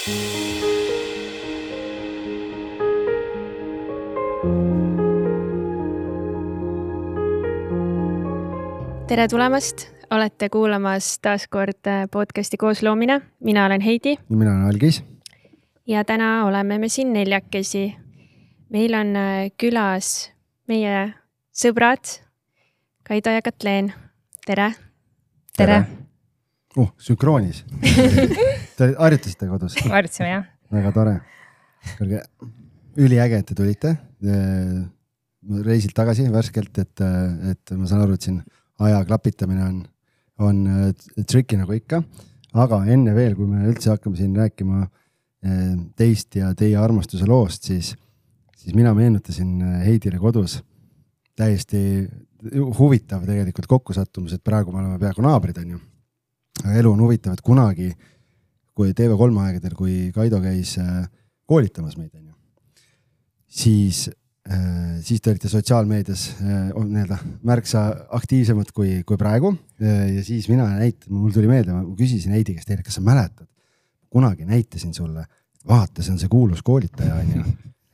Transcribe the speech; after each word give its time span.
tere 0.00 0.08
tulemast, 9.28 9.90
olete 10.10 10.48
kuulamas 10.48 11.18
taas 11.20 11.44
kord 11.52 11.84
äh, 11.84 12.06
podcasti 12.10 12.56
Koosloomine, 12.56 13.20
mina 13.44 13.66
olen 13.66 13.80
Heidi. 13.80 14.16
mina 14.28 14.50
olen 14.50 14.64
Algis. 14.64 15.04
ja 15.86 16.04
täna 16.04 16.46
oleme 16.46 16.78
me 16.78 16.88
siin 16.88 17.12
neljakesi. 17.12 17.96
meil 18.68 18.94
on 18.94 19.16
äh, 19.16 19.50
külas 19.60 20.32
meie 20.68 21.12
sõbrad 21.52 22.24
Kaido 23.02 23.30
ja 23.30 23.42
Katleen, 23.42 23.92
tere. 24.46 24.72
tere, 25.56 25.84
uh, 26.76 26.88
sünkroonis 26.98 27.64
Te 28.80 28.94
harjutasite 28.96 29.48
kodus? 29.50 29.76
harjutasime 29.96 30.30
jah. 30.30 30.48
väga 30.72 30.94
tore. 30.96 31.18
kuulge, 31.98 32.22
üliäge, 33.00 33.40
et 33.42 33.48
te 33.50 33.56
tulite 33.58 33.94
reisilt 35.64 35.94
tagasi 35.96 36.26
värskelt, 36.32 36.78
et, 36.82 37.02
et 37.52 37.72
ma 37.76 37.88
saan 37.88 38.04
aru, 38.04 38.16
et 38.16 38.26
siin 38.26 38.40
aja 38.84 39.00
klapitamine 39.08 39.64
on, 39.64 39.78
on 40.44 40.60
tricky 41.28 41.58
nagu 41.60 41.76
ikka. 41.76 42.02
aga 42.60 42.80
enne 42.92 43.14
veel, 43.16 43.36
kui 43.38 43.48
me 43.48 43.64
üldse 43.70 43.92
hakkame 43.92 44.18
siin 44.18 44.34
rääkima 44.36 44.84
teist 45.96 46.36
ja 46.36 46.50
teie 46.56 46.76
armastuse 46.76 47.28
loost, 47.28 47.68
siis, 47.70 47.94
siis 48.56 48.76
mina 48.76 48.92
meenutasin 48.96 49.60
Heidile 49.84 50.20
kodus 50.20 50.58
täiesti 51.38 52.04
huvitav 52.78 53.24
tegelikult 53.24 53.68
kokkusattumus, 53.68 54.34
et 54.36 54.44
praegu 54.44 54.72
me 54.72 54.82
oleme 54.82 54.98
peaaegu 55.00 55.24
naabrid, 55.24 55.60
onju. 55.62 55.80
aga 56.64 56.76
elu 56.82 56.92
on 56.92 57.04
huvitav, 57.04 57.36
et 57.36 57.44
kunagi, 57.44 57.90
kui 58.80 58.94
TV3 58.96 59.44
aegadel, 59.44 59.76
kui 59.76 59.96
Kaido 60.14 60.40
käis 60.40 60.76
äh, 60.80 61.04
koolitamas 61.50 61.98
meid, 62.00 62.14
onju, 62.16 62.32
siis, 63.60 64.06
äh, 64.48 64.96
siis 65.04 65.20
te 65.20 65.34
olite 65.34 65.50
sotsiaalmeedias 65.52 66.24
äh, 66.40 66.70
nii-öelda 66.72 67.18
märksa 67.50 67.84
aktiivsemad 68.16 68.72
kui, 68.76 69.02
kui 69.06 69.20
praegu. 69.20 69.52
ja 69.80 70.24
siis 70.24 70.48
mina 70.48 70.70
näit-, 70.78 71.08
mul 71.12 71.34
tuli 71.34 71.50
meelde, 71.50 71.76
ma 71.76 71.84
küsisin 71.98 72.36
Heidi 72.36 72.56
käest, 72.56 72.72
kas 72.86 72.96
sa 72.96 73.04
mäletad, 73.04 73.48
kunagi 74.10 74.48
näitasin 74.48 74.96
sulle, 74.96 75.26
vaata, 75.68 76.02
see 76.02 76.16
on 76.16 76.22
see 76.22 76.32
kuulus 76.32 76.64
koolitaja, 76.64 77.20
onju. 77.20 77.44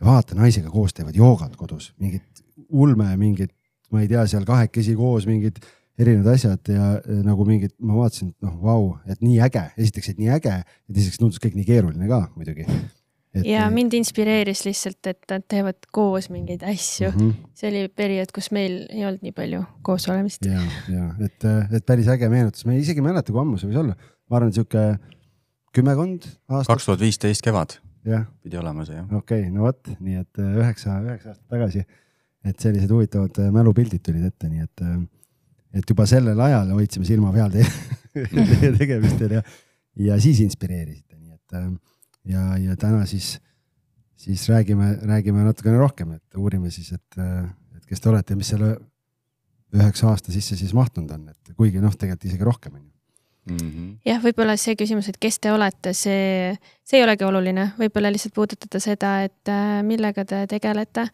vaata, 0.07 0.39
naisega 0.39 0.71
koos 0.71 0.95
teevad 0.95 1.19
joogat 1.19 1.59
kodus, 1.59 1.91
mingit 1.99 2.45
ulme, 2.71 3.11
mingit 3.19 3.53
ma 3.91 4.03
ei 4.03 4.11
tea, 4.11 4.23
seal 4.31 4.47
kahekesi 4.47 4.95
koos 4.99 5.27
mingid 5.27 5.59
erinevad 6.01 6.35
asjad 6.35 6.69
ja 6.71 6.91
nagu 7.25 7.47
mingid, 7.49 7.73
ma 7.81 7.97
vaatasin, 8.01 8.33
et 8.35 8.45
noh, 8.45 8.55
vau, 8.63 8.93
et 9.09 9.23
nii 9.25 9.41
äge, 9.47 9.65
esiteks, 9.81 10.13
et 10.13 10.21
nii 10.21 10.31
äge 10.37 10.53
ja 10.53 10.63
teiseks 10.93 11.21
tundus 11.21 11.41
kõik 11.43 11.57
nii 11.57 11.67
keeruline 11.69 12.09
ka 12.11 12.21
muidugi. 12.37 12.67
ja 13.45 13.67
mind 13.73 13.97
inspireeris 13.99 14.65
lihtsalt, 14.67 15.01
et 15.09 15.33
nad 15.33 15.45
teevad 15.49 15.89
koos 15.93 16.29
mingeid 16.33 16.65
asju 16.69 17.11
mm. 17.11 17.19
-hmm. 17.19 17.51
see 17.57 17.71
oli 17.73 17.89
periood, 17.89 18.33
kus 18.35 18.51
meil 18.53 18.79
ei 18.91 19.05
olnud 19.09 19.25
nii 19.25 19.35
palju 19.37 19.65
koos 19.83 20.09
olemist. 20.13 20.45
ja, 20.45 20.63
ja 20.93 21.11
et, 21.25 21.49
et 21.73 21.87
päris 21.87 22.09
äge 22.13 22.29
meenutus, 22.33 22.67
ma 22.69 22.77
isegi 22.77 23.01
ei 23.01 23.09
mäleta, 23.09 23.33
kui 23.33 23.41
ammu 23.41 23.61
see 23.61 23.73
võis 23.73 23.83
olla, 23.85 23.97
ma 24.31 24.41
arvan, 24.41 24.53
sihuke 24.53 24.87
kümmekond 25.77 26.29
aastat. 26.49 26.75
kaks 26.75 26.91
tuhat 26.91 27.01
viisteist 27.01 27.45
kevad 27.45 27.79
ja. 28.05 28.25
pidi 28.43 28.61
olema 28.61 28.85
see 28.85 28.97
jah. 29.01 29.07
okei 29.13 29.47
okay,, 29.47 29.53
no 29.53 29.69
vot, 29.69 29.97
nii 30.01 30.21
et 30.25 30.45
üheksa, 30.45 31.01
üheksa 31.05 31.33
aastat 31.33 31.57
tagasi 31.57 31.87
et 32.47 32.63
sellised 32.63 32.91
huvitavad 32.93 33.39
äh, 33.43 33.53
mälupildid 33.55 34.03
tulid 34.07 34.27
ette, 34.29 34.51
nii 34.51 34.65
et, 34.67 34.85
äh, 34.85 34.99
et 35.77 35.91
juba 35.91 36.07
sellel 36.09 36.41
ajal 36.41 36.73
hoidsime 36.77 37.07
silma 37.09 37.33
peal 37.35 37.53
teie, 37.53 37.69
teie 38.53 38.73
tegemistel 38.79 39.39
ja, 39.39 39.43
ja 40.09 40.19
siis 40.23 40.41
inspireerisite, 40.45 41.17
nii 41.19 41.37
et 41.37 41.59
äh, 41.59 41.71
ja, 42.33 42.49
ja 42.63 42.77
täna 42.81 43.05
siis, 43.07 43.37
siis 44.21 44.49
räägime, 44.49 44.97
räägime 45.03 45.47
natukene 45.47 45.79
rohkem, 45.81 46.17
et 46.19 46.41
uurime 46.41 46.71
siis, 46.75 46.93
et, 46.97 47.23
et 47.77 47.89
kes 47.89 48.03
te 48.03 48.13
olete 48.13 48.35
ja 48.35 48.41
mis 48.41 48.53
selle 48.55 48.75
üheksa 49.77 50.11
aasta 50.11 50.35
sisse 50.35 50.57
siis 50.59 50.75
mahtunud 50.77 51.11
on, 51.15 51.31
et 51.33 51.57
kuigi 51.59 51.83
noh, 51.83 51.95
tegelikult 51.95 52.31
isegi 52.31 52.47
rohkem 52.47 52.77
on 52.79 52.85
ju. 52.85 52.93
Mm 53.47 53.57
-hmm. 53.57 53.91
jah, 54.05 54.19
võib-olla 54.23 54.57
see 54.59 54.75
küsimus, 54.75 55.09
et 55.09 55.19
kes 55.23 55.39
te 55.39 55.53
olete, 55.53 55.93
see, 55.95 56.57
see 56.83 56.99
ei 56.99 57.05
olegi 57.05 57.25
oluline, 57.25 57.69
võib-olla 57.79 58.11
lihtsalt 58.11 58.35
puudutada 58.35 58.81
seda, 58.83 59.21
et 59.23 59.53
millega 59.87 60.25
te 60.25 60.47
tegelete 60.51 61.07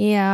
ja, 0.00 0.28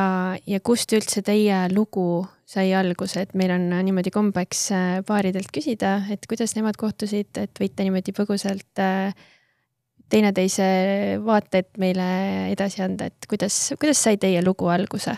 ja 0.46 0.60
kust 0.64 0.92
üldse 0.96 1.22
teie 1.24 1.64
lugu 1.72 2.24
sai 2.50 2.72
alguse, 2.74 3.24
et 3.24 3.34
meil 3.38 3.52
on 3.54 3.68
niimoodi 3.70 4.12
kombeks 4.14 4.62
äh, 4.74 4.86
paaridelt 5.06 5.52
küsida, 5.54 6.00
et 6.10 6.26
kuidas 6.30 6.56
nemad 6.56 6.78
kohtusid, 6.80 7.30
et 7.38 7.62
võite 7.62 7.86
niimoodi 7.86 8.14
põgusalt 8.16 8.82
äh, 8.82 9.12
teineteise 10.10 10.70
vaateid 11.22 11.70
meile 11.78 12.06
edasi 12.50 12.82
anda, 12.82 13.10
et 13.10 13.28
kuidas, 13.30 13.68
kuidas 13.78 14.00
sai 14.02 14.18
teie 14.20 14.42
lugu 14.44 14.70
alguse? 14.72 15.16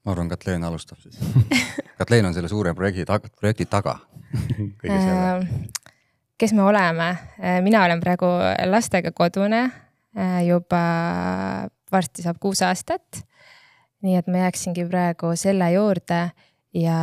ma 0.00 0.14
arvan, 0.14 0.30
Katleen 0.32 0.64
alustab 0.64 0.98
siis 1.04 1.20
Katleen 2.00 2.26
on 2.26 2.34
selle 2.34 2.48
suure 2.50 2.72
projekti 2.74 3.04
taga, 3.06 3.30
projekti 3.36 3.68
taga 3.70 3.98
kõige 4.80 4.96
selle. 4.96 5.28
Äh, 5.36 5.92
kes 6.40 6.56
me 6.56 6.64
oleme? 6.64 7.12
mina 7.62 7.84
olen 7.84 8.00
praegu 8.02 8.32
lastega 8.72 9.12
kodune 9.14 9.66
juba 10.46 10.80
varsti 11.92 12.22
saab 12.22 12.38
kuus 12.40 12.62
aastat. 12.62 13.24
nii 14.02 14.16
et 14.16 14.30
ma 14.32 14.46
jääksingi 14.46 14.86
praegu 14.88 15.34
selle 15.36 15.72
juurde 15.74 16.30
ja 16.74 17.00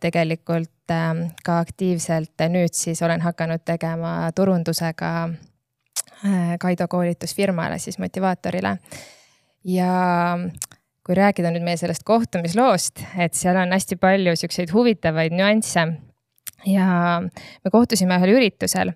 tegelikult 0.00 0.94
ähm, 0.94 1.26
ka 1.44 1.58
aktiivselt 1.58 2.46
nüüd 2.48 2.72
siis 2.72 3.02
olen 3.02 3.20
hakanud 3.20 3.64
tegema 3.64 4.30
turundusega 4.34 5.12
äh, 5.26 6.56
Kaido 6.60 6.88
koolitusfirmale, 6.88 7.78
siis 7.78 7.98
motivaatorile. 7.98 8.78
ja 9.64 9.92
kui 11.06 11.14
rääkida 11.14 11.50
nüüd 11.54 11.62
meie 11.66 11.76
sellest 11.78 12.02
kohtumisloost, 12.06 13.02
et 13.18 13.34
seal 13.34 13.58
on 13.60 13.74
hästi 13.74 13.98
palju 14.02 14.36
siukseid 14.36 14.72
huvitavaid 14.74 15.34
nüansse 15.34 15.86
ja 16.66 16.88
me 17.22 17.70
kohtusime 17.70 18.18
ühel 18.18 18.36
üritusel, 18.38 18.92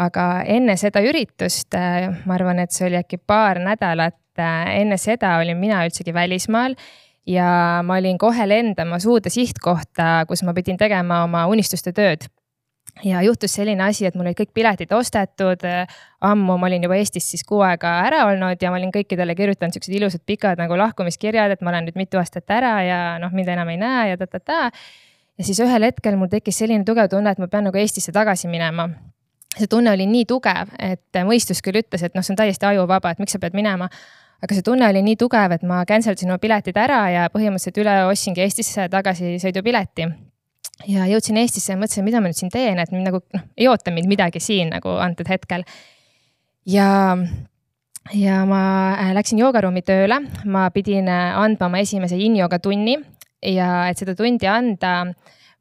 aga 0.00 0.26
enne 0.48 0.76
seda 0.80 1.02
üritust, 1.04 1.74
äh, 1.74 2.08
ma 2.26 2.38
arvan, 2.38 2.62
et 2.62 2.74
see 2.74 2.86
oli 2.88 2.98
äkki 3.02 3.18
paar 3.26 3.60
nädalat 3.62 4.21
Äh, 4.40 4.80
enne 4.80 4.96
seda 4.96 5.36
olin 5.42 5.58
mina 5.60 5.82
üldsegi 5.84 6.14
välismaal 6.14 6.76
ja 7.28 7.82
ma 7.84 7.98
olin 8.00 8.16
kohe 8.18 8.46
lendamas 8.48 9.04
uude 9.06 9.30
sihtkohta, 9.30 10.24
kus 10.28 10.42
ma 10.42 10.54
pidin 10.56 10.78
tegema 10.80 11.22
oma 11.26 11.44
unistuste 11.52 11.92
tööd 11.92 12.24
ja 13.04 13.22
juhtus 13.22 13.54
selline 13.54 13.84
asi, 13.84 14.06
et 14.06 14.16
mul 14.16 14.26
olid 14.26 14.38
kõik 14.38 14.52
piletid 14.54 14.92
ostetud. 14.92 15.64
ammu 16.20 16.56
ma 16.58 16.66
olin 16.66 16.82
juba 16.82 16.96
Eestis 16.96 17.30
siis 17.30 17.44
kuu 17.44 17.60
aega 17.60 17.92
ära 18.06 18.24
olnud 18.30 18.62
ja 18.62 18.70
ma 18.70 18.80
olin 18.80 18.92
kõikidele 18.92 19.36
kirjutanud 19.36 19.72
siuksed 19.72 19.94
ilusad 19.94 20.24
pikad 20.26 20.58
nagu 20.58 20.76
lahkumiskirjad, 20.76 21.52
et 21.52 21.60
ma 21.62 21.70
olen 21.70 21.88
nüüd 21.88 21.96
mitu 21.96 22.18
aastat 22.18 22.50
ära 22.50 22.74
ja 22.82 22.98
noh, 23.22 23.32
mind 23.32 23.48
enam 23.48 23.68
ei 23.68 23.80
näe 23.80 24.10
ja 24.10 24.16
ta-ta-ta. 24.16 24.70
ja 25.38 25.44
siis 25.44 25.60
ühel 25.60 25.88
hetkel 25.88 26.16
mul 26.16 26.32
tekkis 26.32 26.58
selline 26.58 26.84
tugev 26.84 27.08
tunne, 27.08 27.30
et 27.30 27.38
ma 27.38 27.48
pean 27.48 27.64
nagu 27.68 27.78
Eestisse 27.78 28.12
tagasi 28.12 28.48
minema 28.48 28.88
see 29.58 29.68
tunne 29.68 29.92
oli 29.92 30.06
nii 30.08 30.24
tugev, 30.24 30.72
et 30.80 31.22
mõistus 31.28 31.60
küll 31.64 31.80
ütles, 31.82 32.02
et 32.02 32.14
noh, 32.16 32.24
see 32.24 32.32
on 32.32 32.40
täiesti 32.40 32.66
ajuvaba, 32.66 33.12
et 33.12 33.20
miks 33.20 33.34
sa 33.36 33.40
pead 33.42 33.56
minema 33.56 33.88
aga 34.42 34.56
see 34.56 34.64
tunne 34.66 34.88
oli 34.88 35.02
nii 35.06 35.18
tugev, 35.20 35.54
et 35.54 35.64
ma 35.68 35.82
cancel 35.88 36.16
dasin 36.16 36.32
oma 36.32 36.42
piletid 36.42 36.78
ära 36.80 37.00
ja 37.12 37.28
põhimõtteliselt 37.32 37.78
üle 37.82 37.96
ostsingi 38.10 38.42
Eestisse 38.42 38.88
tagasisõidupileti. 38.90 40.08
ja 40.90 41.06
jõudsin 41.06 41.38
Eestisse 41.38 41.72
ja 41.72 41.78
mõtlesin, 41.78 42.04
mida 42.04 42.20
ma 42.20 42.30
nüüd 42.30 42.38
siin 42.40 42.50
teen, 42.50 42.80
et 42.82 42.92
nagu 42.92 43.22
noh, 43.22 43.46
ei 43.56 43.68
oota 43.70 43.94
mind 43.94 44.10
midagi 44.10 44.42
siin 44.42 44.72
nagu 44.74 44.96
antud 44.98 45.30
hetkel. 45.30 45.64
ja, 46.66 47.16
ja 48.14 48.42
ma 48.46 48.62
äh, 48.98 49.12
läksin 49.14 49.38
joogaruumi 49.38 49.82
tööle, 49.86 50.18
ma 50.44 50.68
pidin 50.74 51.08
äh, 51.08 51.38
andma 51.38 51.70
oma 51.70 51.82
esimese 51.82 52.18
yin-yoga 52.18 52.58
tunni 52.58 52.98
ja 53.42 53.88
et 53.90 53.98
seda 53.98 54.14
tundi 54.18 54.46
anda 54.46 55.14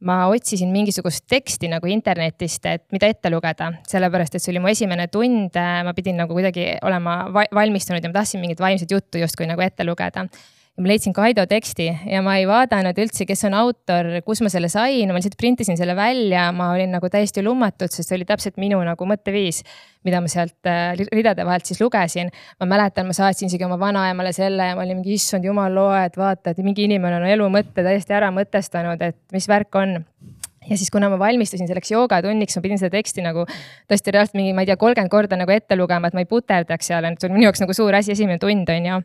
ma 0.07 0.23
otsisin 0.31 0.71
mingisugust 0.73 1.27
teksti 1.29 1.69
nagu 1.71 1.89
internetist, 1.91 2.65
et 2.65 2.85
mida 2.93 3.09
ette 3.11 3.29
lugeda, 3.29 3.69
sellepärast 3.89 4.35
et 4.35 4.43
see 4.43 4.53
oli 4.53 4.63
mu 4.63 4.71
esimene 4.71 5.07
tund, 5.13 5.57
ma 5.57 5.93
pidin 5.97 6.17
nagu 6.23 6.33
kuidagi 6.37 6.71
olema 6.87 7.23
valmistunud 7.31 8.01
ja 8.01 8.09
ma 8.09 8.19
tahtsin 8.21 8.41
mingit 8.41 8.63
vaimset 8.63 8.91
juttu 8.91 9.21
justkui 9.21 9.49
nagu 9.49 9.61
ette 9.61 9.85
lugeda 9.85 10.25
ma 10.81 10.89
leidsin 10.89 11.13
Kaido 11.13 11.43
teksti 11.49 11.87
ja 12.09 12.21
ma 12.25 12.35
ei 12.39 12.47
vaadanud 12.49 12.97
üldse, 13.03 13.25
kes 13.29 13.43
on 13.47 13.55
autor, 13.57 14.07
kus 14.25 14.41
ma 14.43 14.49
selle 14.51 14.69
sain, 14.71 15.11
ma 15.11 15.19
lihtsalt 15.19 15.37
printisin 15.39 15.77
selle 15.79 15.93
välja, 15.97 16.47
ma 16.55 16.71
olin 16.73 16.93
nagu 16.95 17.09
täiesti 17.11 17.43
lummatud, 17.45 17.91
sest 17.93 18.09
see 18.09 18.17
oli 18.17 18.27
täpselt 18.29 18.57
minu 18.61 18.79
nagu 18.85 19.07
mõtteviis, 19.07 19.61
mida 20.07 20.21
ma 20.23 20.31
sealt 20.31 20.69
äh, 20.69 20.97
ridade 21.13 21.45
vahelt 21.47 21.69
siis 21.69 21.81
lugesin. 21.83 22.31
ma 22.59 22.69
mäletan, 22.73 23.09
ma 23.09 23.15
saatsin 23.17 23.51
isegi 23.51 23.67
oma 23.67 23.77
vanaemale 23.81 24.33
selle 24.35 24.71
ja 24.71 24.75
ma 24.77 24.85
olin 24.85 25.01
mingi, 25.01 25.17
issand 25.19 25.45
jumal, 25.45 25.73
loe, 25.75 26.03
et 26.09 26.17
vaata, 26.17 26.55
et 26.55 26.65
mingi 26.65 26.87
inimene 26.89 27.21
on 27.21 27.29
elu 27.29 27.49
mõtte 27.53 27.85
täiesti 27.85 28.17
ära 28.17 28.33
mõtestanud, 28.33 29.01
et 29.05 29.19
mis 29.35 29.49
värk 29.51 29.81
on. 29.81 29.99
Ja 30.69 30.77
siis, 30.77 30.91
kuna 30.93 31.07
ma 31.09 31.17
valmistusin 31.17 31.65
selleks 31.69 31.89
joogatunniks, 31.89 32.53
ma 32.57 32.61
pidin 32.61 32.77
seda 32.77 32.93
teksti 32.93 33.23
nagu 33.25 33.47
tõesti 33.89 34.13
reaalselt 34.13 34.37
mingi, 34.37 34.53
ma 34.53 34.61
ei 34.61 34.69
tea, 34.69 34.77
kolmkümmend 34.81 35.09
korda 35.09 35.39
nagu 35.39 35.53
ette 35.53 35.77
lugema, 35.77 36.09
et 36.09 36.17
ma 36.17 36.21
ei 36.21 36.29
puterdaks 36.29 36.91
seal, 36.91 37.07
et 37.09 37.17
see 37.17 37.29
oli 37.29 37.39
minu 37.39 37.47
jaoks 37.49 37.63
nagu 37.63 37.73
suur 37.73 37.97
asi, 37.97 38.13
esimene 38.13 38.37
tund 38.41 38.69
on 38.69 38.89
ju 38.91 38.99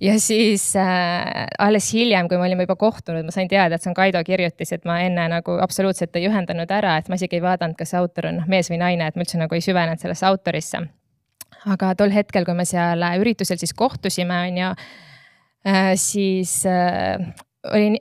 ja 0.00 0.20
siis 0.20 0.76
äh, 0.76 1.46
alles 1.58 1.92
hiljem, 1.94 2.28
kui 2.28 2.38
me 2.38 2.46
olime 2.48 2.64
juba 2.64 2.76
kohtunud, 2.80 3.26
ma 3.26 3.34
sain 3.34 3.48
teada, 3.48 3.76
et 3.76 3.84
see 3.84 3.90
on 3.92 3.98
Kaido 3.98 4.22
kirjutis, 4.26 4.72
et 4.76 4.86
ma 4.88 5.00
enne 5.04 5.26
nagu 5.32 5.58
absoluutselt 5.62 6.16
ei 6.16 6.28
ühendanud 6.30 6.70
ära, 6.74 6.96
et 6.98 7.10
ma 7.10 7.18
isegi 7.20 7.38
ei 7.38 7.44
vaadanud, 7.44 7.76
kas 7.78 7.94
autor 7.98 8.30
on 8.30 8.40
noh, 8.40 8.48
mees 8.50 8.70
või 8.72 8.80
naine, 8.80 9.10
et 9.10 9.18
ma 9.18 9.26
üldse 9.26 9.40
nagu 9.40 9.56
ei 9.56 9.64
süvenenud 9.64 10.02
sellesse 10.02 10.26
autorisse. 10.30 10.82
aga 11.66 11.94
tol 11.94 12.14
hetkel, 12.14 12.46
kui 12.48 12.56
me 12.56 12.64
seal 12.64 13.04
üritusel 13.20 13.60
siis 13.60 13.74
kohtusime, 13.76 14.42
on 14.48 14.58
ju 14.62 14.72
äh,, 15.68 15.92
siis 16.00 16.62
äh, 16.66 17.20
oli, 17.68 18.00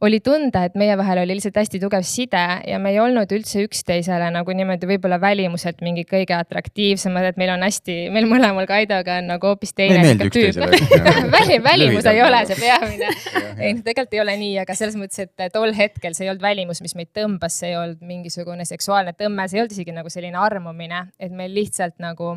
oli 0.00 0.18
tunda, 0.20 0.66
et 0.66 0.74
meie 0.76 0.92
vahel 0.98 1.22
oli 1.22 1.36
lihtsalt 1.38 1.56
hästi 1.56 1.78
tugev 1.80 2.04
side 2.04 2.42
ja 2.68 2.78
me 2.82 2.90
ei 2.92 2.98
olnud 3.00 3.30
üldse 3.32 3.62
üksteisele 3.64 4.28
nagu 4.34 4.52
niimoodi 4.56 4.88
võib-olla 4.90 5.16
välimuselt 5.20 5.80
mingi 5.84 6.04
kõige 6.08 6.36
atraktiivsemad, 6.36 7.30
et 7.30 7.38
meil 7.40 7.54
on 7.54 7.64
hästi, 7.64 7.96
meil 8.12 8.28
mõlemal 8.28 8.68
Kaidoga 8.68 9.16
on 9.22 9.30
nagu 9.32 9.52
hoopis 9.52 9.72
teine. 9.76 10.02
väli, 11.36 11.58
välimus 11.64 12.08
ei 12.12 12.20
ole 12.22 12.42
see 12.50 12.58
peamine. 12.60 13.12
ei, 13.64 13.78
tegelikult 13.86 14.18
ei 14.18 14.24
ole 14.26 14.36
nii, 14.42 14.58
aga 14.66 14.76
selles 14.76 14.98
mõttes, 15.00 15.24
et 15.24 15.54
tol 15.54 15.72
hetkel 15.76 16.16
see 16.16 16.26
ei 16.26 16.32
olnud 16.34 16.44
välimus, 16.44 16.82
mis 16.84 16.96
meid 16.98 17.14
tõmbas, 17.16 17.56
see 17.62 17.72
ei 17.72 17.78
olnud 17.80 18.04
mingisugune 18.04 18.68
seksuaalne 18.68 19.16
tõmme, 19.16 19.48
see 19.48 19.60
ei 19.60 19.64
olnud 19.64 19.78
isegi 19.78 19.96
nagu 19.96 20.12
selline 20.12 20.36
armumine, 20.44 21.06
et 21.16 21.32
meil 21.32 21.56
lihtsalt 21.56 21.96
nagu 22.04 22.36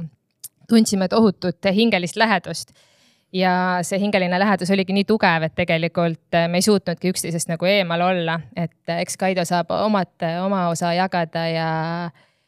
tundsime 0.70 1.10
tohutut 1.12 1.66
hingelist 1.76 2.16
lähedust 2.16 2.72
ja 3.34 3.80
see 3.86 4.00
hingeline 4.02 4.40
lähedus 4.40 4.72
oligi 4.74 4.94
nii 4.96 5.06
tugev, 5.08 5.46
et 5.46 5.56
tegelikult 5.58 6.38
äh, 6.38 6.48
me 6.50 6.60
ei 6.60 6.66
suutnudki 6.66 7.12
üksteisest 7.14 7.52
nagu 7.52 7.68
eemal 7.70 8.02
olla, 8.02 8.40
et 8.58 8.90
äh, 8.90 9.04
eks 9.04 9.18
Kaido 9.22 9.46
saab 9.46 9.72
omad, 9.76 10.12
äh, 10.26 10.40
oma 10.44 10.68
osa 10.70 10.94
jagada 10.98 11.46
ja, 11.50 11.70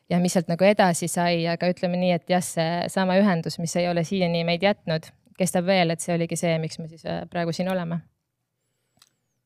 ja 0.10 0.22
mis 0.22 0.34
sealt 0.38 0.50
nagu 0.52 0.66
edasi 0.66 1.10
sai, 1.12 1.46
aga 1.50 1.70
ütleme 1.72 2.00
nii, 2.02 2.16
et 2.18 2.34
jah, 2.34 2.44
seesama 2.46 3.20
ühendus, 3.22 3.60
mis 3.62 3.76
ei 3.78 3.90
ole 3.92 4.04
siiani 4.08 4.44
meid 4.48 4.66
jätnud, 4.66 5.12
kestab 5.38 5.70
veel, 5.70 5.94
et 5.94 6.02
see 6.02 6.16
oligi 6.16 6.40
see, 6.40 6.56
miks 6.62 6.82
me 6.82 6.90
siis 6.90 7.06
praegu 7.30 7.54
siin 7.56 7.70
oleme. 7.72 8.02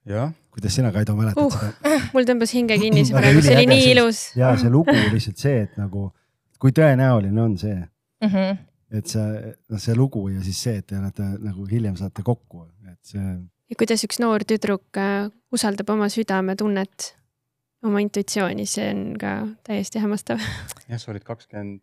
jah. 0.07 0.31
kuidas 0.55 0.75
sina, 0.75 0.91
Kaido, 0.95 1.17
mäletad 1.19 1.43
uh, 1.43 1.57
seda? 1.59 1.97
mul 2.15 2.27
tõmbas 2.29 2.53
hinge 2.55 2.79
kinni 2.79 3.03
see 3.07 3.17
praegu, 3.17 3.43
see 3.43 3.57
oli 3.57 3.67
nii 3.73 3.91
ilus. 3.91 4.29
ja 4.39 4.53
see 4.59 4.71
lugu 4.71 4.95
lihtsalt 5.11 5.41
see, 5.41 5.65
et 5.67 5.75
nagu, 5.81 6.07
kui 6.59 6.71
tõenäoline 6.71 7.43
on 7.43 7.59
see 7.59 7.75
mm. 7.75 8.31
-hmm 8.31 8.63
et 8.93 9.09
see, 9.09 9.53
noh, 9.71 9.81
see 9.81 9.95
lugu 9.97 10.27
ja 10.29 10.43
siis 10.45 10.61
see, 10.67 10.79
et 10.81 10.87
te 10.89 10.99
olete 10.99 11.25
nagu 11.41 11.65
hiljem 11.69 11.97
saate 11.99 12.25
kokku, 12.25 12.65
et 12.91 13.13
see. 13.13 13.35
ja 13.71 13.79
kuidas 13.79 14.05
üks 14.07 14.21
noor 14.21 14.45
tüdruk 14.47 14.99
äh, 15.01 15.29
usaldab 15.55 15.89
oma 15.95 16.09
südametunnet, 16.11 17.11
oma 17.85 18.03
intuitsiooni, 18.03 18.67
see 18.69 18.87
on 18.93 19.03
ka 19.21 19.35
täiesti 19.65 20.03
hämmastav. 20.03 20.43
jah, 20.85 21.01
sa 21.01 21.11
olid 21.13 21.25
kakskümmend 21.27 21.81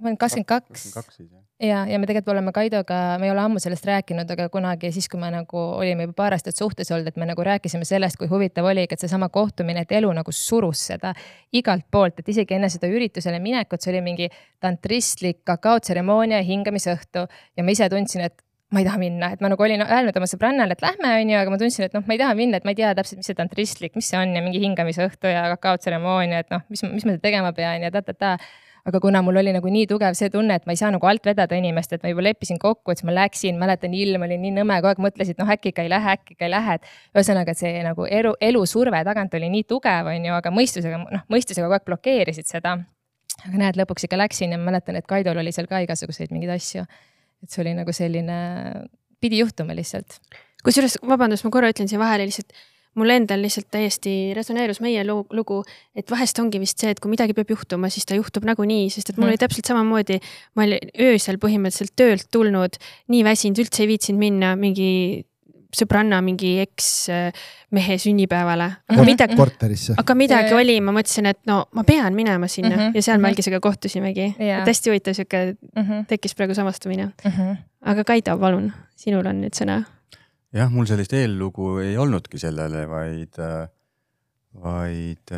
ma 0.00 0.10
olen 0.10 0.18
kakskümmend 0.18 0.48
kaks. 0.48 1.18
ja, 1.62 1.84
ja 1.86 1.98
me 1.98 2.06
tegelikult 2.06 2.32
oleme 2.34 2.52
Kaidoga, 2.52 2.98
me 3.20 3.28
ei 3.28 3.32
ole 3.32 3.42
ammu 3.44 3.62
sellest 3.62 3.86
rääkinud, 3.88 4.30
aga 4.34 4.48
kunagi 4.52 4.90
siis, 4.94 5.08
kui 5.10 5.20
me 5.20 5.30
nagu 5.32 5.60
olime 5.78 6.06
juba 6.06 6.16
paar 6.22 6.36
aastat 6.36 6.58
suhtes 6.58 6.90
olnud, 6.94 7.08
et 7.10 7.20
me 7.20 7.28
nagu 7.30 7.46
rääkisime 7.46 7.86
sellest, 7.88 8.18
kui 8.20 8.30
huvitav 8.30 8.66
oligi, 8.70 8.96
et 8.96 9.04
seesama 9.04 9.28
kohtumine, 9.34 9.84
et 9.86 9.92
elu 10.00 10.10
nagu 10.16 10.34
surus 10.34 10.86
seda 10.90 11.14
igalt 11.52 11.86
poolt, 11.90 12.20
et 12.20 12.32
isegi 12.34 12.58
enne 12.58 12.70
seda 12.72 12.90
üritusele 12.90 13.40
minekut, 13.42 13.82
see 13.82 13.94
oli 13.94 14.02
mingi 14.04 14.30
tantristlik 14.62 15.42
kakaotseremoonia 15.48 16.42
hingamisõhtu 16.46 17.28
ja 17.28 17.66
ma 17.66 17.76
ise 17.76 17.88
tundsin, 17.92 18.26
et 18.28 18.44
ma 18.74 18.82
ei 18.82 18.86
taha 18.88 18.98
minna, 18.98 19.30
et 19.34 19.42
ma 19.44 19.50
nagu 19.52 19.62
olin 19.62 19.84
öelnud 19.84 20.16
oma 20.18 20.26
sõbrannale, 20.26 20.74
et 20.74 20.82
lähme, 20.82 21.10
onju, 21.22 21.36
aga 21.38 21.52
ma 21.52 21.58
tundsin, 21.60 21.86
et 21.86 21.94
noh, 21.94 22.02
ma 22.08 22.16
ei 22.16 22.20
taha 22.20 22.34
minna, 22.38 22.58
et 22.58 22.66
ma 22.66 22.74
ei 22.74 22.78
tea 22.80 22.90
täpselt, 22.98 23.20
mis 23.20 23.30
see 23.30 23.38
tantristlik, 23.38 23.94
mis 23.94 24.08
see 24.10 24.18
on 24.18 24.34
ja 24.34 24.42
mingi 24.42 24.62
hingamisõhtu 24.64 25.30
ja 25.30 25.44
kakaotseremoonia, 25.54 26.42
et 26.42 26.50
noh, 26.50 26.64
mis, 26.72 26.82
mis 26.90 27.06
ma 27.06 27.14
tegema 27.22 27.52
pean 27.56 27.86
ja 27.86 27.92
ta-ta-ta 27.94 28.34
aga 28.84 29.00
kuna 29.00 29.22
mul 29.24 29.38
oli 29.40 29.52
nagu 29.56 29.70
nii 29.72 29.86
tugev 29.88 30.16
see 30.18 30.28
tunne, 30.32 30.58
et 30.58 30.66
ma 30.68 30.74
ei 30.74 30.78
saa 30.80 30.90
nagu 30.92 31.08
alt 31.08 31.24
vedada 31.24 31.56
inimest, 31.56 31.94
et 31.96 32.02
ma 32.04 32.10
juba 32.12 32.24
leppisin 32.26 32.58
kokku, 32.60 32.92
et 32.92 33.00
siis 33.00 33.08
ma 33.08 33.14
läksin, 33.16 33.56
mäletan, 33.60 33.94
ilm 33.96 34.26
oli 34.26 34.36
nii 34.40 34.52
nõme, 34.58 34.76
kogu 34.82 34.92
aeg 34.92 35.00
mõtlesid, 35.06 35.38
noh 35.40 35.52
äkki 35.54 35.72
ikka 35.72 35.86
ei 35.86 35.92
lähe, 35.92 36.16
äkki 36.18 36.36
ikka 36.36 36.48
ei 36.48 36.52
lähe, 36.52 36.76
et. 36.76 36.90
ühesõnaga, 37.16 37.54
et 37.54 37.60
see 37.62 37.84
nagu 37.86 38.08
elu, 38.20 38.34
elusurve 38.44 39.00
tagant 39.08 39.36
oli 39.40 39.48
nii 39.54 39.64
tugev, 39.70 40.10
on 40.12 40.28
ju, 40.28 40.36
aga 40.36 40.52
mõistusega, 40.52 41.00
noh 41.16 41.24
mõistusega 41.32 41.64
kogu 41.64 41.78
aeg 41.78 41.88
blokeerisid 41.88 42.50
seda. 42.50 42.76
aga 43.44 43.62
näed, 43.62 43.80
lõpuks 43.80 44.04
ikka 44.08 44.20
läksin 44.20 44.52
ja 44.52 44.60
ma 44.60 44.68
mäletan, 44.68 45.00
et 45.00 45.08
Kaidol 45.08 45.40
oli 45.40 45.52
seal 45.52 45.70
ka 45.70 45.80
igasuguseid 45.86 46.34
mingeid 46.34 46.52
asju. 46.58 46.84
et 47.42 47.50
see 47.50 47.64
oli 47.64 47.74
nagu 47.76 47.92
selline, 47.92 48.36
pidi 49.20 49.40
juhtuma 49.40 49.76
lihtsalt. 49.76 50.20
kusjuures, 50.64 51.00
vabandust, 51.08 51.48
ma 51.48 51.56
korra 51.56 51.72
ütlen 51.72 51.88
siia 51.88 52.00
vahele 52.00 52.28
lihtsalt 52.28 52.52
mul 52.94 53.10
endal 53.14 53.42
lihtsalt 53.42 53.68
täiesti 53.74 54.32
resoneerus 54.36 54.80
meie 54.84 55.04
lugu, 55.06 55.60
et 55.96 56.10
vahest 56.10 56.38
ongi 56.42 56.60
vist 56.62 56.80
see, 56.80 56.94
et 56.94 57.02
kui 57.02 57.12
midagi 57.12 57.36
peab 57.36 57.50
juhtuma, 57.50 57.90
siis 57.92 58.06
ta 58.08 58.18
juhtub 58.18 58.46
nagunii, 58.48 58.88
sest 58.94 59.10
et 59.10 59.18
mul 59.18 59.28
mm. 59.28 59.34
oli 59.34 59.42
täpselt 59.42 59.70
samamoodi. 59.70 60.20
ma 60.54 60.66
olin 60.66 60.94
öösel 61.10 61.38
põhimõtteliselt 61.42 61.94
töölt 61.96 62.26
tulnud, 62.32 62.78
nii 63.12 63.22
väsinud, 63.26 63.62
üldse 63.64 63.84
ei 63.84 63.94
viitsinud 63.94 64.20
minna 64.22 64.54
mingi 64.58 65.24
sõbranna 65.74 66.20
mingi 66.24 66.52
eksmehe 66.62 67.96
sünnipäevale. 67.98 68.68
aga 68.90 69.06
midagi, 69.06 69.38
korterisse. 69.38 69.96
aga 69.98 70.16
midagi 70.18 70.54
oli, 70.56 70.76
ma 70.84 70.94
mõtlesin, 70.94 71.28
et 71.30 71.40
no 71.50 71.64
ma 71.74 71.84
pean 71.88 72.14
minema 72.14 72.48
sinna 72.48 72.74
mm 72.76 72.80
-hmm, 72.80 72.94
ja 72.94 73.02
seal. 73.02 73.20
Mälgisega 73.24 73.60
kohtusimegi. 73.60 74.34
et 74.38 74.68
hästi 74.68 74.90
huvitav 74.90 75.14
sihuke 75.14 75.56
mm, 75.56 75.82
-hmm. 75.82 76.06
tekkis 76.06 76.34
praegu 76.34 76.54
samastumine 76.54 77.06
mm. 77.06 77.30
-hmm. 77.30 77.56
aga 77.82 78.04
Kaido, 78.04 78.38
palun, 78.38 78.72
sinul 78.96 79.26
on 79.26 79.42
nüüd 79.42 79.54
sõna 79.58 79.82
jah, 80.54 80.70
mul 80.70 80.86
sellist 80.88 81.14
eellugu 81.16 81.78
ei 81.82 81.96
olnudki 82.00 82.38
sellele, 82.40 82.84
vaid, 82.90 83.40
vaid 84.62 85.34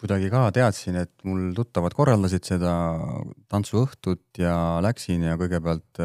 kuidagi 0.00 0.30
ka 0.32 0.46
teadsin, 0.56 0.98
et 1.02 1.12
mul 1.28 1.50
tuttavad 1.56 1.94
korraldasid 1.96 2.46
seda 2.48 2.72
tantsuõhtut 3.52 4.40
ja 4.40 4.54
läksin 4.84 5.28
ja 5.28 5.36
kõigepealt 5.40 6.02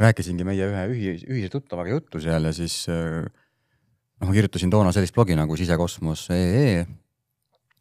rääkisingi 0.00 0.46
meie 0.48 0.68
ühe 0.68 0.86
ühise, 0.92 1.28
ühise 1.28 1.52
tuttavaga 1.52 1.96
juttu 1.96 2.20
seal 2.22 2.46
ja 2.48 2.52
siis 2.56 2.84
noh, 2.88 4.28
ma 4.28 4.36
kirjutasin 4.36 4.72
toona 4.72 4.92
sellist 4.96 5.16
blogi 5.16 5.36
nagu 5.36 5.56
sisekosmos.ee 5.56 6.84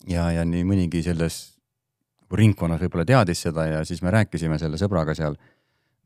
ja, 0.07 0.29
ja 0.31 0.47
nii 0.47 0.65
mõnigi 0.67 1.03
selles 1.05 1.39
ringkonnas 2.29 2.81
võib-olla 2.83 3.07
teadis 3.09 3.43
seda 3.47 3.65
ja 3.67 3.83
siis 3.87 4.03
me 4.05 4.13
rääkisime 4.13 4.59
selle 4.61 4.79
sõbraga 4.79 5.15
seal 5.17 5.37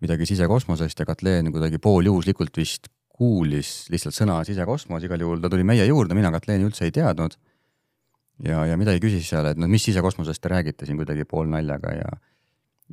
midagi 0.03 0.27
sisekosmosest 0.27 0.99
ja 0.99 1.07
Katleen 1.07 1.51
kuidagi 1.53 1.79
pooljuhuslikult 1.83 2.57
vist 2.59 2.89
kuulis 3.13 3.87
lihtsalt 3.93 4.15
sõna 4.17 4.39
sisekosmos, 4.47 5.05
igal 5.05 5.21
juhul 5.21 5.41
ta 5.41 5.51
tuli 5.53 5.65
meie 5.67 5.85
juurde, 5.85 6.17
mina 6.17 6.31
Katleeni 6.33 6.65
üldse 6.67 6.87
ei 6.87 6.93
teadnud. 6.95 7.37
ja, 8.43 8.65
ja 8.65 8.77
midagi 8.77 9.03
küsis 9.03 9.29
seal, 9.29 9.45
et 9.51 9.59
no 9.61 9.69
mis 9.69 9.83
sisekosmosest 9.85 10.41
te 10.41 10.49
räägite 10.49 10.87
siin 10.89 10.97
kuidagi 10.97 11.25
poolnaljaga 11.29 11.93
ja 11.93 12.13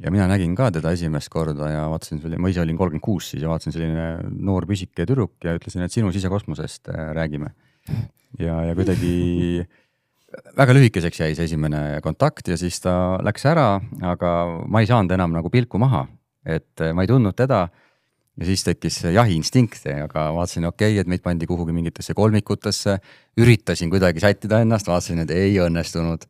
ja 0.01 0.11
mina 0.13 0.27
nägin 0.31 0.55
ka 0.57 0.71
teda 0.71 0.93
esimest 0.95 1.29
korda 1.33 1.69
ja 1.71 1.83
vaatasin, 1.91 2.21
ma 2.39 2.49
ise 2.49 2.63
olin 2.63 2.79
kolmkümmend 2.79 3.05
kuus 3.05 3.33
siis 3.33 3.43
ja 3.43 3.51
vaatasin 3.51 3.75
selline 3.75 4.07
noor 4.31 4.67
pisike 4.69 5.07
tüdruk 5.09 5.45
ja 5.45 5.57
ütlesin, 5.59 5.85
et 5.85 5.93
sinu 5.93 6.13
sisekosmosest 6.13 6.93
äh, 6.93 7.11
räägime. 7.17 7.53
ja, 8.39 8.63
ja 8.65 8.75
kuidagi 8.75 9.67
väga 10.61 10.77
lühikeseks 10.77 11.21
jäi 11.21 11.35
see 11.35 11.49
esimene 11.51 12.01
kontakt 12.05 12.49
ja 12.49 12.57
siis 12.61 12.81
ta 12.81 13.19
läks 13.25 13.45
ära, 13.51 13.81
aga 14.13 14.35
ma 14.69 14.81
ei 14.81 14.89
saanud 14.89 15.13
enam 15.17 15.35
nagu 15.35 15.51
pilku 15.51 15.81
maha, 15.83 16.07
et 16.47 16.81
äh, 16.81 16.95
ma 16.95 17.05
ei 17.05 17.11
tundnud 17.11 17.37
teda 17.37 17.67
ja 18.41 18.49
siis 18.49 18.65
tekkis 18.65 19.03
jahiinstinkt, 19.13 19.85
aga 19.93 20.31
vaatasin, 20.35 20.67
okei 20.71 20.95
okay,, 20.95 21.03
et 21.03 21.11
meid 21.11 21.23
pandi 21.25 21.47
kuhugi 21.49 21.75
mingitesse 21.77 22.15
kolmikutesse. 22.17 22.99
üritasin 23.41 23.91
kuidagi 23.93 24.21
sättida 24.21 24.63
ennast, 24.65 24.89
vaatasin, 24.89 25.25
et 25.25 25.31
ei 25.31 25.59
õnnestunud. 25.61 26.25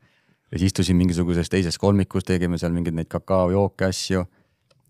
ja 0.51 0.59
siis 0.59 0.73
istusin 0.73 0.97
mingisuguses 0.99 1.49
teises 1.49 1.79
kolmikus, 1.79 2.27
tegime 2.27 2.59
seal 2.59 2.75
mingeid 2.75 2.97
neid 2.99 3.09
kakaojooke, 3.09 3.93
asju. 3.93 4.25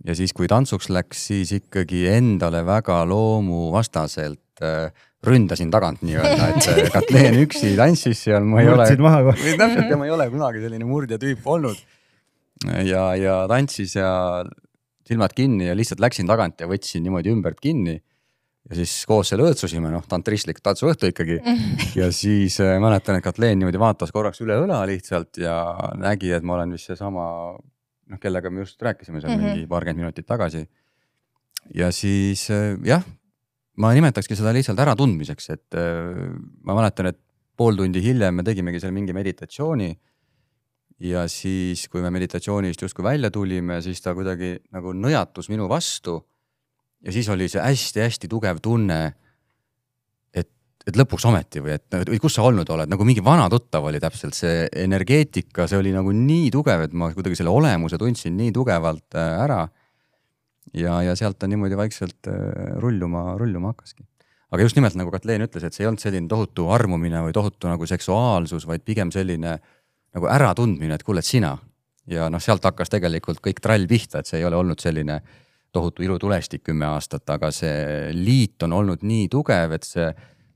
ja 0.06 0.16
siis, 0.16 0.32
kui 0.32 0.48
tantsuks 0.48 0.88
läks, 0.88 1.26
siis 1.28 1.52
ikkagi 1.52 2.06
endale 2.08 2.64
väga 2.66 3.02
loomuvastaselt 3.04 4.64
äh, 4.64 4.88
ründasin 5.26 5.70
tagant 5.70 6.00
nii-öelda, 6.02 6.48
et 6.54 6.70
äh, 6.72 6.90
Katleen 6.96 7.36
üksi 7.44 7.74
tantsis 7.76 8.24
seal, 8.24 8.48
ma 8.48 8.64
ei 8.64 8.72
Murdsid 8.72 9.04
ole. 9.04 9.36
täpselt 9.60 9.92
ja 9.92 10.00
ma 10.00 10.08
ei 10.08 10.16
ole 10.16 10.30
kunagi 10.32 10.64
selline 10.64 10.88
murdja 10.88 11.20
tüüp 11.20 11.44
olnud. 11.44 11.76
ja, 12.64 13.10
ja 13.16 13.44
tantsis 13.48 13.98
ja 14.00 14.08
silmad 15.10 15.34
kinni 15.36 15.68
ja 15.68 15.74
lihtsalt 15.76 16.02
läksin 16.02 16.28
tagant 16.30 16.62
ja 16.62 16.68
võtsin 16.70 17.04
niimoodi 17.04 17.32
ümbert 17.34 17.60
kinni. 17.62 17.98
ja 18.70 18.76
siis 18.76 18.92
koos 19.08 19.30
seal 19.30 19.40
õõtsusime, 19.42 19.90
noh, 19.90 20.04
tantristlik 20.06 20.60
tantsuõhtu 20.62 21.08
ikkagi. 21.10 21.40
ja 22.00 22.10
siis 22.14 22.58
äh, 22.62 22.76
mäletan, 22.82 23.18
et 23.18 23.24
Katleen 23.24 23.58
niimoodi 23.58 23.80
vaatas 23.80 24.12
korraks 24.14 24.42
üle 24.44 24.58
õla 24.62 24.82
lihtsalt 24.90 25.40
ja 25.40 25.54
nägi, 25.98 26.30
et 26.36 26.46
ma 26.46 26.58
olen 26.58 26.76
vist 26.76 26.90
seesama, 26.90 27.24
noh, 27.56 28.20
kellega 28.20 28.52
me 28.52 28.66
just 28.66 28.82
rääkisime 28.82 29.22
seal 29.22 29.32
mm 29.32 29.40
-hmm. 29.40 29.56
mingi 29.56 29.70
paarkümmend 29.70 30.04
minutit 30.04 30.26
tagasi. 30.26 30.68
ja 31.74 31.90
siis 31.92 32.50
äh, 32.50 32.76
jah, 32.84 33.02
ma 33.76 33.94
nimetakski 33.96 34.36
seda 34.36 34.52
lihtsalt 34.52 34.78
äratundmiseks, 34.78 35.50
et 35.50 35.74
äh, 35.74 36.30
ma 36.62 36.76
mäletan, 36.76 37.06
et 37.06 37.18
pool 37.56 37.76
tundi 37.76 38.02
hiljem 38.02 38.34
me 38.34 38.42
tegimegi 38.42 38.80
seal 38.80 38.92
mingi 38.92 39.12
meditatsiooni 39.12 39.90
ja 41.00 41.24
siis, 41.28 41.86
kui 41.88 42.02
me 42.04 42.10
meditatsioonist 42.12 42.82
justkui 42.84 43.04
välja 43.04 43.30
tulime, 43.32 43.80
siis 43.82 44.02
ta 44.04 44.12
kuidagi 44.16 44.56
nagu 44.74 44.92
nõjatus 44.96 45.48
minu 45.52 45.68
vastu. 45.68 46.20
ja 47.00 47.12
siis 47.12 47.28
oli 47.32 47.48
see 47.48 47.62
hästi-hästi 47.62 48.28
tugev 48.28 48.60
tunne. 48.62 49.14
et, 50.34 50.50
et 50.86 50.96
lõpuks 50.96 51.24
ometi 51.26 51.62
või 51.64 51.72
et 51.78 51.96
või 52.12 52.20
kus 52.20 52.36
sa 52.36 52.44
olnud 52.44 52.68
oled, 52.68 52.90
nagu 52.92 53.04
mingi 53.04 53.24
vana 53.24 53.48
tuttav 53.48 53.84
oli 53.84 54.00
täpselt 54.00 54.36
see 54.36 54.68
energeetika, 54.76 55.66
see 55.66 55.78
oli 55.78 55.92
nagu 55.92 56.12
nii 56.12 56.50
tugev, 56.50 56.84
et 56.84 56.92
ma 56.92 57.12
kuidagi 57.14 57.40
selle 57.40 57.50
olemuse 57.50 57.98
tundsin 57.98 58.36
nii 58.36 58.52
tugevalt 58.52 59.16
äh, 59.16 59.40
ära. 59.46 59.68
ja, 60.74 61.02
ja 61.02 61.16
sealt 61.16 61.38
ta 61.38 61.48
niimoodi 61.48 61.76
vaikselt 61.76 62.28
äh, 62.28 62.76
rulluma, 62.76 63.38
rulluma 63.38 63.72
hakkaski. 63.72 64.04
aga 64.50 64.62
just 64.62 64.76
nimelt 64.76 64.94
nagu 65.00 65.10
Katleen 65.10 65.48
ütles, 65.48 65.64
et 65.64 65.72
see 65.72 65.86
ei 65.86 65.88
olnud 65.88 66.04
selline 66.04 66.28
tohutu 66.28 66.68
armumine 66.68 67.24
või 67.24 67.32
tohutu 67.32 67.72
nagu 67.72 67.86
seksuaalsus, 67.86 68.66
vaid 68.68 68.84
pigem 68.84 69.08
selline 69.10 69.56
nagu 70.16 70.30
äratundmine, 70.30 70.96
et 70.96 71.04
kuule, 71.06 71.22
et 71.22 71.28
sina. 71.28 71.56
ja 72.10 72.26
noh, 72.32 72.42
sealt 72.42 72.64
hakkas 72.64 72.90
tegelikult 72.90 73.38
kõik 73.44 73.60
trall 73.62 73.86
pihta, 73.86 74.20
et 74.20 74.26
see 74.26 74.40
ei 74.40 74.44
ole 74.44 74.56
olnud 74.58 74.80
selline 74.82 75.20
tohutu 75.72 76.02
ilutulestik 76.02 76.64
kümme 76.66 76.88
aastat, 76.88 77.28
aga 77.30 77.52
see 77.54 78.10
liit 78.16 78.62
on 78.66 78.72
olnud 78.80 79.04
nii 79.06 79.28
tugev, 79.30 79.76
et 79.76 79.86
see 79.86 80.08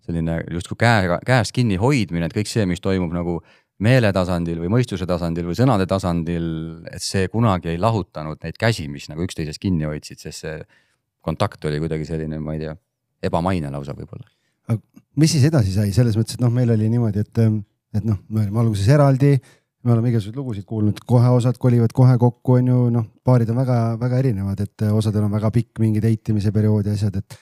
selline 0.05 0.41
justkui 0.51 0.79
käega, 0.81 1.21
käest 1.27 1.55
kinni 1.55 1.79
hoidmine, 1.81 2.27
et 2.27 2.35
kõik 2.35 2.51
see, 2.51 2.67
mis 2.67 2.83
toimub 2.83 3.15
nagu 3.15 3.39
meele 3.85 4.11
tasandil 4.15 4.61
või 4.63 4.71
mõistuse 4.77 5.07
tasandil 5.09 5.47
või 5.49 5.57
sõnade 5.59 5.87
tasandil, 5.91 6.47
et 6.91 7.03
see 7.03 7.29
kunagi 7.33 7.73
ei 7.73 7.81
lahutanud 7.81 8.43
neid 8.45 8.59
käsi, 8.61 8.87
mis 8.91 9.09
nagu 9.11 9.25
üksteisest 9.25 9.63
kinni 9.63 9.87
hoidsid, 9.89 10.21
sest 10.23 10.45
see 10.45 10.59
kontakt 11.25 11.65
oli 11.65 11.81
kuidagi 11.83 12.07
selline, 12.09 12.39
ma 12.43 12.55
ei 12.55 12.65
tea, 12.67 12.75
ebamaine 13.25 13.71
lausa 13.73 13.95
võib-olla. 13.97 14.29
mis 15.17 15.33
siis 15.33 15.47
edasi 15.49 15.73
sai, 15.75 15.93
selles 15.97 16.19
mõttes, 16.19 16.37
et 16.37 16.45
noh, 16.45 16.53
meil 16.53 16.71
oli 16.75 16.91
niimoodi, 16.93 17.25
et, 17.25 17.43
et 17.95 18.07
noh, 18.07 18.19
me 18.29 18.43
olime 18.45 18.61
alguses 18.65 18.89
eraldi, 18.91 19.35
me 19.85 19.93
oleme 19.93 20.11
igasuguseid 20.11 20.41
lugusid 20.41 20.67
kuulnud, 20.69 21.01
kohe 21.07 21.31
osad 21.37 21.59
kolivad 21.61 21.93
kohe 21.95 22.17
kokku, 22.19 22.59
on 22.59 22.73
ju, 22.73 22.81
noh, 22.95 23.07
paarid 23.25 23.53
on 23.53 23.61
väga-väga 23.61 24.21
erinevad, 24.25 24.61
et 24.65 24.87
osadel 24.91 25.27
on 25.27 25.33
väga 25.35 25.53
pikk 25.55 25.83
mingi 25.85 26.03
date 26.03 26.33
imise 26.33 26.53
periood 26.53 26.89
ja 26.89 26.97
asjad, 26.97 27.21
et, 27.21 27.39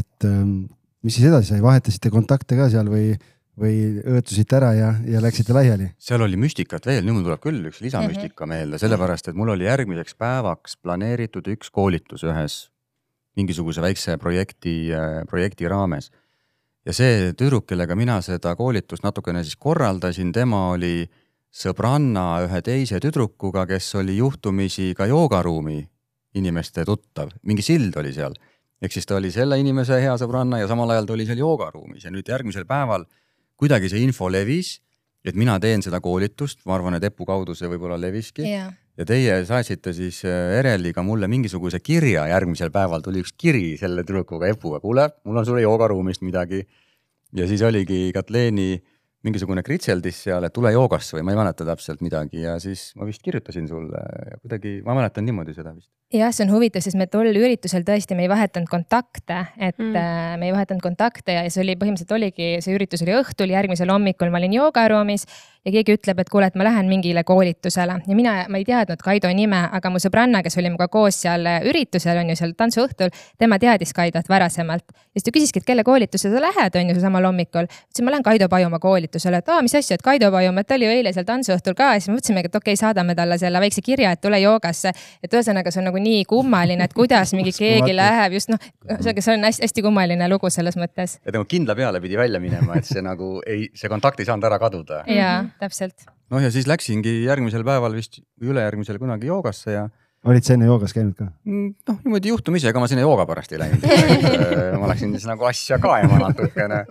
et 0.00 0.28
mis 0.28 1.16
siis 1.18 1.28
edasi 1.28 1.54
sai, 1.54 1.62
vahetasite 1.64 2.12
kontakte 2.14 2.58
ka 2.58 2.70
seal 2.72 2.90
või 2.92 3.14
või 3.60 4.02
õõtsusite 4.02 4.56
ära 4.58 4.72
ja, 4.74 4.88
ja 5.06 5.20
läksite 5.22 5.54
laiali? 5.54 5.92
seal 6.02 6.22
oli 6.24 6.38
müstikat 6.40 6.86
veel, 6.88 7.04
nüüd 7.06 7.18
mul 7.18 7.26
tuleb 7.28 7.42
küll 7.42 7.68
üks 7.70 7.80
lisamüstika 7.84 8.44
mm 8.44 8.50
-hmm. 8.50 8.54
meelde, 8.54 8.80
sellepärast 8.82 9.30
et 9.30 9.38
mul 9.38 9.52
oli 9.54 9.68
järgmiseks 9.68 10.16
päevaks 10.18 10.76
planeeritud 10.82 11.46
üks 11.54 11.70
koolitus 11.70 12.24
ühes 12.26 12.56
mingisuguse 13.38 13.82
väikse 13.82 14.16
projekti, 14.18 14.90
projekti 15.30 15.68
raames. 15.68 16.10
Ja 16.84 16.92
see 16.92 17.32
tüdruk, 17.38 17.66
kellega 17.70 17.96
mina 17.96 18.20
seda 18.24 18.54
koolitust 18.56 19.04
natukene 19.04 19.42
siis 19.44 19.56
korraldasin, 19.60 20.32
tema 20.32 20.68
oli 20.74 21.04
sõbranna 21.54 22.44
ühe 22.44 22.60
teise 22.66 23.00
tüdrukuga, 23.02 23.66
kes 23.70 23.92
oli 24.00 24.18
juhtumisi 24.18 24.92
ka 24.96 25.06
joogaruumi 25.10 25.80
inimeste 26.34 26.84
tuttav, 26.84 27.30
mingi 27.46 27.62
sild 27.62 27.96
oli 27.96 28.12
seal. 28.12 28.34
ehk 28.82 28.92
siis 28.92 29.06
ta 29.06 29.16
oli 29.16 29.30
selle 29.32 29.56
inimese 29.56 29.96
hea 30.02 30.14
sõbranna 30.20 30.58
ja 30.60 30.68
samal 30.68 30.90
ajal 30.92 31.06
ta 31.06 31.12
oli 31.14 31.24
seal 31.26 31.38
joogaruumis. 31.40 32.04
Ja 32.04 32.10
nüüd 32.12 32.28
järgmisel 32.28 32.66
päeval 32.68 33.06
kuidagi 33.56 33.88
see 33.88 34.02
info 34.04 34.28
levis, 34.28 34.80
et 35.24 35.38
mina 35.38 35.56
teen 35.60 35.80
seda 35.82 36.02
koolitust, 36.04 36.66
ma 36.66 36.74
arvan, 36.76 36.98
et 36.98 37.06
Epu 37.08 37.24
kaudu 37.24 37.54
see 37.56 37.70
võib-olla 37.70 37.96
leviski. 38.00 38.44
Yeah.. 38.44 38.74
Ja 38.98 39.06
teie 39.08 39.40
saatsite 39.48 39.92
siis 39.96 40.22
äh, 40.28 40.56
Ereliga 40.60 41.02
mulle 41.02 41.28
mingisuguse 41.30 41.80
kirja, 41.82 42.28
järgmisel 42.30 42.72
päeval 42.74 43.02
tuli 43.04 43.24
üks 43.24 43.34
kiri 43.38 43.74
selle 43.80 44.06
tüdrukuga 44.06 44.50
Epuga, 44.52 44.80
kuule, 44.84 45.08
mul 45.24 45.42
on 45.42 45.46
sulle 45.46 45.64
joogaruumist 45.64 46.22
midagi. 46.26 46.64
ja 47.34 47.46
siis 47.50 47.62
oligi 47.66 48.12
Katleeni 48.14 48.82
mingisugune 49.24 49.62
kritseldis 49.64 50.18
seal, 50.26 50.44
et 50.44 50.52
tule 50.54 50.70
joogasse 50.74 51.16
või 51.16 51.24
ma 51.24 51.32
ei 51.32 51.38
mäleta 51.38 51.64
täpselt 51.66 52.02
midagi 52.04 52.42
ja 52.42 52.58
siis 52.60 52.90
ma 52.98 53.06
vist 53.08 53.22
kirjutasin 53.24 53.66
sulle 53.70 54.02
ja 54.28 54.38
kuidagi, 54.42 54.76
ma 54.84 54.96
mäletan 54.98 55.24
niimoodi 55.24 55.56
seda 55.56 55.72
vist. 55.72 55.88
jah, 56.12 56.30
see 56.34 56.44
on 56.44 56.52
huvitav, 56.52 56.84
sest 56.84 56.98
me 57.00 57.08
tol 57.10 57.30
üritusel 57.32 57.86
tõesti, 57.88 58.14
me 58.18 58.26
ei 58.26 58.30
vahetanud 58.30 58.68
kontakte, 58.70 59.40
et 59.56 59.80
mm. 59.80 59.96
Äh, 59.96 60.36
me 60.40 60.50
ei 60.50 60.54
vahetanud 60.54 60.84
kontakte 60.84 61.38
ja 61.38 61.46
see 61.48 61.64
oli 61.64 61.78
põhimõtteliselt 61.80 62.14
oligi, 62.14 62.50
see 62.64 62.76
üritus 62.76 63.02
oli 63.06 63.16
õhtul, 63.16 63.54
järgmisel 63.56 63.90
hommikul 63.94 64.30
ma 64.30 64.42
olin 64.42 64.58
joogaruumis 64.60 65.26
ja 65.64 65.72
keegi 65.72 65.96
ütleb, 65.96 66.20
et 66.20 66.30
kuule, 66.32 66.48
et 66.50 66.56
ma 66.58 66.66
lähen 66.66 66.88
mingile 66.90 67.24
koolitusele 67.24 67.96
ja 68.06 68.16
mina, 68.16 68.34
ma 68.52 68.60
ei 68.60 68.66
teadnud 68.68 69.00
Kaido 69.04 69.30
nime, 69.34 69.62
aga 69.72 69.90
mu 69.92 70.00
sõbranna, 70.02 70.42
kes 70.44 70.58
oli 70.60 70.68
minuga 70.68 70.90
koos 70.92 71.22
seal 71.24 71.46
üritusel, 71.70 72.20
on 72.20 72.32
ju 72.32 72.36
seal 72.36 72.52
tantsuõhtul, 72.58 73.12
tema 73.40 73.58
teadis 73.62 73.94
Kaidot 73.96 74.28
varasemalt. 74.28 74.84
ja 74.92 75.20
siis 75.20 75.28
ta 75.28 75.32
küsiski, 75.34 75.62
et 75.62 75.68
kelle 75.68 75.84
koolitusele 75.84 76.36
sa 76.36 76.42
lähed, 76.44 76.76
on 76.80 76.90
ju, 76.92 77.00
samal 77.00 77.28
hommikul. 77.30 77.68
ütlesin, 77.68 78.04
ma 78.04 78.12
lähen 78.12 78.26
Kaido 78.26 78.48
Pajumaa 78.48 78.78
koolitusele, 78.78 79.40
et 79.40 79.48
aa, 79.48 79.62
mis 79.62 79.74
asja, 79.74 79.96
et 79.96 80.04
Kaido 80.04 80.30
Pajumaa, 80.32 80.60
et 80.60 80.68
ta 80.68 80.76
oli 80.76 80.88
ju 80.88 80.96
eile 80.98 81.12
seal 81.16 81.28
tantsuõhtul 81.28 81.76
ka 81.78 81.94
ja 81.94 82.04
siis 82.04 82.12
mõtlesimegi, 82.12 82.52
et 82.52 82.60
okei 82.60 82.74
okay,, 82.74 82.80
saadame 82.80 83.16
talle 83.16 83.38
selle 83.40 83.60
väikse 83.64 83.82
kirja, 83.84 84.12
et 84.12 84.20
tule 84.20 84.40
joogasse. 84.40 84.92
et 85.24 85.32
ühesõnaga, 85.32 85.72
see 85.72 85.80
on 85.80 85.88
nagu 85.88 86.02
nii 86.02 86.24
kummaline, 86.28 86.84
et 86.84 86.92
kuidas 86.92 87.32
mingi 87.32 87.54
keegi 87.56 87.96
läheb 87.96 88.36
just 88.36 88.52
noh, 88.52 88.60
ühesõnaga, 88.84 89.24
see 89.24 89.38
on 89.38 89.48
hästi-hästi 89.48 89.86
kummaline 89.88 90.28
lugu 90.28 90.50
selles 90.50 90.76
mõttes. 90.76 91.18
et 91.24 91.32
nagu 91.32 91.48
kindla 91.48 91.74
peale 91.74 92.04
pidi 92.04 92.20
välja 92.20 92.40
minema, 92.40 92.76
et 92.76 92.84
see 92.84 93.02
nagu 93.02 93.40
ei, 93.46 93.70
see 93.74 93.88
kontakt 93.88 94.20
ei 94.20 94.28
saanud 94.28 94.44
ära 94.44 94.60
kaduda. 94.60 95.04
jaa 95.08 95.53
täpselt. 95.60 96.06
noh, 96.32 96.42
ja 96.42 96.50
siis 96.54 96.68
läksingi 96.70 97.20
järgmisel 97.24 97.66
päeval 97.66 97.96
vist 97.96 98.20
või 98.40 98.54
ülejärgmisel 98.54 98.98
kunagi 99.02 99.30
joogasse 99.30 99.76
ja. 99.76 99.86
olid 100.28 100.46
sa 100.46 100.56
enne 100.56 100.68
joogas 100.70 100.94
käinud 100.96 101.16
ka? 101.18 101.30
Mm, 101.46 101.72
noh, 101.90 102.02
niimoodi 102.06 102.32
juhtumisi, 102.32 102.68
ega 102.70 102.82
ma 102.82 102.90
sinna 102.90 103.06
jooga 103.06 103.26
pärast 103.30 103.54
ei 103.54 103.62
läinud 103.62 103.88
ma 104.82 104.92
läksin 104.92 105.14
siis 105.16 105.28
nagu 105.30 105.48
asja 105.50 105.80
kaema 105.82 106.20
natukene. 106.26 106.84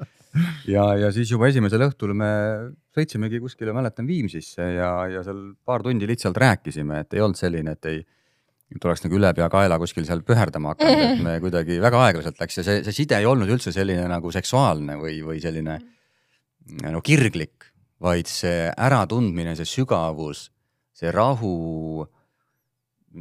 ja, 0.69 0.87
ja 0.99 1.11
siis 1.15 1.31
juba 1.33 1.51
esimesel 1.51 1.87
õhtul 1.89 2.15
me 2.17 2.31
sõitsimegi 2.95 3.41
kuskile, 3.43 3.75
mäletan 3.75 4.07
Viimsisse 4.09 4.73
ja, 4.77 4.95
ja 5.11 5.23
seal 5.25 5.45
paar 5.65 5.85
tundi 5.85 6.09
lihtsalt 6.09 6.37
rääkisime, 6.37 7.03
et 7.03 7.15
ei 7.17 7.23
olnud 7.25 7.39
selline, 7.39 7.77
et 7.77 7.91
ei 7.91 8.03
tuleks 8.81 9.03
nagu 9.05 9.17
ülepeakaela 9.19 9.77
kuskil 9.81 10.05
seal 10.07 10.23
püherdama 10.25 10.73
hakanud, 10.73 11.03
et 11.05 11.23
me 11.25 11.35
kuidagi 11.43 11.79
väga 11.81 11.99
aeglaselt 12.07 12.39
läks 12.41 12.59
ja 12.59 12.65
see, 12.65 12.79
see 12.85 13.03
side 13.03 13.19
ei 13.19 13.27
olnud 13.29 13.49
üldse 13.53 13.73
selline 13.75 14.05
nagu 14.09 14.31
seksuaalne 14.33 14.97
või, 15.01 15.19
või 15.25 15.41
selline 15.43 15.79
no 16.93 17.01
kirglik, 17.05 17.62
vaid 18.03 18.29
see 18.29 18.67
äratundmine, 18.71 19.55
see 19.55 19.69
sügavus, 19.69 20.47
see 20.93 21.11
rahu, 21.13 22.05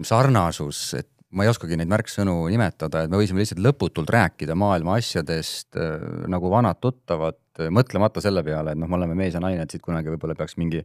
sarnasus, 0.06 0.80
et 0.98 1.08
ma 1.32 1.46
ei 1.46 1.52
oskagi 1.52 1.78
neid 1.80 1.90
märksõnu 1.92 2.34
nimetada, 2.52 3.04
et 3.04 3.12
me 3.12 3.20
võisime 3.20 3.40
lihtsalt 3.40 3.62
lõputult 3.64 4.10
rääkida 4.12 4.56
maailma 4.58 4.98
asjadest 5.00 5.78
äh, 5.80 6.02
nagu 6.30 6.50
vanad 6.52 6.80
tuttavad, 6.82 7.38
mõtlemata 7.72 8.20
selle 8.24 8.42
peale, 8.44 8.74
et 8.74 8.80
noh, 8.80 8.90
me 8.90 8.98
oleme 8.98 9.16
mees 9.16 9.36
ja 9.36 9.40
naine, 9.44 9.64
et 9.64 9.72
siit 9.72 9.84
kunagi 9.84 10.12
võib-olla 10.12 10.36
peaks 10.36 10.58
mingi 10.60 10.82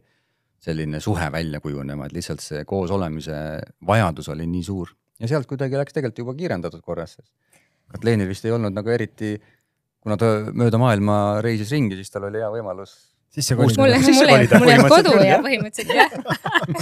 selline 0.62 1.00
suhe 1.00 1.28
välja 1.32 1.60
kujunema, 1.64 2.08
et 2.08 2.16
lihtsalt 2.16 2.42
see 2.44 2.64
koos 2.68 2.92
olemise 2.94 3.34
vajadus 3.86 4.30
oli 4.34 4.46
nii 4.50 4.64
suur 4.66 4.90
ja 5.18 5.28
sealt 5.30 5.48
kuidagi 5.50 5.78
läks 5.78 5.94
tegelikult 5.94 6.22
juba 6.22 6.34
kiirendatud 6.38 6.82
korras. 6.84 7.16
Katleenil 7.92 8.28
vist 8.28 8.44
ei 8.46 8.52
olnud 8.54 8.74
nagu 8.74 8.90
eriti, 8.92 9.36
kuna 10.02 10.18
ta 10.20 10.28
mööda 10.52 10.80
maailma 10.80 11.38
reisis 11.44 11.72
ringi, 11.74 11.96
siis 11.98 12.12
tal 12.12 12.28
oli 12.28 12.42
hea 12.42 12.50
võimalus 12.52 12.94
sisse 13.38 13.56
kolida. 13.58 13.82
mulle, 13.82 13.98
mulle, 14.02 14.60
mul 14.60 14.72
jääb 14.74 14.88
kodu 14.92 15.14
ja 15.24 15.38
põhimõtteliselt 15.44 15.94
jah 15.94 16.10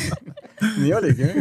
nii 0.83 0.95
oligi 0.97 1.33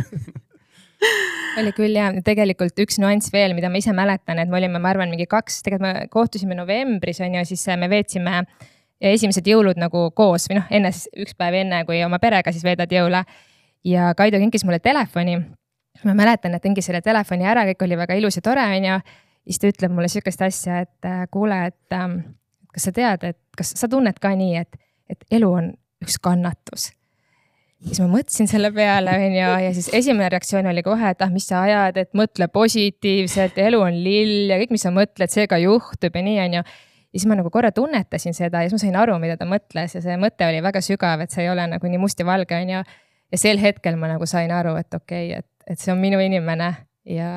oli 1.60 1.72
küll 1.76 1.96
ja 1.96 2.10
tegelikult 2.26 2.80
üks 2.84 3.00
nüanss 3.00 3.32
veel, 3.34 3.56
mida 3.56 3.70
ma 3.72 3.80
ise 3.80 3.94
mäletan, 3.96 4.40
et 4.42 4.52
me 4.52 4.60
olime, 4.60 4.80
ma 4.82 4.92
arvan, 4.92 5.12
mingi 5.12 5.28
kaks, 5.30 5.62
tegelikult 5.66 5.86
me 5.86 6.08
kohtusime 6.12 6.58
novembris 6.58 7.22
on 7.24 7.38
ju, 7.40 7.44
siis 7.48 7.66
me 7.80 7.90
veetsime 7.92 8.42
esimesed 9.06 9.48
jõulud 9.48 9.80
nagu 9.80 10.08
koos 10.16 10.48
või 10.50 10.60
noh, 10.60 10.72
enne 10.74 10.92
siis 10.96 11.10
üks 11.26 11.36
päev 11.38 11.60
enne, 11.62 11.84
kui 11.88 12.02
oma 12.06 12.20
perega 12.24 12.54
siis 12.56 12.64
veedad 12.66 12.92
jõule. 12.92 13.24
ja 13.86 14.14
Kaido 14.18 14.40
kinkis 14.42 14.66
mulle 14.66 14.80
telefoni. 14.80 15.38
ma 16.04 16.14
mäletan, 16.14 16.56
et 16.56 16.64
kinkis 16.64 16.86
selle 16.86 17.02
telefoni 17.02 17.46
ära, 17.46 17.66
kõik 17.72 17.84
oli 17.84 17.98
väga 17.98 18.16
ilus 18.20 18.36
ja 18.36 18.42
tore, 18.42 18.64
on 18.64 18.86
ju. 18.86 19.00
siis 19.48 19.60
ta 19.60 19.68
ütleb 19.68 19.92
mulle 19.92 20.08
sihukest 20.08 20.42
asja, 20.42 20.80
et 20.80 21.30
kuule, 21.32 21.66
et 21.68 21.94
ähm, 21.94 22.20
kas 22.74 22.90
sa 22.90 22.92
tead, 22.92 23.24
et 23.24 23.40
kas 23.58 23.74
sa 23.76 23.88
tunned 23.88 24.20
ka 24.20 24.34
nii, 24.36 24.56
et 24.64 24.76
et 25.10 25.36
elu 25.38 25.50
on 25.52 25.74
üks 26.04 26.18
kannatus. 26.22 26.90
siis 27.86 28.00
ma 28.02 28.08
mõtlesin 28.10 28.50
selle 28.50 28.72
peale, 28.74 29.14
onju, 29.28 29.46
ja 29.66 29.72
siis 29.76 29.92
esimene 29.94 30.30
reaktsioon 30.34 30.68
oli 30.72 30.82
kohe, 30.86 31.12
et 31.12 31.22
ah, 31.22 31.32
mis 31.32 31.46
sa 31.50 31.62
ajad, 31.68 32.00
et 32.02 32.12
mõtle 32.18 32.48
positiivselt, 32.50 33.58
elu 33.62 33.82
on 33.82 34.00
lill 34.06 34.52
ja 34.54 34.58
kõik, 34.62 34.74
mis 34.74 34.86
sa 34.88 34.94
mõtled, 34.96 35.32
see 35.32 35.46
ka 35.52 35.60
juhtub 35.62 36.18
ja 36.18 36.26
nii, 36.26 36.40
onju. 36.48 36.64
ja 36.66 37.20
siis 37.20 37.28
ma 37.30 37.38
nagu 37.38 37.52
korra 37.54 37.72
tunnetasin 37.76 38.34
seda 38.38 38.64
ja 38.64 38.72
siis 38.72 38.80
ma 38.80 38.86
sain 38.88 39.00
aru, 39.04 39.20
mida 39.22 39.38
ta 39.38 39.48
mõtles 39.50 39.98
ja 39.98 40.02
see 40.02 40.18
mõte 40.22 40.48
oli 40.48 40.64
väga 40.66 40.82
sügav, 40.86 41.22
et 41.22 41.36
see 41.36 41.46
ei 41.46 41.54
ole 41.54 41.68
nagu 41.76 41.92
nii 41.92 42.02
must 42.02 42.20
ja 42.20 42.28
valge, 42.28 42.58
onju. 42.58 42.84
ja 43.32 43.42
sel 43.42 43.62
hetkel 43.62 44.00
ma 44.02 44.10
nagu 44.16 44.26
sain 44.30 44.52
aru, 44.52 44.76
et 44.82 44.94
okei 44.94 45.30
okay,, 45.30 45.44
et, 45.44 45.72
et 45.76 45.82
see 45.82 45.94
on 45.94 46.02
minu 46.02 46.22
inimene 46.24 46.74
ja, 47.06 47.30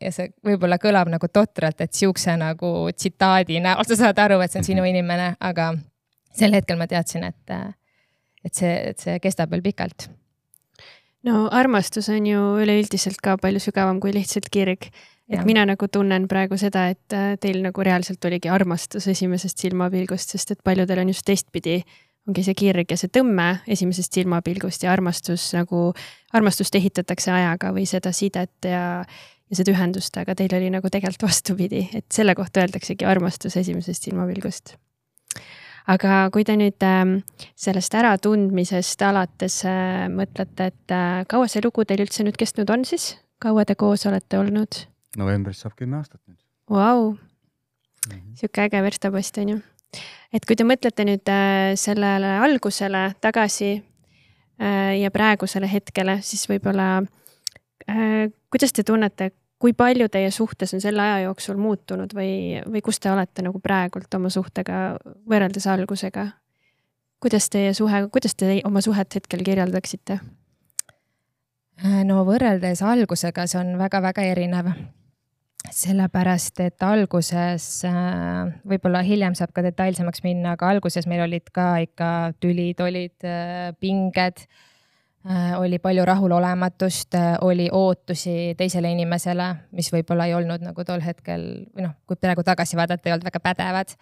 ja 0.00 0.12
see 0.14 0.30
võib-olla 0.46 0.78
kõlab 0.80 1.10
nagu 1.10 1.28
totralt, 1.32 1.80
et 1.82 1.96
sihukese 1.96 2.36
nagu 2.40 2.90
tsitaadi 2.94 3.58
näol 3.64 3.86
sa 3.88 3.98
saad 3.98 4.22
aru, 4.22 4.40
et 4.44 4.52
see 4.52 4.62
on 4.62 4.68
sinu 4.70 4.86
inimene, 4.86 5.34
aga 5.40 5.72
sel 6.36 6.54
hetkel 6.56 6.78
ma 6.80 6.88
teadsin, 6.90 7.26
et, 7.28 7.54
et 8.44 8.56
see, 8.56 8.72
et 8.92 8.98
see 9.00 9.20
kestab 9.22 9.52
veel 9.54 9.64
pikalt. 9.64 10.08
no 11.26 11.48
armastus 11.52 12.08
on 12.08 12.26
ju 12.26 12.42
üleüldiselt 12.62 13.20
ka 13.22 13.36
palju 13.40 13.60
sügavam 13.60 14.00
kui 14.00 14.14
lihtsalt 14.16 14.48
kirg. 14.50 14.90
et 15.30 15.44
mina 15.46 15.64
nagu 15.66 15.88
tunnen 15.88 16.26
praegu 16.28 16.56
seda, 16.58 16.88
et 16.90 17.14
äh, 17.14 17.36
teil 17.40 17.62
nagu 17.62 17.82
reaalselt 17.82 18.24
oligi 18.24 18.48
armastus 18.50 19.06
esimesest 19.06 19.58
silmapilgust, 19.58 20.30
sest 20.34 20.50
et 20.50 20.64
paljudel 20.64 20.98
on 20.98 21.12
just 21.12 21.24
teistpidi 21.24 21.84
ongi 22.28 22.44
see 22.44 22.54
kirg 22.54 22.90
ja 22.90 22.98
see 22.98 23.10
tõmme 23.12 23.60
esimesest 23.70 24.12
silmapilgust 24.18 24.82
ja 24.84 24.92
armastus 24.92 25.52
nagu, 25.56 25.90
armastust 26.36 26.74
ehitatakse 26.74 27.32
ajaga 27.32 27.72
või 27.72 27.86
seda 27.88 28.12
sidet 28.12 28.68
ja, 28.68 29.00
ja 29.50 29.56
seda 29.56 29.72
ühendust, 29.72 30.18
aga 30.20 30.34
teil 30.34 30.54
oli 30.58 30.68
nagu 30.74 30.90
tegelikult 30.90 31.30
vastupidi, 31.30 31.86
et 31.94 32.06
selle 32.12 32.34
kohta 32.38 32.64
öeldaksegi 32.64 33.08
armastus 33.08 33.56
esimesest 33.62 34.10
silmapilgust 34.10 34.76
aga 35.88 36.28
kui 36.34 36.44
te 36.44 36.56
nüüd 36.58 36.84
ähm, 36.86 37.16
sellest 37.58 37.94
äratundmisest 37.96 39.02
alates 39.06 39.60
äh, 39.68 40.06
mõtlete, 40.12 40.70
et 40.72 40.94
äh, 40.94 41.22
kaua 41.30 41.48
see 41.50 41.62
lugu 41.64 41.84
teil 41.88 42.04
üldse 42.04 42.26
nüüd 42.26 42.38
kestnud 42.40 42.70
on 42.70 42.84
siis? 42.88 43.14
kaua 43.40 43.64
te 43.64 43.76
koos 43.78 44.04
olete 44.10 44.40
olnud? 44.40 44.82
novembris 45.20 45.62
saab 45.64 45.76
kümme 45.78 46.00
aastat 46.00 46.20
nüüd. 46.28 46.40
Vau, 46.70 47.14
sihuke 48.38 48.66
äge 48.66 48.82
verstapost 48.84 49.38
on 49.42 49.54
ju. 49.54 49.60
et 50.32 50.46
kui 50.46 50.58
te 50.58 50.66
mõtlete 50.66 51.06
nüüd 51.08 51.32
äh, 51.32 51.72
sellele 51.80 52.36
algusele 52.44 53.10
tagasi 53.20 53.78
ja 54.60 55.08
praegusele 55.08 55.64
hetkele, 55.64 56.18
siis 56.20 56.42
võib-olla 56.44 56.98
kuidas 58.52 58.74
te 58.76 58.82
tunnete, 58.84 59.30
kui 59.60 59.74
palju 59.76 60.08
teie 60.08 60.30
suhtes 60.32 60.74
on 60.74 60.82
selle 60.82 61.02
aja 61.04 61.24
jooksul 61.26 61.58
muutunud 61.60 62.14
või, 62.16 62.60
või 62.66 62.82
kus 62.84 63.00
te 63.00 63.10
olete 63.12 63.44
nagu 63.44 63.60
praegult 63.60 64.14
oma 64.16 64.32
suhtega 64.32 64.98
võrreldes 65.28 65.66
algusega? 65.70 66.30
kuidas 67.20 67.50
teie 67.52 67.74
suhe, 67.76 68.06
kuidas 68.08 68.34
te 68.34 68.60
oma 68.64 68.80
suhet 68.80 69.14
hetkel 69.14 69.44
kirjeldaksite? 69.44 70.20
no 72.08 72.24
võrreldes 72.28 72.82
algusega, 72.84 73.46
see 73.46 73.60
on 73.60 73.76
väga-väga 73.80 74.24
erinev 74.32 74.72
sellepärast, 75.68 76.60
et 76.64 76.82
alguses, 76.84 77.66
äh, 77.84 78.48
võib-olla 78.68 79.02
hiljem 79.04 79.36
saab 79.38 79.52
ka 79.54 79.64
detailsemaks 79.64 80.24
minna, 80.24 80.54
aga 80.56 80.70
alguses 80.72 81.06
meil 81.10 81.24
olid 81.26 81.50
ka 81.54 81.74
ikka 81.84 82.10
tülid, 82.40 82.80
olid 82.80 83.28
äh, 83.28 83.70
pinged. 83.80 84.46
Äh, 85.28 85.52
oli 85.60 85.78
palju 85.78 86.04
rahulolematust, 86.08 87.14
oli 87.44 87.68
ootusi 87.72 88.54
teisele 88.56 88.92
inimesele, 88.94 89.50
mis 89.76 89.90
võib-olla 89.92 90.24
ei 90.26 90.34
olnud 90.34 90.64
nagu 90.64 90.84
tol 90.88 91.02
hetkel 91.04 91.42
või 91.74 91.84
noh, 91.84 91.92
kui 92.08 92.16
praegu 92.16 92.44
tagasi 92.46 92.78
vaadata, 92.78 93.08
ei 93.08 93.12
olnud 93.12 93.28
väga 93.28 93.42
pädevad. 93.44 93.92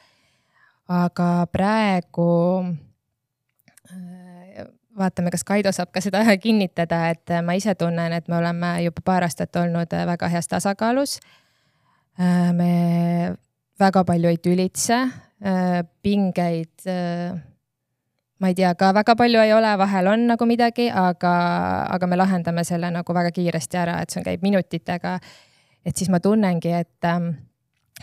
aga 0.89 1.47
praegu 1.53 2.29
vaatame, 4.99 5.31
kas 5.35 5.45
Kaido 5.45 5.73
saab 5.73 5.91
ka 5.91 6.01
seda 6.01 6.23
kinnitada, 6.45 7.09
et 7.11 7.35
ma 7.43 7.59
ise 7.59 7.75
tunnen, 7.75 8.13
et 8.13 8.29
me 8.29 8.39
oleme 8.39 8.77
juba 8.87 9.03
paar 9.05 9.27
aastat 9.27 9.57
olnud 9.57 9.99
väga 10.07 10.31
heas 10.31 10.49
tasakaalus 10.49 11.19
Äh, 12.19 12.51
me 12.53 13.37
väga 13.79 14.03
palju 14.03 14.33
ei 14.33 14.39
tülitse, 14.43 14.97
äh, 15.39 15.85
pingeid 16.03 16.87
äh, 16.91 17.37
ma 18.39 18.49
ei 18.49 18.55
tea, 18.55 18.71
ka 18.79 18.93
väga 18.95 19.17
palju 19.19 19.41
ei 19.43 19.53
ole, 19.53 19.73
vahel 19.79 20.13
on 20.13 20.27
nagu 20.31 20.47
midagi, 20.47 20.89
aga, 20.95 21.35
aga 21.95 22.07
me 22.07 22.19
lahendame 22.19 22.65
selle 22.65 22.91
nagu 22.95 23.15
väga 23.15 23.33
kiiresti 23.35 23.81
ära, 23.81 23.99
et 24.03 24.15
see 24.15 24.25
käib 24.27 24.45
minutitega. 24.47 25.19
et 25.87 25.97
siis 25.97 26.11
ma 26.11 26.21
tunnengi, 26.21 26.73
et, 26.73 27.05
ähm, 27.05 27.31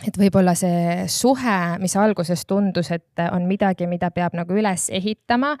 et 0.06 0.16
võib-olla 0.18 0.54
see 0.58 1.06
suhe, 1.08 1.58
mis 1.78 1.96
alguses 1.96 2.46
tundus, 2.46 2.90
et 2.90 3.22
on 3.32 3.46
midagi, 3.46 3.86
mida 3.86 4.10
peab 4.10 4.34
nagu 4.34 4.52
üles 4.52 4.90
ehitama. 4.90 5.56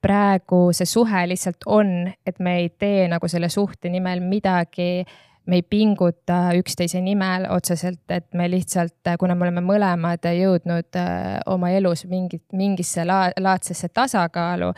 praegu 0.00 0.72
see 0.72 0.86
suhe 0.86 1.26
lihtsalt 1.28 1.66
on, 1.66 2.12
et 2.26 2.38
me 2.40 2.56
ei 2.56 2.68
tee 2.70 3.08
nagu 3.08 3.28
selle 3.28 3.48
suhte 3.48 3.88
nimel 3.88 4.20
midagi 4.20 5.04
me 5.46 5.60
ei 5.60 5.62
pinguta 5.62 6.50
üksteise 6.56 7.00
nimel 7.00 7.46
otseselt, 7.50 8.02
et 8.10 8.26
me 8.34 8.48
lihtsalt, 8.50 9.12
kuna 9.18 9.34
me 9.34 9.46
oleme 9.46 9.62
mõlemad 9.64 10.26
jõudnud 10.36 10.98
äh, 10.98 11.40
oma 11.50 11.70
elus 11.74 12.04
mingit, 12.10 12.44
mingisse 12.56 13.04
la, 13.08 13.22
laadsesse 13.40 13.88
tasakaalu, 13.94 14.70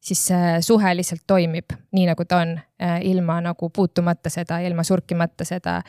siis 0.00 0.22
see 0.30 0.52
suhe 0.64 0.94
lihtsalt 0.96 1.24
toimib 1.26 1.74
nii, 1.96 2.06
nagu 2.12 2.24
ta 2.28 2.42
on, 2.44 2.56
äh, 2.82 2.98
ilma 3.10 3.40
nagu 3.44 3.70
puutumata 3.74 4.32
seda, 4.32 4.60
ilma 4.64 4.84
surkimata 4.86 5.44
seda. 5.48 5.80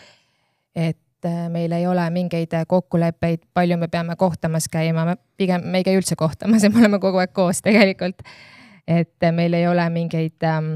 et 0.75 1.25
äh, 1.25 1.49
meil 1.49 1.71
ei 1.71 1.87
ole 1.87 2.09
mingeid 2.09 2.55
kokkuleppeid, 2.67 3.43
palju 3.53 3.77
me 3.77 3.87
peame 3.87 4.15
kohtamas 4.15 4.69
käima, 4.71 5.05
me 5.05 5.17
pigem, 5.37 5.67
me 5.67 5.81
ei 5.81 5.83
käi 5.83 5.99
üldse 5.99 6.15
kohtamas 6.15 6.63
ja 6.63 6.69
me 6.73 6.79
oleme 6.79 6.99
kogu 6.99 7.21
aeg 7.21 7.33
koos 7.33 7.61
tegelikult. 7.61 8.23
et 8.87 9.31
meil 9.31 9.53
ei 9.53 9.67
ole 9.67 9.89
mingeid 9.89 10.43
ähm, 10.43 10.73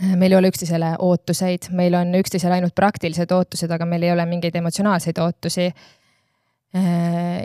meil 0.00 0.32
ei 0.32 0.38
ole 0.38 0.48
üksteisele 0.52 0.94
ootuseid, 0.98 1.68
meil 1.76 1.94
on 1.94 2.14
üksteisele 2.16 2.58
ainult 2.58 2.74
praktilised 2.74 3.32
ootused, 3.34 3.70
aga 3.70 3.86
meil 3.88 4.06
ei 4.06 4.12
ole 4.12 4.24
mingeid 4.26 4.56
emotsionaalseid 4.56 5.18
ootusi. 5.20 5.72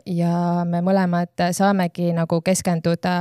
ja 0.05 0.63
me 0.63 0.79
mõlemad 0.79 1.41
saamegi 1.51 2.13
nagu 2.15 2.39
keskenduda 2.41 3.15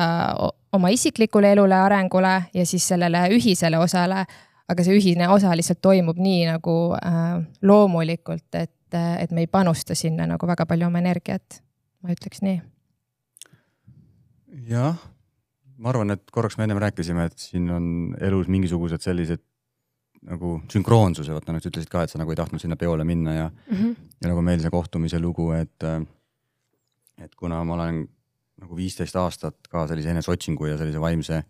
oma 0.73 0.91
isiklikule 0.95 1.51
elule, 1.53 1.75
arengule 1.75 2.43
ja 2.55 2.67
siis 2.67 2.87
sellele 2.89 3.25
ühisele 3.35 3.79
osale. 3.79 4.27
aga 4.69 4.83
see 4.83 4.97
ühine 4.99 5.29
osa 5.31 5.53
lihtsalt 5.57 5.79
toimub 5.83 6.19
nii 6.19 6.47
nagu 6.47 6.73
äh, 6.99 7.37
loomulikult, 7.63 8.55
et, 8.55 8.95
et 9.19 9.31
me 9.31 9.45
ei 9.45 9.47
panusta 9.47 9.95
sinna 9.95 10.27
nagu 10.27 10.47
väga 10.47 10.67
palju 10.67 10.87
oma 10.87 10.99
energiat, 10.99 11.61
ma 12.03 12.11
ütleks 12.15 12.43
nii. 12.43 12.63
jah 14.71 14.99
ma 15.79 15.93
arvan, 15.93 16.15
et 16.17 16.33
korraks 16.33 16.57
me 16.59 16.67
ennem 16.67 16.81
rääkisime, 16.83 17.29
et 17.29 17.39
siin 17.41 17.71
on 17.73 17.87
elus 18.23 18.49
mingisugused 18.53 19.05
sellised 19.05 19.43
nagu 20.27 20.57
sünkroonsuse, 20.73 21.35
vaata 21.35 21.53
nagu 21.53 21.63
sa 21.63 21.71
ütlesid 21.71 21.93
ka, 21.93 22.03
et 22.03 22.13
sa 22.13 22.21
nagu 22.21 22.33
ei 22.33 22.39
tahtnud 22.39 22.63
sinna 22.63 22.79
peole 22.81 23.05
minna 23.07 23.35
ja 23.35 23.49
mm, 23.51 23.77
-hmm. 23.77 23.97
ja 24.23 24.31
nagu 24.33 24.43
meil 24.43 24.61
see 24.63 24.73
kohtumise 24.73 25.21
lugu, 25.21 25.51
et, 25.53 25.85
et 27.23 27.35
kuna 27.35 27.63
ma 27.65 27.75
olen 27.75 28.07
nagu 28.63 28.77
viisteist 28.77 29.17
aastat 29.21 29.69
ka 29.71 29.87
sellise 29.87 30.11
eneseotsingu 30.11 30.67
ja 30.67 30.79
sellise 30.81 31.01
vaimse, 31.01 31.43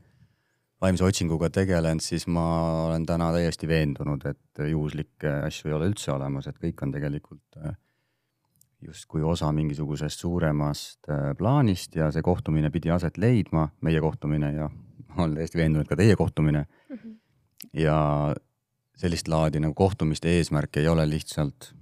vaimse 0.82 1.04
otsinguga 1.04 1.50
tegelenud, 1.50 2.02
siis 2.02 2.26
ma 2.26 2.46
olen 2.88 3.06
täna 3.06 3.30
täiesti 3.32 3.68
veendunud, 3.68 4.26
et 4.26 4.68
juhuslikke 4.70 5.40
asju 5.46 5.70
ei 5.70 5.76
ole 5.78 5.90
üldse 5.92 6.12
olemas, 6.12 6.46
et 6.50 6.58
kõik 6.58 6.82
on 6.82 6.92
tegelikult 6.92 7.62
äh, 7.62 7.76
justkui 8.82 9.22
osa 9.22 9.52
mingisugusest 9.52 10.20
suuremast 10.20 11.08
äh, 11.10 11.30
plaanist 11.38 11.96
ja 11.96 12.10
see 12.12 12.22
kohtumine 12.22 12.70
pidi 12.70 12.90
aset 12.92 13.16
leidma, 13.18 13.68
meie 13.80 14.00
kohtumine 14.00 14.52
ja 14.52 14.68
ma 15.16 15.24
olen 15.24 15.38
täiesti 15.38 15.58
veendunud, 15.58 15.88
ka 15.88 15.96
teie 15.96 16.16
kohtumine 16.16 16.66
mm. 16.66 16.96
-hmm. 16.96 17.14
ja 17.72 17.98
sellist 18.96 19.28
laadi 19.28 19.60
nagu 19.60 19.74
kohtumiste 19.74 20.28
eesmärk 20.36 20.76
ei 20.76 20.88
ole 20.88 21.08
lihtsalt, 21.08 21.72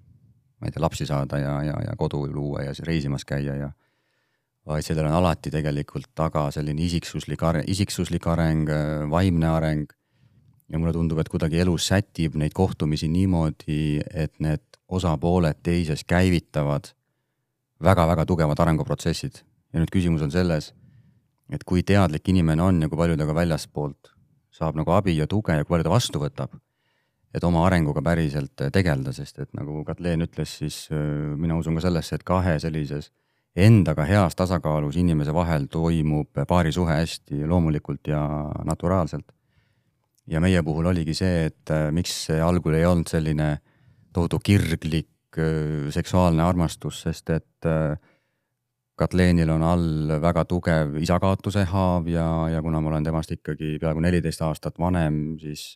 ma 0.61 0.67
ei 0.67 0.75
tea, 0.75 0.83
lapsi 0.83 1.07
saada 1.07 1.39
ja, 1.39 1.63
ja, 1.63 1.75
ja 1.89 1.97
kodu 1.97 2.27
luua 2.33 2.63
ja 2.63 2.73
reisimas 2.87 3.25
käia 3.25 3.57
ja 3.57 3.73
vaid 4.67 4.87
sellel 4.87 5.07
on 5.07 5.19
alati 5.19 5.51
tegelikult 5.51 6.15
taga 6.15 6.51
selline 6.51 6.83
isiksuslik 6.83 7.43
areng, 7.43 7.69
isiksuslik 7.69 8.27
areng, 8.27 8.71
vaimne 9.11 9.49
areng. 9.49 9.93
ja 10.73 10.79
mulle 10.79 10.93
tundub, 10.93 11.19
et 11.19 11.29
kuidagi 11.29 11.59
elus 11.61 11.87
sätib 11.87 12.39
neid 12.41 12.55
kohtumisi 12.57 13.09
niimoodi, 13.09 14.01
et 14.15 14.33
need 14.41 14.74
osapooled 14.89 15.63
teises 15.63 16.05
käivitavad 16.05 16.93
väga-väga 17.83 18.27
tugevad 18.27 18.61
arenguprotsessid. 18.61 19.43
ja 19.73 19.81
nüüd 19.81 19.91
küsimus 19.91 20.23
on 20.23 20.31
selles, 20.31 20.73
et 21.51 21.65
kui 21.65 21.83
teadlik 21.83 22.29
inimene 22.29 22.63
on 22.63 22.83
ja 22.83 22.89
kui 22.89 22.99
palju 22.99 23.17
ta 23.17 23.27
ka 23.27 23.35
väljaspoolt 23.35 24.15
saab 24.55 24.77
nagu 24.79 24.93
abi 24.95 25.17
ja 25.17 25.27
tuge 25.27 25.57
ja 25.57 25.65
kui 25.65 25.75
palju 25.75 25.89
ta 25.89 25.91
vastu 25.91 26.21
võtab, 26.23 26.55
et 27.35 27.45
oma 27.45 27.65
arenguga 27.67 28.03
päriselt 28.03 28.69
tegeleda, 28.73 29.13
sest 29.13 29.41
et 29.43 29.51
nagu 29.59 29.83
Katleen 29.85 30.23
ütles, 30.23 30.59
siis 30.61 30.87
äh, 30.93 31.35
mina 31.37 31.59
usun 31.59 31.75
ka 31.75 31.89
sellesse, 31.89 32.15
et 32.15 32.27
kahe 32.27 32.59
sellises 32.63 33.11
endaga 33.55 34.07
heas 34.07 34.35
tasakaalus 34.39 34.97
inimese 34.99 35.35
vahel 35.35 35.67
toimub 35.71 36.45
paarisuhe 36.49 37.01
hästi 37.01 37.47
loomulikult 37.47 38.07
ja 38.11 38.23
naturaalselt. 38.65 39.27
ja 40.27 40.41
meie 40.41 40.63
puhul 40.63 40.87
oligi 40.87 41.15
see, 41.15 41.47
et 41.51 41.71
äh, 41.71 41.91
miks 41.93 42.15
see 42.27 42.41
algul 42.41 42.75
ei 42.75 42.87
olnud 42.87 43.11
selline 43.11 43.59
tohutu 44.15 44.41
kirglik 44.45 45.39
äh, 45.39 45.91
seksuaalne 45.95 46.45
armastus, 46.45 47.03
sest 47.07 47.31
et 47.35 47.69
äh, 47.69 47.97
Katleenil 48.95 49.51
on 49.51 49.63
all 49.67 50.13
väga 50.23 50.45
tugev 50.47 50.93
isakaotuse 51.03 51.65
haav 51.67 52.07
ja, 52.07 52.27
ja 52.53 52.61
kuna 52.63 52.79
ma 52.79 52.93
olen 52.93 53.07
temast 53.09 53.33
ikkagi 53.35 53.73
peaaegu 53.83 54.05
neliteist 54.05 54.45
aastat 54.47 54.79
vanem, 54.79 55.35
siis 55.43 55.73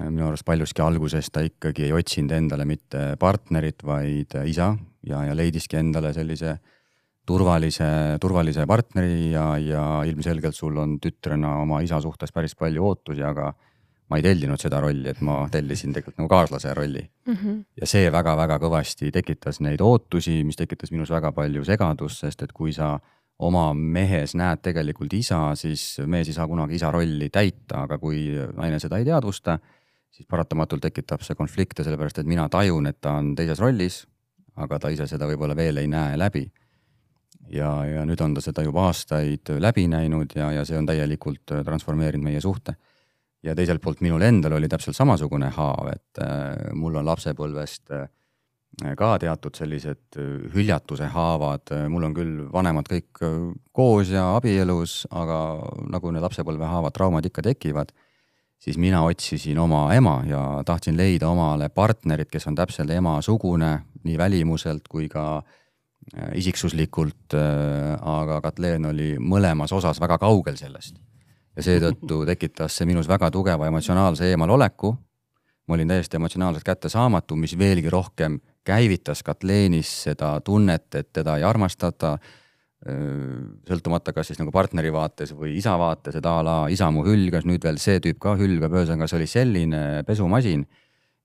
äh, 0.00 0.10
minu 0.10 0.28
arust 0.28 0.44
paljuski 0.44 0.84
alguses 0.84 1.32
ta 1.32 1.44
ikkagi 1.46 1.88
ei 1.88 1.94
otsinud 1.96 2.36
endale 2.36 2.68
mitte 2.68 3.14
partnerit, 3.20 3.80
vaid 3.86 4.36
isa 4.44 4.74
ja, 5.06 5.24
ja 5.30 5.36
leidiski 5.36 5.80
endale 5.80 6.12
sellise 6.16 6.58
turvalise, 7.30 7.88
turvalise 8.20 8.66
partneri 8.68 9.30
ja, 9.32 9.46
ja 9.62 9.84
ilmselgelt 10.08 10.56
sul 10.56 10.76
on 10.82 10.98
tütrena 11.00 11.56
oma 11.62 11.80
isa 11.84 12.00
suhtes 12.02 12.32
päris 12.34 12.56
palju 12.58 12.84
ootusi, 12.84 13.22
aga 13.24 13.52
ma 14.10 14.18
ei 14.18 14.24
tellinud 14.26 14.58
seda 14.60 14.80
rolli, 14.82 15.06
et 15.12 15.22
ma 15.24 15.44
tellisin 15.52 15.94
tegelikult 15.94 16.18
nagu 16.18 16.30
kaaslase 16.30 16.74
rolli 16.74 17.02
mm. 17.02 17.34
-hmm. 17.34 17.62
ja 17.80 17.86
see 17.86 18.10
väga-väga 18.12 18.58
kõvasti 18.58 19.12
tekitas 19.14 19.60
neid 19.60 19.80
ootusi, 19.80 20.42
mis 20.44 20.58
tekitas 20.58 20.90
minus 20.90 21.10
väga 21.10 21.32
palju 21.32 21.64
segadust, 21.64 22.24
sest 22.24 22.42
et 22.42 22.52
kui 22.52 22.72
sa 22.72 22.98
oma 23.38 23.70
mehes 23.74 24.34
näed 24.34 24.60
tegelikult 24.62 25.12
isa, 25.16 25.54
siis 25.54 26.00
mees 26.06 26.28
ei 26.28 26.34
saa 26.34 26.46
kunagi 26.46 26.74
isa 26.76 26.90
rolli 26.90 27.30
täita, 27.30 27.86
aga 27.86 27.98
kui 27.98 28.26
naine 28.56 28.78
seda 28.78 28.98
ei 28.98 29.04
teadvusta, 29.04 29.58
siis 30.10 30.26
paratamatult 30.28 30.82
tekitab 30.82 31.22
see 31.24 31.38
konflikte, 31.38 31.84
sellepärast 31.84 32.18
et 32.18 32.26
mina 32.26 32.48
tajun, 32.48 32.86
et 32.86 33.00
ta 33.00 33.14
on 33.22 33.34
teises 33.38 33.62
rollis, 33.62 34.02
aga 34.56 34.78
ta 34.78 34.90
ise 34.92 35.06
seda 35.06 35.28
võib-olla 35.30 35.56
veel 35.56 35.80
ei 35.80 35.88
näe 35.88 36.18
läbi. 36.18 36.50
ja, 37.50 37.84
ja 37.86 38.04
nüüd 38.06 38.20
on 38.20 38.34
ta 38.34 38.40
seda 38.40 38.62
juba 38.62 38.84
aastaid 38.86 39.48
läbi 39.58 39.88
näinud 39.88 40.36
ja, 40.36 40.52
ja 40.52 40.64
see 40.64 40.76
on 40.78 40.86
täielikult 40.86 41.50
transformeerinud 41.64 42.24
meie 42.24 42.40
suhte 42.40 42.76
ja 43.46 43.56
teiselt 43.56 43.82
poolt 43.82 44.02
minul 44.04 44.22
endal 44.24 44.58
oli 44.58 44.68
täpselt 44.68 44.96
samasugune 44.96 45.50
haav, 45.56 45.92
et 45.94 46.22
äh, 46.22 46.72
mul 46.76 46.98
on 47.00 47.08
lapsepõlvest 47.08 47.94
äh, 47.96 48.08
ka 48.98 49.14
teatud 49.22 49.56
sellised 49.56 50.20
äh, 50.20 50.28
hüljatuse 50.54 51.08
haavad, 51.14 51.72
mul 51.92 52.08
on 52.10 52.16
küll 52.16 52.44
vanemad 52.52 52.88
kõik 52.90 53.22
koos 53.72 54.12
ja 54.12 54.30
abielus, 54.36 55.02
aga 55.10 55.40
nagu 55.92 56.12
need 56.12 56.24
lapsepõlve 56.26 56.68
haavad, 56.68 56.96
traumad 56.96 57.26
ikka 57.26 57.44
tekivad, 57.50 57.94
siis 58.60 58.76
mina 58.80 59.02
otsisin 59.08 59.58
oma 59.58 59.86
ema 59.96 60.20
ja 60.28 60.42
tahtsin 60.66 60.98
leida 60.98 61.30
omale 61.32 61.70
partnerit, 61.72 62.28
kes 62.30 62.50
on 62.50 62.58
täpselt 62.58 62.92
ema 62.92 63.16
sugune 63.24 63.78
nii 64.04 64.18
välimuselt 64.20 64.88
kui 64.88 65.08
ka 65.08 65.42
isiksuslikult, 66.34 67.36
aga 67.36 68.38
Katleen 68.42 68.88
oli 68.88 69.12
mõlemas 69.20 69.72
osas 69.76 70.00
väga 70.00 70.16
kaugel 70.18 70.56
sellest. 70.58 70.96
Ja 71.60 71.66
seetõttu 71.68 72.24
tekitas 72.32 72.80
see 72.80 72.88
minus 72.88 73.08
väga 73.08 73.30
tugeva 73.30 73.68
emotsionaalse 73.70 74.32
eemaloleku. 74.32 74.96
ma 75.68 75.76
olin 75.76 75.88
täiesti 75.88 76.16
emotsionaalselt 76.18 76.64
kättesaamatu, 76.66 77.36
mis 77.36 77.58
veelgi 77.58 77.90
rohkem 77.90 78.40
käivitas 78.66 79.22
Katleenis 79.22 79.90
seda 80.08 80.40
tunnet, 80.40 80.94
et 80.94 81.12
teda 81.12 81.36
ei 81.38 81.44
armastata 81.46 82.16
sõltumata, 82.80 84.14
kas 84.16 84.30
siis 84.30 84.38
nagu 84.40 84.52
partneri 84.52 84.88
vaates 84.92 85.34
või 85.36 85.52
isa 85.58 85.74
vaates, 85.78 86.16
et 86.16 86.26
a 86.26 86.38
la 86.44 86.56
isa 86.72 86.88
mu 86.90 87.04
hülgas, 87.04 87.44
nüüd 87.44 87.64
veel 87.64 87.78
see 87.78 88.00
tüüp 88.00 88.18
ka 88.22 88.36
hülgab, 88.40 88.72
ühesõnaga 88.72 89.08
see 89.10 89.18
oli 89.18 89.28
selline 89.28 89.82
pesumasin, 90.08 90.64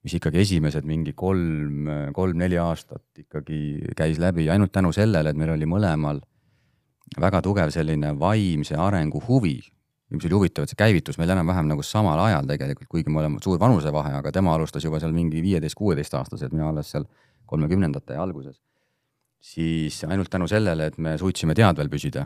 mis 0.04 0.17
ikkagi 0.19 0.41
esimesed 0.43 0.86
mingi 0.86 1.15
kolm, 1.15 1.88
kolm-neli 2.13 2.60
aastat 2.60 3.24
ikkagi 3.24 3.93
käis 3.95 4.19
läbi 4.19 4.50
ainult 4.52 4.74
tänu 4.76 4.91
sellele, 4.93 5.32
et 5.32 5.39
meil 5.39 5.54
oli 5.56 5.69
mõlemal 5.69 6.19
väga 7.21 7.41
tugev 7.45 7.71
selline 7.71 8.12
vaimse 8.19 8.76
arengu 8.76 9.24
huvi. 9.28 9.62
Mis 10.13 10.28
oli 10.28 10.38
huvitav, 10.38 10.65
et 10.65 10.72
see 10.72 10.78
käivitus 10.80 11.18
meil 11.18 11.32
enam-vähem 11.34 11.65
nagu 11.72 11.84
samal 11.84 12.20
ajal 12.28 12.46
tegelikult, 12.50 12.89
kuigi 12.91 13.10
me 13.10 13.24
oleme 13.24 13.41
suur 13.44 13.58
vanusevahe, 13.60 14.13
aga 14.20 14.32
tema 14.32 14.54
alustas 14.54 14.86
juba 14.86 15.02
seal 15.02 15.15
mingi 15.15 15.41
viieteist-kuueteistaastaselt, 15.41 16.54
mina 16.54 16.70
alles 16.70 16.94
seal 16.94 17.08
kolmekümnendate 17.50 18.18
alguses 18.18 18.60
siis 19.46 20.02
ainult 20.10 20.30
tänu 20.34 20.48
sellele, 20.50 20.89
et 20.89 20.98
me 20.98 21.15
suutsime 21.22 21.56
teadvel 21.58 21.89
püsida 21.91 22.26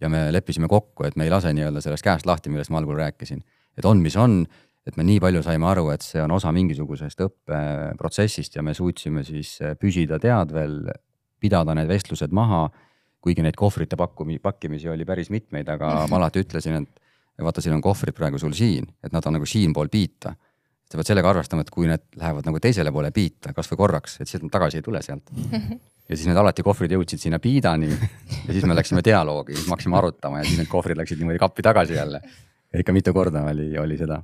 ja 0.00 0.08
me 0.12 0.28
leppisime 0.32 0.68
kokku, 0.70 1.04
et 1.08 1.16
me 1.18 1.26
ei 1.26 1.32
lase 1.32 1.52
nii-öelda 1.56 1.82
sellest 1.82 2.06
käest 2.06 2.28
lahti, 2.30 2.52
millest 2.52 2.70
ma 2.70 2.78
algul 2.80 2.98
rääkisin. 2.98 3.42
et 3.78 3.84
on, 3.84 3.98
mis 4.02 4.16
on, 4.16 4.44
et 4.86 4.96
me 4.96 5.04
nii 5.04 5.20
palju 5.20 5.42
saime 5.42 5.66
aru, 5.66 5.88
et 5.94 6.04
see 6.04 6.22
on 6.22 6.30
osa 6.36 6.52
mingisugusest 6.52 7.20
õppeprotsessist 7.26 8.56
ja 8.56 8.62
me 8.62 8.74
suutsime 8.74 9.24
siis 9.24 9.58
püsida 9.80 10.18
teadvel, 10.18 10.92
pidada 11.40 11.74
need 11.74 11.88
vestlused 11.88 12.32
maha, 12.32 12.68
kuigi 13.20 13.42
neid 13.42 13.56
kohvrite 13.58 13.98
pakkumi-, 14.00 14.40
pakkimisi 14.40 14.88
oli 14.88 15.04
päris 15.04 15.30
mitmeid, 15.30 15.68
aga 15.68 16.06
ma 16.10 16.20
alati 16.20 16.44
ütlesin, 16.44 16.82
et 16.84 17.09
vaata, 17.44 17.62
siin 17.64 17.74
on 17.76 17.82
kohvrid 17.84 18.16
praegu 18.16 18.38
sul 18.38 18.52
siin, 18.56 18.86
et 19.04 19.12
nad 19.12 19.26
on 19.26 19.38
nagu 19.38 19.46
siinpool 19.46 19.88
piita. 19.92 20.34
sa 20.90 20.98
pead 20.98 21.06
sellega 21.06 21.30
arvestama, 21.30 21.62
et 21.62 21.70
kui 21.70 21.86
need 21.86 22.02
lähevad 22.18 22.46
nagu 22.48 22.58
teisele 22.58 22.90
poole 22.92 23.12
piita, 23.14 23.52
kasvõi 23.54 23.78
korraks, 23.78 24.16
et 24.20 24.28
siis 24.28 24.42
nad 24.42 24.50
tagasi 24.50 24.80
ei 24.80 24.82
tule 24.82 25.02
sealt 25.02 25.30
ja 26.10 26.16
siis 26.16 26.26
need 26.26 26.40
alati 26.40 26.64
kohvrid 26.66 26.90
jõudsid 26.96 27.22
sinna 27.22 27.38
Piidani 27.38 27.90
ja 27.92 28.50
siis 28.50 28.66
me 28.66 28.74
läksime 28.74 29.04
dialoogi, 29.06 29.54
siis 29.54 29.68
me 29.68 29.76
hakkasime 29.76 29.98
arutama 30.00 30.40
ja 30.40 30.48
siis 30.48 30.58
need 30.58 30.70
kohvrid 30.70 30.98
läksid 30.98 31.22
niimoodi 31.22 31.38
kappi 31.38 31.62
tagasi 31.62 31.94
jälle. 31.94 32.20
ja 32.72 32.82
ikka 32.82 32.92
mitu 32.92 33.14
korda 33.14 33.44
oli, 33.52 33.70
oli 33.78 33.98
seda 33.98 34.18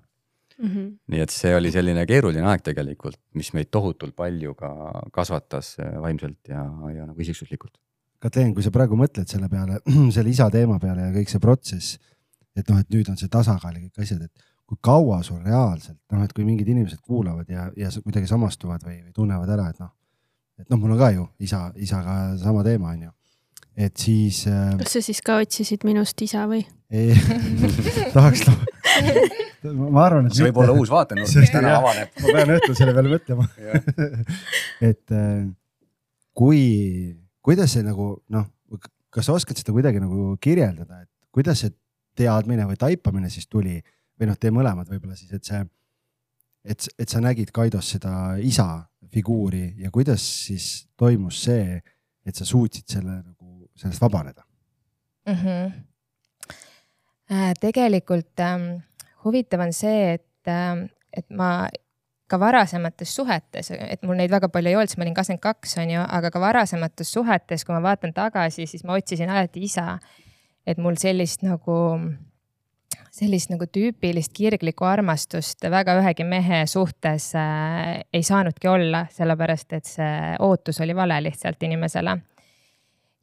mm. 0.59 0.69
-hmm. 0.69 0.93
nii 1.07 1.21
et 1.21 1.31
see 1.31 1.55
oli 1.57 1.71
selline 1.73 2.07
keeruline 2.07 2.47
aeg 2.51 2.65
tegelikult, 2.67 3.21
mis 3.35 3.53
meid 3.55 3.71
tohutult 3.71 4.17
palju 4.17 4.55
ka 4.55 4.71
kasvatas 5.13 5.77
äh, 5.81 6.01
vaimselt 6.03 6.49
ja, 6.49 6.65
ja 6.95 7.07
nagu 7.07 7.21
isiksuslikult. 7.21 7.79
Katleen, 8.19 8.55
kui 8.55 8.65
sa 8.65 8.73
praegu 8.75 8.97
mõtled 8.99 9.29
selle 9.29 9.49
peale, 9.53 9.79
selle 10.17 10.31
isa 10.31 10.51
teema 10.51 10.81
peale 10.83 11.09
ja 11.09 11.15
kõik 11.15 11.31
see 11.31 11.43
protsess, 11.43 11.99
et 12.57 12.69
noh, 12.71 12.81
et 12.81 12.91
nüüd 12.93 13.09
on 13.13 13.19
see 13.21 13.31
tasakaal 13.33 13.77
ja 13.77 13.85
kõik 13.85 14.05
asjad, 14.07 14.23
et 14.27 14.49
kui 14.67 14.79
kaua 14.83 15.21
sul 15.27 15.43
reaalselt 15.45 15.99
noh, 16.13 16.25
et 16.25 16.33
kui 16.35 16.47
mingid 16.47 16.69
inimesed 16.73 17.03
kuulavad 17.05 17.51
ja, 17.53 17.69
ja 17.79 17.93
kuidagi 18.01 18.29
samastuvad 18.31 18.83
või, 18.87 18.99
või 19.05 19.15
tunnevad 19.15 19.53
ära, 19.55 19.71
et 19.71 19.83
noh 19.83 19.93
et 20.61 20.71
noh, 20.73 20.81
mul 20.81 20.95
on 20.95 21.01
ka 21.01 21.11
ju 21.13 21.27
isa, 21.45 21.67
isaga 21.77 22.17
sama 22.41 22.65
teema, 22.67 22.95
on 22.95 23.07
ju. 23.09 23.13
et 23.87 23.97
siis 24.01 24.47
äh.... 24.49 24.73
kas 24.81 24.97
sa 24.97 25.05
siis 25.05 25.21
ka 25.25 25.41
otsisid 25.45 25.85
minust 25.89 26.23
isa 26.25 26.47
või? 26.51 26.63
ei 26.91 27.13
tahaks 28.17 28.47
noh 28.49 28.65
ma 29.67 30.07
arvan, 30.07 30.29
et. 30.29 30.37
see 30.37 30.47
võib 30.49 30.63
olla 30.63 30.77
uus 30.79 30.91
vaatenurk, 30.93 31.31
mis 31.41 31.53
täna 31.53 31.77
avaneb. 31.81 32.13
ma 32.23 32.35
pean 32.39 32.53
õhtul 32.57 32.77
selle 32.79 32.95
peale 32.97 33.13
mõtlema 33.13 33.49
et 34.91 35.17
äh, 35.17 35.47
kui, 36.37 36.63
kuidas 37.45 37.75
see 37.77 37.85
nagu 37.87 38.13
noh, 38.33 38.49
kas 39.13 39.29
sa 39.29 39.37
oskad 39.37 39.59
seda 39.59 39.75
kuidagi 39.77 40.01
nagu 40.03 40.37
kirjeldada, 40.43 41.03
et 41.05 41.11
kuidas 41.35 41.65
see 41.65 41.75
teadmine 42.17 42.67
või 42.69 42.79
taipamine 42.81 43.31
siis 43.33 43.49
tuli 43.49 43.77
või 44.17 44.31
noh, 44.31 44.39
te 44.41 44.53
mõlemad 44.55 44.89
võib-olla 44.91 45.17
siis, 45.19 45.33
et 45.37 45.45
see, 45.45 45.61
et, 46.65 46.89
et 46.99 47.09
sa 47.09 47.21
nägid 47.25 47.53
Kaidos 47.55 47.91
seda 47.97 48.37
isa 48.43 48.87
figuuri 49.13 49.75
ja 49.83 49.91
kuidas 49.95 50.25
siis 50.49 50.87
toimus 50.99 51.43
see, 51.47 51.81
et 52.27 52.35
sa 52.35 52.45
suutsid 52.49 52.89
selle 52.91 53.21
nagu 53.21 53.71
sellest 53.77 54.03
vabaneda 54.03 54.43
mm? 55.29 55.35
-hmm. 55.43 55.73
tegelikult 57.61 58.41
ähm, 58.41 58.63
huvitav 59.25 59.61
on 59.61 59.73
see, 59.73 60.15
et 60.15 60.49
ähm,, 60.49 60.87
et 61.17 61.31
ma 61.31 61.69
ka 62.27 62.39
varasemates 62.43 63.15
suhetes, 63.15 63.71
et 63.71 64.03
mul 64.03 64.19
neid 64.19 64.33
väga 64.33 64.51
palju 64.53 64.73
ei 64.73 64.77
olnud, 64.77 64.91
siis 64.91 64.99
ma 64.99 65.07
olin 65.07 65.15
kakskümmend 65.17 65.43
kaks, 65.45 65.77
on 65.83 65.93
ju, 65.95 66.05
aga 66.19 66.31
ka 66.35 66.43
varasemates 66.43 67.13
suhetes, 67.15 67.65
kui 67.65 67.75
ma 67.77 67.83
vaatan 67.85 68.15
tagasi, 68.17 68.67
siis 68.67 68.83
ma 68.87 68.97
otsisin 68.99 69.31
alati 69.31 69.63
isa. 69.67 69.99
Et 70.67 70.79
mul 70.83 70.99
sellist 71.01 71.45
nagu 71.47 71.77
sellist 73.17 73.51
nagu 73.53 73.67
tüüpilist 73.73 74.35
kirglikku 74.37 74.85
armastust 74.85 75.65
väga 75.73 75.97
ühegi 76.01 76.25
mehe 76.29 76.65
suhtes 76.69 77.31
äh, 77.39 78.01
ei 78.13 78.25
saanudki 78.27 78.69
olla, 78.69 79.07
sellepärast 79.13 79.77
et 79.77 79.89
see 79.89 80.33
ootus 80.45 80.81
oli 80.85 80.97
vale 80.97 81.19
lihtsalt 81.25 81.63
inimesele. 81.63 82.17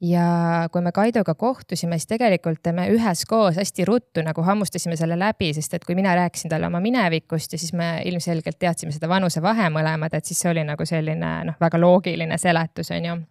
ja 0.03 0.23
kui 0.71 0.81
me 0.81 0.91
Kaidoga 0.91 1.35
kohtusime, 1.35 1.95
siis 1.99 2.09
tegelikult 2.09 2.67
me 2.73 2.89
üheskoos 2.91 3.59
hästi 3.61 3.85
ruttu 3.85 4.23
nagu 4.25 4.43
hammustasime 4.43 4.97
selle 4.99 5.19
läbi, 5.19 5.53
sest 5.53 5.77
et 5.77 5.85
kui 5.85 5.95
mina 5.95 6.15
rääkisin 6.15 6.51
talle 6.51 6.67
oma 6.67 6.81
minevikust 6.83 7.53
ja 7.53 7.59
siis 7.59 7.73
me 7.73 8.01
ilmselgelt 8.05 8.59
teadsime 8.59 8.91
seda 8.91 9.07
vanusevahe 9.09 9.69
mõlemad, 9.69 10.17
et 10.17 10.25
siis 10.25 10.41
see 10.41 10.51
oli 10.51 10.65
nagu 10.67 10.85
selline 10.89 11.35
noh, 11.51 11.61
väga 11.61 11.79
loogiline 11.79 12.37
seletus, 12.41 12.91
on 12.91 13.09
ju 13.11 13.21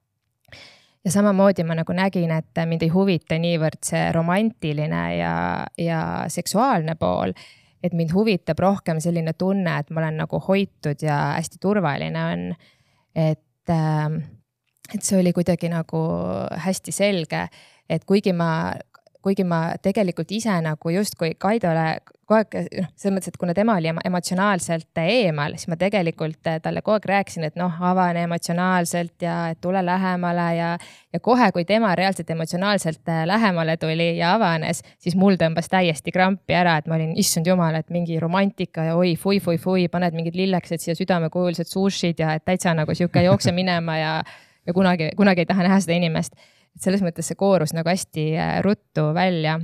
ja 1.05 1.11
samamoodi 1.11 1.65
ma 1.67 1.77
nagu 1.79 1.95
nägin, 1.97 2.31
et 2.31 2.63
mind 2.69 2.85
ei 2.87 2.93
huvita 2.93 3.39
niivõrd 3.43 3.81
see 3.87 4.05
romantiline 4.15 5.03
ja, 5.17 5.35
ja 5.79 6.03
seksuaalne 6.33 6.97
pool. 7.01 7.35
et 7.83 7.97
mind 7.99 8.13
huvitab 8.15 8.61
rohkem 8.63 9.01
selline 9.03 9.33
tunne, 9.35 9.73
et 9.81 9.89
ma 9.91 10.05
olen 10.05 10.21
nagu 10.23 10.39
hoitud 10.39 11.01
ja 11.03 11.17
hästi 11.35 11.59
turvaline 11.59 12.25
on. 12.25 12.45
et, 13.15 13.71
ähm, 13.71 14.21
et 14.95 15.03
see 15.03 15.19
oli 15.19 15.33
kuidagi 15.33 15.69
nagu 15.69 16.03
hästi 16.67 16.93
selge, 16.93 17.49
et 17.91 18.05
kuigi 18.05 18.33
ma 18.33 18.73
kuigi 19.23 19.45
ma 19.49 19.65
tegelikult 19.83 20.31
ise 20.35 20.55
nagu 20.65 20.91
justkui 20.91 21.35
Kaidole 21.39 21.87
kogu 22.33 22.39
aeg 22.39 22.81
noh, 22.81 22.89
selles 22.97 23.15
mõttes, 23.15 23.33
et 23.33 23.39
kuna 23.41 23.55
tema 23.57 23.75
oli 23.79 23.91
emotsionaalselt 23.93 25.01
eemal, 25.03 25.57
siis 25.59 25.69
ma 25.71 25.77
tegelikult 25.81 26.51
talle 26.65 26.83
kogu 26.85 26.97
aeg 26.97 27.09
rääkisin, 27.11 27.47
et 27.49 27.59
noh, 27.61 27.75
avane 27.85 28.25
emotsionaalselt 28.27 29.25
ja 29.25 29.37
tule 29.61 29.83
lähemale 29.85 30.47
ja. 30.57 30.71
ja 31.13 31.21
kohe, 31.21 31.51
kui 31.53 31.65
tema 31.69 31.95
reaalselt 31.99 32.31
emotsionaalselt 32.31 33.13
lähemale 33.29 33.77
tuli 33.81 34.13
ja 34.19 34.35
avanes, 34.37 34.83
siis 35.03 35.17
mul 35.19 35.37
tõmbas 35.41 35.69
täiesti 35.73 36.15
krampi 36.15 36.57
ära, 36.57 36.79
et 36.81 36.89
ma 36.91 36.97
olin, 36.99 37.13
issand 37.21 37.49
jumal, 37.49 37.77
et 37.79 37.91
mingi 37.93 38.19
romantika 38.23 38.89
ja 38.91 38.97
oi 38.97 39.15
fui-fui-fui, 39.21 39.89
paned 39.93 40.17
mingid 40.17 40.39
lillekesed 40.39 40.83
siia 40.83 40.97
südamekujulised 40.99 41.69
sushid 41.71 42.23
ja 42.23 42.37
et 42.39 42.47
täitsa 42.49 42.75
nagu 42.77 42.95
sihuke 42.97 43.25
jookse 43.27 43.53
minema 43.53 43.99
ja, 43.99 44.17
ja 44.67 44.75
kunagi, 44.77 45.13
kunagi 45.17 45.45
ei 45.45 45.51
taha 45.51 45.69
näha 45.69 45.81
seda 45.85 45.99
inimest 45.99 46.39
et 46.77 46.83
selles 46.85 47.05
mõttes 47.05 47.29
see 47.29 47.39
koorus 47.39 47.75
nagu 47.77 47.89
hästi 47.89 48.27
äh, 48.37 48.59
ruttu 48.65 49.11
välja 49.17 49.59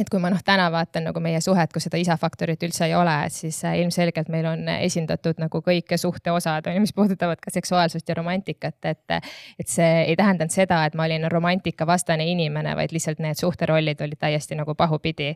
et 0.00 0.10
kui 0.12 0.20
ma 0.20 0.30
noh, 0.32 0.40
täna 0.44 0.66
vaatan 0.72 1.08
nagu 1.08 1.20
meie 1.24 1.40
suhet, 1.40 1.72
kus 1.72 1.86
seda 1.86 1.98
isa-faktorit 2.00 2.62
üldse 2.66 2.86
ei 2.88 2.94
ole, 2.96 3.14
siis 3.32 3.58
äh, 3.64 3.78
ilmselgelt 3.80 4.28
meil 4.32 4.48
on 4.50 4.68
esindatud 4.76 5.40
nagu 5.40 5.60
kõik 5.64 5.96
suhte 6.00 6.32
osad 6.34 6.68
on 6.68 6.76
ju, 6.76 6.84
mis 6.84 6.94
puudutavad 6.96 7.40
ka 7.42 7.52
seksuaalsust 7.54 8.08
ja 8.08 8.18
romantikat, 8.18 8.78
et. 8.84 9.16
et 9.58 9.68
see 9.68 9.88
ei 10.10 10.16
tähendanud 10.16 10.52
seda, 10.52 10.82
et 10.86 10.94
ma 10.94 11.06
olin 11.08 11.26
romantikavastane 11.32 12.26
inimene, 12.32 12.76
vaid 12.76 12.92
lihtsalt 12.92 13.22
need 13.24 13.40
suhterollid 13.40 14.00
olid 14.04 14.20
täiesti 14.20 14.58
nagu 14.58 14.74
pahupidi. 14.74 15.34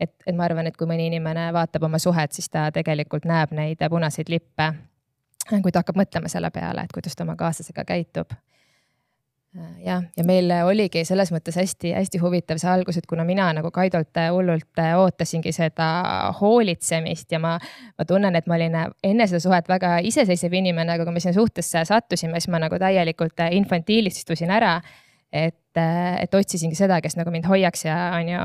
et, 0.00 0.14
et 0.26 0.36
ma 0.36 0.46
arvan, 0.46 0.66
et 0.66 0.76
kui 0.76 0.86
mõni 0.86 1.08
inimene 1.10 1.50
vaatab 1.52 1.88
oma 1.88 1.98
suhet, 1.98 2.32
siis 2.32 2.48
ta 2.48 2.68
tegelikult 2.72 3.26
näeb 3.28 3.52
neid 3.52 3.82
punaseid 3.90 4.28
lippe. 4.28 4.72
kui 5.62 5.72
ta 5.72 5.82
hakkab 5.82 5.96
mõtlema 5.96 6.28
selle 6.28 6.50
peale, 6.50 6.84
et 6.84 6.92
kuidas 6.92 7.16
ta 7.16 7.24
oma 7.24 7.36
kaaslasega 7.36 7.84
käitub 7.84 8.32
Äh, 8.32 8.57
jah, 9.84 10.02
ja 10.16 10.24
meil 10.26 10.50
oligi 10.64 11.04
selles 11.08 11.32
mõttes 11.32 11.56
hästi-hästi 11.58 12.20
huvitav 12.22 12.60
see 12.60 12.70
algus, 12.70 12.98
et 13.00 13.06
kuna 13.08 13.24
mina 13.28 13.48
nagu 13.56 13.70
Kaidolt 13.74 14.20
hullult 14.32 14.82
ootasingi 15.00 15.52
seda 15.56 15.88
hoolitsemist 16.40 17.32
ja 17.32 17.40
ma, 17.42 17.56
ma 17.98 18.08
tunnen, 18.08 18.36
et 18.36 18.46
ma 18.46 18.58
olin 18.58 18.78
enne 19.02 19.26
seda 19.30 19.40
suhet 19.42 19.68
väga 19.68 19.98
iseseisev 20.08 20.54
inimene, 20.60 20.94
aga 20.94 21.08
kui 21.08 21.16
me 21.16 21.24
sinna 21.24 21.36
suhtesse 21.36 21.84
sattusime, 21.88 22.40
siis 22.40 22.52
ma 22.52 22.62
nagu 22.62 22.78
täielikult 22.80 23.46
infantiilistusin 23.50 24.52
ära 24.52 24.78
et, 25.32 25.78
et 26.22 26.34
otsisingi 26.34 26.76
seda, 26.78 27.00
kes 27.04 27.18
nagu 27.18 27.32
mind 27.32 27.46
hoiaks 27.48 27.84
ja 27.84 27.96
on 28.16 28.28
ju 28.32 28.42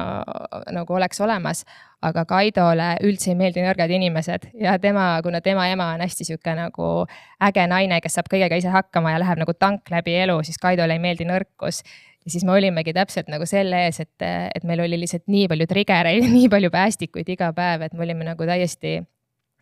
nagu 0.76 0.96
oleks 0.98 1.22
olemas. 1.24 1.64
aga 2.04 2.26
Kaidole 2.28 2.90
üldse 3.08 3.30
ei 3.32 3.38
meeldi 3.40 3.64
nõrgad 3.64 3.92
inimesed 3.96 4.50
ja 4.60 4.76
tema, 4.80 5.22
kuna 5.24 5.40
tema 5.42 5.70
ema 5.72 5.94
on 5.96 6.02
hästi 6.04 6.28
sihuke 6.28 6.56
nagu 6.58 7.06
äge 7.40 7.68
naine, 7.68 8.02
kes 8.04 8.20
saab 8.20 8.28
kõigega 8.32 8.60
ise 8.60 8.74
hakkama 8.74 9.14
ja 9.14 9.22
läheb 9.24 9.40
nagu 9.40 9.54
tank 9.56 9.88
läbi 9.92 10.18
elu, 10.26 10.42
siis 10.44 10.60
Kaidole 10.60 10.98
ei 10.98 11.04
meeldi 11.04 11.28
nõrkus 11.30 11.80
ja 12.26 12.32
siis 12.32 12.44
me 12.44 12.52
olimegi 12.52 12.94
täpselt 12.94 13.32
nagu 13.32 13.48
selle 13.48 13.86
ees, 13.86 14.02
et, 14.04 14.28
et 14.56 14.68
meil 14.68 14.84
oli 14.84 15.00
lihtsalt 15.00 15.26
nii 15.32 15.48
palju 15.52 15.68
trigger 15.72 16.12
eid, 16.12 16.28
nii 16.38 16.52
palju 16.52 16.72
päästikuid 16.74 17.34
iga 17.36 17.54
päev, 17.56 17.88
et 17.88 17.96
me 17.96 18.04
olime 18.04 18.28
nagu 18.28 18.48
täiesti 18.48 18.98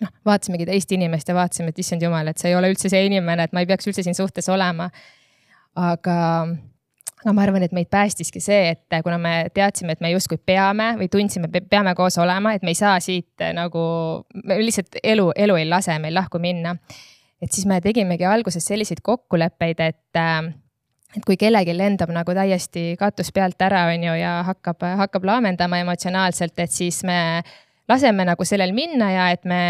noh, 0.01 0.13
vaatasimegi 0.25 0.67
teist 0.69 0.91
inimest 0.97 1.29
ja 1.29 1.37
vaatasime, 1.37 1.69
et 1.69 1.85
issand 1.85 2.01
jumal, 2.01 2.27
et 2.27 2.41
see 2.41 2.49
ei 2.51 2.57
ole 2.57 2.73
üldse 2.73 2.89
see 2.89 3.05
inimene, 3.05 3.45
et 3.45 3.53
ma 3.53 3.61
ei 3.63 3.69
peaks 3.69 3.89
üldse 3.89 4.05
siin 4.05 4.17
suhtes 4.17 4.49
olema. 4.49 4.89
aga 5.77 6.17
no 7.25 7.33
ma 7.33 7.43
arvan, 7.45 7.63
et 7.65 7.73
meid 7.75 7.89
päästiski 7.91 8.41
see, 8.43 8.71
et 8.73 8.99
kuna 9.03 9.17
me 9.21 9.33
teadsime, 9.53 9.95
et 9.95 10.01
me 10.03 10.11
justkui 10.13 10.39
peame 10.45 10.93
või 10.99 11.09
tundsime, 11.11 11.49
peame 11.69 11.93
koos 11.97 12.17
olema, 12.21 12.55
et 12.55 12.65
me 12.65 12.73
ei 12.73 12.79
saa 12.79 12.97
siit 13.03 13.43
nagu, 13.55 13.83
me 14.43 14.59
lihtsalt 14.61 14.99
elu, 15.03 15.29
elu 15.35 15.59
ei 15.61 15.69
lase 15.69 15.97
meil 16.01 16.17
lahku 16.17 16.41
minna. 16.41 16.75
et 17.41 17.51
siis 17.51 17.65
me 17.65 17.79
tegimegi 17.81 18.25
alguses 18.25 18.65
selliseid 18.65 19.01
kokkuleppeid, 19.01 19.79
et 19.79 20.19
et 21.11 21.25
kui 21.27 21.35
kellelgi 21.35 21.73
lendab 21.75 22.11
nagu 22.15 22.33
täiesti 22.33 22.95
katus 22.99 23.31
pealt 23.35 23.61
ära, 23.61 23.87
on 23.91 24.03
ju, 24.03 24.13
ja 24.15 24.43
hakkab, 24.47 24.85
hakkab 24.97 25.25
laamendama 25.27 25.81
emotsionaalselt, 25.83 26.59
et 26.59 26.71
siis 26.71 27.03
me 27.03 27.41
laseme 27.91 28.25
nagu 28.27 28.45
sellel 28.47 28.73
minna 28.75 29.09
ja 29.11 29.25
et 29.35 29.43
me, 29.47 29.61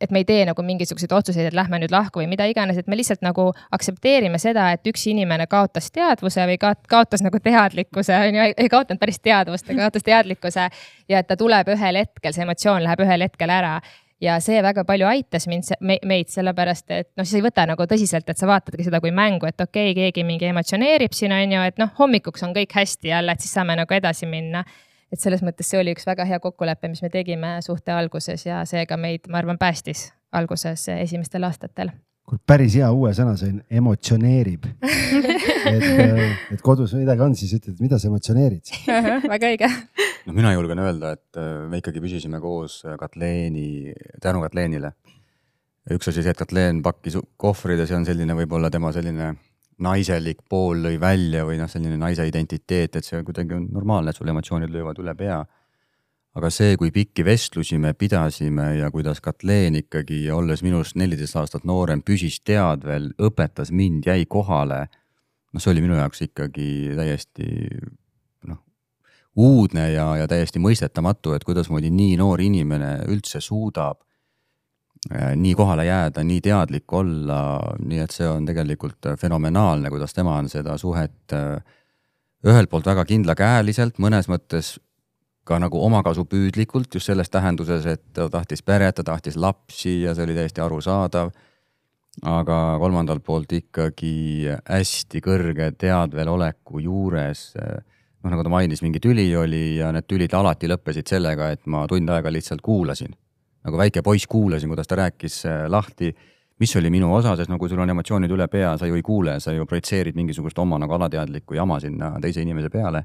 et 0.00 0.12
me 0.12 0.22
ei 0.22 0.28
tee 0.28 0.44
nagu 0.48 0.64
mingisuguseid 0.66 1.14
otsuseid, 1.16 1.48
et 1.50 1.56
lähme 1.56 1.80
nüüd 1.82 1.94
lahku 1.94 2.22
või 2.22 2.28
mida 2.30 2.46
iganes, 2.50 2.78
et 2.80 2.90
me 2.90 2.98
lihtsalt 2.98 3.24
nagu 3.24 3.48
aktsepteerime 3.72 4.38
seda, 4.42 4.70
et 4.76 4.86
üks 4.90 5.06
inimene 5.10 5.48
kaotas 5.50 5.90
teadvuse 5.94 6.46
või 6.50 6.60
kaotas 6.60 7.24
nagu 7.26 7.40
teadlikkuse, 7.42 8.20
on 8.28 8.38
ju, 8.38 8.50
ei 8.52 8.70
kaotanud 8.72 9.00
päris 9.00 9.20
teadvust, 9.24 9.68
aga 9.70 9.88
kaotas 9.88 10.06
teadlikkuse. 10.06 10.68
ja 11.08 11.18
et 11.18 11.26
ta 11.26 11.36
tuleb 11.40 11.72
ühel 11.74 12.02
hetkel, 12.02 12.36
see 12.36 12.46
emotsioon 12.46 12.84
läheb 12.84 13.04
ühel 13.06 13.26
hetkel 13.26 13.50
ära 13.50 13.80
ja 14.20 14.36
see 14.44 14.60
väga 14.62 14.84
palju 14.84 15.08
aitas 15.08 15.46
mind, 15.50 15.72
meid, 15.80 16.28
sellepärast 16.32 16.92
et 16.92 17.08
noh, 17.16 17.24
siis 17.24 17.40
ei 17.40 17.44
võta 17.44 17.64
nagu 17.68 17.86
tõsiselt, 17.88 18.28
et 18.28 18.38
sa 18.38 18.48
vaatadki 18.50 18.84
seda 18.86 19.00
kui 19.02 19.12
mängu, 19.14 19.48
et 19.48 19.60
okei 19.60 19.90
okay,, 19.90 19.96
keegi 19.96 20.26
mingi 20.28 20.50
emotsioneerib 20.50 21.16
siin 21.16 21.32
on 21.34 21.56
ju, 21.56 21.64
et 21.72 21.80
noh, 21.80 21.92
hommikuks 21.98 22.44
on 22.46 22.54
kõik 22.56 22.76
hästi 22.76 23.14
jälle, 23.14 23.32
et 23.32 23.44
siis 23.44 23.54
saame 23.56 23.78
nagu 23.80 23.96
edasi 23.96 24.28
minna 24.30 24.64
et 25.12 25.20
selles 25.20 25.42
mõttes 25.46 25.68
see 25.70 25.80
oli 25.80 25.94
üks 25.94 26.06
väga 26.08 26.26
hea 26.28 26.38
kokkulepe, 26.42 26.90
mis 26.90 27.02
me 27.04 27.10
tegime 27.12 27.56
suhte 27.66 27.94
alguses 27.94 28.46
ja 28.46 28.62
seega 28.68 28.98
meid, 29.00 29.26
ma 29.30 29.40
arvan, 29.42 29.58
päästis 29.60 30.10
alguses 30.32 30.86
esimestel 30.94 31.44
aastatel. 31.48 31.90
kuule, 32.28 32.40
päris 32.46 32.76
hea 32.78 32.90
uue 32.94 33.12
sõna 33.16 33.34
sain, 33.38 33.58
emotsioneerib 33.70 34.68
et, 35.74 35.86
et 36.54 36.62
kodus 36.62 36.94
midagi 36.94 37.24
on, 37.26 37.34
siis 37.38 37.56
ütled, 37.58 37.80
mida 37.82 37.98
sa 37.98 38.10
emotsioneerid 38.10 38.74
väga 39.34 39.52
õige. 39.54 39.70
no 40.28 40.36
mina 40.36 40.54
julgen 40.54 40.82
öelda, 40.84 41.14
et 41.18 41.40
äh, 41.40 41.52
me 41.70 41.82
ikkagi 41.82 42.02
püsisime 42.02 42.42
koos 42.42 42.82
äh, 42.86 42.98
Katleeni, 43.00 43.94
tänu 44.22 44.44
Katleenile. 44.46 44.94
üks 45.90 46.12
asi 46.12 46.22
see, 46.22 46.30
et 46.30 46.38
Katleen 46.38 46.84
pakkis 46.86 47.18
kohvrid 47.40 47.82
ja 47.82 47.88
see 47.90 47.98
on 47.98 48.06
selline 48.06 48.38
võib-olla 48.44 48.70
tema 48.70 48.94
selline 48.94 49.34
naiselik 49.84 50.42
pool 50.48 50.84
lõi 50.84 50.98
välja 51.00 51.44
või 51.48 51.58
noh, 51.60 51.70
selline 51.70 51.98
naise 52.00 52.26
identiteet, 52.28 52.96
et 52.96 53.06
see 53.06 53.22
kuidagi 53.26 53.56
on 53.56 53.66
normaalne, 53.72 54.12
et 54.12 54.20
sul 54.20 54.28
emotsioonid 54.30 54.72
löövad 54.72 55.00
üle 55.02 55.14
pea. 55.16 55.40
aga 56.34 56.46
see, 56.54 56.76
kui 56.78 56.92
pikki 56.94 57.24
vestlusi 57.26 57.78
me 57.78 57.90
pidasime 57.98 58.76
ja 58.78 58.90
kuidas 58.94 59.20
Katleen 59.20 59.74
ikkagi, 59.80 60.30
olles 60.30 60.62
minust 60.62 60.94
neliteist 60.96 61.36
aastat 61.36 61.64
noorem, 61.66 62.04
püsis 62.06 62.38
teadvel, 62.46 63.10
õpetas 63.18 63.72
mind, 63.72 64.06
jäi 64.06 64.26
kohale. 64.28 64.86
noh, 65.52 65.62
see 65.62 65.72
oli 65.72 65.82
minu 65.82 65.96
jaoks 65.98 66.22
ikkagi 66.28 66.94
täiesti 66.96 67.48
noh, 68.46 68.60
uudne 69.36 69.90
ja, 69.90 70.06
ja 70.22 70.28
täiesti 70.28 70.62
mõistetamatu, 70.62 71.34
et 71.34 71.44
kuidasmoodi 71.44 71.90
nii 71.90 72.16
noor 72.20 72.40
inimene 72.40 73.00
üldse 73.08 73.40
suudab 73.40 73.98
nii 75.08 75.54
kohale 75.54 75.84
jääda, 75.84 76.24
nii 76.24 76.40
teadlik 76.44 76.92
olla, 76.92 77.40
nii 77.80 78.02
et 78.04 78.12
see 78.12 78.28
on 78.28 78.44
tegelikult 78.46 79.06
äh, 79.08 79.16
fenomenaalne, 79.18 79.88
kuidas 79.90 80.14
tema 80.14 80.36
on 80.36 80.48
seda 80.52 80.76
suhet 80.78 81.32
äh, 81.32 81.62
ühelt 82.44 82.70
poolt 82.70 82.86
väga 82.86 83.04
kindlakäeliselt, 83.08 83.96
mõnes 83.98 84.28
mõttes 84.28 84.74
ka 85.48 85.58
nagu 85.58 85.80
omakasupüüdlikult, 85.86 86.92
just 86.94 87.08
selles 87.08 87.32
tähenduses, 87.32 87.86
et 87.88 88.02
ta 88.12 88.28
tahtis 88.30 88.62
peret, 88.62 88.94
ta 88.98 89.04
tahtis 89.04 89.40
lapsi 89.40 90.02
ja 90.02 90.14
see 90.14 90.28
oli 90.28 90.36
täiesti 90.36 90.60
arusaadav. 90.60 91.32
aga 92.26 92.76
kolmandalt 92.82 93.22
poolt 93.24 93.52
ikkagi 93.52 94.50
hästi 94.68 95.20
kõrge 95.24 95.70
teadveloleku 95.78 96.80
juures, 96.82 97.54
noh 97.56 98.30
nagu 98.34 98.42
ta 98.42 98.50
mainis, 98.50 98.82
mingi 98.82 99.00
tüli 99.00 99.28
oli 99.36 99.78
ja 99.78 99.92
need 99.92 100.08
tülid 100.10 100.34
alati 100.34 100.68
lõppesid 100.68 101.08
sellega, 101.08 101.50
et 101.50 101.66
ma 101.66 101.86
tund 101.88 102.10
aega 102.10 102.32
lihtsalt 102.32 102.60
kuulasin 102.60 103.14
nagu 103.64 103.80
väike 103.80 104.02
poiss 104.02 104.28
kuulasin, 104.30 104.70
kuidas 104.72 104.88
ta 104.88 104.98
rääkis 105.00 105.42
äh, 105.46 105.64
lahti, 105.68 106.14
mis 106.60 106.76
oli 106.76 106.90
minu 106.92 107.14
osa, 107.14 107.34
sest 107.36 107.52
kui 107.58 107.68
sul 107.68 107.80
on 107.80 107.90
emotsioonid 107.92 108.32
üle 108.32 108.46
pea, 108.52 108.74
sa 108.78 108.88
ju 108.88 108.98
ei 108.98 109.04
kuule, 109.04 109.38
sa 109.40 109.52
ju 109.52 109.66
projitseerid 109.66 110.16
mingisugust 110.16 110.58
oma 110.60 110.78
nagu 110.80 110.92
alateadlikku 110.96 111.56
jama 111.56 111.80
sinna 111.80 112.12
teise 112.20 112.44
inimese 112.44 112.70
peale. 112.70 113.04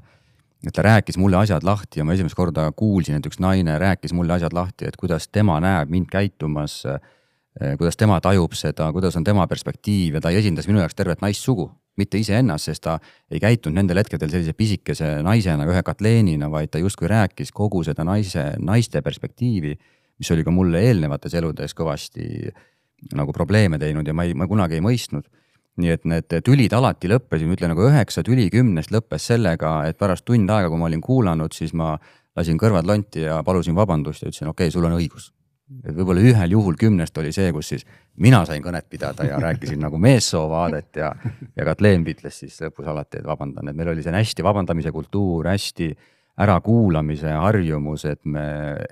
et 0.66 0.72
ta 0.74 0.82
rääkis 0.82 1.18
mulle 1.20 1.36
asjad 1.36 1.62
lahti 1.62 2.00
ja 2.00 2.04
ma 2.04 2.14
esimest 2.16 2.34
korda 2.34 2.70
kuulsin, 2.72 3.16
et 3.16 3.26
üks 3.28 3.38
naine 3.38 3.78
rääkis 3.78 4.12
mulle 4.16 4.32
asjad 4.32 4.52
lahti, 4.56 4.88
et 4.88 4.96
kuidas 4.96 5.28
tema 5.28 5.60
näeb 5.60 5.90
mind 5.92 6.08
käitumas, 6.10 6.82
äh, 6.86 7.76
kuidas 7.78 7.96
tema 7.96 8.20
tajub 8.20 8.52
seda, 8.52 8.90
kuidas 8.92 9.16
on 9.16 9.24
tema 9.24 9.46
perspektiiv 9.46 10.14
ja 10.14 10.20
ta 10.20 10.30
esindas 10.30 10.66
minu 10.66 10.80
jaoks 10.80 10.94
tervet 10.94 11.20
naissugu 11.20 11.70
mitte 11.96 12.18
iseennast, 12.18 12.68
sest 12.68 12.82
ta 12.84 12.98
ei 13.30 13.40
käitunud 13.40 13.76
nendel 13.78 14.00
hetkedel 14.02 14.30
sellise 14.32 14.52
pisikese 14.52 15.22
naisena, 15.24 15.64
ühe 15.68 15.82
Katleenina, 15.84 16.50
vaid 16.52 16.70
ta 16.72 16.78
justkui 16.78 17.08
rääkis 17.08 17.52
kogu 17.56 17.82
seda 17.84 18.04
naise, 18.04 18.50
naiste 18.60 19.02
perspektiivi 19.02 19.76
mis 20.18 20.30
oli 20.32 20.44
ka 20.44 20.54
mulle 20.54 20.82
eelnevates 20.88 21.34
eludes 21.36 21.74
kõvasti 21.76 22.50
nagu 23.16 23.32
probleeme 23.36 23.78
teinud 23.78 24.06
ja 24.06 24.14
ma 24.16 24.24
ei, 24.26 24.34
ma 24.34 24.48
kunagi 24.48 24.78
ei 24.78 24.84
mõistnud. 24.84 25.26
nii 25.76 25.90
et 25.92 26.06
need 26.08 26.32
tülid 26.40 26.72
alati 26.72 27.08
lõppesid, 27.10 27.44
ma 27.44 27.52
ütlen 27.52 27.68
nagu 27.74 27.82
üheksa 27.84 28.22
tüli 28.24 28.46
kümnest 28.48 28.88
lõppes 28.94 29.26
sellega, 29.28 29.82
et 29.84 29.98
pärast 30.00 30.24
tund 30.24 30.48
aega, 30.48 30.70
kui 30.72 30.80
ma 30.80 30.86
olin 30.88 31.02
kuulanud, 31.04 31.52
siis 31.52 31.74
ma 31.76 31.98
lasin 32.36 32.56
kõrvad 32.56 32.88
lonti 32.88 33.26
ja 33.26 33.42
palusin 33.44 33.76
vabandust 33.76 34.24
ja 34.24 34.30
ütlesin, 34.30 34.48
okei 34.48 34.70
okay,, 34.70 34.72
sul 34.72 34.88
on 34.88 34.96
õigus. 34.96 35.34
et 35.84 35.92
võib-olla 35.92 36.22
ühel 36.22 36.52
juhul 36.54 36.76
kümnest 36.80 37.18
oli 37.18 37.32
see, 37.34 37.52
kus 37.52 37.74
siis 37.74 37.84
mina 38.22 38.44
sain 38.46 38.62
kõnet 38.64 38.88
pidada 38.88 39.26
ja 39.26 39.36
rääkisin 39.42 39.80
nagu 39.82 39.98
meessoo 39.98 40.46
vaadet 40.48 40.96
ja, 40.96 41.10
ja 41.56 41.64
Katleen 41.68 42.06
ütles 42.06 42.38
siis 42.38 42.56
lõpus 42.62 42.86
alati, 42.88 43.20
et 43.20 43.26
vabandan, 43.26 43.68
et 43.68 43.76
meil 43.76 43.92
oli 43.92 44.04
selline 44.04 44.22
hästi 44.22 44.46
vabandamise 44.46 44.92
kultuur, 44.94 45.50
hästi 45.50 45.90
ärakuulamise 46.40 47.32
harjumus, 47.32 48.04
et 48.04 48.20
me 48.24 48.44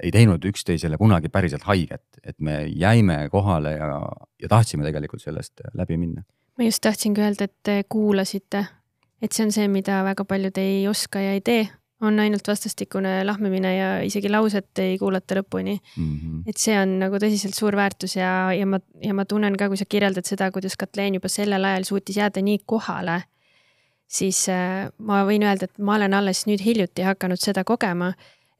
ei 0.02 0.12
teinud 0.14 0.44
üksteisele 0.48 0.96
kunagi 1.00 1.28
päriselt 1.28 1.66
haiget, 1.68 2.04
et 2.24 2.38
me 2.40 2.62
jäime 2.66 3.28
kohale 3.33 3.76
ja, 3.76 4.00
ja 4.40 4.48
tahtsime 4.48 4.87
tegelikult 4.87 5.22
sellest 5.22 5.61
läbi 5.76 5.98
minna. 6.00 6.24
ma 6.59 6.64
just 6.64 6.80
tahtsingi 6.87 7.20
öelda, 7.20 7.48
et 7.48 7.57
te 7.62 7.83
kuulasite, 7.88 8.64
et 9.22 9.33
see 9.33 9.44
on 9.44 9.52
see, 9.52 9.68
mida 9.68 10.02
väga 10.07 10.24
paljud 10.24 10.61
ei 10.62 10.87
oska 10.88 11.20
ja 11.20 11.35
ei 11.37 11.42
tee, 11.44 11.66
on 12.04 12.18
ainult 12.20 12.48
vastastikune 12.48 13.12
lahmimine 13.24 13.76
ja 13.76 13.90
isegi 14.04 14.30
lauset 14.33 14.80
ei 14.83 14.96
kuulata 14.98 15.37
lõpuni 15.38 15.76
mm. 15.76 16.09
-hmm. 16.16 16.40
et 16.46 16.61
see 16.61 16.74
on 16.80 16.98
nagu 17.00 17.20
tõsiselt 17.20 17.57
suur 17.57 17.76
väärtus 17.76 18.16
ja, 18.16 18.52
ja 18.52 18.66
ma, 18.66 18.80
ja 19.02 19.14
ma 19.14 19.24
tunnen 19.24 19.57
ka, 19.57 19.68
kui 19.68 19.80
sa 19.80 19.85
kirjeldad 19.88 20.26
seda, 20.28 20.50
kuidas 20.52 20.76
Katleen 20.80 21.20
juba 21.20 21.28
sellel 21.28 21.64
ajal 21.64 21.85
suutis 21.88 22.16
jääda 22.16 22.42
nii 22.42 22.64
kohale 22.66 23.22
siis 24.11 24.45
äh, 24.53 24.87
ma 24.99 25.25
võin 25.29 25.45
öelda, 25.47 25.69
et 25.69 25.83
ma 25.83 25.99
olen 25.99 26.14
alles 26.14 26.45
nüüd 26.49 26.62
hiljuti 26.64 27.07
hakanud 27.07 27.40
seda 27.40 27.64
kogema, 27.64 28.12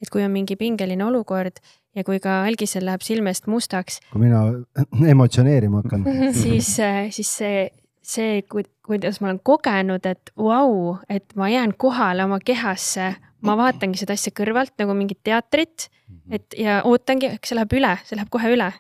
et 0.02 0.11
kui 0.12 0.24
on 0.24 0.33
mingi 0.35 0.57
pingeline 0.61 1.04
olukord 1.04 1.61
ja 1.94 2.04
kui 2.07 2.20
ka 2.22 2.42
algisel 2.48 2.87
läheb 2.88 3.04
silmest 3.07 3.48
mustaks. 3.50 4.00
kui 4.12 4.26
mina 4.26 4.44
emotsioneerima 5.14 5.83
hakkan 5.83 6.07
siis, 6.44 6.74
äh, 6.83 7.09
siis 7.14 7.30
see, 7.38 7.66
see, 8.02 8.42
kuidas 8.85 9.20
ma 9.20 9.30
olen 9.30 9.42
kogenud, 9.42 10.07
et 10.07 10.33
vau, 10.38 10.96
et 11.09 11.37
ma 11.38 11.50
jään 11.52 11.76
kohale 11.78 12.24
oma 12.24 12.40
kehasse, 12.44 13.14
ma 13.44 13.59
vaatangi 13.61 14.00
seda 14.00 14.16
asja 14.16 14.33
kõrvalt 14.37 14.74
nagu 14.80 14.96
mingit 14.96 15.20
teatrit, 15.24 15.90
et 16.33 16.57
ja 16.59 16.80
ootangi, 16.88 17.37
see 17.44 17.57
läheb 17.59 17.76
üle, 17.76 17.96
see 18.04 18.18
läheb 18.18 18.33
kohe 18.33 18.54
üle 18.57 18.72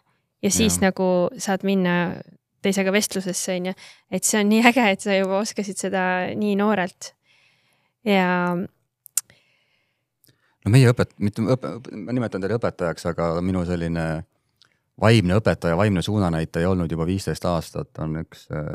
ja 0.44 0.50
siis 0.50 0.76
ja. 0.78 0.88
nagu 0.88 1.06
saad 1.40 1.64
minna 1.64 2.16
teisega 2.64 2.92
vestlusesse, 2.94 3.56
on 3.58 3.70
ju. 3.70 3.74
et 4.10 4.24
see 4.26 4.40
on 4.40 4.50
nii 4.50 4.62
äge, 4.70 4.86
et 4.96 5.04
sa 5.04 5.16
juba 5.16 5.40
oskasid 5.42 5.80
seda 5.80 6.04
nii 6.38 6.54
noorelt. 6.60 7.12
ja. 8.08 8.28
no 10.64 10.72
meie 10.72 10.92
õpet-, 10.92 11.16
mitte 11.18 11.44
õpe-, 11.56 11.74
ma 12.04 12.16
nimetan 12.16 12.44
teile 12.44 12.58
õpetajaks, 12.60 13.10
aga 13.12 13.34
minu 13.44 13.64
selline 13.68 14.06
vaimne 15.00 15.36
õpetaja, 15.40 15.76
vaimne 15.76 16.02
suunanäitaja 16.02 16.70
olnud 16.70 16.90
juba 16.90 17.06
viisteist 17.06 17.44
aastat, 17.50 17.90
on 17.98 18.22
üks 18.22 18.48
äh, 18.54 18.72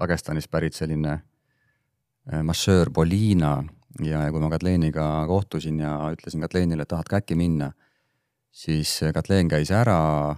Dagestanist 0.00 0.50
pärit 0.50 0.74
selline 0.74 1.12
äh, 1.14 2.42
massöör 2.42 2.90
Polina 2.90 3.58
ja 4.02 4.24
kui 4.32 4.42
ma 4.42 4.50
Katleeniga 4.50 5.06
kohtusin 5.28 5.78
ja 5.84 5.96
ütlesin 6.14 6.42
Katleenile, 6.42 6.82
et 6.82 6.90
tahad 6.90 7.10
ka 7.10 7.20
äkki 7.22 7.36
minna, 7.38 7.70
siis 8.50 8.96
Katleen 9.14 9.48
käis 9.52 9.70
ära 9.70 10.34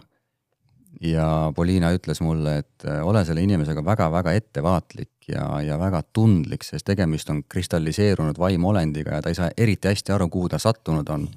ja 1.00 1.52
Poliina 1.54 1.90
ütles 1.94 2.20
mulle, 2.24 2.58
et 2.62 2.84
äh, 2.88 3.00
ole 3.06 3.24
selle 3.24 3.42
inimesega 3.44 3.84
väga-väga 3.84 4.32
ettevaatlik 4.38 5.28
ja, 5.28 5.60
ja 5.62 5.78
väga 5.78 6.02
tundlik, 6.12 6.64
sest 6.64 6.86
tegemist 6.86 7.30
on 7.30 7.42
kristalliseerunud 7.48 8.38
vaimolendiga 8.38 9.18
ja 9.18 9.24
ta 9.24 9.32
ei 9.32 9.38
saa 9.38 9.50
eriti 9.56 9.88
hästi 9.88 10.14
aru, 10.16 10.28
kuhu 10.32 10.48
ta 10.48 10.58
sattunud 10.58 11.08
on. 11.08 11.28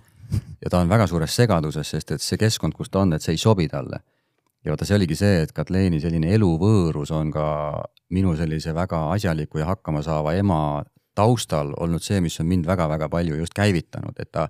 ja 0.62 0.70
ta 0.70 0.80
on 0.80 0.90
väga 0.90 1.08
suures 1.08 1.36
segaduses, 1.36 1.90
sest 1.90 2.12
et 2.12 2.22
see 2.22 2.38
keskkond, 2.38 2.74
kus 2.78 2.90
ta 2.90 3.02
on, 3.02 3.14
et 3.14 3.26
see 3.26 3.34
ei 3.34 3.42
sobi 3.42 3.68
talle. 3.68 4.00
ja 4.66 4.72
vaata, 4.72 4.86
see 4.86 4.96
oligi 4.96 5.16
see, 5.16 5.42
et 5.44 5.52
Katleeni 5.56 6.00
selline 6.00 6.34
eluvõõrus 6.36 7.12
on 7.16 7.32
ka 7.32 7.48
minu 8.10 8.36
sellise 8.36 8.74
väga 8.76 9.10
asjaliku 9.14 9.60
ja 9.60 9.70
hakkama 9.74 10.04
saava 10.04 10.34
ema 10.36 10.84
taustal 11.16 11.74
olnud 11.80 12.04
see, 12.04 12.22
mis 12.22 12.40
on 12.40 12.48
mind 12.48 12.68
väga-väga 12.68 13.10
palju 13.10 13.36
just 13.42 13.54
käivitanud, 13.54 14.16
et 14.20 14.32
ta 14.32 14.48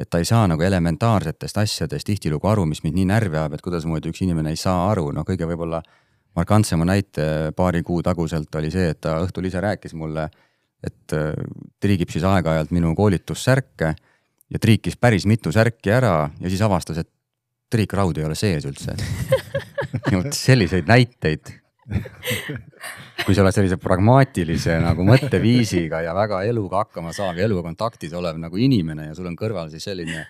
et 0.00 0.10
ta 0.10 0.20
ei 0.20 0.28
saa 0.28 0.44
nagu 0.50 0.62
elementaarsetest 0.62 1.58
asjadest 1.62 2.06
tihtilugu 2.06 2.48
aru, 2.50 2.66
mis 2.68 2.82
mind 2.84 2.98
nii 2.98 3.06
närvi 3.12 3.38
ajab, 3.38 3.56
et 3.56 3.64
kuidasmoodi 3.64 4.12
üks 4.12 4.22
inimene 4.26 4.52
ei 4.52 4.60
saa 4.60 4.90
aru, 4.90 5.08
no 5.16 5.24
kõige 5.28 5.48
võib-olla 5.48 5.80
markantsema 6.36 6.84
näite 6.88 7.52
paari 7.56 7.82
kuu 7.82 8.02
taguselt 8.04 8.54
oli 8.60 8.70
see, 8.72 8.90
et 8.92 9.00
ta 9.00 9.16
õhtul 9.24 9.48
ise 9.48 9.62
rääkis 9.64 9.96
mulle, 9.96 10.28
et 10.84 11.16
äh, 11.16 11.32
triigib 11.80 12.12
siis 12.12 12.26
aeg-ajalt 12.28 12.74
minu 12.76 12.92
koolitussärke 12.96 13.94
ja 14.52 14.62
triikis 14.62 14.98
päris 15.00 15.26
mitu 15.26 15.52
särki 15.52 15.94
ära 15.96 16.28
ja 16.40 16.52
siis 16.52 16.62
avastas, 16.62 17.00
et 17.02 17.10
triikraud 17.72 18.18
ei 18.20 18.26
ole 18.28 18.36
sees 18.38 18.66
üldse. 18.68 18.94
Selliseid 20.46 20.86
näiteid 20.86 21.50
kui 23.26 23.34
sa 23.34 23.44
oled 23.44 23.54
sellise 23.54 23.78
pragmaatilise 23.78 24.78
nagu 24.82 25.04
mõtteviisiga 25.06 26.02
ja 26.02 26.14
väga 26.16 26.42
eluga 26.48 26.82
hakkama 26.82 27.12
saav 27.14 27.38
ja 27.38 27.46
eluga 27.46 27.62
kontaktis 27.68 28.14
olev 28.16 28.40
nagu 28.42 28.58
inimene 28.58 29.10
ja 29.10 29.14
sul 29.14 29.28
on 29.30 29.36
kõrval 29.38 29.70
siis 29.70 29.86
selline 29.86 30.24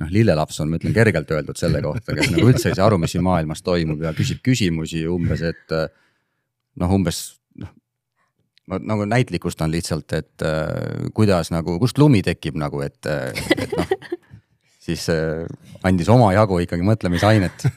noh, 0.00 0.12
lillelaps 0.12 0.60
on, 0.60 0.70
ma 0.70 0.80
ütlen 0.80 0.96
kergelt 0.96 1.30
öeldud 1.32 1.60
selle 1.60 1.82
kohta, 1.84 2.14
kes 2.16 2.30
nagu 2.32 2.48
üldse 2.52 2.70
ei 2.70 2.78
saa 2.78 2.88
aru, 2.88 3.00
mis 3.00 3.14
siin 3.14 3.24
maailmas 3.24 3.64
toimub 3.64 4.02
ja 4.04 4.12
küsib 4.16 4.42
küsimusi 4.44 5.04
umbes, 5.08 5.44
et 5.44 5.76
noh, 6.80 6.94
umbes 6.96 7.22
noh, 7.60 7.72
ma 8.70 8.80
nagu 8.80 9.08
näitlikustan 9.08 9.72
lihtsalt, 9.72 10.16
et 10.16 10.46
äh, 10.46 11.08
kuidas 11.16 11.52
nagu, 11.54 11.78
kust 11.82 12.00
lumi 12.00 12.22
tekib 12.26 12.60
nagu, 12.60 12.80
et, 12.84 13.00
et 13.08 13.76
noh, 13.76 13.94
siis 14.80 15.06
äh, 15.12 15.44
andis 15.86 16.08
omajagu 16.12 16.60
ikkagi 16.64 16.86
mõtlemisainet 16.86 17.68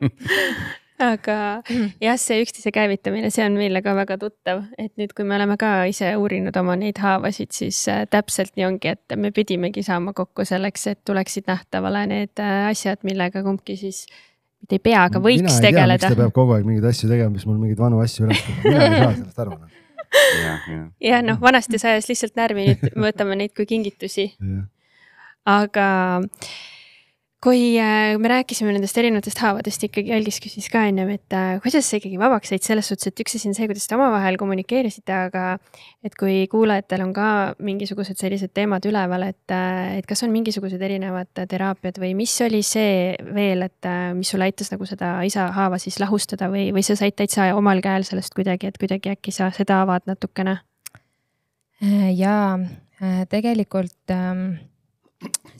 aga 1.00 1.36
jah, 2.02 2.18
see 2.20 2.40
üksteise 2.44 2.72
käivitamine, 2.74 3.30
see 3.32 3.44
on 3.46 3.56
meile 3.58 3.82
ka 3.84 3.94
väga 3.96 4.16
tuttav, 4.20 4.62
et 4.80 4.92
nüüd, 5.00 5.14
kui 5.16 5.26
me 5.28 5.36
oleme 5.38 5.56
ka 5.60 5.72
ise 5.90 6.12
uurinud 6.20 6.56
oma 6.60 6.76
neid 6.78 7.00
haavasid, 7.02 7.52
siis 7.56 7.82
äh, 7.90 8.04
täpselt 8.10 8.56
nii 8.58 8.66
ongi, 8.68 8.94
et 8.96 9.16
me 9.20 9.32
pidimegi 9.34 9.84
saama 9.86 10.14
kokku 10.16 10.46
selleks, 10.48 10.86
et 10.92 11.00
tuleksid 11.08 11.48
nähtavale 11.50 12.06
need 12.10 12.42
äh, 12.42 12.70
asjad, 12.70 13.04
millega 13.06 13.44
kumbki 13.46 13.78
siis 13.80 14.04
mitte 14.60 14.76
ei 14.76 14.82
pea, 14.90 15.04
aga 15.08 15.22
võiks 15.24 15.44
mina 15.44 15.60
tegeleda. 15.64 16.10
ta 16.10 16.18
peab 16.18 16.34
kogu 16.36 16.56
aeg 16.56 16.66
mingeid 16.68 16.88
asju 16.90 17.08
tegema, 17.10 17.32
mis 17.34 17.46
mul 17.48 17.60
mingeid 17.60 17.80
vanu 17.80 18.02
asju 18.04 18.26
üles 18.28 18.42
tuleb, 18.44 18.66
mina 18.66 18.88
ei 18.88 18.98
saa 18.98 19.14
sellest 19.16 19.44
aru 19.44 19.56
no.. 19.56 19.70
jah, 21.00 21.22
noh, 21.24 21.38
vanasti 21.40 21.80
sa 21.80 21.94
ajas 21.94 22.10
lihtsalt 22.10 22.36
närvi, 22.38 22.66
nüüd 22.74 22.98
me 22.98 23.08
võtame 23.08 23.38
neid 23.40 23.54
kui 23.56 23.68
kingitusi. 23.70 24.30
aga 25.48 25.86
kui 27.40 27.78
äh, 27.80 28.18
me 28.20 28.28
rääkisime 28.28 28.72
nendest 28.74 28.98
erinevatest 29.00 29.38
haavadest, 29.40 29.84
ikkagi 29.86 30.12
Algis 30.12 30.36
küsis 30.44 30.66
ka 30.72 30.82
ennem, 30.90 31.08
et 31.14 31.32
äh, 31.36 31.54
kuidas 31.64 31.88
sa 31.88 31.96
ikkagi 31.96 32.18
vabaks 32.20 32.52
said 32.52 32.66
selles 32.66 32.90
suhtes, 32.90 33.08
et 33.08 33.22
üks 33.24 33.38
asi 33.38 33.48
on 33.48 33.56
see, 33.56 33.68
kuidas 33.70 33.88
te 33.88 33.96
omavahel 33.96 34.36
kommunikeerisite, 34.40 35.14
aga 35.30 35.44
et 36.04 36.18
kui 36.20 36.42
kuulajatel 36.52 37.06
on 37.06 37.14
ka 37.16 37.30
mingisugused 37.64 38.20
sellised 38.20 38.52
teemad 38.56 38.84
üleval, 38.90 39.24
et, 39.32 39.56
äh, 39.56 39.96
et 40.02 40.08
kas 40.10 40.20
on 40.26 40.34
mingisugused 40.36 40.84
erinevad 40.84 41.32
teraapiad 41.40 42.02
või 42.02 42.12
mis 42.20 42.36
oli 42.44 42.60
see 42.66 43.16
veel, 43.32 43.64
et 43.70 43.92
mis 44.18 44.36
sul 44.36 44.44
aitas 44.44 44.68
nagu 44.74 44.88
seda 44.88 45.16
isa 45.24 45.48
haava 45.56 45.80
siis 45.80 45.96
lahustada 46.02 46.52
või, 46.52 46.68
või 46.76 46.84
sa 46.84 46.98
said 47.00 47.16
täitsa 47.16 47.48
omal 47.56 47.80
käel 47.80 48.04
sellest 48.04 48.36
kuidagi, 48.36 48.68
et 48.68 48.80
kuidagi 48.80 49.16
äkki 49.16 49.32
sa 49.32 49.48
seda 49.56 49.80
avad 49.86 50.04
natukene? 50.10 50.60
jaa, 51.80 52.58
tegelikult 53.32 54.12
ähm 54.12 54.58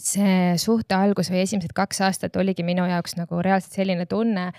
see 0.01 0.57
suhte 0.61 0.97
algus 0.97 1.31
või 1.33 1.45
esimesed 1.45 1.73
kaks 1.77 2.01
aastat 2.07 2.37
oligi 2.41 2.65
minu 2.65 2.87
jaoks 2.89 3.17
nagu 3.19 3.43
reaalselt 3.45 3.77
selline 3.77 4.07
tunne 4.09 4.51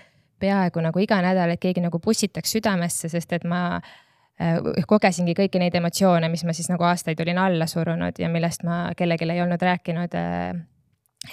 peaaegu 0.41 0.81
nagu 0.81 1.01
iga 1.01 1.19
nädal, 1.21 1.53
et 1.53 1.61
keegi 1.61 1.83
nagu 1.83 1.99
pussitaks 2.01 2.55
südamesse, 2.57 3.09
sest 3.11 3.33
et 3.37 3.45
ma 3.47 3.61
äh, 3.77 4.57
kogesingi 4.89 5.35
kõiki 5.37 5.61
neid 5.61 5.77
emotsioone, 5.77 6.29
mis 6.33 6.43
ma 6.47 6.55
siis 6.57 6.69
nagu 6.71 6.85
aastaid 6.87 7.21
olin 7.21 7.41
alla 7.41 7.69
surunud 7.69 8.17
ja 8.21 8.29
millest 8.29 8.65
ma 8.67 8.83
kellelegi 8.97 9.29
ei 9.29 9.43
olnud 9.43 9.61
rääkinud 9.61 10.17
äh, 10.17 10.49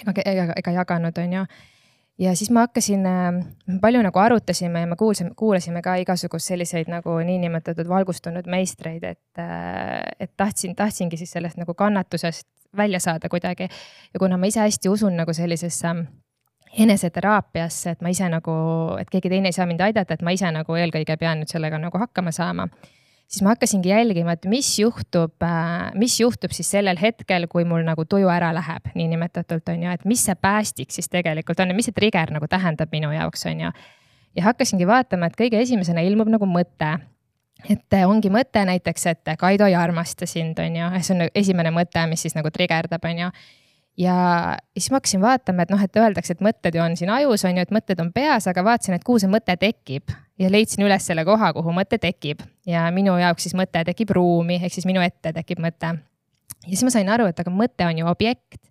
ega, 0.05 0.15
ega, 0.25 0.47
ega 0.61 0.75
jaganud, 0.81 1.17
on 1.23 1.33
ju. 1.39 1.45
ja 2.25 2.35
siis 2.37 2.51
ma 2.53 2.67
hakkasin, 2.67 3.05
äh, 3.09 3.79
palju 3.81 4.05
nagu 4.05 4.21
arutasime 4.21 4.85
ja 4.85 4.91
me 4.93 4.97
kuulsime, 4.99 5.33
kuulasime 5.37 5.81
ka 5.85 5.97
igasuguseid 6.03 6.55
selliseid 6.55 6.93
nagu 6.93 7.17
niinimetatud 7.25 7.89
valgustunud 7.89 8.49
meistreid, 8.49 9.03
et, 9.03 9.43
et 10.19 10.37
tahtsin, 10.37 10.77
tahtsingi 10.77 11.17
siis 11.17 11.37
sellest 11.37 11.61
nagu 11.61 11.73
kannatusest 11.73 12.47
välja 12.77 12.99
saada 12.99 13.29
kuidagi. 13.29 13.69
ja 14.13 14.19
kuna 14.19 14.37
ma 14.37 14.45
ise 14.45 14.59
hästi 14.59 14.89
usun 14.89 15.17
nagu 15.17 15.33
sellisesse 15.33 15.95
eneseteraapiasse, 16.79 17.89
et 17.89 18.01
ma 18.01 18.09
ise 18.09 18.29
nagu, 18.29 18.53
et 19.01 19.09
keegi 19.09 19.29
teine 19.29 19.49
ei 19.49 19.55
saa 19.55 19.65
mind 19.65 19.81
aidata, 19.81 20.13
et 20.13 20.21
ma 20.21 20.31
ise 20.31 20.51
nagu 20.53 20.75
eelkõige 20.75 21.17
pean 21.17 21.41
nüüd 21.41 21.49
sellega 21.49 21.79
nagu 21.81 21.97
hakkama 21.97 22.31
saama 22.31 22.67
siis 23.29 23.43
ma 23.45 23.53
hakkasingi 23.53 23.89
jälgima, 23.89 24.33
et 24.33 24.45
mis 24.49 24.69
juhtub, 24.79 25.35
äh, 25.45 25.91
mis 25.93 26.19
juhtub 26.19 26.53
siis 26.55 26.71
sellel 26.71 26.97
hetkel, 27.01 27.45
kui 27.51 27.65
mul 27.65 27.85
nagu 27.85 28.05
tuju 28.09 28.29
ära 28.31 28.49
läheb, 28.55 28.89
niinimetatult 28.97 29.69
on 29.69 29.85
ju, 29.85 29.93
et 29.93 30.05
mis 30.09 30.23
see 30.25 30.35
päästik 30.35 30.91
siis 30.93 31.09
tegelikult 31.13 31.61
on 31.61 31.69
ja 31.69 31.77
mis 31.77 31.89
see 31.89 31.95
trigger 31.95 32.33
nagu 32.33 32.49
tähendab 32.49 32.89
minu 32.91 33.11
jaoks, 33.13 33.45
on 33.51 33.65
ju. 33.67 33.71
ja 34.37 34.47
hakkasingi 34.49 34.87
vaatama, 34.87 35.29
et 35.29 35.37
kõige 35.37 35.61
esimesena 35.61 36.01
ilmub 36.05 36.31
nagu 36.33 36.49
mõte, 36.49 36.95
et 37.67 37.95
äh, 37.95 38.07
ongi 38.07 38.31
mõte 38.33 38.63
näiteks, 38.65 39.05
et 39.11 39.31
Kaido 39.39 39.67
ei 39.67 39.75
armasta 39.75 40.27
sind, 40.29 40.59
on 40.63 40.77
ju, 40.79 40.91
see 41.03 41.15
on 41.15 41.27
esimene 41.35 41.73
mõte, 41.75 42.03
mis 42.11 42.23
siis 42.25 42.37
nagu 42.37 42.51
trigerdab, 42.53 43.03
on 43.09 43.23
ju. 43.25 43.31
ja 44.05 44.15
siis 44.77 44.89
ma 44.93 44.99
hakkasin 45.01 45.21
vaatama, 45.23 45.65
et 45.65 45.73
noh, 45.73 45.83
et 45.83 45.99
öeldakse, 45.99 46.37
et 46.37 46.43
mõtted 46.45 46.75
ju 46.75 46.83
on 46.83 46.95
siin 46.99 47.11
ajus, 47.13 47.43
on 47.49 47.59
ju, 47.59 47.67
et 47.67 47.75
mõtted 47.75 47.99
on 47.99 48.13
peas, 48.15 48.47
aga 48.47 48.63
vaatasin, 48.63 48.95
et 48.95 49.03
kuhu 49.07 49.19
see 49.19 49.31
mõte 49.31 49.57
tekib 49.59 50.13
ja 50.39 50.51
leidsin 50.51 50.85
üles 50.87 51.05
selle 51.05 51.25
koha, 51.27 51.51
kuhu 51.57 51.73
mõte 51.75 51.99
tekib 51.99 52.45
ja 52.69 52.87
minu 52.95 53.17
jaoks 53.19 53.49
siis 53.49 53.57
mõte 53.59 53.83
tekib 53.91 54.15
ruumi, 54.15 54.61
ehk 54.61 54.77
siis 54.77 54.87
minu 54.87 55.03
ette 55.03 55.33
tekib 55.35 55.59
mõte. 55.63 55.95
ja 56.63 56.71
siis 56.71 56.85
ma 56.87 56.95
sain 56.95 57.11
aru, 57.11 57.27
et 57.27 57.39
aga 57.39 57.51
mõte 57.51 57.87
on 57.87 58.03
ju 58.03 58.07
objekt 58.07 58.69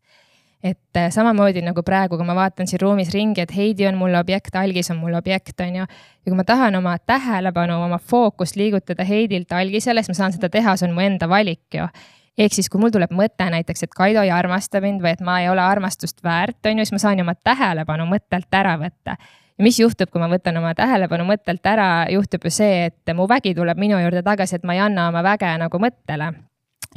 et 0.62 0.96
äh, 0.96 1.10
samamoodi 1.10 1.62
nagu 1.62 1.82
praegu, 1.86 2.16
kui 2.18 2.26
ma 2.26 2.34
vaatan 2.34 2.66
siin 2.66 2.80
ruumis 2.82 3.12
ringi, 3.14 3.44
et 3.44 3.54
Heidi 3.54 3.86
on 3.86 3.98
mul 3.98 4.14
objekt, 4.18 4.56
Algis 4.58 4.90
on 4.90 4.98
mul 4.98 5.14
objekt, 5.14 5.60
on 5.60 5.76
ju. 5.76 5.86
ja 5.86 6.30
kui 6.30 6.36
ma 6.36 6.44
tahan 6.44 6.74
oma 6.74 6.96
tähelepanu, 6.98 7.78
oma 7.84 7.98
fookust 7.98 8.56
liigutada 8.56 9.04
Heidilt 9.04 9.52
Algisele, 9.52 10.02
siis 10.02 10.16
ma 10.16 10.18
saan 10.22 10.34
seda 10.34 10.50
teha, 10.50 10.76
see 10.76 10.88
on 10.88 10.96
mu 10.96 11.04
enda 11.06 11.28
valik 11.30 11.78
ju. 11.78 11.86
ehk 12.38 12.54
siis, 12.54 12.70
kui 12.70 12.80
mul 12.82 12.90
tuleb 12.94 13.14
mõte 13.14 13.50
näiteks, 13.50 13.86
et 13.86 13.94
Kaido 13.94 14.22
ei 14.26 14.34
armasta 14.34 14.82
mind 14.82 15.02
või 15.02 15.14
et 15.14 15.22
ma 15.22 15.40
ei 15.42 15.48
ole 15.50 15.62
armastust 15.62 16.24
väärt, 16.24 16.58
on 16.66 16.82
ju, 16.82 16.86
siis 16.86 16.96
ma 16.98 17.04
saan 17.06 17.22
ju 17.22 17.26
oma 17.26 17.34
tähelepanu 17.38 18.06
mõttelt 18.10 18.50
ära 18.54 18.74
võtta 18.82 19.14
ja 19.58 19.64
mis 19.66 19.78
juhtub, 19.78 20.10
kui 20.10 20.22
ma 20.22 20.30
võtan 20.30 20.58
oma 20.58 20.74
tähelepanu 20.74 21.26
mõttelt 21.26 21.66
ära, 21.66 22.06
juhtub 22.10 22.46
ju 22.46 22.54
see, 22.54 22.90
et 22.90 23.14
mu 23.14 23.26
vägi 23.30 23.54
tuleb 23.54 23.78
minu 23.78 23.98
juurde 24.02 24.22
tagasi, 24.26 24.58
et 24.58 24.66
ma 24.66 24.74
ei 24.74 24.86
anna 24.86 25.08
oma 25.10 25.22
väge 25.26 25.54
nagu 25.58 25.82
mõttele 25.82 26.32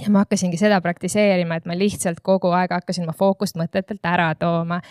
ja 0.01 0.11
ma 0.11 0.25
hakkasingi 0.25 0.57
seda 0.59 0.81
praktiseerima, 0.81 1.59
et 1.59 1.69
ma 1.69 1.77
lihtsalt 1.77 2.21
kogu 2.25 2.51
aeg 2.55 2.73
hakkasin 2.73 3.07
oma 3.07 3.15
fookust 3.17 3.57
mõtetelt 3.59 4.05
ära 4.07 4.33
tooma. 4.35 4.81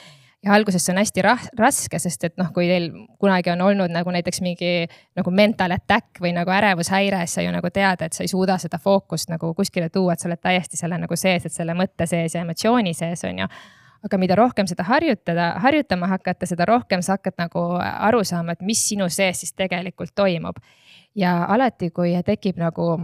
ja 0.44 0.54
alguses 0.56 0.84
see 0.86 0.94
on 0.94 0.98
hästi 1.02 1.22
raske, 1.58 1.98
sest 2.00 2.24
et 2.24 2.38
noh, 2.40 2.48
kui 2.54 2.64
teil 2.68 2.86
kunagi 3.20 3.50
on 3.52 3.60
olnud 3.60 3.92
nagu 3.92 4.10
näiteks 4.10 4.40
mingi 4.40 4.86
nagu 5.16 5.30
mental 5.30 5.74
attack 5.76 6.20
või 6.20 6.32
nagu 6.32 6.50
ärevushäire, 6.50 7.18
siis 7.26 7.34
sa 7.34 7.44
ju 7.44 7.52
nagu 7.52 7.70
tead, 7.70 8.06
et 8.06 8.16
sa 8.16 8.24
ei 8.24 8.32
suuda 8.32 8.56
seda 8.58 8.78
fookust 8.78 9.28
nagu 9.28 9.52
kuskile 9.54 9.90
tuua, 9.92 10.14
et 10.14 10.20
sa 10.20 10.30
oled 10.30 10.40
täiesti 10.40 10.80
selle 10.80 10.96
nagu 10.98 11.16
sees, 11.16 11.44
et 11.44 11.52
selle 11.52 11.76
mõtte 11.76 12.06
sees 12.08 12.34
ja 12.34 12.46
emotsiooni 12.46 12.94
sees 12.94 13.24
on 13.28 13.44
ju 13.44 13.50
aga 14.00 14.18
mida 14.18 14.36
rohkem 14.38 14.68
seda 14.68 14.84
harjutada, 14.88 15.50
harjutama 15.60 16.08
hakata, 16.14 16.46
seda 16.48 16.64
rohkem 16.64 17.02
sa 17.04 17.18
hakkad 17.18 17.36
nagu 17.36 17.64
aru 17.80 18.22
saama, 18.24 18.56
et 18.56 18.62
mis 18.64 18.80
sinu 18.88 19.10
sees 19.12 19.42
siis 19.42 19.52
tegelikult 19.52 20.14
toimub. 20.14 20.56
ja 21.14 21.44
alati, 21.48 21.90
kui 21.90 22.14
tekib 22.24 22.56
nagu 22.56 22.94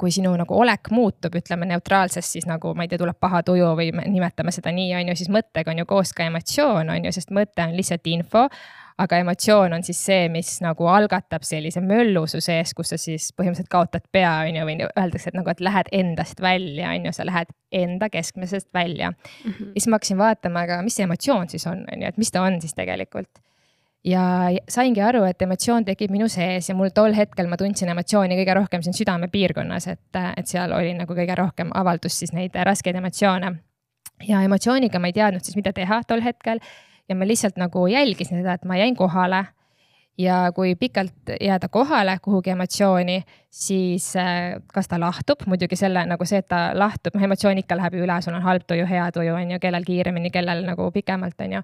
kui 0.00 0.12
sinu 0.14 0.32
nagu 0.38 0.58
olek 0.58 0.90
muutub, 0.94 1.34
ütleme 1.38 1.68
neutraalsest, 1.70 2.36
siis 2.36 2.46
nagu 2.48 2.74
ma 2.76 2.84
ei 2.84 2.90
tea, 2.90 3.00
tuleb 3.00 3.18
paha 3.20 3.42
tuju 3.46 3.72
või 3.78 3.90
nimetame 3.94 4.52
seda 4.54 4.72
nii, 4.74 4.92
on 4.98 5.10
ju, 5.12 5.16
siis 5.20 5.32
mõttega 5.32 5.72
on 5.72 5.82
ju 5.82 5.88
koos 5.90 6.14
ka 6.16 6.26
emotsioon, 6.28 6.92
on 6.92 7.08
ju, 7.08 7.12
sest 7.14 7.34
mõte 7.34 7.64
on 7.64 7.76
lihtsalt 7.78 8.06
info. 8.12 8.46
aga 9.00 9.16
emotsioon 9.16 9.72
on 9.72 9.82
siis 9.82 9.96
see, 10.04 10.28
mis 10.28 10.58
nagu 10.60 10.84
algatab 10.92 11.44
sellise 11.48 11.80
möllusu 11.80 12.36
sees, 12.44 12.74
kus 12.76 12.90
sa 12.92 12.98
siis 13.00 13.30
põhimõtteliselt 13.32 13.70
kaotad 13.72 14.04
pea, 14.12 14.32
on 14.44 14.58
ju, 14.58 14.64
või 14.68 14.76
öeldakse, 14.88 15.30
et 15.30 15.38
nagu, 15.38 15.48
et 15.48 15.62
lähed 15.64 15.88
endast 15.92 16.40
välja, 16.44 16.90
on 16.90 17.08
ju, 17.08 17.12
sa 17.16 17.24
lähed 17.24 17.54
enda 17.72 18.10
keskmisest 18.12 18.68
välja 18.74 19.10
mm. 19.10 19.52
-hmm. 19.52 19.70
siis 19.72 19.88
ma 19.88 19.96
hakkasin 19.96 20.18
vaatama, 20.18 20.66
aga 20.66 20.82
mis 20.82 21.00
see 21.00 21.08
emotsioon 21.08 21.48
siis 21.48 21.66
on, 21.66 21.86
on 21.92 22.02
ju, 22.02 22.08
et 22.08 22.18
mis 22.18 22.30
ta 22.30 22.42
on 22.42 22.60
siis 22.60 22.74
tegelikult 22.74 23.40
ja 24.04 24.22
saingi 24.68 25.02
aru, 25.04 25.24
et 25.28 25.42
emotsioon 25.42 25.84
tekib 25.84 26.12
minu 26.14 26.28
sees 26.32 26.70
ja 26.70 26.76
mul 26.76 26.92
tol 26.94 27.14
hetkel 27.16 27.50
ma 27.50 27.58
tundsin 27.60 27.90
emotsiooni 27.92 28.38
kõige 28.38 28.56
rohkem 28.56 28.84
siin 28.84 28.96
südamepiirkonnas, 28.96 29.88
et, 29.92 30.20
et 30.36 30.48
seal 30.48 30.72
oli 30.76 30.94
nagu 30.96 31.16
kõige 31.16 31.36
rohkem 31.38 31.72
avaldus 31.76 32.16
siis 32.22 32.32
neid 32.36 32.56
raskeid 32.56 32.96
emotsioone. 32.96 33.52
ja 34.28 34.42
emotsiooniga 34.44 34.98
ma 34.98 35.10
ei 35.10 35.16
teadnud 35.16 35.44
siis, 35.44 35.56
mida 35.56 35.72
teha 35.76 36.02
tol 36.08 36.24
hetkel 36.24 36.60
ja 37.08 37.16
ma 37.16 37.28
lihtsalt 37.28 37.60
nagu 37.60 37.86
jälgisin 37.86 38.40
seda, 38.40 38.56
et 38.56 38.64
ma 38.64 38.76
jäin 38.80 38.96
kohale. 38.96 39.44
ja 40.18 40.52
kui 40.52 40.74
pikalt 40.74 41.30
jääda 41.40 41.68
kohale 41.68 42.18
kuhugi 42.22 42.50
emotsiooni, 42.50 43.22
siis 43.50 44.16
äh, 44.16 44.56
kas 44.74 44.88
ta 44.88 44.98
lahtub, 45.00 45.46
muidugi 45.46 45.76
selle 45.76 46.02
nagu 46.06 46.24
see, 46.24 46.42
et 46.42 46.48
ta 46.48 46.72
lahtub, 46.74 47.14
noh 47.14 47.24
emotsioon 47.24 47.58
ikka 47.58 47.76
läheb 47.76 47.94
ju 47.96 48.04
üle, 48.04 48.18
sul 48.22 48.36
on 48.36 48.42
halb 48.44 48.66
tuju, 48.68 48.84
hea 48.86 49.06
tuju 49.12 49.34
on 49.34 49.54
ju, 49.54 49.60
kellel 49.60 49.84
kiiremini, 49.84 50.30
kellel 50.30 50.64
nagu 50.66 50.90
pikemalt 50.92 51.40
on 51.40 51.56
ju 51.56 51.62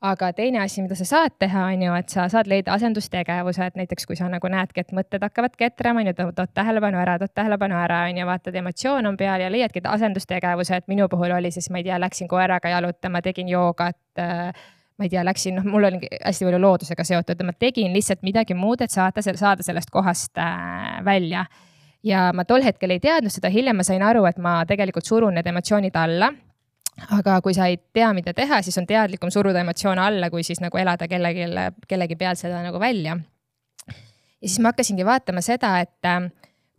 aga 0.00 0.30
teine 0.32 0.62
asi, 0.62 0.80
mida 0.82 0.96
sa 0.96 1.04
saad 1.04 1.34
teha, 1.38 1.66
on 1.74 1.82
ju, 1.84 1.94
et 1.98 2.08
sa 2.12 2.24
saad 2.32 2.48
leida 2.48 2.72
asendustegevused, 2.72 3.76
näiteks 3.76 4.08
kui 4.08 4.16
sa 4.16 4.30
nagu 4.32 4.48
näedki, 4.48 4.80
et 4.80 4.94
mõtted 4.96 5.22
hakkavad 5.24 5.56
ketrama, 5.60 6.00
on 6.00 6.10
ju, 6.10 6.14
tood 6.16 6.54
tähelepanu 6.56 7.00
ära, 7.02 7.18
tood 7.20 7.34
tähelepanu 7.36 7.76
ära, 7.76 8.02
on 8.08 8.20
ju, 8.22 8.26
vaatad, 8.28 8.56
emotsioon 8.62 9.10
on 9.10 9.20
peal 9.20 9.44
ja 9.44 9.52
leiadki 9.52 9.84
asendustegevused. 9.84 10.88
minu 10.88 11.08
puhul 11.08 11.36
oli 11.36 11.52
siis, 11.52 11.70
ma 11.70 11.82
ei 11.82 11.88
tea, 11.90 12.00
läksin 12.00 12.28
koeraga 12.28 12.72
jalutama, 12.72 13.22
tegin 13.22 13.48
joogat 13.48 14.00
äh, 14.18 14.52
ma 14.96 15.04
ei 15.04 15.12
tea, 15.12 15.24
läksin, 15.24 15.60
noh, 15.60 15.68
mul 15.68 15.88
oli 15.90 16.00
hästi 16.16 16.48
palju 16.48 16.60
loodusega 16.60 17.04
seotud 17.04 17.44
ma 17.44 17.52
tegin 17.52 17.92
lihtsalt 17.92 18.24
midagi 18.24 18.56
muud, 18.56 18.80
et 18.80 18.92
saada, 18.92 19.22
saada 19.24 19.64
sellest 19.64 19.92
kohast 19.92 20.40
äh, 20.40 21.00
välja. 21.04 21.44
ja 22.02 22.30
ma 22.32 22.44
tol 22.48 22.64
hetkel 22.64 22.96
ei 22.96 23.00
teadnud 23.00 23.32
seda, 23.32 23.52
hiljem 23.52 23.76
ma 23.76 23.84
sain 23.84 24.02
aru, 24.02 24.24
et 24.24 24.38
ma 24.40 24.62
tegelikult 24.64 25.04
surun 25.04 25.36
need 25.36 25.46
emotsioonid 25.46 25.96
alla 25.96 26.32
aga 27.16 27.40
kui 27.44 27.54
sa 27.56 27.66
ei 27.70 27.78
tea, 27.92 28.10
mida 28.16 28.34
teha, 28.36 28.60
siis 28.62 28.78
on 28.80 28.86
teadlikum 28.88 29.30
suruda 29.32 29.62
emotsioone 29.64 30.02
alla, 30.02 30.30
kui 30.30 30.44
siis 30.46 30.60
nagu 30.60 30.78
elada 30.78 31.08
kellegi, 31.08 31.48
kellegi 31.88 32.16
peal 32.16 32.38
seda 32.40 32.62
nagu 32.64 32.80
välja. 32.80 33.16
ja 33.88 34.48
siis 34.48 34.60
ma 34.60 34.72
hakkasingi 34.72 35.06
vaatama 35.06 35.42
seda, 35.44 35.78
et 35.80 36.08
äh, 36.08 36.30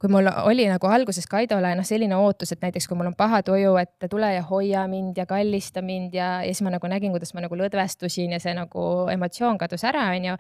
kui 0.02 0.10
mul 0.10 0.30
oli 0.44 0.66
nagu 0.70 0.88
alguses 0.88 1.28
Kaidole 1.30 1.76
noh, 1.78 1.86
selline 1.86 2.18
ootus, 2.18 2.52
et 2.52 2.64
näiteks 2.64 2.88
kui 2.90 2.98
mul 2.98 3.12
on 3.12 3.18
paha 3.18 3.44
tuju, 3.46 3.76
et 3.82 4.10
tule 4.10 4.34
ja 4.34 4.42
hoia 4.50 4.88
mind 4.90 5.18
ja 5.18 5.28
kallista 5.30 5.82
mind 5.86 6.18
ja, 6.18 6.40
ja 6.42 6.50
siis 6.54 6.66
ma 6.66 6.74
nagu 6.74 6.90
nägin, 6.90 7.14
kuidas 7.14 7.36
ma 7.38 7.46
nagu 7.46 7.58
lõdvestusin 7.58 8.34
ja 8.34 8.42
see 8.42 8.56
nagu 8.58 8.88
emotsioon 9.14 9.62
kadus 9.62 9.86
ära, 9.86 10.10
onju 10.16 10.38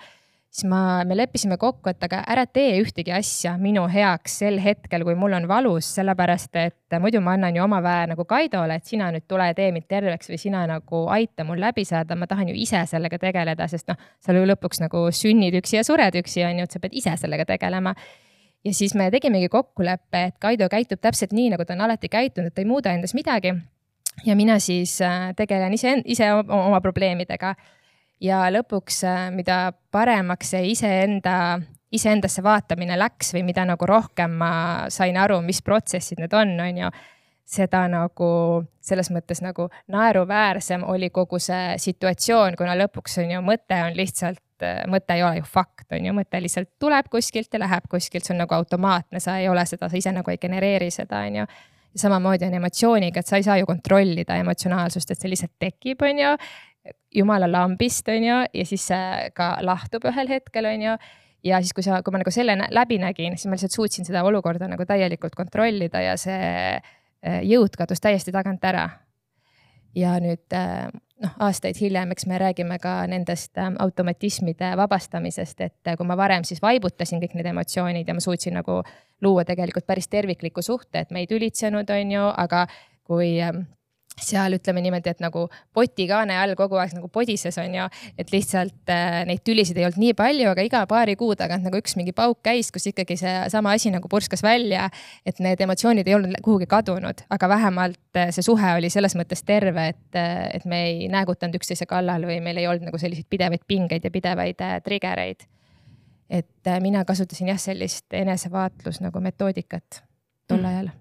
siis 0.52 0.68
ma, 0.68 1.04
me 1.08 1.16
leppisime 1.16 1.56
kokku, 1.58 1.94
et 1.94 2.04
aga 2.04 2.22
ära 2.30 2.44
tee 2.46 2.74
ühtegi 2.82 3.14
asja 3.16 3.54
minu 3.60 3.86
heaks 3.92 4.34
sel 4.42 4.60
hetkel, 4.60 5.06
kui 5.08 5.16
mul 5.16 5.38
on 5.38 5.48
valus, 5.48 5.88
sellepärast 5.96 6.60
et 6.60 6.98
muidu 7.00 7.22
ma 7.24 7.38
annan 7.38 7.56
ju 7.56 7.64
oma 7.64 7.80
väe 7.84 8.10
nagu 8.12 8.26
Kaidole, 8.28 8.76
et 8.82 8.90
sina 8.90 9.08
nüüd 9.16 9.26
tule 9.32 9.48
tee 9.56 9.70
mind 9.72 9.88
terveks 9.92 10.32
või 10.32 10.42
sina 10.42 10.66
nagu 10.68 11.06
aita 11.16 11.48
mul 11.48 11.62
läbi 11.64 11.86
saada, 11.88 12.20
ma 12.20 12.28
tahan 12.28 12.52
ju 12.52 12.58
ise 12.60 12.84
sellega 12.92 13.20
tegeleda, 13.22 13.68
sest 13.72 13.88
noh, 13.94 14.00
sa 14.20 14.36
ju 14.36 14.44
lõpuks 14.52 14.84
nagu 14.84 15.08
sünnid 15.16 15.56
üksi 15.62 15.80
ja 15.80 15.88
sured 15.88 16.20
üksi, 16.20 16.44
on 16.48 16.60
ju, 16.60 16.68
et 16.68 16.76
sa 16.76 16.84
pead 16.84 17.00
ise 17.00 17.16
sellega 17.24 17.48
tegelema. 17.56 17.96
Ja 18.68 18.76
siis 18.78 18.94
me 18.94 19.08
tegimegi 19.10 19.48
kokkuleppe, 19.50 20.26
et 20.28 20.36
Kaido 20.38 20.68
käitub 20.70 21.00
täpselt 21.02 21.32
nii, 21.34 21.50
nagu 21.56 21.64
ta 21.66 21.74
on 21.74 21.88
alati 21.88 22.12
käitunud, 22.12 22.54
ta 22.54 22.62
ei 22.62 22.68
muuda 22.70 22.92
endas 22.94 23.16
midagi. 23.18 23.56
ja 24.26 24.36
mina 24.36 24.60
siis 24.60 25.00
äh, 25.02 25.32
tegelen 25.36 25.74
ise, 25.74 26.02
ise 26.06 26.28
oma 26.34 26.82
probleemidega 26.82 27.56
ja 28.22 28.42
lõpuks, 28.54 29.04
äh, 29.08 29.30
mida 29.36 29.72
paremaks 29.92 30.54
see 30.56 30.72
iseenda, 30.72 31.60
iseendasse 31.92 32.44
vaatamine 32.44 32.98
läks 33.00 33.34
või 33.36 33.46
mida 33.50 33.66
nagu 33.68 33.88
rohkem 33.88 34.38
ma 34.40 34.52
sain 34.94 35.18
aru, 35.18 35.42
mis 35.46 35.62
protsessid 35.66 36.22
need 36.22 36.34
on, 36.38 36.54
on 36.60 36.86
ju 36.86 36.92
seda 37.52 37.84
nagu 37.92 38.30
selles 38.82 39.10
mõttes 39.12 39.42
nagu 39.44 39.68
naeruväärsem 39.92 40.86
oli 40.88 41.10
kogu 41.12 41.40
see 41.42 41.76
situatsioon, 41.82 42.56
kuna 42.60 42.78
lõpuks 42.80 43.20
on 43.24 43.34
ju 43.36 43.42
mõte 43.44 43.82
on 43.88 43.98
lihtsalt, 43.98 44.44
äh, 44.64 44.86
mõte 44.92 45.18
ei 45.18 45.26
ole 45.26 45.42
ju 45.42 45.50
fakt, 45.50 45.90
on 45.92 46.08
ju, 46.08 46.16
mõte 46.16 46.42
lihtsalt 46.42 46.72
tuleb 46.80 47.12
kuskilt 47.12 47.52
ja 47.54 47.64
läheb 47.66 47.90
kuskilt, 47.92 48.26
see 48.26 48.36
on 48.38 48.44
nagu 48.46 48.56
automaatne, 48.56 49.20
sa 49.20 49.38
ei 49.42 49.50
ole 49.52 49.66
seda, 49.68 49.90
sa 49.90 50.00
ise 50.00 50.16
nagu 50.16 50.32
ei 50.32 50.42
genereeri 50.42 50.92
seda, 50.94 51.26
on 51.28 51.44
ju. 51.44 51.52
Samamoodi 51.92 52.46
on 52.48 52.54
emotsiooniga, 52.56 53.20
et 53.20 53.28
sa 53.28 53.36
ei 53.36 53.44
saa 53.44 53.58
ju 53.60 53.66
kontrollida 53.68 54.38
emotsionaalsust, 54.40 55.10
et 55.12 55.20
see 55.20 55.32
lihtsalt 55.34 55.58
tekib, 55.60 56.06
on 56.08 56.22
ju 56.22 56.30
jumala 57.16 57.52
lambist, 57.52 58.08
on 58.10 58.24
ju, 58.24 58.38
ja 58.54 58.66
siis 58.66 58.86
see 58.92 59.28
ka 59.38 59.54
lahtub 59.66 60.06
ühel 60.10 60.30
hetkel, 60.32 60.68
on 60.70 60.88
ju. 60.88 60.96
ja 61.44 61.62
siis, 61.62 61.74
kui 61.74 61.86
sa, 61.86 62.02
kui 62.06 62.14
ma 62.14 62.22
nagu 62.22 62.34
selle 62.34 62.56
läbi 62.70 62.98
nägin, 63.02 63.38
siis 63.38 63.50
ma 63.50 63.58
lihtsalt 63.58 63.76
suutsin 63.76 64.08
seda 64.08 64.24
olukorda 64.28 64.70
nagu 64.70 64.86
täielikult 64.86 65.36
kontrollida 65.38 66.02
ja 66.02 66.18
see 66.20 66.42
eh, 66.78 67.40
jõud 67.50 67.78
kadus 67.78 68.02
täiesti 68.02 68.34
tagant 68.34 68.64
ära. 68.66 68.90
ja 69.96 70.16
nüüd 70.24 70.56
eh, 70.56 70.88
noh, 71.22 71.34
aastaid 71.48 71.78
hiljem, 71.82 72.14
eks 72.16 72.26
me 72.30 72.40
räägime 72.42 72.80
ka 72.80 73.02
nendest 73.12 73.58
eh, 73.58 73.74
automatismide 73.80 74.74
vabastamisest, 74.78 75.62
et 75.62 75.94
kui 75.98 76.08
ma 76.08 76.18
varem 76.18 76.48
siis 76.48 76.62
vaibutasin 76.62 77.22
kõik 77.22 77.36
need 77.38 77.52
emotsioonid 77.54 78.08
ja 78.08 78.18
ma 78.18 78.24
suutsin 78.24 78.58
nagu 78.58 78.82
luua 79.22 79.46
tegelikult 79.46 79.86
päris 79.86 80.10
tervikliku 80.10 80.62
suhte, 80.66 81.04
et 81.04 81.12
me 81.12 81.22
ei 81.22 81.30
tülitsenud, 81.30 81.90
on 81.90 82.18
ju, 82.18 82.26
aga 82.46 82.66
kui 83.04 83.36
seal 84.20 84.56
ütleme 84.58 84.82
niimoodi, 84.84 85.12
et 85.12 85.22
nagu 85.24 85.46
potikaane 85.76 86.36
all 86.40 86.56
kogu 86.60 86.80
aeg 86.82 86.94
nagu 86.98 87.08
podises 87.14 87.58
on 87.62 87.76
ju, 87.76 87.86
et 88.20 88.32
lihtsalt 88.34 88.92
äh, 88.92 89.22
neid 89.28 89.44
tülisid 89.48 89.78
ei 89.80 89.86
olnud 89.88 90.02
nii 90.02 90.16
palju, 90.18 90.50
aga 90.52 90.66
iga 90.66 90.84
paari 90.90 91.16
kuu 91.20 91.36
tagant 91.40 91.66
nagu 91.66 91.80
üks 91.80 91.96
mingi 92.00 92.14
pauk 92.16 92.42
käis, 92.46 92.72
kus 92.74 92.90
ikkagi 92.92 93.18
seesama 93.20 93.76
asi 93.78 93.92
nagu 93.94 94.10
purskas 94.12 94.44
välja. 94.44 94.90
et 95.26 95.40
need 95.40 95.62
emotsioonid 95.62 96.08
ei 96.08 96.16
olnud 96.16 96.42
kuhugi 96.44 96.68
kadunud, 96.70 97.24
aga 97.30 97.50
vähemalt 97.50 98.20
äh, 98.20 98.30
see 98.36 98.46
suhe 98.46 98.76
oli 98.78 98.90
selles 98.90 99.16
mõttes 99.16 99.46
terve, 99.46 99.88
et, 99.94 100.20
äh, 100.20 100.50
et 100.58 100.66
me 100.66 100.84
ei 100.90 101.08
näägutanud 101.12 101.56
üksteise 101.60 101.88
kallal 101.90 102.26
või 102.28 102.42
meil 102.44 102.62
ei 102.62 102.68
olnud 102.68 102.90
nagu 102.90 103.02
selliseid 103.02 103.30
pidevaid 103.30 103.66
pingeid 103.68 104.06
ja 104.06 104.12
pidevaid 104.14 104.62
äh, 104.62 104.78
trigger 104.84 105.20
eid. 105.20 105.48
et 106.30 106.68
äh, 106.68 106.80
mina 106.82 107.06
kasutasin 107.06 107.54
jah, 107.54 107.60
sellist 107.60 108.14
enesevaatlus 108.14 109.02
nagu 109.02 109.20
metoodikat 109.20 110.04
tol 110.48 110.60
mm. 110.60 110.92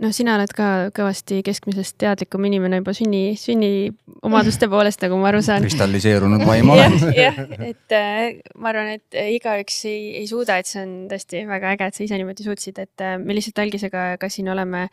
Noh, 0.00 0.12
sina 0.14 0.34
oled 0.38 0.52
ka 0.56 0.66
kõvasti 0.96 1.40
keskmisest 1.46 1.96
teadlikum 2.00 2.44
inimene 2.48 2.80
juba 2.80 2.94
sünni, 2.96 3.34
sünniomaduste 3.40 4.68
poolest, 4.72 5.02
nagu 5.04 5.18
ma 5.20 5.30
aru 5.30 5.42
saan. 5.44 5.66
kristalliseerunud 5.66 6.44
vaim 6.48 6.72
olen. 6.72 6.96
jah, 7.16 7.38
et 7.58 7.96
äh, 7.96 8.40
ma 8.56 8.72
arvan, 8.72 8.94
et 8.96 9.20
igaüks 9.36 9.82
ei, 9.90 10.02
ei 10.22 10.26
suuda, 10.30 10.60
et 10.60 10.70
see 10.70 10.82
on 10.84 10.96
tõesti 11.10 11.44
väga 11.48 11.76
äge, 11.76 11.90
et 11.90 12.00
sa 12.00 12.04
ise 12.06 12.20
niimoodi 12.20 12.46
suutsid, 12.46 12.80
et 12.82 13.06
äh, 13.06 13.16
me 13.20 13.36
lihtsalt 13.36 13.62
Algisega 13.64 14.10
ka 14.20 14.32
siin 14.32 14.50
oleme 14.52 14.86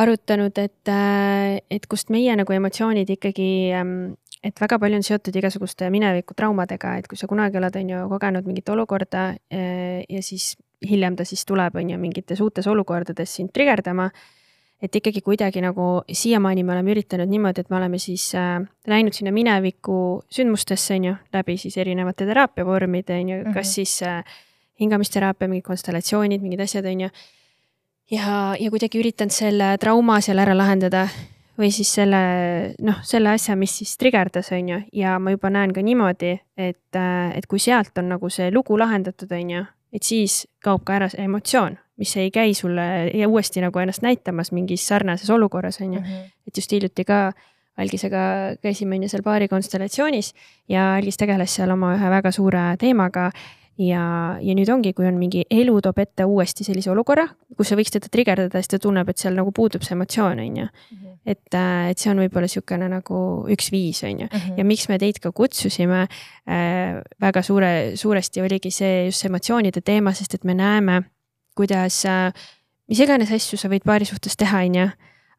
arutanud, 0.00 0.58
et, 0.62 0.92
äh, 0.92 1.58
et 1.72 1.90
kust 1.90 2.12
meie 2.14 2.34
nagu 2.38 2.54
emotsioonid 2.54 3.10
ikkagi 3.16 3.50
ähm, 3.74 3.94
et 4.46 4.56
väga 4.62 4.78
palju 4.80 5.00
on 5.00 5.04
seotud 5.04 5.36
igasuguste 5.36 5.90
mineviku 5.92 6.36
traumadega, 6.38 6.96
et 7.00 7.10
kui 7.10 7.18
sa 7.18 7.28
kunagi 7.28 7.58
oled, 7.60 7.76
on 7.82 7.94
ju, 7.96 8.04
kogenud 8.14 8.46
mingit 8.48 8.70
olukorda 8.72 9.24
ja 9.50 10.22
siis 10.24 10.54
hiljem 10.88 11.16
ta 11.16 11.24
siis 11.28 11.44
tuleb, 11.46 11.76
on 11.76 11.90
ju, 11.90 11.98
mingites 12.00 12.40
uutes 12.40 12.66
olukordades 12.66 13.34
sind 13.36 13.52
trigerdama. 13.52 14.10
et 14.80 14.96
ikkagi 14.96 15.20
kuidagi 15.20 15.60
nagu 15.60 16.02
siiamaani 16.08 16.62
me 16.64 16.72
oleme 16.72 16.94
üritanud 16.94 17.28
niimoodi, 17.28 17.60
et 17.60 17.70
me 17.70 17.76
oleme 17.76 17.98
siis 18.00 18.30
äh, 18.34 18.62
läinud 18.88 19.12
sinna 19.12 19.32
mineviku 19.32 20.22
sündmustesse, 20.32 20.94
on 20.96 21.04
ju, 21.04 21.16
läbi 21.32 21.56
siis 21.60 21.76
erinevate 21.76 22.24
teraapiavormide, 22.26 23.18
on 23.20 23.28
ju, 23.28 23.42
kas 23.44 23.52
mm 23.52 23.60
-hmm. 23.60 23.74
siis 23.74 24.02
äh, 24.02 24.24
hingamisteraapia, 24.80 25.48
mingid 25.48 25.66
konstellatsioonid, 25.66 26.40
mingid 26.40 26.60
asjad, 26.60 26.86
on 26.86 27.00
ju. 27.00 27.08
ja, 28.10 28.54
ja 28.60 28.70
kuidagi 28.70 28.98
üritanud 29.00 29.30
selle 29.30 29.76
trauma 29.78 30.20
seal 30.20 30.38
ära 30.38 30.56
lahendada 30.56 31.08
või 31.60 31.70
siis 31.74 31.94
selle 31.94 32.20
noh, 32.80 33.02
selle 33.04 33.34
asja, 33.36 33.56
mis 33.56 33.74
siis 33.82 33.96
trigerdas, 34.00 34.52
on 34.52 34.68
ju, 34.68 34.80
ja 34.92 35.18
ma 35.18 35.34
juba 35.34 35.50
näen 35.50 35.74
ka 35.76 35.82
niimoodi, 35.84 36.38
et, 36.56 36.96
äh, 36.96 37.36
et 37.36 37.46
kui 37.46 37.58
sealt 37.58 37.98
on 37.98 38.08
nagu 38.08 38.30
see 38.32 38.50
lugu 38.50 38.78
lahendatud, 38.78 39.32
on 39.32 39.50
ju, 39.50 39.64
et 39.92 40.02
siis 40.02 40.46
kaob 40.62 40.84
ka 40.84 40.98
ära 40.98 41.08
see 41.12 41.24
emotsioon, 41.24 41.78
mis 42.00 42.16
ei 42.16 42.30
käi 42.30 42.54
sulle 42.54 43.10
ja 43.14 43.28
uuesti 43.28 43.60
nagu 43.60 43.78
ennast 43.78 44.02
näitamas 44.02 44.52
mingis 44.52 44.86
sarnases 44.88 45.30
olukorras, 45.30 45.80
on 45.80 45.94
ju. 45.94 46.00
Mhm. 46.00 46.28
et 46.46 46.56
just 46.56 46.72
hiljuti 46.72 47.04
ka 47.04 47.32
Algisega 47.80 48.56
käisime 48.60 48.96
on 48.96 49.02
ju 49.02 49.08
seal 49.08 49.22
paari 49.22 49.48
konstellatsioonis 49.48 50.34
ja 50.68 50.96
Algis 50.96 51.16
tegeles 51.16 51.54
seal 51.54 51.70
oma 51.70 51.94
ühe 51.96 52.10
väga 52.10 52.32
suure 52.34 52.76
teemaga 52.76 53.30
ja, 53.78 54.02
ja 54.42 54.54
nüüd 54.56 54.70
ongi, 54.72 54.92
kui 54.96 55.06
on 55.08 55.18
mingi 55.20 55.44
elu 55.50 55.76
toob 55.84 56.00
ette 56.02 56.26
uuesti 56.28 56.66
sellise 56.66 56.90
olukorra, 56.92 57.26
kus 57.56 57.70
sa 57.70 57.78
võiks 57.78 57.94
teda 57.94 58.10
trigerdada, 58.12 58.60
siis 58.60 58.72
ta 58.72 58.80
tunneb, 58.82 59.08
et 59.10 59.20
seal 59.22 59.36
nagu 59.38 59.52
puudub 59.56 59.84
see 59.86 59.94
emotsioon, 59.96 60.42
on 60.42 60.60
ju. 60.62 60.66
Mhm. 60.90 61.06
et, 61.26 61.54
äh, 61.54 61.90
et 61.90 61.98
see 61.98 62.10
on 62.10 62.16
võib-olla 62.22 62.48
niisugune 62.48 62.86
nagu 62.88 63.16
üks 63.52 63.68
viis, 63.70 64.02
on 64.04 64.24
ju. 64.24 64.28
Mhm. 64.30 64.56
ja 64.58 64.64
miks 64.64 64.88
me 64.88 64.98
teid 64.98 65.20
ka 65.20 65.32
kutsusime 65.32 66.06
äh,, 66.48 67.02
väga 67.20 67.42
suure, 67.42 67.96
suuresti 67.96 68.40
oligi 68.40 68.70
see 68.70 69.06
just 69.06 69.20
see 69.20 69.28
emotsioonide 69.28 69.82
teema, 69.84 70.14
sest 70.14 70.34
et 70.34 70.44
me 70.44 70.54
näeme, 70.54 71.02
kuidas 71.54 72.04
äh,, 72.06 72.32
mis 72.88 73.00
iganes 73.00 73.30
asju 73.30 73.58
sa 73.58 73.68
võid 73.68 73.84
paari 73.84 74.08
suhtes 74.08 74.36
teha, 74.36 74.64
on 74.64 74.74
ju. 74.74 74.88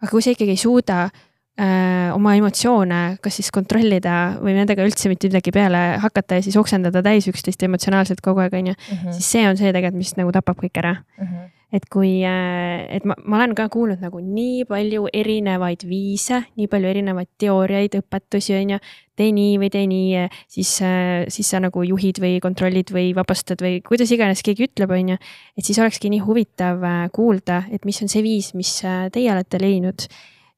aga 0.02 0.10
kui 0.12 0.22
sa 0.22 0.32
ikkagi 0.32 0.56
ei 0.56 0.62
suuda 0.62 1.04
äh, 1.06 1.12
äh, 1.12 1.31
oma 1.60 2.36
emotsioone 2.40 3.00
kas 3.22 3.40
siis 3.42 3.52
kontrollida 3.54 4.38
või 4.42 4.56
nendega 4.56 4.86
üldse 4.88 5.12
mitte 5.12 5.30
midagi 5.30 5.54
peale 5.54 5.82
hakata 6.02 6.40
ja 6.40 6.46
siis 6.46 6.58
oksendada 6.58 7.04
täis 7.06 7.28
üksteist 7.30 7.64
emotsionaalselt 7.68 8.22
kogu 8.24 8.44
aeg, 8.44 8.56
on 8.58 8.72
ju. 8.72 8.76
Mhm. 8.92 9.16
siis 9.18 9.32
see 9.36 9.48
on 9.48 9.60
see 9.60 9.72
tegelikult, 9.72 10.00
mis 10.00 10.16
nagu 10.18 10.32
tapab 10.32 10.62
kõik 10.62 10.80
ära 10.80 10.96
mm. 10.96 11.28
-hmm. 11.28 11.52
et 11.74 11.86
kui 11.92 12.24
äh,, 12.24 12.88
et 12.96 13.06
ma, 13.06 13.16
ma 13.26 13.38
olen 13.42 13.56
ka 13.56 13.68
kuulnud 13.70 14.02
nagu 14.02 14.24
nii 14.24 14.66
palju 14.66 15.08
erinevaid 15.14 15.86
viise, 15.88 16.44
nii 16.56 16.68
palju 16.68 16.88
erinevaid 16.88 17.30
teooriaid, 17.38 18.00
õpetusi, 18.00 18.56
on 18.56 18.76
ju. 18.76 18.80
tee 19.16 19.32
nii 19.32 19.60
või 19.60 19.70
tee 19.70 19.86
nii, 19.88 20.28
siis 20.48 20.82
äh,, 20.82 21.28
siis 21.28 21.50
sa 21.50 21.60
nagu 21.60 21.84
juhid 21.84 22.24
või 22.24 22.40
kontrollid 22.40 22.92
või 22.96 23.14
vabastad 23.14 23.62
või 23.62 23.82
kuidas 23.86 24.12
iganes 24.12 24.42
keegi 24.42 24.72
ütleb, 24.72 24.92
on 24.92 25.10
ju. 25.10 25.18
et 25.58 25.66
siis 25.66 25.80
olekski 25.80 26.10
nii 26.10 26.24
huvitav 26.26 26.84
äh, 26.84 27.10
kuulda, 27.12 27.66
et 27.72 27.86
mis 27.86 28.02
on 28.02 28.08
see 28.08 28.24
viis, 28.24 28.54
mis 28.54 28.84
äh, 28.86 29.10
teie 29.12 29.32
olete 29.34 29.60
leidnud 29.60 30.08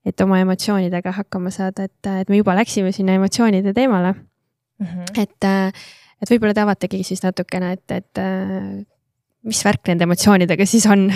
et 0.05 0.21
oma 0.21 0.39
emotsioonidega 0.43 1.13
hakkama 1.19 1.51
saada, 1.53 1.87
et, 1.87 2.11
et 2.23 2.29
me 2.29 2.39
juba 2.41 2.55
läksime 2.57 2.91
sinna 2.91 3.15
emotsioonide 3.19 3.73
teemale 3.73 4.13
mm. 4.13 4.85
-hmm. 4.85 5.21
et, 5.21 5.49
et 6.21 6.33
võib-olla 6.33 6.53
te 6.53 6.65
avategi 6.65 7.03
siis 7.07 7.23
natukene, 7.23 7.73
et, 7.77 7.91
et 7.91 8.23
mis 9.43 9.65
värk 9.65 9.91
nende 9.91 10.07
emotsioonidega 10.07 10.65
siis 10.67 10.87
on? 10.91 11.09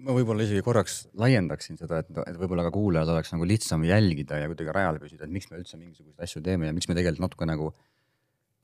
ma 0.00 0.16
võib-olla 0.16 0.44
isegi 0.46 0.62
korraks 0.64 1.02
laiendaksin 1.20 1.78
seda, 1.80 2.00
et, 2.00 2.10
et 2.24 2.38
võib-olla 2.40 2.64
ka 2.66 2.72
kuulajal 2.74 3.12
oleks 3.14 3.34
nagu 3.34 3.46
lihtsam 3.48 3.84
jälgida 3.84 4.40
ja 4.40 4.48
kuidagi 4.50 4.74
rajal 4.74 5.00
püsida, 5.02 5.26
et 5.26 5.34
miks 5.34 5.50
me 5.50 5.60
üldse 5.60 5.76
mingisuguseid 5.76 6.24
asju 6.24 6.42
teeme 6.44 6.70
ja 6.70 6.76
miks 6.76 6.88
me 6.88 6.96
tegelikult 6.96 7.26
natuke 7.26 7.48
nagu 7.48 7.70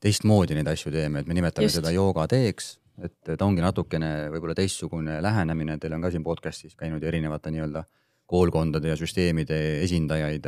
teistmoodi 0.03 0.57
neid 0.57 0.69
asju 0.71 0.93
teeme, 0.93 1.21
et 1.21 1.29
me 1.29 1.37
nimetame 1.37 1.67
Just. 1.67 1.79
seda 1.79 1.93
joogateeks, 1.93 2.71
et 3.05 3.31
ta 3.37 3.45
ongi 3.45 3.61
natukene 3.61 4.11
võib-olla 4.33 4.57
teistsugune 4.57 5.19
lähenemine, 5.21 5.77
teil 5.81 5.95
on 5.97 6.05
ka 6.05 6.11
siin 6.13 6.25
podcast'is 6.25 6.77
käinud 6.77 7.03
erinevate 7.05 7.53
nii-öelda 7.53 7.85
koolkondade 8.27 8.91
ja 8.91 8.97
süsteemide 8.99 9.57
esindajaid. 9.85 10.47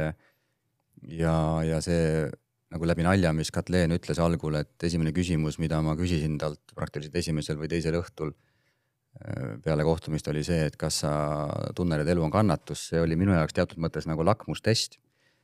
ja, 1.08 1.34
ja 1.64 1.82
see 1.82 2.30
nagu 2.70 2.86
läbi 2.86 3.06
nalja, 3.06 3.32
mis 3.34 3.52
Katleen 3.54 3.96
ütles 3.96 4.20
algul, 4.22 4.60
et 4.60 4.86
esimene 4.86 5.14
küsimus, 5.16 5.58
mida 5.62 5.80
ma 5.86 5.96
küsisin 5.98 6.38
talt 6.42 6.76
praktiliselt 6.78 7.18
esimesel 7.22 7.58
või 7.58 7.70
teisel 7.72 7.98
õhtul 7.98 8.34
äh, 8.34 9.56
peale 9.66 9.86
kohtumist 9.88 10.28
oli 10.30 10.44
see, 10.46 10.68
et 10.70 10.78
kas 10.80 11.02
sa 11.04 11.14
tunned, 11.78 12.04
et 12.04 12.12
elu 12.14 12.26
on 12.26 12.34
kannatus, 12.34 12.90
see 12.92 13.02
oli 13.02 13.18
minu 13.20 13.34
jaoks 13.34 13.58
teatud 13.58 13.82
mõttes 13.82 14.10
nagu 14.10 14.26
lakmustest. 14.28 15.00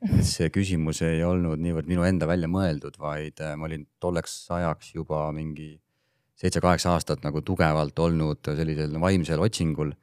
et 0.05 0.27
see 0.27 0.51
küsimus 0.53 1.01
ei 1.07 1.23
olnud 1.23 1.57
niivõrd 1.63 1.87
minu 1.89 2.03
enda 2.05 2.27
välja 2.29 2.51
mõeldud, 2.51 2.99
vaid 3.01 3.41
äh, 3.41 3.55
ma 3.57 3.69
olin 3.69 3.87
tolleks 4.03 4.45
ajaks 4.53 4.93
juba 4.93 5.25
mingi 5.33 5.79
seitse-kaheksa 6.35 6.91
aastat 6.93 7.23
nagu 7.23 7.41
tugevalt 7.41 7.99
olnud 7.99 8.43
sellisel 8.43 8.99
vaimsel 9.01 9.41
otsingul, 9.41 9.95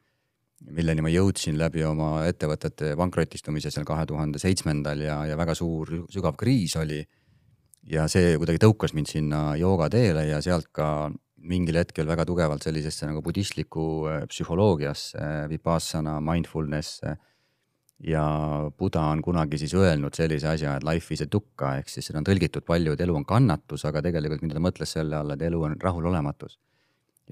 milleni 0.70 1.02
ma 1.04 1.10
jõudsin 1.12 1.58
läbi 1.58 1.82
oma 1.86 2.22
ettevõtete 2.28 2.92
pankrotistumise 2.98 3.72
seal 3.72 3.86
kahe 3.88 4.04
tuhande 4.06 4.40
seitsmendal 4.42 5.02
ja, 5.02 5.18
ja 5.26 5.36
väga 5.38 5.56
suur 5.58 5.90
sügav 6.12 6.38
kriis 6.40 6.76
oli. 6.80 7.02
ja 7.90 8.06
see 8.08 8.36
kuidagi 8.38 8.62
tõukas 8.62 8.94
mind 8.94 9.10
sinna 9.10 9.56
joogateele 9.58 10.26
ja 10.28 10.40
sealt 10.40 10.68
ka 10.72 11.10
mingil 11.42 11.80
hetkel 11.80 12.06
väga 12.06 12.24
tugevalt 12.28 12.62
sellisesse 12.62 13.08
nagu 13.08 13.22
budistlikku 13.22 13.86
äh, 14.06 14.24
psühholoogiasse, 14.30 15.48
vipassana, 15.50 16.20
mindfulness. 16.20 17.02
ja 18.02 18.22
Buda 18.78 19.00
on 19.14 19.22
kunagi 19.22 19.58
siis 19.58 19.74
öelnud 19.74 20.14
sellise 20.14 20.48
asja, 20.48 20.76
et 20.76 20.84
life 20.86 21.14
is 21.14 21.22
a 21.22 21.26
dukkha 21.30 21.76
ehk 21.78 21.88
siis 21.88 22.06
seda 22.06 22.18
on 22.18 22.26
tõlgitud 22.26 22.64
palju, 22.66 22.94
et 22.94 23.00
elu 23.00 23.14
on 23.14 23.24
kannatus, 23.24 23.84
aga 23.86 24.02
tegelikult 24.02 24.42
mida 24.42 24.58
ta 24.58 24.62
mõtles 24.62 24.94
selle 24.98 25.16
all, 25.16 25.34
et 25.34 25.42
elu 25.42 25.60
on 25.68 25.76
rahulolematus 25.80 26.58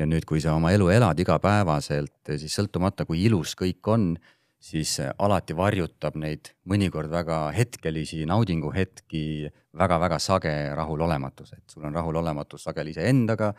ja 0.01 0.09
nüüd, 0.09 0.25
kui 0.29 0.41
sa 0.41 0.55
oma 0.57 0.73
elu 0.75 0.89
elad 0.95 1.19
igapäevaselt, 1.21 2.33
siis 2.41 2.55
sõltumata, 2.57 3.05
kui 3.09 3.21
ilus 3.27 3.53
kõik 3.59 3.91
on, 3.93 4.15
siis 4.61 4.99
alati 5.01 5.57
varjutab 5.57 6.17
neid 6.21 6.53
mõnikord 6.69 7.13
väga 7.13 7.43
hetkelisi 7.57 8.25
naudinguhetki 8.29 9.51
väga-väga 9.77 10.19
sage 10.21 10.55
rahulolematus, 10.77 11.55
et 11.57 11.65
sul 11.73 11.87
on 11.89 11.97
rahulolematus 11.97 12.67
sageli 12.69 12.95
iseendaga, 12.97 13.53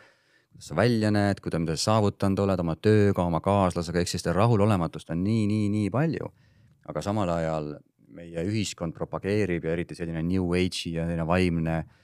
kuidas 0.51 0.71
sa 0.71 0.75
välja 0.77 1.11
näed, 1.13 1.39
kuidas, 1.41 1.63
mida 1.63 1.77
sa 1.77 1.95
saavutanud 1.95 2.43
oled 2.45 2.65
oma 2.65 2.75
tööga, 2.75 3.23
oma 3.23 3.41
kaaslasega, 3.41 4.01
ehk 4.01 4.11
siis 4.11 4.25
seda 4.25 4.35
rahulolematust 4.37 5.13
on 5.13 5.23
nii, 5.23 5.47
nii, 5.49 5.69
nii 5.77 5.93
palju. 5.93 6.33
aga 6.91 7.01
samal 7.05 7.29
ajal 7.29 7.75
meie 8.11 8.41
ühiskond 8.43 8.93
propageerib 8.93 9.63
ja 9.63 9.71
eriti 9.71 9.95
selline 9.95 10.23
new 10.25 10.49
age'i 10.57 10.95
ja 10.97 11.05
selline 11.05 11.27
vaimne 11.29 11.75
äh, 11.77 12.00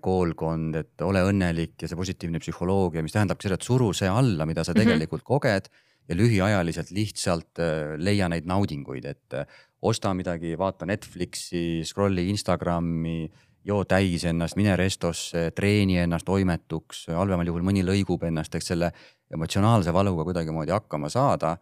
koolkond, 0.00 0.76
et 0.80 1.02
ole 1.04 1.20
õnnelik 1.28 1.82
ja 1.82 1.88
see 1.90 1.98
positiivne 1.98 2.40
psühholoogia, 2.40 3.02
mis 3.04 3.12
tähendabki 3.12 3.48
seda, 3.48 3.58
et 3.58 3.66
suru 3.66 3.90
see 3.96 4.08
alla, 4.08 4.46
mida 4.48 4.64
sa 4.64 4.72
mhm. 4.72 4.80
tegelikult 4.80 5.22
mm 5.22 5.26
-hmm. 5.26 5.40
koged 5.40 5.68
ja 6.08 6.16
lühiajaliselt 6.16 6.90
lihtsalt 6.90 7.58
äh, 7.58 7.96
leia 7.98 8.28
neid 8.28 8.46
naudinguid, 8.46 9.04
et 9.04 9.34
äh, 9.34 9.46
osta 9.82 10.14
midagi, 10.14 10.54
vaata 10.58 10.86
Netflixi, 10.86 11.82
scroll'i 11.84 12.28
Instagrami, 12.30 13.30
joo 13.64 13.84
täis 13.84 14.24
ennast, 14.24 14.56
mine 14.56 14.76
restosse, 14.76 15.50
treeni 15.54 15.98
ennast 15.98 16.26
toimetuks, 16.26 17.08
halvemal 17.10 17.46
juhul 17.46 17.66
mõni 17.66 17.82
lõigub 17.84 18.22
ennast, 18.24 18.54
eks 18.54 18.72
selle 18.72 18.92
emotsionaalse 19.30 19.92
valuga 19.92 20.24
kuidagimoodi 20.24 20.70
hakkama 20.70 21.08
saada. 21.08 21.56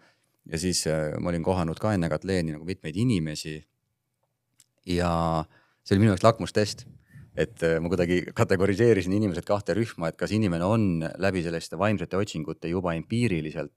ja 0.44 0.58
siis 0.58 0.84
ma 1.20 1.28
olin 1.30 1.42
kohanud 1.42 1.78
ka 1.80 1.94
enne 1.94 2.08
Katleeni 2.08 2.52
nagu 2.52 2.64
mitmeid 2.64 2.96
inimesi. 2.96 3.64
ja 4.86 5.44
see 5.82 5.94
oli 5.94 6.00
minu 6.00 6.12
jaoks 6.12 6.22
lakmustest 6.22 6.84
et 7.36 7.62
äh, 7.66 7.78
ma 7.82 7.90
kuidagi 7.92 8.20
kategoriseerisin 8.34 9.16
inimesed 9.16 9.46
kahte 9.48 9.74
rühma, 9.74 10.10
et 10.10 10.18
kas 10.20 10.32
inimene 10.34 10.64
on 10.64 11.04
läbi 11.18 11.42
selliste 11.42 11.78
vaimsete 11.78 12.16
otsingute 12.16 12.70
juba 12.70 12.94
empiiriliselt 12.94 13.72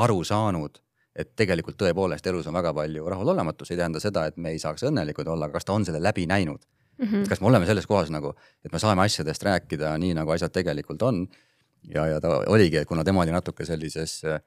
aru 0.00 0.20
saanud, 0.24 0.78
et 1.16 1.32
tegelikult 1.36 1.78
tõepoolest 1.80 2.26
elus 2.30 2.46
on 2.46 2.54
väga 2.54 2.72
palju 2.76 3.08
rahulolematust, 3.10 3.72
ei 3.72 3.80
tähenda 3.80 4.02
seda, 4.02 4.26
et 4.30 4.36
me 4.36 4.52
ei 4.54 4.60
saaks 4.62 4.84
õnnelikud 4.86 5.28
olla, 5.28 5.48
aga 5.48 5.58
kas 5.58 5.66
ta 5.66 5.74
on 5.74 5.86
selle 5.88 6.02
läbi 6.02 6.26
näinud 6.30 6.62
mm. 7.00 7.06
-hmm. 7.06 7.28
kas 7.28 7.40
me 7.40 7.46
oleme 7.46 7.66
selles 7.66 7.86
kohas 7.86 8.10
nagu, 8.10 8.34
et 8.64 8.72
me 8.72 8.78
saame 8.78 9.02
asjadest 9.02 9.42
rääkida 9.42 9.96
nii, 9.98 10.14
nagu 10.14 10.30
asjad 10.30 10.52
tegelikult 10.52 11.02
on. 11.02 11.26
ja, 11.94 12.06
ja 12.06 12.20
ta 12.20 12.42
oligi, 12.46 12.76
et 12.76 12.88
kuna 12.88 13.04
tema 13.04 13.22
oli 13.22 13.32
natuke 13.32 13.64
sellises 13.64 14.24
äh, 14.24 14.40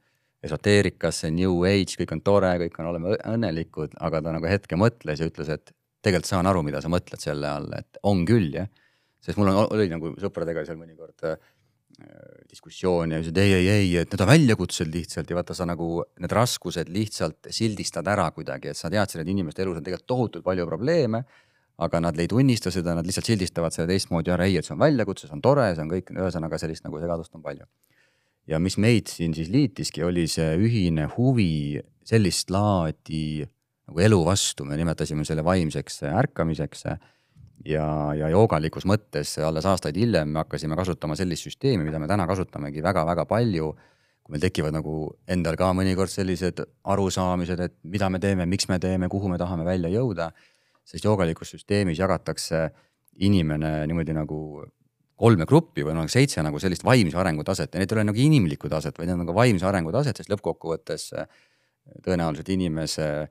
esoteerikas, 0.44 1.24
new 1.32 1.64
age, 1.66 1.98
kõik 2.00 2.12
on 2.12 2.22
tore, 2.22 2.52
kõik 2.66 2.80
on, 2.80 2.86
oleme 2.92 3.16
õnnelikud, 3.18 3.96
aga 4.00 4.22
ta 4.22 4.34
nagu 4.36 4.46
hetke 4.46 4.76
mõtles 4.76 5.20
ja 5.20 5.28
ütles, 5.28 5.50
et 5.50 5.72
tegelikult 6.04 6.30
saan 6.30 6.50
aru, 6.50 6.64
mida 6.68 6.82
sa 6.84 6.92
mõtled 6.92 7.22
selle 7.22 7.50
all, 7.50 7.72
et 7.78 8.00
on 8.10 8.24
küll 8.28 8.52
jah. 8.60 8.70
sest 9.24 9.40
mul 9.40 9.52
on, 9.54 9.60
oli 9.72 9.88
nagu 9.92 10.14
sõpradega 10.20 10.66
seal 10.68 10.80
mõnikord 10.80 11.28
äh, 11.30 11.38
diskussioon 12.50 13.14
ja 13.14 13.22
ütlesid 13.22 13.40
ei, 13.40 13.54
ei, 13.60 13.70
ei, 13.72 13.88
et 14.02 14.12
need 14.12 14.24
on 14.26 14.32
väljakutsed 14.32 14.90
lihtsalt 14.92 15.30
ja 15.30 15.38
vaata, 15.38 15.56
sa 15.58 15.68
nagu 15.70 16.04
need 16.22 16.36
raskused 16.36 16.92
lihtsalt 16.92 17.50
sildistad 17.54 18.08
ära 18.12 18.28
kuidagi, 18.36 18.74
et 18.74 18.80
sa 18.80 18.92
teadsid, 18.94 19.24
et 19.24 19.32
inimeste 19.32 19.64
elus 19.64 19.80
on 19.80 19.86
tegelikult 19.86 20.10
tohutult 20.10 20.46
palju 20.46 20.68
probleeme. 20.70 21.24
aga 21.84 22.00
nad 22.00 22.20
ei 22.22 22.28
tunnista 22.30 22.70
seda, 22.70 22.94
nad 22.94 23.08
lihtsalt 23.08 23.26
sildistavad 23.26 23.74
seda 23.74 23.88
teistmoodi 23.90 24.30
ära, 24.30 24.46
ei, 24.46 24.60
et 24.60 24.66
see 24.66 24.76
on 24.76 24.80
väljakutse, 24.84 25.26
see 25.26 25.34
on 25.34 25.42
tore, 25.42 25.64
see 25.74 25.82
on 25.82 25.90
kõik, 25.90 26.12
ühesõnaga 26.14 26.60
sellist 26.62 26.86
nagu 26.86 27.00
segadust 27.02 27.34
on 27.34 27.42
palju. 27.42 27.66
ja 28.48 28.60
mis 28.60 28.78
meid 28.78 29.10
siin 29.10 29.34
siis 29.34 29.50
liitiski, 29.50 30.04
oli 30.06 30.28
see 30.30 30.52
ühine 30.60 31.08
huvi 31.16 31.82
sellist 32.06 32.52
laadi 32.54 33.48
nagu 33.90 34.04
elu 34.06 34.20
vastu, 34.26 34.66
me 34.68 34.78
nimetasime 34.80 35.26
selle 35.28 35.44
vaimseks 35.46 36.04
ärkamiseks. 36.10 36.86
ja, 37.66 37.86
ja 38.18 38.30
joogalikus 38.30 38.86
mõttes 38.90 39.38
alles 39.44 39.66
aastaid 39.66 39.96
hiljem 39.96 40.30
me 40.34 40.42
hakkasime 40.42 40.76
kasutama 40.76 41.16
sellist 41.16 41.48
süsteemi, 41.48 41.84
mida 41.84 42.00
me 42.00 42.08
täna 42.08 42.28
kasutamegi 42.28 42.84
väga-väga 42.84 43.26
palju. 43.26 43.74
kui 44.24 44.32
meil 44.32 44.42
tekivad 44.42 44.72
nagu 44.72 45.18
endal 45.28 45.58
ka 45.60 45.74
mõnikord 45.76 46.08
sellised 46.08 46.62
arusaamised, 46.84 47.60
et 47.60 47.74
mida 47.84 48.08
me 48.10 48.20
teeme, 48.24 48.46
miks 48.48 48.70
me 48.70 48.80
teeme, 48.80 49.10
kuhu 49.12 49.28
me 49.28 49.38
tahame 49.38 49.66
välja 49.66 49.90
jõuda. 49.90 50.32
sest 50.86 51.04
joogalikus 51.04 51.52
süsteemis 51.52 52.00
jagatakse 52.00 52.70
inimene 53.20 53.86
niimoodi 53.88 54.14
nagu 54.14 54.66
kolme 55.16 55.46
gruppi 55.46 55.84
või 55.84 55.94
noh, 55.94 56.08
seitse 56.10 56.42
nagu 56.42 56.60
sellist 56.60 56.84
vaimse 56.84 57.18
arengu 57.18 57.44
taset 57.44 57.74
ja 57.74 57.80
need 57.80 57.92
ei 57.92 57.96
ole 57.96 58.04
nagu 58.04 58.20
inimlikku 58.20 58.70
taset, 58.70 58.98
vaid 58.98 59.08
need 59.08 59.20
on 59.20 59.26
nagu 59.26 59.36
vaimse 59.36 59.66
arengu 59.66 59.92
taset, 59.92 60.18
sest 60.18 60.32
lõppkokkuvõttes 60.32 61.12
tõenäoliselt 62.04 62.50
inimese 62.50 63.30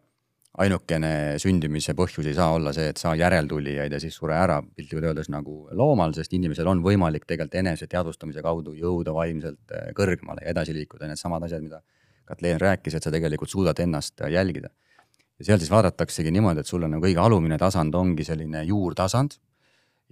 ainukene 0.60 1.38
sündimise 1.40 1.94
põhjus 1.96 2.26
ei 2.28 2.34
saa 2.36 2.50
olla 2.52 2.74
see, 2.76 2.90
et 2.92 3.00
saa 3.00 3.14
järeltulijaid 3.16 3.92
ja 3.94 4.00
siis 4.00 4.18
sure 4.18 4.36
ära 4.36 4.58
piltlikult 4.62 5.08
öeldes 5.08 5.30
nagu 5.32 5.68
loomal, 5.78 6.12
sest 6.12 6.34
inimesel 6.36 6.68
on 6.68 6.82
võimalik 6.84 7.24
tegelikult 7.24 7.56
enese 7.62 7.88
teadvustamise 7.88 8.44
kaudu 8.44 8.74
jõuda 8.76 9.14
vaimselt 9.16 9.72
eh, 9.72 9.90
kõrgemale 9.96 10.44
ja 10.44 10.52
edasi 10.52 10.76
liikuda, 10.76 11.08
needsamad 11.08 11.48
asjad, 11.48 11.64
mida 11.64 11.80
Katleen 12.28 12.60
rääkis, 12.60 12.94
et 12.94 13.04
sa 13.04 13.10
tegelikult 13.10 13.50
suudad 13.50 13.78
ennast 13.82 14.20
jälgida. 14.30 14.68
ja 15.38 15.44
seal 15.44 15.58
siis 15.58 15.70
vaadataksegi 15.72 16.30
niimoodi, 16.30 16.60
et 16.60 16.68
sul 16.68 16.84
on 16.84 16.92
nagu 16.94 17.02
kõige 17.02 17.18
alumine 17.18 17.58
tasand 17.58 17.94
ongi 17.94 18.24
selline 18.24 18.62
juurtasand. 18.64 19.40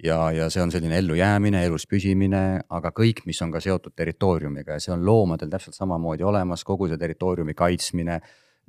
Ja, 0.03 0.33
ja 0.33 0.49
see 0.51 0.63
on 0.63 0.73
selline 0.73 0.97
ellujäämine, 0.99 1.63
elus 1.69 1.85
püsimine, 1.87 2.63
aga 2.69 2.91
kõik, 2.97 3.21
mis 3.27 3.41
on 3.45 3.53
ka 3.53 3.61
seotud 3.61 3.93
territooriumiga. 3.95 4.79
Ja 4.79 4.81
see 4.81 4.95
on 4.95 5.05
loomadel 5.07 5.51
täpselt 5.53 5.77
samamoodi 5.77 6.25
olemas, 6.25 6.65
kogu 6.65 6.89
see 6.89 6.99
territooriumi 6.99 7.55
kaitsmine 7.55 8.21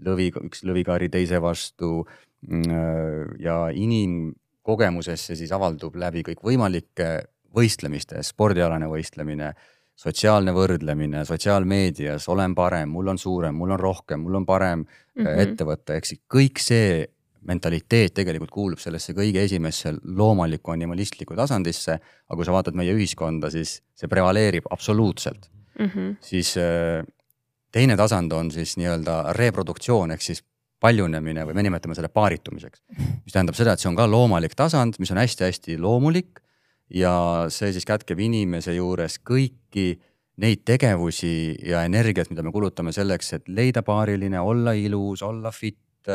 lõvi, 0.05 0.31
üks 0.47 0.63
lõvikari 0.67 1.09
teise 1.13 1.41
vastu. 1.41 2.05
Mm, 2.47 3.35
ja 3.37 3.67
inimkogemuses 3.77 5.27
see 5.27 5.37
siis 5.43 5.51
avaldub 5.53 5.95
läbi 6.01 6.23
kõikvõimalike 6.25 7.11
võistlemiste, 7.53 8.23
spordialane 8.25 8.87
võistlemine, 8.89 9.51
sotsiaalne 10.01 10.53
võrdlemine, 10.55 11.21
sotsiaalmeedias 11.27 12.25
olen 12.33 12.55
parem, 12.57 12.89
mul 12.89 13.11
on 13.13 13.19
suurem, 13.21 13.55
mul 13.55 13.75
on 13.75 13.81
rohkem, 13.81 14.23
mul 14.25 14.39
on 14.41 14.45
parem 14.45 14.79
mm 14.79 15.25
-hmm. 15.25 15.41
ettevõte, 15.45 15.99
siis 16.03 16.21
kõik 16.33 16.59
see 16.59 17.05
mentaliteet 17.47 18.13
tegelikult 18.13 18.51
kuulub 18.53 18.81
sellesse 18.81 19.13
kõige 19.17 19.41
esimesse 19.43 19.93
loomulikku 20.03 20.71
animalistlikku 20.71 21.35
tasandisse, 21.35 21.97
aga 22.29 22.37
kui 22.37 22.45
sa 22.45 22.53
vaatad 22.53 22.77
meie 22.77 22.93
ühiskonda, 22.93 23.49
siis 23.49 23.81
see 23.97 24.07
prevaleerib 24.07 24.69
absoluutselt 24.69 25.49
mm. 25.79 25.85
-hmm. 25.85 26.15
siis 26.21 26.57
äh, 26.57 27.05
teine 27.71 27.97
tasand 27.97 28.31
on 28.35 28.51
siis 28.51 28.75
nii-öelda 28.79 29.33
reproduktsioon 29.37 30.11
ehk 30.15 30.25
siis 30.25 30.43
paljunemine 30.81 31.45
või 31.45 31.57
me 31.57 31.65
nimetame 31.65 31.95
selle 31.95 32.09
paaritumiseks. 32.09 32.81
mis 33.25 33.33
tähendab 33.33 33.57
seda, 33.57 33.73
et 33.73 33.83
see 33.83 33.89
on 33.91 33.97
ka 33.99 34.07
loomalik 34.09 34.55
tasand, 34.57 34.97
mis 34.99 35.11
on 35.13 35.21
hästi-hästi 35.21 35.77
loomulik 35.81 36.41
ja 36.89 37.13
see 37.53 37.71
siis 37.73 37.85
kätkeb 37.87 38.19
inimese 38.19 38.73
juures 38.75 39.19
kõiki 39.19 39.93
neid 40.41 40.63
tegevusi 40.65 41.53
ja 41.67 41.83
energiat, 41.85 42.31
mida 42.31 42.43
me 42.43 42.51
kulutame 42.51 42.93
selleks, 42.95 43.33
et 43.37 43.49
leida 43.51 43.83
paariline, 43.85 44.39
olla 44.39 44.73
ilus, 44.73 45.21
olla 45.21 45.51
fit, 45.53 46.09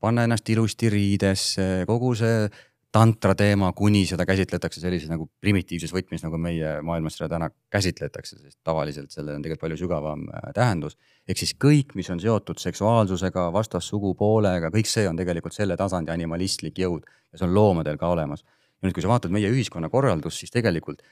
panna 0.00 0.24
ennast 0.24 0.48
ilusti 0.48 0.88
riidesse, 0.92 1.66
kogu 1.86 2.14
see 2.16 2.46
tantra 2.92 3.34
teema, 3.36 3.68
kuni 3.76 4.06
seda 4.08 4.24
käsitletakse 4.26 4.80
sellises 4.80 5.10
nagu 5.10 5.26
primitiivses 5.42 5.92
võtmes, 5.92 6.22
nagu 6.24 6.38
meie 6.40 6.78
maailmas 6.84 7.18
seda 7.18 7.28
täna 7.34 7.50
käsitletakse, 7.72 8.38
sest 8.40 8.58
tavaliselt 8.64 9.12
sellel 9.12 9.36
on 9.36 9.44
tegelikult 9.44 9.66
palju 9.66 9.80
sügavam 9.82 10.24
äh, 10.32 10.48
tähendus. 10.56 10.96
ehk 11.28 11.42
siis 11.42 11.52
kõik, 11.60 11.92
mis 11.98 12.08
on 12.10 12.20
seotud 12.20 12.60
seksuaalsusega, 12.62 13.50
vastassugupoolega, 13.52 14.72
kõik 14.72 14.88
see 14.88 15.08
on 15.08 15.20
tegelikult 15.20 15.56
selle 15.56 15.76
tasandi 15.76 16.14
animalistlik 16.14 16.80
jõud 16.80 17.04
ja 17.04 17.38
see 17.38 17.48
on 17.48 17.54
loomadel 17.54 18.00
ka 18.00 18.08
olemas. 18.08 18.44
ja 18.80 18.88
nüüd, 18.88 18.96
kui 18.96 19.04
sa 19.04 19.12
vaatad 19.12 19.36
meie 19.36 19.50
ühiskonnakorraldust, 19.52 20.40
siis 20.40 20.54
tegelikult 20.54 21.04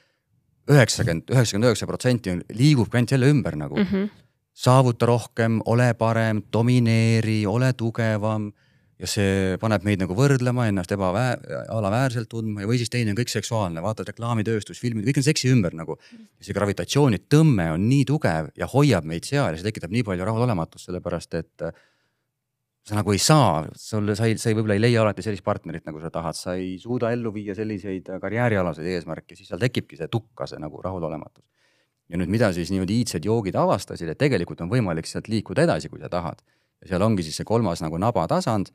üheksakümmend, 0.67 1.29
üheksakümmend 1.29 1.69
üheksa 1.69 1.87
protsenti 1.87 2.39
liigubki 2.57 2.97
ainult 2.97 3.11
jälle 3.11 3.29
ümber 3.29 3.55
nagu 3.55 3.77
mm. 3.77 3.83
-hmm. 3.91 4.09
saavuta 4.53 5.05
rohkem, 5.05 5.61
ole 5.65 5.93
parem, 5.93 6.41
domineeri, 6.53 7.45
ole 7.45 7.73
tugevam 7.73 8.51
ja 8.97 9.09
see 9.09 9.57
paneb 9.61 9.83
meid 9.85 10.01
nagu 10.01 10.15
võrdlema 10.17 10.65
ennast 10.71 10.91
ebaväär, 10.93 11.41
alaväärselt 11.73 12.29
tundma 12.31 12.63
ja, 12.63 12.69
või 12.69 12.79
siis 12.81 12.89
teine 12.93 13.13
on 13.13 13.19
kõik 13.19 13.29
seksuaalne, 13.29 13.83
vaatad 13.85 14.09
reklaamitööstus, 14.09 14.79
filmid, 14.81 15.05
kõik 15.05 15.21
on 15.21 15.27
seksi 15.27 15.51
ümber 15.53 15.75
nagu. 15.77 15.99
see 16.41 16.55
gravitatsioonitõmme 16.57 17.69
on 17.75 17.85
nii 17.89 18.07
tugev 18.09 18.49
ja 18.57 18.69
hoiab 18.71 19.05
meid 19.05 19.27
seal 19.29 19.51
ja 19.51 19.59
see 19.59 19.69
tekitab 19.69 19.93
nii 19.93 20.05
palju 20.07 20.25
rahulolematust, 20.25 20.89
sellepärast 20.89 21.37
et 21.37 21.67
äh, 21.67 21.77
sa 22.87 22.97
nagu 22.97 23.13
ei 23.13 23.21
saa, 23.21 23.67
sul, 23.75 24.15
sa 24.15 24.25
ei, 24.25 24.37
sa 24.41 24.49
ei, 24.49 24.57
võib-olla 24.57 24.79
ei 24.79 24.81
leia 24.81 25.03
alati 25.03 25.25
sellist 25.25 25.45
partnerit, 25.45 25.85
nagu 25.85 26.01
sa 26.01 26.09
tahad, 26.13 26.37
sa 26.39 26.55
ei 26.57 26.77
suuda 26.81 27.11
ellu 27.13 27.33
viia 27.35 27.53
selliseid 27.57 28.09
karjäärialaseid 28.23 28.87
eesmärke, 28.95 29.37
siis 29.37 29.51
seal 29.51 29.61
tekibki 29.61 29.99
see 29.99 30.09
tukka, 30.09 30.47
see 30.49 30.61
nagu 30.63 30.81
rahulolematus. 30.81 31.43
ja 32.07 32.17
nüüd, 32.17 32.31
mida 32.31 32.49
siis 32.55 32.71
niimoodi 32.71 33.01
iidsed 33.01 33.25
joogid 33.27 33.57
avastasid, 33.59 34.09
et 34.09 34.17
tegelikult 34.17 34.61
on 34.63 34.71
võimalik 34.71 35.05
sealt 35.05 35.27
liikuda 35.27 35.67
edasi, 35.67 35.91
kui 35.91 35.99
sa 35.99 36.09
tahad 36.09 36.39
ja 36.81 36.91
seal 36.91 37.01
ongi 37.01 37.25
siis 37.25 37.39
see 37.39 37.47
kolmas 37.47 37.81
nagu 37.83 37.97
nabatasand, 38.01 38.71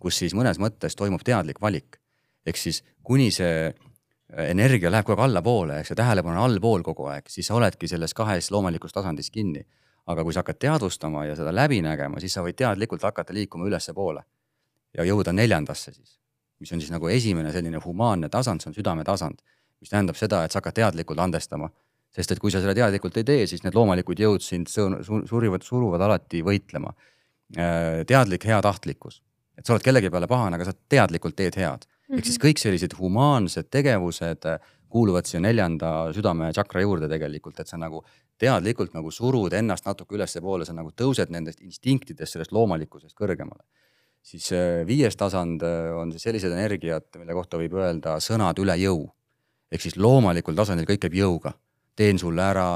kus 0.00 0.18
siis 0.20 0.34
mõnes 0.36 0.58
mõttes 0.60 0.96
toimub 0.98 1.22
teadlik 1.24 1.60
valik. 1.60 2.00
ehk 2.46 2.56
siis 2.56 2.82
kuni 3.02 3.30
see 3.30 3.68
äh, 3.68 4.50
energia 4.50 4.90
läheb 4.90 5.06
kogu 5.06 5.20
aeg 5.20 5.30
allapoole, 5.30 5.78
ehk 5.80 5.88
see 5.88 5.96
tähelepanu 5.96 6.36
on 6.36 6.44
allpool 6.44 6.82
kogu 6.82 7.06
aeg, 7.08 7.28
siis 7.28 7.46
sa 7.46 7.54
oledki 7.54 7.88
selles 7.88 8.14
kahes 8.14 8.50
loomulikus 8.50 8.92
tasandis 8.92 9.30
kinni. 9.30 9.64
aga 10.06 10.24
kui 10.24 10.32
sa 10.32 10.42
hakkad 10.42 10.58
teadvustama 10.60 11.24
ja 11.24 11.36
seda 11.36 11.54
läbi 11.54 11.80
nägema, 11.82 12.20
siis 12.20 12.34
sa 12.36 12.42
võid 12.44 12.58
teadlikult 12.60 13.02
hakata 13.02 13.32
liikuma 13.32 13.64
ülespoole 13.64 14.20
ja 14.94 15.04
jõuda 15.04 15.32
neljandasse 15.32 15.92
siis, 15.92 16.18
mis 16.60 16.72
on 16.72 16.80
siis 16.80 16.90
nagu 16.92 17.08
esimene 17.08 17.52
selline 17.52 17.80
humaanne 17.80 18.28
tasand, 18.28 18.60
see 18.60 18.68
on 18.68 18.74
südametasand, 18.74 19.40
mis 19.80 19.88
tähendab 19.88 20.16
seda, 20.16 20.44
et 20.44 20.52
sa 20.52 20.60
hakkad 20.60 20.76
teadlikult 20.76 21.18
andestama 21.18 21.70
sest 22.14 22.34
et 22.34 22.42
kui 22.42 22.52
sa 22.52 22.60
seda 22.62 22.74
teadlikult 22.76 23.16
ei 23.18 23.26
tee, 23.26 23.46
siis 23.50 23.64
need 23.64 23.74
loomulikud 23.74 24.20
jõud 24.20 24.44
sind 24.44 24.70
surivad, 24.70 25.64
suruvad 25.66 26.04
alati 26.06 26.44
võitlema 26.46 26.92
teadlik 27.52 28.46
heatahtlikkus, 28.48 29.20
et 29.58 29.66
sa 29.66 29.74
oled 29.74 29.84
kellegi 29.84 30.08
peale 30.10 30.26
pahane, 30.26 30.56
aga 30.56 30.70
sa 30.70 30.72
teadlikult 30.88 31.36
teed 31.36 31.58
head 31.60 31.84
ehk 32.12 32.28
siis 32.28 32.40
kõik 32.40 32.60
sellised 32.60 32.96
humaansed 32.98 33.70
tegevused 33.72 34.48
äh, 34.48 34.72
kuuluvad 34.94 35.26
siia 35.26 35.40
neljanda 35.42 36.12
südame 36.14 36.50
tšakra 36.54 36.84
juurde 36.84 37.08
tegelikult, 37.10 37.58
et 37.60 37.70
sa 37.70 37.78
nagu 37.80 38.04
teadlikult 38.38 38.94
nagu 38.94 39.10
surud 39.14 39.54
ennast 39.56 39.88
natuke 39.88 40.14
ülespoole, 40.18 40.66
sa 40.66 40.74
nagu 40.76 40.92
tõused 40.94 41.32
nendest 41.34 41.62
instinktidest, 41.64 42.36
sellest 42.36 42.54
loomalikkusest 42.54 43.16
kõrgemale. 43.18 43.64
siis 44.24 44.52
äh, 44.52 44.84
viies 44.86 45.16
tasand 45.16 45.62
on 45.62 46.12
siis 46.12 46.22
sellised 46.22 46.52
energiad, 46.52 47.08
mille 47.18 47.32
kohta 47.32 47.58
võib 47.60 47.74
öelda 47.74 48.18
sõnad 48.20 48.58
üle 48.58 48.76
jõu. 48.80 49.10
ehk 49.72 49.80
siis 49.80 49.96
loomalikul 49.96 50.54
tasandil 50.54 50.86
kõik 50.86 51.06
käib 51.06 51.14
jõuga 51.14 51.54
teen 51.96 52.18
sulle 52.18 52.42
ära, 52.42 52.66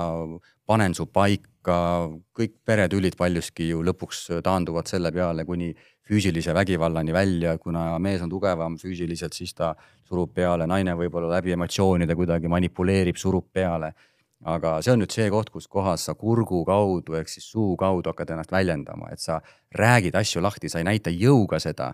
panen 0.67 0.95
su 0.95 1.07
paika, 1.07 1.49
kõik 1.69 2.55
peretülid 2.67 3.17
paljuski 3.19 3.69
ju 3.69 3.83
lõpuks 3.87 4.27
taanduvad 4.45 4.89
selle 4.91 5.13
peale 5.13 5.45
kuni 5.45 5.73
füüsilise 6.09 6.55
vägivallani 6.57 7.13
välja, 7.13 7.57
kuna 7.59 7.99
mees 7.99 8.23
on 8.25 8.31
tugevam 8.33 8.79
füüsiliselt, 8.81 9.37
siis 9.37 9.55
ta 9.55 9.75
surub 10.09 10.33
peale, 10.35 10.67
naine 10.67 10.95
võib-olla 10.97 11.35
läbi 11.37 11.53
emotsioonide 11.53 12.17
kuidagi 12.17 12.49
manipuleerib, 12.49 13.17
surub 13.17 13.51
peale. 13.53 13.93
aga 14.39 14.77
see 14.87 14.93
on 14.93 15.01
nüüd 15.03 15.11
see 15.11 15.25
koht, 15.35 15.49
kus 15.51 15.65
kohas 15.67 16.05
sa 16.07 16.13
kurgu 16.15 16.61
kaudu 16.65 17.17
ehk 17.19 17.27
siis 17.29 17.49
suu 17.51 17.73
kaudu 17.77 18.13
hakkad 18.13 18.31
ennast 18.31 18.53
väljendama, 18.55 19.09
et 19.11 19.19
sa 19.19 19.41
räägid 19.75 20.15
asju 20.15 20.43
lahti, 20.43 20.69
sa 20.71 20.79
ei 20.79 20.87
näita 20.87 21.11
jõuga 21.11 21.59
seda 21.59 21.89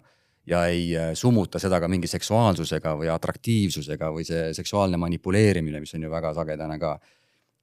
ja 0.47 0.67
ei 0.67 0.97
äh, 0.97 1.13
summuta 1.15 1.59
seda 1.59 1.81
ka 1.81 1.89
mingi 1.89 2.09
seksuaalsusega 2.11 2.95
või 3.01 3.09
atraktiivsusega 3.13 4.11
või 4.13 4.27
see 4.29 4.53
seksuaalne 4.57 5.01
manipuleerimine, 5.01 5.81
mis 5.81 5.95
on 5.97 6.05
ju 6.05 6.13
väga 6.13 6.35
sagedane 6.37 6.79
ka. 6.79 6.99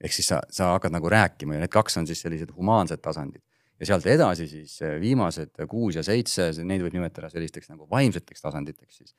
Ehk 0.02 0.16
siis 0.16 0.32
sa, 0.32 0.42
sa 0.50 0.72
hakkad 0.76 0.96
nagu 0.96 1.10
rääkima 1.10 1.58
ja 1.58 1.64
need 1.64 1.74
kaks 1.74 1.98
on 2.02 2.10
siis 2.10 2.22
sellised 2.24 2.54
humaansed 2.56 3.02
tasandid. 3.02 3.42
ja 3.80 3.86
sealt 3.86 4.06
edasi 4.06 4.48
siis 4.48 4.82
äh, 4.82 5.00
viimased 5.02 5.64
kuus 5.70 5.96
ja 5.96 6.04
seitse, 6.04 6.52
neid 6.64 6.82
võib 6.86 6.98
nimetada 6.98 7.30
sellisteks 7.30 7.70
nagu 7.70 7.88
vaimseteks 7.90 8.42
tasanditeks 8.42 8.98
siis. 8.98 9.16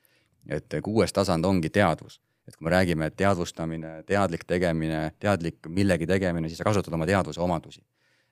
et 0.49 0.79
kuues 0.83 1.13
tasand 1.13 1.45
ongi 1.45 1.69
teadvus 1.69 2.19
et 2.47 2.57
kui 2.57 2.65
me 2.67 2.73
räägime, 2.73 3.07
et 3.07 3.15
teadvustamine, 3.15 4.03
teadlik 4.03 4.43
tegemine, 4.43 5.13
teadlik 5.19 5.67
millegi 5.71 6.07
tegemine, 6.07 6.49
siis 6.51 6.59
sa 6.59 6.65
kasutad 6.67 6.93
oma 6.93 7.07
teadvuse 7.07 7.39
omadusi 7.39 7.79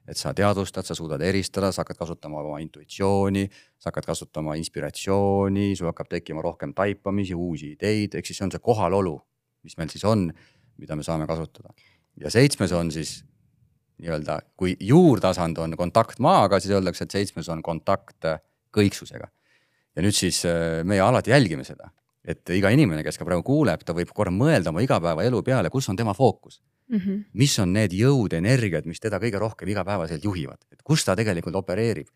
et 0.08 0.18
sa 0.18 0.34
teadvustad, 0.34 0.86
sa 0.86 0.96
suudad 0.98 1.22
eristada, 1.22 1.72
sa 1.72 1.84
hakkad 1.84 2.00
kasutama 2.00 2.42
oma 2.42 2.60
intuitsiooni, 2.64 3.46
sa 3.80 3.92
hakkad 3.92 4.10
kasutama 4.10 4.56
inspiratsiooni, 4.60 5.72
sul 5.78 5.92
hakkab 5.92 6.10
tekkima 6.12 6.42
rohkem 6.44 6.74
taipamisi, 6.78 7.38
uusi 7.38 7.76
ideid, 7.76 8.18
ehk 8.18 8.28
siis 8.28 8.42
see 8.42 8.48
on 8.48 8.54
see 8.56 8.64
kohalolu, 8.64 9.16
mis 9.68 9.78
meil 9.78 9.92
siis 9.94 10.06
on, 10.10 10.28
mida 10.82 10.98
me 10.98 11.06
saame 11.06 11.28
kasutada. 11.30 11.74
Ja 12.22 12.32
seitsmes 12.34 12.72
on 12.78 12.92
siis 12.94 13.20
nii-öelda, 14.02 14.40
kui 14.58 14.76
juurtasand 14.80 15.60
on 15.62 15.76
kontakt 15.78 16.20
maaga, 16.24 16.60
siis 16.60 16.74
öeldakse, 16.74 17.06
et 17.06 17.14
seitsmes 17.14 17.50
on 17.54 17.62
kontakt 17.66 18.26
kõiksusega. 18.74 19.28
ja 19.96 20.02
nüüd 20.02 20.16
siis 20.16 20.46
äh, 20.48 20.82
meie 20.88 21.02
alati 21.04 21.34
jälgime 21.34 21.66
seda, 21.68 21.92
et 22.24 22.50
iga 22.56 22.70
inimene, 22.72 23.04
kes 23.04 23.20
ka 23.20 23.28
praegu 23.28 23.44
kuuleb, 23.44 23.84
ta 23.86 23.94
võib 23.98 24.14
korra 24.16 24.32
mõelda 24.32 24.72
oma 24.72 24.84
igapäevaelu 24.86 25.44
peale, 25.44 25.70
kus 25.70 25.90
on 25.90 26.00
tema 26.00 26.14
fookus 26.18 26.62
mm. 26.92 26.98
-hmm. 26.98 27.24
mis 27.34 27.60
on 27.60 27.74
need 27.74 27.94
jõud, 27.94 28.34
energiad, 28.34 28.86
mis 28.86 29.00
teda 29.00 29.20
kõige 29.20 29.40
rohkem 29.40 29.70
igapäevaselt 29.70 30.24
juhivad, 30.24 30.60
et 30.72 30.82
kus 30.84 31.06
ta 31.06 31.16
tegelikult 31.16 31.56
opereerib. 31.56 32.08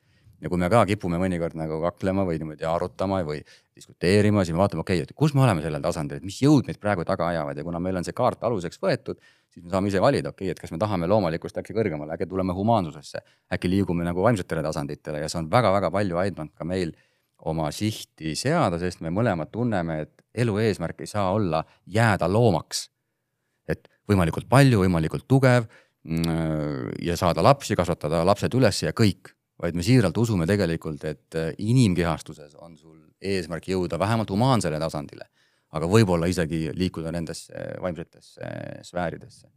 ja 0.41 0.49
kui 0.49 0.59
me 0.59 0.69
ka 0.69 0.85
kipume 0.85 1.17
mõnikord 1.17 1.55
nagu 1.55 1.79
kaklema 1.81 2.25
või 2.27 2.35
niimoodi 2.37 2.65
arutama 2.67 3.21
või 3.23 3.39
diskuteerima, 3.75 4.43
siis 4.43 4.53
me 4.53 4.59
vaatame, 4.59 4.81
okei 4.83 4.97
okay,, 4.97 5.03
et 5.03 5.15
kus 5.15 5.33
me 5.33 5.41
oleme 5.41 5.61
sellel 5.61 5.81
tasandil, 5.81 6.17
et 6.17 6.23
mis 6.23 6.41
jõud 6.41 6.67
meid 6.67 6.77
praegu 6.79 7.05
taga 7.05 7.27
ajavad 7.27 7.57
ja 7.57 7.63
kuna 7.63 7.79
meil 7.79 7.95
on 7.95 8.03
see 8.03 8.13
kaart 8.13 8.43
aluseks 8.43 8.81
võetud, 8.81 9.17
siis 9.55 9.63
me 9.63 9.71
saame 9.71 9.89
ise 9.91 10.01
valida, 10.03 10.33
okei 10.33 10.49
okay,, 10.49 10.53
et 10.53 10.59
kas 10.59 10.73
me 10.75 10.79
tahame 10.81 11.07
loomulikkust 11.07 11.57
äkki 11.61 11.73
kõrgemale, 11.77 12.13
äkki 12.15 12.27
tuleme 12.27 12.53
humaansusesse, 12.55 13.21
äkki 13.55 13.71
liigume 13.71 14.03
nagu 14.07 14.23
vaimsetele 14.25 14.63
tasanditele 14.65 15.23
ja 15.23 15.29
see 15.31 15.39
on 15.39 15.47
väga-väga 15.51 15.91
palju 15.95 16.19
aidanud 16.25 16.51
ka 16.57 16.67
meil 16.67 16.91
oma 17.47 17.69
sihti 17.75 18.35
seada, 18.39 18.79
sest 18.81 19.01
me 19.05 19.11
mõlemad 19.13 19.51
tunneme, 19.53 20.01
et 20.05 20.43
elu 20.43 20.57
eesmärk 20.65 21.03
ei 21.03 21.09
saa 21.09 21.31
olla 21.35 21.63
jääda 21.87 22.27
loomaks. 22.31 22.89
et 23.67 23.87
võimalikult 24.05 24.45
palju, 24.49 24.83
võimalikult 24.83 25.25
tugev 25.27 25.63
mm, 26.03 26.91
ja 27.01 27.15
saada 27.17 27.41
lapsi, 27.41 27.73
kasvatada 27.75 28.19
lapsed 28.27 28.53
üles 28.53 28.83
ja 28.83 28.91
kõik, 28.93 29.31
vaid 29.61 29.73
me 29.73 29.81
siiralt 29.83 30.17
usume 30.17 30.45
tegelikult, 30.45 31.03
et 31.03 31.37
inimkehastuses 31.57 32.53
on 32.61 32.77
sul 32.77 32.99
eesmärk 33.21 33.71
jõuda 33.71 33.97
vähemalt 33.97 34.29
humaansele 34.29 34.77
tasandile, 34.79 35.25
aga 35.75 35.89
võib-olla 35.91 36.29
isegi 36.31 36.69
liikuda 36.75 37.11
nendesse 37.11 37.65
vaimsetesse 37.81 38.51
sfääridesse. 38.87 39.47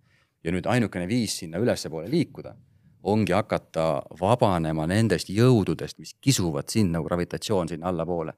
ja 0.44 0.54
nüüd 0.54 0.66
ainukene 0.70 1.08
viis 1.10 1.38
sinna 1.40 1.58
ülespoole 1.58 2.10
liikuda 2.10 2.54
ongi 3.02 3.32
hakata 3.32 4.02
vabanema 4.20 4.86
nendest 4.90 5.30
jõududest, 5.30 5.98
mis 5.98 6.14
kisuvad 6.20 6.68
sind 6.70 6.94
nagu 6.94 7.06
gravitatsioon 7.06 7.70
sinna 7.70 7.88
allapoole, 7.92 8.34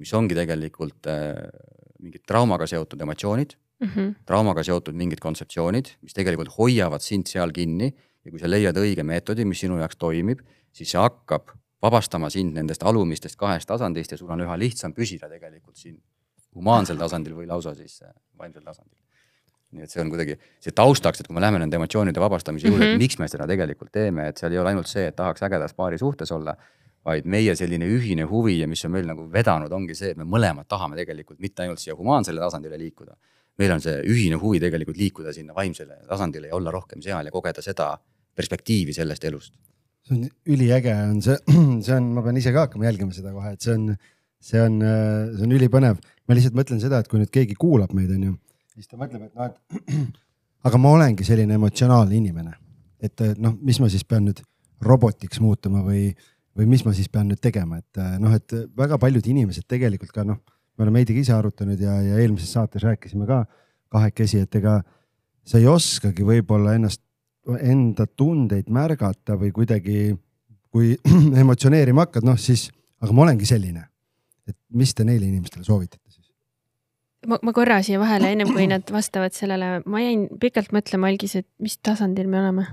mis 0.00 0.12
ongi 0.14 0.36
tegelikult 0.36 1.08
äh, 1.10 1.36
mingid 2.02 2.24
traumaga 2.28 2.66
seotud 2.66 3.00
emotsioonid 3.00 3.54
mm, 3.54 3.88
-hmm. 3.88 4.14
traumaga 4.26 4.64
seotud 4.66 4.94
mingid 4.94 5.20
kontseptsioonid, 5.20 5.96
mis 6.02 6.14
tegelikult 6.14 6.52
hoiavad 6.58 7.00
sind 7.00 7.26
seal 7.26 7.52
kinni 7.52 7.92
ja 8.24 8.30
kui 8.30 8.40
sa 8.40 8.50
leiad 8.50 8.76
õige 8.76 9.02
meetodi, 9.02 9.44
mis 9.44 9.60
sinu 9.60 9.78
jaoks 9.78 9.96
toimib, 9.96 10.40
siis 10.72 10.90
see 10.90 11.00
hakkab 11.00 11.54
vabastama 11.82 12.30
sind 12.30 12.54
nendest 12.54 12.82
alumistest 12.82 13.36
kahest 13.36 13.68
tasandist 13.68 14.12
ja 14.12 14.18
sul 14.18 14.30
on 14.30 14.44
üha 14.44 14.58
lihtsam 14.58 14.94
püsida 14.94 15.28
tegelikult 15.28 15.76
siin 15.76 15.98
humaansel 16.58 16.98
tasandil 17.00 17.36
või 17.38 17.48
lausa 17.50 17.74
siis 17.78 18.02
äh, 18.02 18.12
vaimsel 18.38 18.64
tasandil. 18.64 18.98
nii 19.72 19.86
et 19.86 19.90
see 19.90 20.02
on 20.02 20.10
kuidagi 20.12 20.36
see 20.60 20.74
taustaks, 20.76 21.22
et 21.22 21.28
kui 21.28 21.34
me 21.36 21.40
läheme 21.40 21.62
nende 21.62 21.78
emotsioonide 21.78 22.20
vabastamise 22.20 22.68
juurde 22.68 22.84
mm, 22.84 22.90
-hmm. 22.90 23.00
et 23.00 23.04
miks 23.06 23.18
me 23.18 23.28
seda 23.28 23.46
tegelikult 23.48 23.92
teeme, 23.92 24.28
et 24.28 24.38
seal 24.38 24.52
ei 24.52 24.58
ole 24.60 24.74
ainult 24.74 24.90
see, 24.90 25.06
et 25.08 25.16
tahaks 25.16 25.42
ägedas 25.48 25.74
paari 25.74 25.98
suhtes 25.98 26.32
olla, 26.32 26.56
vaid 27.04 27.26
meie 27.26 27.54
selline 27.58 27.86
ühine 27.88 28.26
huvi 28.30 28.58
ja 28.60 28.68
mis 28.70 28.84
on 28.86 28.92
meil 28.94 29.08
nagu 29.08 29.26
vedanud, 29.32 29.72
ongi 29.72 29.94
see, 29.98 30.12
et 30.12 30.20
me 30.20 30.26
mõlemad 30.28 30.68
tahame 30.70 30.98
tegelikult 30.98 31.40
mitte 31.42 31.64
ainult 31.64 31.82
siia 31.82 31.96
humaansele 31.98 32.40
tasandile 32.40 32.78
liikuda, 32.78 33.16
meil 33.58 33.74
on 33.74 33.82
see 33.84 33.98
ühine 34.12 34.38
huvi 34.40 34.60
tegelikult 34.62 35.00
liikuda 35.00 35.34
sinna 35.34 35.56
vaimsele 35.56 36.02
tasandile 36.08 36.52
ja 36.52 36.56
olla 36.58 36.70
rohkem 36.74 37.02
seal 37.02 37.26
ja 37.26 37.34
kogeda 37.34 37.64
seda 37.64 37.92
perspektiivi 38.36 38.94
sellest 38.96 39.24
elust. 39.28 39.54
see 40.02 40.16
on 40.18 40.24
üliäge, 40.50 40.94
on 40.94 41.20
see, 41.22 41.36
see 41.86 41.94
on, 41.96 42.12
ma 42.16 42.24
pean 42.24 42.38
ise 42.38 42.52
ka 42.54 42.66
hakkama 42.66 42.88
jälgima 42.88 43.14
seda 43.14 43.34
kohe, 43.34 43.52
et 43.54 43.62
see 43.62 43.74
on, 43.74 43.92
see 44.42 44.62
on, 44.62 44.80
see 45.36 45.46
on 45.46 45.58
ülipõnev. 45.58 46.00
Ma 46.28 46.36
lihtsalt 46.36 46.56
mõtlen 46.58 46.80
seda, 46.82 47.02
et 47.02 47.10
kui 47.10 47.20
nüüd 47.20 47.32
keegi 47.34 47.56
kuulab 47.58 47.94
meid, 47.96 48.10
on 48.14 48.28
ju, 48.28 48.36
siis 48.74 48.90
ta 48.90 49.00
mõtleb, 49.00 49.28
et 49.28 49.34
noh, 49.38 49.50
et 49.50 49.98
aga 50.68 50.80
ma 50.80 50.94
olengi 50.96 51.26
selline 51.26 51.58
emotsionaalne 51.58 52.16
inimene. 52.16 52.56
et 53.02 53.24
noh, 53.42 53.56
mis 53.60 53.80
ma 53.82 53.88
siis 53.90 54.04
pean 54.06 54.28
nüüd 54.28 54.42
robotiks 54.82 55.40
muutuma 55.42 55.82
või, 55.82 56.10
või 56.58 56.68
mis 56.70 56.84
ma 56.86 56.92
siis 56.94 57.08
pean 57.10 57.26
nüüd 57.30 57.40
tegema, 57.42 57.78
et 57.82 58.02
noh, 58.22 58.34
et 58.34 58.54
väga 58.78 58.98
paljud 59.02 59.26
inimesed 59.26 59.66
tegelikult 59.70 60.14
ka 60.14 60.26
noh 60.26 60.38
me 60.78 60.86
oleme 60.86 61.02
Heidiga 61.02 61.20
ise 61.20 61.34
arutanud 61.36 61.80
ja, 61.80 61.94
ja 62.02 62.18
eelmises 62.22 62.52
saates 62.56 62.82
rääkisime 62.82 63.26
ka 63.28 63.44
kahekesi, 63.92 64.42
et 64.46 64.54
ega 64.60 64.80
sa 65.44 65.60
ei 65.60 65.68
oskagi 65.68 66.24
võib-olla 66.26 66.76
ennast, 66.78 67.02
enda 67.60 68.06
tundeid 68.06 68.70
märgata 68.72 69.36
või 69.38 69.52
kuidagi, 69.54 70.12
kui 70.72 70.94
emotsioneerima 71.44 72.06
hakkad, 72.06 72.26
noh 72.26 72.38
siis, 72.40 72.70
aga 73.02 73.14
ma 73.14 73.26
olengi 73.26 73.48
selline. 73.48 73.88
et 74.48 74.56
mis 74.74 74.90
te 74.94 75.04
neile 75.06 75.26
inimestele 75.26 75.62
soovitate 75.62 76.01
siis? 76.01 76.01
Ma, 77.28 77.38
ma 77.42 77.54
korra 77.56 77.80
siia 77.84 78.00
vahele, 78.02 78.32
ennem 78.34 78.52
kui 78.54 78.66
nad 78.74 78.92
vastavad 78.94 79.36
sellele, 79.36 79.80
ma 79.86 80.02
jäin 80.02 80.26
pikalt 80.42 80.74
mõtlema, 80.74 81.10
Algis, 81.12 81.36
et 81.40 81.48
mis 81.62 81.78
tasandil 81.78 82.30
me 82.30 82.40
oleme? 82.42 82.68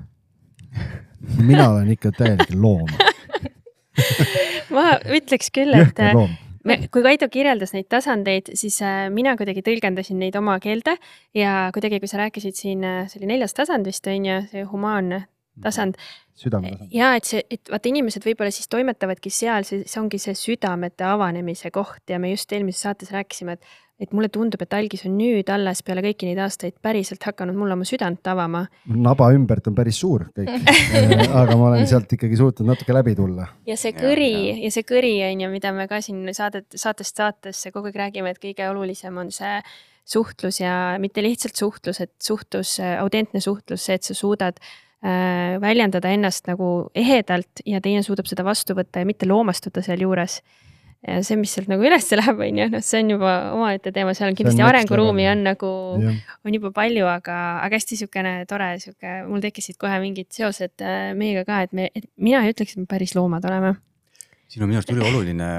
Mina 1.39 1.69
olen 1.73 1.89
ikka 1.95 2.13
täielik 2.15 2.53
loom. 2.55 2.87
Ma 4.75 4.93
ütleks 5.11 5.49
küll, 5.51 5.73
et 5.75 5.97
me, 6.63 6.77
kui 6.93 7.03
Kaido 7.03 7.27
kirjeldas 7.31 7.73
neid 7.75 7.89
tasandeid, 7.91 8.53
siis 8.59 8.77
äh, 8.85 9.07
mina 9.13 9.33
kuidagi 9.39 9.63
tõlgendasin 9.65 10.19
neid 10.21 10.37
oma 10.39 10.55
keelde 10.63 10.95
ja 11.35 11.69
kuidagi, 11.75 11.99
kui 11.99 12.11
sa 12.11 12.21
rääkisid 12.21 12.55
siin, 12.55 12.85
äh, 12.85 13.03
see 13.09 13.19
oli 13.21 13.33
neljas 13.33 13.57
tasand 13.57 13.89
vist 13.89 14.07
on 14.07 14.27
ju, 14.29 14.39
see 14.51 14.65
humaanne 14.69 15.23
tasand. 15.63 15.97
ja 16.93 17.11
et 17.17 17.27
see, 17.27 17.41
et 17.51 17.71
vaata, 17.71 17.89
inimesed 17.91 18.23
võib-olla 18.23 18.53
siis 18.55 18.69
toimetavadki 18.71 19.31
seal, 19.33 19.67
see 19.67 19.99
ongi 19.99 20.21
see 20.21 20.37
südamete 20.37 21.03
avanemise 21.03 21.71
koht 21.75 22.07
ja 22.07 22.19
me 22.19 22.31
just 22.31 22.51
eelmises 22.55 22.85
saates 22.87 23.11
rääkisime, 23.11 23.57
et 23.57 23.65
et 23.99 24.13
mulle 24.15 24.29
tundub, 24.31 24.61
et 24.63 24.75
algis 24.77 25.03
on 25.09 25.15
nüüd 25.19 25.49
alles 25.51 25.81
peale 25.83 26.03
kõiki 26.05 26.29
neid 26.29 26.39
aastaid 26.39 26.77
päriselt 26.83 27.23
hakanud 27.27 27.57
mulle 27.59 27.75
oma 27.75 27.87
südant 27.87 28.27
avama. 28.31 28.63
naba 28.87 29.29
ümbert 29.35 29.67
on 29.67 29.75
päris 29.75 29.99
suur 29.99 30.29
kõik 30.35 30.51
aga 31.41 31.57
ma 31.59 31.71
olen 31.73 31.87
sealt 31.89 32.15
ikkagi 32.15 32.39
suutnud 32.39 32.71
natuke 32.71 32.95
läbi 32.95 33.15
tulla. 33.19 33.49
ja 33.67 33.75
see 33.79 33.91
kõri 33.97 34.31
ja, 34.31 34.43
ja. 34.53 34.57
ja 34.65 34.73
see 34.77 34.87
kõri 34.87 35.13
on 35.27 35.45
ju, 35.45 35.51
mida 35.51 35.73
me 35.75 35.89
ka 35.91 35.99
siin 36.05 36.23
saadet, 36.35 36.69
saatest 36.79 37.19
saatesse 37.19 37.73
kogu 37.75 37.91
aeg 37.91 37.99
räägime, 38.05 38.31
et 38.31 38.41
kõige 38.41 38.69
olulisem 38.71 39.19
on 39.19 39.33
see 39.35 39.59
suhtlus 40.09 40.61
ja 40.61 40.73
mitte 41.01 41.21
lihtsalt 41.23 41.59
suhtlus, 41.59 41.99
et 42.01 42.15
suhtlus, 42.23 42.77
autentne 43.01 43.41
suhtlus, 43.43 43.83
see, 43.85 43.99
et 43.99 44.07
sa 44.07 44.15
suudad 44.17 44.57
äh, 44.63 45.59
väljendada 45.61 46.15
ennast 46.15 46.47
nagu 46.49 46.89
ehedalt 46.97 47.61
ja 47.67 47.83
teine 47.83 48.01
suudab 48.05 48.31
seda 48.31 48.47
vastu 48.47 48.77
võtta 48.79 49.03
ja 49.03 49.09
mitte 49.09 49.27
loomastuda 49.29 49.83
sealjuures 49.85 50.39
ja 51.07 51.19
see, 51.23 51.37
mis 51.39 51.53
sealt 51.55 51.69
nagu 51.71 51.85
ülesse 51.85 52.17
läheb, 52.19 52.41
on 52.43 52.59
ju, 52.59 52.67
noh, 52.73 52.83
see 52.83 53.01
on 53.03 53.11
juba 53.13 53.33
omaette 53.55 53.93
teema, 53.95 54.13
seal 54.17 54.31
on 54.31 54.37
kindlasti 54.37 54.65
arenguruumi 54.65 55.27
on 55.31 55.43
nagu, 55.47 55.71
on 56.03 56.57
juba 56.57 56.71
palju, 56.75 57.05
aga, 57.07 57.37
aga 57.63 57.79
hästi 57.79 57.95
niisugune 57.95 58.33
tore, 58.49 58.71
sihuke, 58.83 59.13
mul 59.29 59.43
tekkisid 59.43 59.79
kohe 59.79 59.99
mingid 60.03 60.31
seosed 60.35 60.83
äh, 60.83 61.11
meiega 61.17 61.45
ka, 61.47 61.61
et 61.67 61.75
me, 61.77 61.87
et 61.95 62.09
mina 62.19 62.43
ei 62.43 62.55
ütleks, 62.55 62.75
et 62.75 62.83
me 62.83 62.89
päris 62.89 63.15
loomad 63.15 63.47
oleme. 63.47 63.77
siin 64.49 64.65
on 64.65 64.71
minu 64.71 64.81
arust 64.81 64.91
ülioluline 64.91 65.49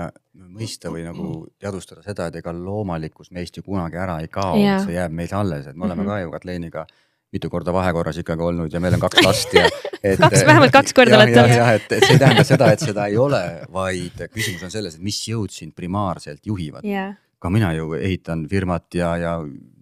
mõista 0.50 0.90
või 0.92 1.04
nagu 1.06 1.28
teadvustada 1.62 2.02
seda, 2.04 2.28
et 2.28 2.40
ega 2.40 2.52
loomalikkus 2.56 3.30
meist 3.30 3.56
ju 3.56 3.62
kunagi 3.62 4.00
ära 4.00 4.18
ei 4.20 4.28
kao, 4.28 4.58
see 4.58 4.96
jääb 4.96 5.14
meis 5.14 5.32
alles, 5.36 5.70
et 5.70 5.76
me 5.76 5.86
oleme 5.86 6.02
mm 6.02 6.08
-hmm. 6.08 6.12
ka 6.12 6.20
ju 6.20 6.30
Katleeniga 6.36 6.86
mitu 7.34 7.50
korda 7.50 7.72
vahekorras 7.74 8.18
ikkagi 8.22 8.42
olnud 8.42 8.72
ja 8.74 8.80
meil 8.82 8.96
on 8.96 9.02
kaks 9.02 9.22
last 9.24 9.54
ja 9.54 9.66
kaks, 10.22 10.42
vähemalt 10.46 10.74
kaks 10.74 10.94
korda 10.96 11.18
olete 11.18 11.38
olnud. 11.42 11.56
jah, 11.60 11.72
et, 11.78 11.86
et 11.94 12.04
see 12.06 12.16
ei 12.16 12.22
tähenda 12.22 12.44
seda, 12.46 12.70
et 12.74 12.84
seda 12.84 13.06
ei 13.10 13.18
ole, 13.20 13.40
vaid 13.72 14.24
küsimus 14.34 14.66
on 14.66 14.74
selles, 14.74 14.98
et 14.98 15.04
mis 15.04 15.18
jõud 15.30 15.54
sind 15.54 15.74
primaarselt 15.78 16.46
juhivad 16.46 16.86
yeah.. 16.86 17.14
ka 17.38 17.52
mina 17.54 17.72
ju 17.76 17.94
ehitan 17.98 18.46
firmat 18.50 18.98
ja, 18.98 19.14
ja 19.20 19.34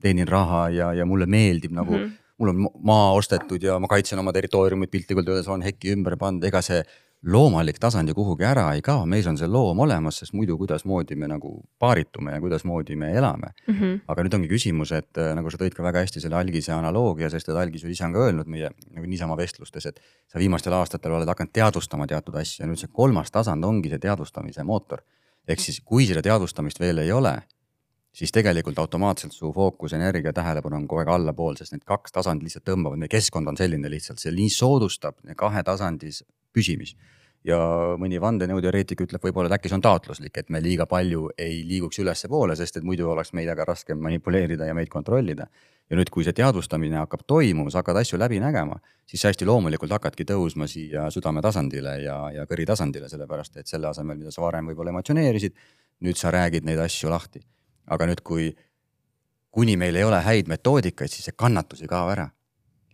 teenin 0.02 0.28
raha 0.28 0.68
ja, 0.74 0.92
ja 1.00 1.08
mulle 1.08 1.26
meeldib 1.26 1.72
nagu 1.76 1.96
mm, 1.96 2.04
-hmm. 2.04 2.32
mul 2.38 2.52
on 2.52 2.68
maa 2.92 3.10
ostetud 3.16 3.64
ja 3.64 3.78
ma 3.80 3.88
kaitsen 3.88 4.20
oma 4.20 4.32
territooriumit 4.36 4.90
piltlikult 4.90 5.28
öeldes, 5.28 5.48
on 5.48 5.64
hekki 5.64 5.96
ümber 5.96 6.18
pandud, 6.20 6.44
ega 6.48 6.62
see 6.62 6.82
loomalik 7.22 7.78
tasand 7.82 8.08
ju 8.08 8.14
kuhugi 8.14 8.46
ära 8.46 8.68
ei 8.76 8.82
kao, 8.84 9.02
meis 9.06 9.26
on 9.26 9.36
see 9.38 9.48
loom 9.50 9.80
olemas, 9.82 10.20
sest 10.20 10.34
muidu 10.38 10.54
kuidasmoodi 10.58 11.16
me 11.18 11.26
nagu 11.30 11.50
paaritume 11.78 12.32
ja 12.36 12.40
kuidasmoodi 12.40 12.96
me 12.96 13.10
elame 13.12 13.50
mm. 13.66 13.74
-hmm. 13.74 14.00
aga 14.06 14.22
nüüd 14.22 14.34
ongi 14.38 14.48
küsimus, 14.48 14.92
et 14.92 15.18
äh, 15.18 15.34
nagu 15.34 15.50
sa 15.50 15.58
tõid 15.58 15.74
ka 15.74 15.82
väga 15.82 16.04
hästi 16.06 16.20
selle 16.20 16.36
algise 16.36 16.72
analoogia, 16.72 17.30
sest 17.30 17.48
et 17.48 17.56
algis 17.56 17.82
ju 17.82 17.90
ise 17.90 18.04
on 18.04 18.12
ka 18.12 18.22
öelnud 18.28 18.46
meie 18.46 18.70
nagu 18.94 19.06
niisama 19.06 19.36
vestlustes, 19.36 19.86
et 19.86 20.00
sa 20.28 20.38
viimastel 20.38 20.72
aastatel 20.72 21.12
oled 21.12 21.28
hakanud 21.28 21.52
teadvustama 21.52 22.06
teatud 22.06 22.34
asju 22.34 22.62
ja 22.62 22.70
nüüd 22.70 22.78
see 22.78 22.90
kolmas 22.92 23.30
tasand 23.30 23.64
ongi 23.64 23.88
see 23.88 23.98
teadvustamise 23.98 24.62
mootor. 24.62 25.02
ehk 25.48 25.60
siis, 25.60 25.80
kui 25.80 26.06
seda 26.06 26.22
teadvustamist 26.22 26.80
veel 26.80 26.98
ei 26.98 27.12
ole, 27.12 27.38
siis 28.12 28.32
tegelikult 28.32 28.78
automaatselt 28.78 29.32
su 29.32 29.52
fookus, 29.52 29.92
energia, 29.92 30.32
tähelepanu 30.32 30.76
on 30.76 30.88
kogu 30.88 31.00
aeg 31.00 31.08
allapool, 31.08 31.56
sest 31.56 31.72
need 31.72 31.84
kaks 31.84 32.12
tasandit 32.12 32.42
lihtsalt 32.42 32.64
tõmbavad, 32.68 32.98
meie 32.98 33.08
keskkond 33.08 33.48
on 33.48 33.56
selline 33.56 33.90
lihtsalt, 33.90 34.18
see 34.18 34.32
nii 34.32 34.50
soodustab 34.50 35.16
kahe 35.36 35.62
tasandis 35.62 36.22
püsimist 36.52 36.98
ja 37.46 37.58
mõni 38.00 38.18
vandenõuteoreetik 38.20 39.02
ütleb 39.06 39.24
võib-olla, 39.24 39.48
et 39.48 39.58
äkki 39.58 39.70
see 39.70 39.78
on 39.78 39.84
taotluslik, 39.84 40.36
et 40.40 40.50
me 40.52 40.60
liiga 40.62 40.86
palju 40.90 41.28
ei 41.38 41.62
liiguks 41.66 42.00
ülespoole, 42.02 42.56
sest 42.58 42.80
et 42.80 42.86
muidu 42.86 43.08
oleks 43.12 43.32
meidega 43.36 43.66
raskem 43.68 44.00
manipuleerida 44.02 44.68
ja 44.68 44.76
meid 44.76 44.90
kontrollida. 44.92 45.48
ja 45.88 45.96
nüüd, 45.96 46.10
kui 46.12 46.24
see 46.24 46.36
teadvustamine 46.36 46.98
hakkab 47.00 47.22
toimuma, 47.26 47.70
sa 47.72 47.80
hakkad 47.80 47.96
asju 48.02 48.18
läbi 48.20 48.36
nägema, 48.42 48.76
siis 49.08 49.22
sa 49.22 49.30
hästi 49.30 49.46
loomulikult 49.48 49.94
hakkadki 49.96 50.26
tõusma 50.28 50.66
siia 50.68 51.06
südametasandile 51.10 51.94
ja, 52.02 52.16
ja 52.34 52.44
kõritasandile, 52.50 53.08
sellepärast 53.08 53.56
et 53.56 53.70
selle 53.70 53.88
asemel, 53.88 54.18
mida 54.20 54.34
sa 54.34 54.42
varem 54.44 54.68
võib-olla 54.68 54.92
emotsioneerisid, 54.92 55.56
nüüd 56.04 56.20
sa 56.20 56.34
räägid 56.34 56.68
neid 56.68 56.82
asju 56.84 57.08
lahti. 57.08 57.40
aga 57.88 58.04
nüüd, 58.04 58.20
kui, 58.20 58.50
kuni 59.50 59.78
meil 59.80 59.96
ei 59.96 60.04
ole 60.04 60.20
häid 60.20 60.48
metoodikaid, 60.48 61.08
siis 61.08 61.24
see 61.24 61.32
kannatus 61.32 61.80
ei 61.80 61.88
kao 61.88 62.10
ära 62.12 62.28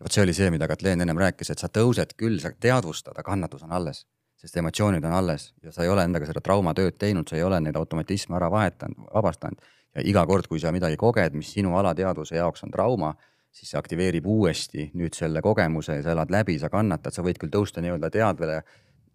vot 0.02 0.12
see 0.12 0.22
oli 0.22 0.34
see, 0.34 0.50
mida 0.50 0.68
Katleen 0.68 1.00
ennem 1.04 1.18
rääkis, 1.18 1.50
et 1.52 1.62
sa 1.62 1.70
tõused 1.70 2.16
küll, 2.18 2.40
sa 2.42 2.52
teadvustad, 2.60 3.14
aga 3.14 3.26
kannatus 3.30 3.62
on 3.66 3.72
alles. 3.72 4.06
sest 4.44 4.56
emotsioonid 4.60 5.04
on 5.08 5.12
alles 5.16 5.54
ja 5.62 5.70
sa 5.72 5.82
ei 5.82 5.88
ole 5.88 6.02
endaga 6.04 6.26
seda 6.28 6.40
traumatööd 6.44 6.98
teinud, 7.00 7.24
sa 7.28 7.36
ei 7.36 7.42
ole 7.42 7.60
neid 7.64 7.76
automatisme 7.80 8.36
ära 8.36 8.50
vahetanud, 8.50 9.06
vabastanud. 9.14 9.60
ja 9.94 10.02
iga 10.04 10.26
kord, 10.26 10.46
kui 10.46 10.60
sa 10.60 10.72
midagi 10.72 10.96
koged, 10.96 11.32
mis 11.32 11.52
sinu 11.52 11.76
alateadvuse 11.78 12.36
jaoks 12.36 12.64
on 12.66 12.70
trauma, 12.70 13.14
siis 13.50 13.70
see 13.70 13.78
aktiveerib 13.78 14.26
uuesti 14.26 14.90
nüüd 14.94 15.14
selle 15.14 15.40
kogemuse 15.42 15.96
ja 15.96 16.02
sa 16.02 16.12
elad 16.12 16.30
läbi, 16.30 16.58
sa 16.58 16.68
kannatad, 16.68 17.14
sa 17.14 17.22
võid 17.22 17.38
küll 17.38 17.54
tõusta 17.54 17.80
nii-öelda 17.80 18.10
teadvele, 18.10 18.58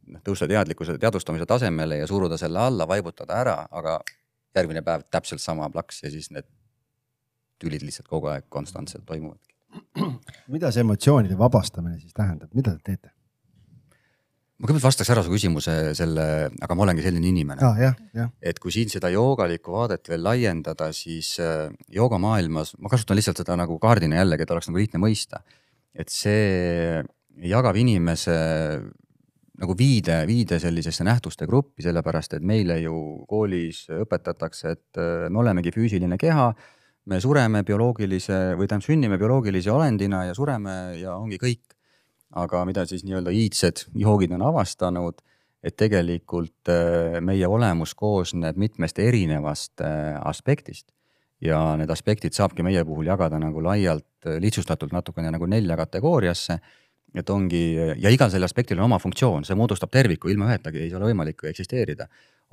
noh 0.07 0.23
tõusta 0.25 0.47
teadlikkuse, 0.47 0.97
teadvustamise 0.97 1.45
tasemele 1.45 1.99
ja 1.99 2.07
suruda 2.07 2.37
selle 2.37 2.63
alla, 2.63 2.87
vaibutada 2.87 3.37
ära, 3.43 3.57
aga 3.69 3.99
järgmine 4.55 4.81
päev 4.81 5.05
täpselt 5.11 5.43
sama 5.43 5.69
plaks 5.69 6.03
ja 6.03 6.11
siis 6.15 6.31
need 6.31 6.47
tülid 7.59 7.83
lihtsalt 7.83 8.07
kogu 8.07 8.31
aeg 8.31 8.47
konstantselt 8.49 9.05
toimuvad 9.05 9.48
mida 10.53 10.71
see 10.73 10.83
emotsioonide 10.85 11.37
vabastamine 11.39 11.99
siis 11.99 12.13
tähendab, 12.15 12.51
mida 12.57 12.75
te 12.77 12.91
teete? 12.91 13.13
ma 14.59 14.67
kõigepealt 14.67 14.89
vastaks 14.89 15.11
ära 15.13 15.21
su 15.23 15.31
küsimuse 15.31 15.73
selle, 15.95 16.23
aga 16.51 16.75
ma 16.75 16.83
olengi 16.83 17.03
selline 17.05 17.29
inimene 17.31 17.63
ah,. 17.63 18.31
et 18.43 18.59
kui 18.59 18.73
siin 18.75 18.91
seda 18.91 19.11
joogalikku 19.13 19.71
vaadet 19.71 20.09
veel 20.11 20.25
laiendada, 20.25 20.89
siis 20.95 21.37
äh, 21.43 21.69
joogamaailmas, 21.95 22.75
ma 22.83 22.91
kasutan 22.91 23.19
lihtsalt 23.19 23.39
seda 23.43 23.55
nagu 23.59 23.79
kaardina 23.79 24.19
jällegi, 24.19 24.43
et 24.43 24.55
oleks 24.55 24.67
nagu 24.71 24.81
lihtne 24.81 25.01
mõista. 25.01 25.43
et 25.95 26.11
see 26.11 26.99
jagab 27.49 27.77
inimese 27.79 28.35
nagu 29.59 29.75
viide, 29.75 30.21
viide 30.27 30.59
sellisesse 30.59 31.03
nähtuste 31.07 31.47
gruppi, 31.47 31.83
sellepärast 31.83 32.37
et 32.37 32.43
meile 32.43 32.77
ju 32.79 32.95
koolis 33.27 33.85
õpetatakse, 33.95 34.75
et 34.75 34.99
äh, 34.99 35.29
me 35.31 35.39
olemegi 35.43 35.71
füüsiline 35.75 36.19
keha 36.19 36.51
me 37.09 37.19
sureme 37.21 37.63
bioloogilise 37.65 38.37
või 38.57 38.69
tähendab, 38.69 38.85
sünnime 38.85 39.17
bioloogilise 39.19 39.71
olendina 39.73 40.23
ja 40.27 40.37
sureme 40.37 40.75
ja 40.99 41.17
ongi 41.17 41.41
kõik. 41.41 41.75
aga 42.29 42.59
mida 42.61 42.83
siis 42.85 43.01
nii-öelda 43.07 43.31
iidsed 43.33 43.87
joogid 43.97 44.35
on 44.35 44.43
avastanud, 44.45 45.15
et 45.65 45.73
tegelikult 45.73 46.69
äh, 46.69 47.17
meie 47.25 47.47
olemus 47.49 47.95
koosneb 47.97 48.57
mitmest 48.61 48.99
erinevast 49.01 49.81
äh, 49.81 50.13
aspektist 50.29 50.91
ja 51.41 51.57
need 51.79 51.89
aspektid 51.89 52.37
saabki 52.37 52.61
meie 52.63 52.83
puhul 52.85 53.09
jagada 53.09 53.39
nagu 53.41 53.63
laialt, 53.65 54.05
äh, 54.27 54.37
lihtsustatult 54.43 54.93
natukene 54.93 55.31
nagu 55.33 55.49
nelja 55.49 55.77
kategooriasse. 55.77 56.59
et 57.15 57.29
ongi 57.29 57.73
ja 57.97 58.09
igal 58.13 58.29
sellel 58.29 58.45
aspektil 58.45 58.77
on 58.77 58.85
oma 58.85 58.99
funktsioon, 59.01 59.41
see 59.43 59.55
moodustab 59.57 59.89
terviku, 59.89 60.29
ilma 60.29 60.45
ühetagi 60.45 60.83
ei 60.83 60.93
ole 60.93 61.07
võimalik 61.09 61.41
eksisteerida 61.49 62.05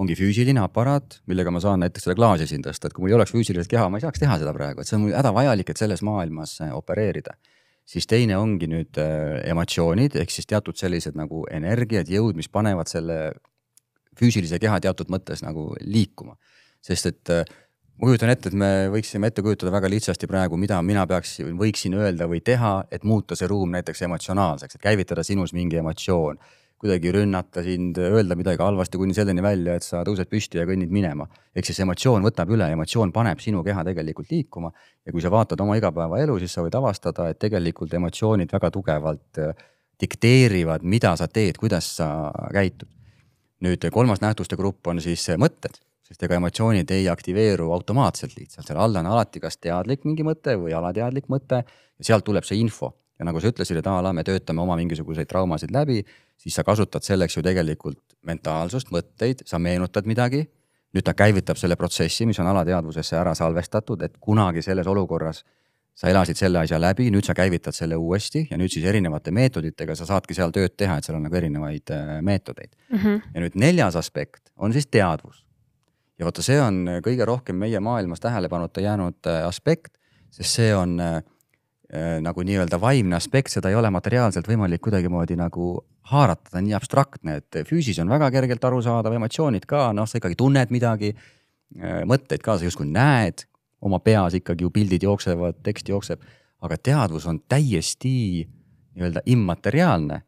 ongi 0.02 0.16
füüsiline 0.18 0.60
aparaat, 0.60 1.20
millega 1.30 1.52
ma 1.54 1.60
saan 1.64 1.80
näiteks 1.84 2.04
seda 2.06 2.16
klaasi 2.18 2.48
siin 2.50 2.64
tõsta, 2.64 2.88
et 2.88 2.96
kui 2.96 3.04
mul 3.04 3.14
ei 3.14 3.18
oleks 3.18 3.32
füüsilist 3.32 3.70
keha, 3.72 3.88
ma 3.88 4.00
ei 4.00 4.04
saaks 4.04 4.20
teha 4.20 4.38
seda 4.42 4.52
praegu, 4.56 4.82
et 4.82 4.88
see 4.88 4.98
on 4.98 5.06
mul 5.06 5.16
hädavajalik, 5.16 5.72
et 5.72 5.80
selles 5.80 6.04
maailmas 6.06 6.58
äh, 6.64 6.72
opereerida. 6.76 7.36
siis 7.86 8.06
teine 8.06 8.36
ongi 8.36 8.66
nüüd 8.66 8.98
äh, 8.98 9.40
emotsioonid 9.50 10.16
ehk 10.18 10.32
siis 10.34 10.46
teatud 10.46 10.76
sellised 10.76 11.14
nagu 11.16 11.44
energiad, 11.50 12.08
jõud, 12.10 12.36
mis 12.36 12.48
panevad 12.48 12.90
selle 12.90 13.32
füüsilise 14.18 14.58
keha 14.58 14.80
teatud 14.80 15.08
mõttes 15.08 15.42
nagu 15.42 15.72
liikuma. 15.80 16.36
sest 16.82 17.06
et 17.06 17.30
äh, 17.30 17.44
ma 17.96 18.10
kujutan 18.10 18.30
ette, 18.30 18.52
et 18.52 18.54
me 18.58 18.70
võiksime 18.92 19.30
ette 19.30 19.42
kujutada 19.42 19.72
väga 19.72 19.88
lihtsasti 19.88 20.28
praegu, 20.28 20.58
mida 20.60 20.82
mina 20.82 21.06
peaks, 21.06 21.38
võiksin 21.40 21.96
öelda 21.96 22.28
või 22.28 22.42
teha, 22.44 22.84
et 22.90 23.04
muuta 23.04 23.36
see 23.36 23.48
ruum 23.48 23.72
näiteks 23.72 24.02
emotsionaalseks, 24.02 24.76
et 24.76 24.82
käivitada 24.82 25.24
sinus 25.24 25.56
mingi 25.56 25.80
emotsioon 25.80 26.36
kuidagi 26.76 27.12
rünnata 27.14 27.62
sind, 27.64 27.96
öelda 27.96 28.36
midagi 28.36 28.60
halvasti 28.60 28.98
kuni 29.00 29.14
selleni 29.16 29.42
välja, 29.42 29.78
et 29.78 29.84
sa 29.84 30.02
tõused 30.04 30.28
püsti 30.28 30.60
ja 30.60 30.66
kõnnid 30.68 30.92
minema. 30.92 31.26
ehk 31.56 31.64
siis 31.64 31.80
emotsioon 31.80 32.24
võtab 32.26 32.50
üle, 32.52 32.68
emotsioon 32.72 33.12
paneb 33.12 33.40
sinu 33.40 33.62
keha 33.64 33.84
tegelikult 33.84 34.30
liikuma 34.30 34.72
ja 35.06 35.12
kui 35.12 35.24
sa 35.24 35.32
vaatad 35.32 35.60
oma 35.64 35.78
igapäevaelu, 35.80 36.38
siis 36.38 36.52
sa 36.52 36.64
võid 36.66 36.76
avastada, 36.76 37.30
et 37.30 37.38
tegelikult 37.38 37.94
emotsioonid 37.94 38.52
väga 38.52 38.70
tugevalt 38.70 39.40
äh, 39.40 39.64
dikteerivad, 40.00 40.84
mida 40.84 41.14
sa 41.16 41.28
teed, 41.28 41.56
kuidas 41.60 41.96
sa 41.96 42.30
käitud. 42.52 42.88
nüüd 43.64 43.86
kolmas 43.88 44.20
nähtuste 44.20 44.56
grupp 44.56 44.86
on 44.86 45.00
siis 45.00 45.22
mõtted, 45.40 45.78
sest 46.04 46.22
ega 46.22 46.36
emotsioonid 46.36 46.90
ei 46.92 47.08
aktiveeru 47.08 47.70
automaatselt 47.72 48.36
lihtsalt, 48.36 48.66
seal 48.68 48.78
all 48.78 49.00
on 49.00 49.08
alati 49.08 49.40
kas 49.40 49.56
teadlik 49.56 50.04
mingi 50.04 50.26
mõte 50.28 50.58
või 50.60 50.76
alateadlik 50.76 51.30
mõte 51.32 51.62
ja 51.64 52.04
sealt 52.04 52.26
tuleb 52.28 52.44
see 52.44 52.60
info. 52.60 52.92
ja 53.18 53.24
nagu 53.24 53.40
sa 53.40 53.48
ütlesid, 53.48 53.78
et 53.80 53.86
a 53.88 53.94
la 54.04 54.12
me 54.12 54.20
töötame 54.28 54.60
oma 54.60 54.76
mingisuguseid 54.76 55.28
traumasid 55.30 55.72
läbi, 55.72 56.02
siis 56.36 56.54
sa 56.54 56.64
kasutad 56.64 57.02
selleks 57.02 57.36
ju 57.36 57.42
tegelikult 57.42 58.16
mentaalsust, 58.26 58.90
mõtteid, 58.94 59.44
sa 59.46 59.58
meenutad 59.58 60.06
midagi. 60.06 60.46
nüüd 60.94 61.04
ta 61.04 61.12
käivitab 61.14 61.58
selle 61.60 61.76
protsessi, 61.76 62.24
mis 62.26 62.38
on 62.40 62.46
alateadvusesse 62.46 63.16
ära 63.16 63.34
salvestatud, 63.34 64.02
et 64.02 64.14
kunagi 64.20 64.62
selles 64.62 64.86
olukorras 64.86 65.42
sa 65.94 66.08
elasid 66.08 66.36
selle 66.36 66.58
asja 66.58 66.78
läbi, 66.80 67.10
nüüd 67.10 67.24
sa 67.24 67.34
käivitad 67.34 67.74
selle 67.76 67.96
uuesti 67.96 68.46
ja 68.50 68.56
nüüd 68.56 68.72
siis 68.72 68.84
erinevate 68.84 69.30
meetoditega 69.30 69.94
sa 69.96 70.06
saadki 70.06 70.34
seal 70.34 70.52
tööd 70.52 70.76
teha, 70.76 70.96
et 70.96 71.04
seal 71.04 71.16
on 71.18 71.26
nagu 71.28 71.36
erinevaid 71.36 71.90
äh, 71.90 72.22
meetodeid 72.22 72.70
mm. 72.88 72.98
-hmm. 72.98 73.20
ja 73.34 73.40
nüüd 73.40 73.56
neljas 73.60 73.96
aspekt 73.96 74.52
on 74.56 74.72
siis 74.72 74.86
teadvus 74.86 75.46
ja 76.18 76.26
vaata, 76.26 76.44
see 76.44 76.58
on 76.60 76.82
kõige 77.04 77.26
rohkem 77.28 77.58
meie 77.60 77.80
maailmas 77.80 78.22
tähelepanuta 78.24 78.84
jäänud 78.84 79.28
äh, 79.28 79.44
aspekt, 79.46 79.96
sest 80.30 80.60
see 80.60 80.74
on 80.76 80.98
äh, 81.00 81.16
äh, 81.16 81.32
nagu 82.22 82.42
nii-öelda 82.42 82.80
vaimne 82.82 83.14
aspekt, 83.14 83.52
seda 83.54 83.70
ei 83.70 83.76
ole 83.78 83.90
materiaalselt 83.94 84.48
võimalik 84.50 84.82
kuidagimoodi 84.82 85.36
nagu 85.38 85.68
haarata, 86.10 86.50
ta 86.50 86.58
on 86.58 86.66
nii 86.66 86.74
abstraktne, 86.74 87.36
et 87.40 87.60
füüsis 87.68 87.98
on 88.02 88.10
väga 88.10 88.30
kergelt 88.34 88.64
arusaadav, 88.66 89.14
emotsioonid 89.14 89.66
ka, 89.70 89.88
noh, 89.96 90.08
sa 90.08 90.18
ikkagi 90.20 90.38
tunned 90.38 90.72
midagi, 90.74 91.12
äh, 91.78 92.00
mõtteid 92.08 92.42
ka, 92.42 92.58
sa 92.58 92.66
justkui 92.66 92.88
näed, 92.90 93.46
oma 93.86 94.00
peas 94.02 94.34
ikkagi 94.38 94.66
ju 94.66 94.72
pildid 94.74 95.06
jooksevad, 95.06 95.60
tekst 95.66 95.90
jookseb, 95.92 96.22
aga 96.66 96.78
teadvus 96.78 97.26
on 97.30 97.40
täiesti 97.48 98.46
nii-öelda 98.96 99.22
immateriaalne 99.30 100.22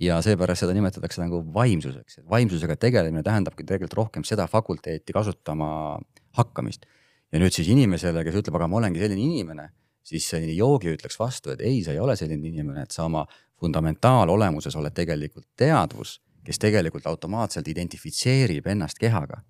ja 0.00 0.18
seepärast 0.24 0.64
seda 0.64 0.74
nimetatakse 0.76 1.20
nagu 1.24 1.42
vaimsuseks, 1.54 2.22
et 2.22 2.26
vaimsusega 2.30 2.76
tegelemine 2.80 3.24
tähendabki 3.26 3.66
tegelikult 3.66 3.98
rohkem 3.98 4.24
seda 4.24 4.46
fakulteeti 4.48 5.12
kasutama 5.12 5.98
hakkamist. 6.38 6.86
ja 7.32 7.40
nüüd 7.40 7.54
siis 7.56 7.68
inimesele, 7.72 8.24
kes 8.24 8.34
ütleb, 8.42 8.56
aga 8.58 8.66
ma 8.68 8.76
olengi 8.76 9.00
selline 9.00 9.22
inimene, 9.24 9.70
siis 10.04 10.26
see 10.28 10.52
joogi 10.54 10.92
ütleks 10.96 11.18
vastu, 11.20 11.52
et 11.52 11.60
ei, 11.60 11.82
sa 11.84 11.94
ei 11.94 12.00
ole 12.02 12.16
selline 12.16 12.48
inimene, 12.48 12.86
et 12.86 12.94
sa 12.94 13.06
oma 13.06 13.24
fundamentaalolemuses 13.62 14.76
oled 14.76 14.94
tegelikult 14.94 15.46
teadvus, 15.56 16.18
kes 16.42 16.58
tegelikult 16.58 17.06
automaatselt 17.06 17.68
identifitseerib 17.68 18.66
ennast 18.66 18.98
kehaga. 18.98 19.42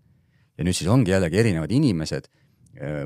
ja 0.59 0.65
nüüd 0.65 0.77
siis 0.77 0.89
ongi 0.93 1.11
jällegi 1.11 1.39
erinevad 1.41 1.71
inimesed 1.73 2.29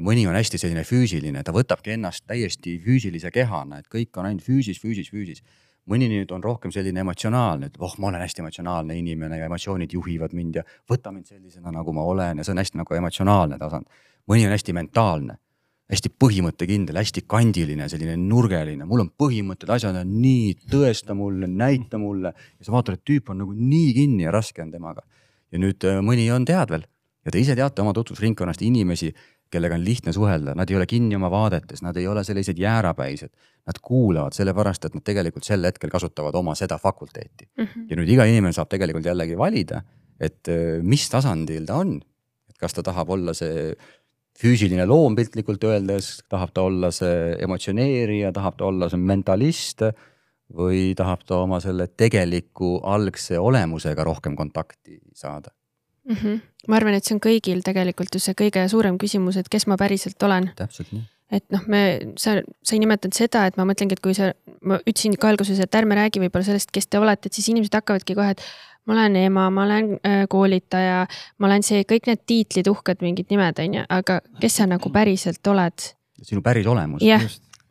mõni 0.03 0.27
on 0.27 0.35
hästi 0.35 0.59
selline 0.59 0.83
füüsiline, 0.87 1.43
ta 1.43 1.53
võtabki 1.55 1.95
ennast 1.95 2.25
täiesti 2.27 2.77
füüsilise 2.83 3.31
kehana, 3.35 3.79
et 3.79 3.89
kõik 3.91 4.19
on 4.19 4.27
ainult 4.27 4.45
füüsis, 4.47 4.79
füüsis, 4.83 5.11
füüsis 5.11 5.43
mõni 5.91 6.09
nüüd 6.11 6.31
on 6.35 6.43
rohkem 6.43 6.73
selline 6.75 7.03
emotsionaalne, 7.03 7.71
ütleb, 7.71 7.83
oh, 7.87 7.95
ma 8.03 8.11
olen 8.11 8.23
hästi 8.25 8.43
emotsionaalne 8.43 8.97
inimene 8.99 9.39
ja 9.39 9.47
emotsioonid 9.47 9.93
juhivad 9.95 10.35
mind 10.35 10.61
ja 10.61 10.65
võta 10.91 11.13
mind 11.15 11.31
sellisena, 11.31 11.71
nagu 11.75 11.95
ma 11.95 12.07
olen 12.07 12.43
ja 12.43 12.47
see 12.47 12.55
on 12.55 12.63
hästi 12.63 12.81
nagu 12.83 12.99
emotsionaalne 12.99 13.59
tasand. 13.63 13.91
mõni 14.27 14.47
on 14.47 14.55
hästi 14.55 14.75
mentaalne, 14.75 15.39
hästi 15.93 16.11
põhimõttekindel, 16.19 16.99
hästi 16.99 17.23
kandiline, 17.31 17.87
selline 17.89 18.17
nurgeline, 18.19 18.89
mul 18.89 19.05
on 19.05 19.13
põhimõtted, 19.23 19.71
asjad 19.71 19.99
on 20.01 20.17
nii, 20.23 20.57
tõesta 20.73 21.15
mulle, 21.15 21.47
näita 21.47 22.01
mulle 22.03 22.33
ja 22.35 22.67
sa 22.67 22.75
vaatad, 22.75 22.99
et 22.99 23.07
tüüp 23.07 23.31
on 23.31 23.45
nagu 23.45 23.55
nii 23.55 23.93
kinni 23.95 24.27
ja 24.27 24.35
raske 24.35 24.65
on 24.65 24.73
temaga. 24.75 25.07
ja 25.53 25.63
nüüd 25.63 25.85
äh, 25.87 26.01
mõni 26.03 26.27
on 26.35 26.45
teadvel 26.45 26.83
ja 27.25 27.31
te 27.31 27.39
ise 27.39 27.55
teate 27.55 27.83
oma 27.83 27.93
tutvusringkonnast 27.95 28.63
inimesi 28.67 29.13
kellega 29.51 29.77
on 29.79 29.85
lihtne 29.85 30.13
suhelda, 30.13 30.55
nad 30.59 30.71
ei 30.71 30.77
ole 30.77 30.87
kinni 30.91 31.17
oma 31.17 31.31
vaadetes, 31.31 31.83
nad 31.83 31.97
ei 31.97 32.07
ole 32.11 32.25
sellised 32.27 32.59
jäärapäised. 32.59 33.31
Nad 33.67 33.79
kuulavad 33.83 34.35
sellepärast, 34.35 34.85
et 34.87 34.95
nad 34.95 35.03
tegelikult 35.07 35.47
sel 35.47 35.65
hetkel 35.67 35.91
kasutavad 35.91 36.35
oma 36.39 36.55
seda 36.55 36.79
fakulteeti 36.79 37.49
mm. 37.49 37.65
-hmm. 37.65 37.87
ja 37.91 37.97
nüüd 37.99 38.11
iga 38.15 38.27
inimene 38.31 38.55
saab 38.55 38.71
tegelikult 38.71 39.07
jällegi 39.07 39.39
valida, 39.39 39.83
et 40.21 40.49
äh, 40.49 40.83
mis 40.83 41.09
tasandil 41.11 41.67
ta 41.67 41.81
on. 41.83 42.01
et 42.49 42.59
kas 42.59 42.75
ta 42.75 42.83
tahab 42.83 43.11
olla 43.11 43.35
see 43.35 43.75
füüsiline 44.37 44.87
loom 44.89 45.17
piltlikult 45.17 45.65
öeldes, 45.65 46.21
tahab 46.29 46.53
ta 46.55 46.67
olla 46.69 46.91
see 46.95 47.37
emotsioneerija, 47.47 48.33
tahab 48.37 48.59
ta 48.59 48.69
olla 48.69 48.91
see 48.93 49.01
mentalist 49.01 49.85
või 50.57 50.93
tahab 50.99 51.25
ta 51.27 51.41
oma 51.43 51.59
selle 51.63 51.89
tegeliku 51.89 52.77
algse 52.87 53.39
olemusega 53.43 54.05
rohkem 54.07 54.37
kontakti 54.39 55.01
saada 55.15 55.51
mm. 56.09 56.15
-hmm. 56.15 56.41
ma 56.69 56.77
arvan, 56.77 56.95
et 56.95 57.05
see 57.05 57.17
on 57.17 57.25
kõigil 57.25 57.65
tegelikult 57.67 58.15
ju 58.15 58.23
see 58.23 58.37
kõige 58.39 58.69
suurem 58.71 58.99
küsimus, 58.99 59.37
et 59.41 59.49
kes 59.49 59.67
ma 59.67 59.77
päriselt 59.81 60.23
olen. 60.23 60.53
täpselt 60.57 60.93
nii 60.93 61.07
et 61.33 61.43
noh, 61.51 61.65
me, 61.67 61.81
sa, 62.21 62.37
sa 62.63 62.77
ei 62.77 62.83
nimetanud 62.83 63.17
seda, 63.17 63.47
et 63.49 63.57
ma 63.59 63.67
mõtlengi, 63.67 63.97
et 63.97 64.03
kui 64.05 64.15
sa, 64.15 64.31
ma 64.63 64.79
ütlesin 64.85 65.17
ka 65.19 65.33
alguses, 65.33 65.59
et 65.63 65.79
ärme 65.79 65.99
räägi 65.99 66.23
võib-olla 66.23 66.47
sellest, 66.47 66.71
kes 66.75 66.87
te 66.87 67.01
olete, 67.03 67.27
et 67.27 67.39
siis 67.39 67.49
inimesed 67.51 67.75
hakkavadki 67.75 68.15
kohe, 68.19 68.37
et 68.37 68.45
ma 68.87 68.95
olen 68.95 69.17
ema, 69.17 69.49
ma 69.51 69.65
olen 69.65 69.93
äh, 69.99 70.25
koolitaja, 70.29 71.05
ma 71.39 71.51
olen 71.51 71.67
see, 71.67 71.85
kõik 71.89 72.11
need 72.11 72.25
tiitlid, 72.27 72.71
uhked 72.71 73.05
mingid 73.05 73.31
nimed, 73.33 73.63
on 73.63 73.79
ju, 73.81 73.87
aga 73.99 74.21
kes 74.41 74.61
sa 74.61 74.69
nagu 74.71 74.93
päriselt 74.95 75.53
oled? 75.53 75.93
sinu 76.23 76.41
päris 76.43 76.67
olemus 76.67 77.03
yeah.. 77.05 77.23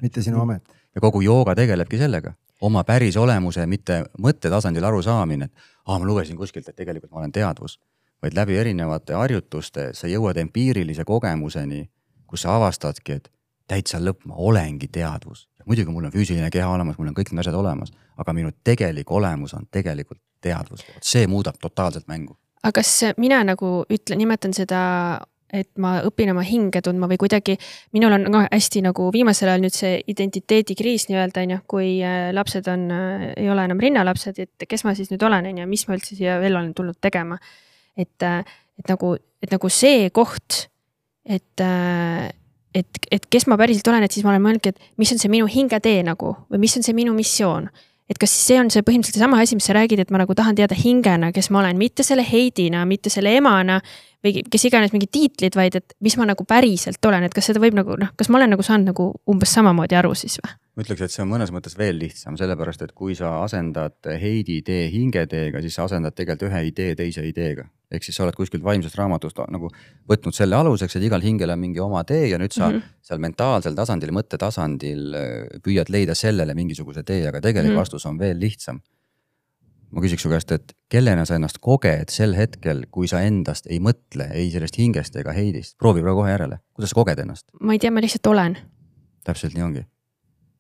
mitte 0.02 0.22
sinu 0.22 0.44
amet. 0.44 0.64
ja 0.96 1.02
kogu 1.02 1.22
jooga 1.26 1.56
tegelebki 1.56 1.98
sellega, 1.98 2.36
oma 2.62 2.84
päris 2.84 3.18
olemuse, 3.18 3.66
mitte 3.66 4.04
mõttetasandil 4.22 4.86
arusaamine, 4.86 5.50
et 5.50 5.74
aa, 5.88 6.00
ma 6.00 6.06
lugesin 6.06 6.38
kuskilt, 6.38 6.70
et 6.70 6.76
tegelikult 6.76 7.12
ma 7.12 7.24
olen 7.24 7.34
teadvus 7.36 7.80
vaid 8.26 8.34
läbi 8.34 8.58
erinevate 8.58 9.14
harjutuste 9.14 9.90
sa 9.94 10.08
jõuad 10.10 10.38
empiirilise 10.42 11.04
kogemuseni, 11.06 11.84
kus 12.26 12.46
sa 12.46 12.56
avastadki, 12.58 13.20
et 13.20 13.30
täitsa 13.70 14.00
lõpp, 14.02 14.26
ma 14.26 14.38
olengi 14.38 14.88
teadvus. 14.88 15.46
Muidugi 15.66 15.92
mul 15.92 16.08
on 16.08 16.14
füüsiline 16.14 16.50
keha 16.54 16.70
olemas, 16.72 16.98
mul 17.00 17.12
on 17.12 17.18
kõik 17.18 17.32
need 17.32 17.44
asjad 17.44 17.58
olemas, 17.60 17.94
aga 18.22 18.34
minu 18.38 18.54
tegelik 18.64 19.12
olemus 19.12 19.56
on 19.58 19.68
tegelikult 19.72 20.22
teadvus, 20.46 20.86
see 21.02 21.28
muudab 21.28 21.60
totaalselt 21.62 22.08
mängu. 22.12 22.38
aga 22.64 22.82
kas 22.82 22.92
mina 23.18 23.44
nagu 23.44 23.86
ütlen, 23.90 24.22
nimetan 24.22 24.54
seda 24.54 24.82
et 25.56 25.70
ma 25.80 26.00
õpin 26.04 26.32
oma 26.34 26.42
hinge 26.44 26.82
tundma 26.84 27.08
või 27.08 27.20
kuidagi, 27.22 27.54
minul 27.96 28.16
on 28.18 28.26
noh, 28.34 28.48
hästi 28.52 28.82
nagu 28.84 29.06
viimasel 29.14 29.52
ajal 29.52 29.62
nüüd 29.64 29.76
see 29.76 30.00
identiteedikriis 30.12 31.06
nii-öelda 31.08 31.44
on 31.46 31.54
ju, 31.54 31.60
kui 31.70 31.92
äh, 32.04 32.32
lapsed 32.36 32.68
on, 32.68 32.90
äh, 32.92 33.28
ei 33.38 33.50
ole 33.54 33.64
enam 33.70 33.80
rinnalapsed, 33.80 34.42
et 34.42 34.66
kes 34.68 34.84
ma 34.84 34.96
siis 34.98 35.14
nüüd 35.14 35.24
olen, 35.24 35.46
on 35.52 35.62
ju, 35.62 35.68
mis 35.70 35.86
ma 35.88 35.96
üldse 35.96 36.18
siia 36.18 36.40
veel 36.42 36.58
olen 36.58 36.74
tulnud 36.76 36.98
tegema 37.00 37.38
et, 37.96 38.24
et 38.24 38.92
nagu, 38.92 39.14
et 39.44 39.54
nagu 39.54 39.72
see 39.72 40.10
koht, 40.16 40.66
et, 41.26 41.64
et, 42.76 43.02
et 43.12 43.28
kes 43.32 43.48
ma 43.48 43.58
päriselt 43.60 43.88
olen, 43.92 44.06
et 44.06 44.16
siis 44.16 44.26
ma 44.26 44.34
olen 44.34 44.44
mõelnudki, 44.44 44.74
et 44.74 45.02
mis 45.02 45.12
on 45.16 45.22
see 45.22 45.32
minu 45.32 45.48
hingetee 45.52 46.02
nagu 46.06 46.36
või 46.52 46.66
mis 46.66 46.76
on 46.78 46.86
see 46.86 46.96
minu 46.98 47.16
missioon. 47.16 47.70
Et 48.12 48.20
kas 48.22 48.30
see 48.38 48.60
on 48.62 48.68
see 48.70 48.84
põhimõtteliselt 48.86 49.18
seesama 49.18 49.40
asi, 49.42 49.58
mis 49.58 49.66
sa 49.66 49.74
räägid, 49.74 50.04
et 50.04 50.12
ma 50.14 50.20
nagu 50.22 50.36
tahan 50.38 50.58
teada 50.58 50.78
hingena, 50.78 51.32
kes 51.34 51.50
ma 51.50 51.64
olen, 51.64 51.80
mitte 51.80 52.06
selle 52.06 52.26
Heidina, 52.28 52.84
mitte 52.86 53.10
selle 53.10 53.34
emana 53.40 53.80
või 54.26 54.44
kes 54.52 54.68
iganes 54.70 54.94
mingid 54.94 55.10
tiitlid, 55.14 55.58
vaid 55.58 55.80
et 55.80 55.96
mis 56.06 56.14
ma 56.20 56.28
nagu 56.30 56.46
päriselt 56.46 57.02
olen, 57.10 57.26
et 57.26 57.34
kas 57.34 57.50
seda 57.50 57.62
võib 57.64 57.78
nagu 57.78 57.98
noh, 57.98 58.14
kas 58.18 58.30
ma 58.30 58.38
olen 58.42 58.54
nagu 58.54 58.66
saanud 58.66 58.94
nagu 58.94 59.10
umbes 59.32 59.58
samamoodi 59.58 59.98
aru 59.98 60.14
siis 60.18 60.38
või? 60.44 60.54
Ma 60.76 60.84
ütleks, 60.84 61.06
et 61.06 61.14
see 61.14 61.24
on 61.24 61.30
mõnes 61.32 61.52
mõttes 61.56 61.78
veel 61.80 61.96
lihtsam, 62.02 62.36
sellepärast 62.40 62.82
et 62.84 62.92
kui 62.98 63.16
sa 63.16 63.32
asendad 63.46 63.96
Heidi 64.20 64.60
idee 64.60 64.90
hingeteega, 64.92 65.62
siis 65.64 65.78
sa 65.78 65.86
asendad 65.88 66.16
tegelikult 66.16 66.50
ühe 66.50 66.66
idee 66.70 66.96
teise 67.00 67.24
ideega. 67.28 67.70
ehk 67.96 68.04
siis 68.04 68.18
sa 68.18 68.26
oled 68.26 68.36
kuskilt 68.36 68.64
vaimsest 68.66 68.98
raamatust 68.98 69.38
nagu 69.54 69.70
võtnud 70.10 70.36
selle 70.36 70.58
aluseks, 70.58 70.98
et 70.98 71.06
igal 71.06 71.22
hingel 71.24 71.54
on 71.54 71.62
mingi 71.62 71.80
oma 71.80 72.02
tee 72.04 72.26
ja 72.28 72.40
nüüd 72.42 72.52
sa 72.52 72.68
mm 72.68 72.74
-hmm. 72.74 72.98
seal 73.02 73.22
mentaalsel 73.24 73.76
tasandil, 73.76 74.12
mõttetasandil 74.12 75.16
äh, 75.16 75.62
püüad 75.64 75.90
leida 75.90 76.16
sellele 76.16 76.54
mingisuguse 76.54 77.04
tee, 77.04 77.28
aga 77.28 77.42
tegelik 77.42 77.70
mm 77.70 77.76
-hmm. 77.76 77.80
vastus 77.80 78.06
on 78.06 78.20
veel 78.20 78.40
lihtsam. 78.40 78.82
ma 79.92 80.02
küsiks 80.02 80.22
su 80.22 80.30
käest, 80.30 80.52
et 80.52 80.74
kellena 80.90 81.26
sa 81.26 81.36
ennast 81.36 81.58
koged 81.62 82.10
sel 82.10 82.36
hetkel, 82.36 82.86
kui 82.92 83.08
sa 83.08 83.22
endast 83.22 83.68
ei 83.68 83.80
mõtle 83.80 84.28
ei 84.34 84.52
sellest 84.52 84.78
hingest 84.78 85.16
ega 85.16 85.32
Heidist, 85.32 85.78
proovi 85.78 86.02
praegu 86.02 86.20
kohe 86.20 86.32
järele, 86.32 86.58
kuidas 86.74 86.90
sa 86.90 86.96
koged 86.96 87.20
ennast? 87.20 87.46
ma 87.62 87.74
ei 87.74 87.80
tea, 87.80 87.92
ma 87.92 88.02
lihtsalt 88.02 88.28
olen. 88.28 88.58
täpselt 89.24 89.54
nii 89.54 89.64
ongi 89.64 89.95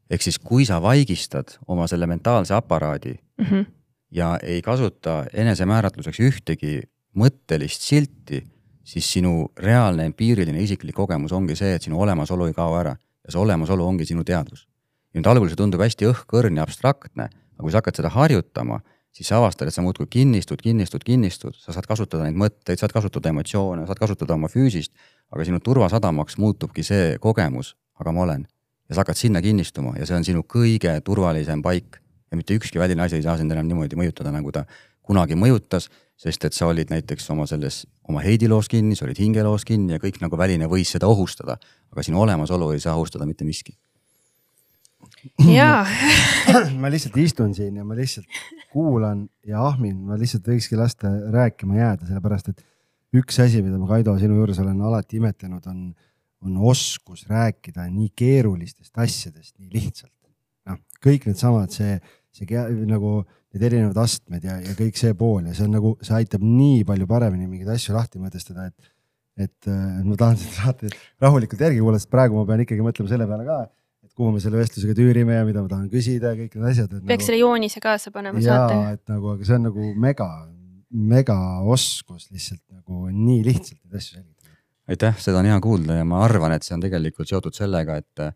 ehk 0.10 0.22
siis, 0.22 0.40
kui 0.40 0.66
sa 0.66 0.82
vaigistad 0.82 1.58
oma 1.68 1.88
selle 1.88 2.08
mentaalse 2.08 2.54
aparaadi 2.54 3.14
mm 3.14 3.46
-hmm. 3.46 3.66
ja 4.12 4.38
ei 4.44 4.62
kasuta 4.62 5.26
enesemääratluseks 5.34 6.20
ühtegi 6.20 6.82
mõttelist 7.16 7.82
silti, 7.82 8.44
siis 8.84 9.14
sinu 9.14 9.52
reaalne 9.58 10.06
empiiriline 10.06 10.60
isiklik 10.62 10.96
kogemus 10.96 11.32
ongi 11.32 11.56
see, 11.56 11.76
et 11.76 11.82
sinu 11.82 12.02
olemasolu 12.02 12.46
ei 12.46 12.54
kao 12.54 12.78
ära 12.80 12.96
ja 13.26 13.32
see 13.32 13.42
olemasolu 13.42 13.88
ongi 13.88 14.06
sinu 14.06 14.24
teadvus. 14.24 14.68
ja 15.14 15.22
nüüd 15.22 15.30
algul 15.32 15.48
see 15.48 15.56
tundub 15.56 15.82
hästi 15.82 16.06
õhkõrn 16.12 16.58
ja 16.58 16.64
abstraktne, 16.64 17.24
aga 17.24 17.64
kui 17.64 17.72
sa 17.72 17.78
hakkad 17.78 17.96
seda 17.96 18.10
harjutama, 18.10 18.82
siis 19.12 19.28
sa 19.28 19.38
avastad, 19.38 19.68
et 19.68 19.74
sa 19.74 19.82
muudkui 19.82 20.08
kinnistud, 20.12 20.60
kinnistud, 20.62 21.04
kinnistud, 21.08 21.56
sa 21.56 21.72
saad 21.72 21.88
kasutada 21.88 22.24
neid 22.24 22.36
mõtteid, 22.36 22.82
saad 22.82 22.92
kasutada 22.92 23.32
emotsioone, 23.32 23.86
saad 23.88 24.00
kasutada 24.00 24.36
oma 24.36 24.52
füüsist, 24.52 24.92
aga 25.32 25.46
sinu 25.48 25.60
turvasadamaks 25.64 26.38
muutubki 26.38 26.84
see 26.84 27.16
kogemus, 27.24 27.78
aga 28.00 28.12
ma 28.12 28.28
olen 28.28 28.44
ja 28.90 28.96
sa 28.96 29.02
hakkad 29.02 29.20
sinna 29.20 29.42
kinnistuma 29.42 29.96
ja 30.00 30.08
see 30.08 30.18
on 30.18 30.26
sinu 30.28 30.44
kõige 30.50 30.94
turvalisem 31.06 31.62
paik. 31.66 32.02
ja 32.32 32.38
mitte 32.38 32.56
ükski 32.58 32.80
väline 32.80 33.02
asi 33.04 33.16
ei 33.16 33.24
saa 33.24 33.38
sind 33.38 33.52
enam 33.52 33.68
niimoodi 33.68 33.96
mõjutada, 33.96 34.32
nagu 34.34 34.52
ta 34.52 34.66
kunagi 35.06 35.38
mõjutas, 35.38 35.90
sest 36.18 36.46
et 36.48 36.54
sa 36.58 36.68
olid 36.68 36.90
näiteks 36.90 37.30
oma 37.30 37.46
selles, 37.48 37.84
oma 38.10 38.24
heidiloos 38.26 38.68
kinni, 38.72 38.96
sa 38.98 39.06
olid 39.06 39.20
hingeloos 39.22 39.66
kinni 39.66 39.94
ja 39.94 40.02
kõik 40.02 40.18
nagu 40.24 40.38
väline 40.38 40.70
võis 40.72 40.92
seda 40.96 41.08
ohustada. 41.08 41.58
aga 41.92 42.04
sinu 42.04 42.20
olemasolu 42.22 42.72
ei 42.72 42.80
saa 42.80 42.96
ohustada 42.96 43.26
mitte 43.26 43.46
miski. 43.46 43.78
jaa 45.50 45.86
ma 46.82 46.90
lihtsalt 46.90 47.18
istun 47.18 47.54
siin 47.56 47.76
ja 47.76 47.84
ma 47.86 47.96
lihtsalt 47.96 48.26
kuulan 48.74 49.28
ja 49.48 49.66
ahmin, 49.68 49.98
ma 50.06 50.18
lihtsalt 50.20 50.48
võikski 50.48 50.78
lasta 50.78 51.10
rääkima 51.32 51.78
jääda, 51.78 52.08
sellepärast 52.10 52.50
et 52.52 52.66
üks 53.16 53.40
asi, 53.40 53.62
mida 53.64 53.80
ma 53.80 53.88
Kaido 53.88 54.16
sinu 54.20 54.38
juures 54.40 54.60
olen 54.60 54.82
alati 54.82 55.22
imetlenud, 55.22 55.64
on, 55.72 55.94
on 56.44 56.58
oskus 56.72 57.26
rääkida 57.30 57.88
nii 57.92 58.12
keerulistest 58.18 58.98
asjadest 59.06 59.56
nii 59.60 59.72
lihtsalt. 59.74 60.12
noh, 60.70 60.82
kõik 61.04 61.28
needsamad, 61.30 61.72
see, 61.74 62.00
see 62.36 62.66
nagu 62.90 63.22
need 63.56 63.64
erinevad 63.70 64.02
astmed 64.04 64.44
ja, 64.44 64.58
ja 64.64 64.74
kõik 64.78 65.00
see 65.00 65.14
pool 65.18 65.46
ja 65.48 65.56
see 65.56 65.68
on 65.68 65.78
nagu, 65.78 65.96
see 66.04 66.18
aitab 66.18 66.44
nii 66.44 66.84
palju 66.88 67.08
paremini 67.08 67.48
mingeid 67.48 67.72
asju 67.78 67.96
lahti 67.96 68.20
mõtestada, 68.20 68.68
et, 68.68 68.92
et, 69.38 69.56
et 69.70 70.04
ma 70.04 70.18
tahan 70.20 70.42
seda 70.42 70.58
saadet 70.60 71.00
rahulikult 71.24 71.64
järgi 71.68 71.82
kuulata, 71.82 72.04
sest 72.04 72.14
praegu 72.14 72.40
ma 72.40 72.48
pean 72.50 72.66
ikkagi 72.66 72.86
mõtlema 72.86 73.14
selle 73.14 73.30
peale 73.30 73.48
ka 73.48 73.64
kuhu 74.16 74.32
me 74.32 74.42
selle 74.44 74.60
vestlusega 74.62 74.96
tüürime 74.96 75.36
ja 75.36 75.46
mida 75.48 75.64
ma 75.64 75.72
tahan 75.72 75.90
küsida 75.92 76.32
ja 76.32 76.40
kõik 76.40 76.56
need 76.56 76.68
asjad. 76.70 76.94
peaks 76.96 77.10
nagu... 77.10 77.26
selle 77.28 77.40
joonise 77.42 77.82
kaasa 77.84 78.14
panema 78.16 78.44
saatega. 78.44 78.94
et 78.96 79.12
nagu, 79.12 79.34
aga 79.36 79.48
see 79.48 79.58
on 79.58 79.68
nagu 79.70 79.90
mega, 80.06 80.30
mega 81.16 81.38
oskus 81.76 82.30
lihtsalt 82.32 82.64
nagu 82.72 83.10
nii 83.12 83.42
lihtsalt 83.50 83.82
neid 83.82 84.00
asju 84.00 84.16
selgitada. 84.16 84.35
Aitäh, 84.92 85.18
seda 85.22 85.42
on 85.42 85.50
hea 85.50 85.60
kuulda 85.64 86.00
ja 86.00 86.06
ma 86.08 86.24
arvan, 86.26 86.56
et 86.56 86.64
see 86.64 86.76
on 86.76 86.84
tegelikult 86.84 87.30
seotud 87.30 87.58
sellega, 87.58 87.98
et 88.02 88.24
äh, 88.24 88.34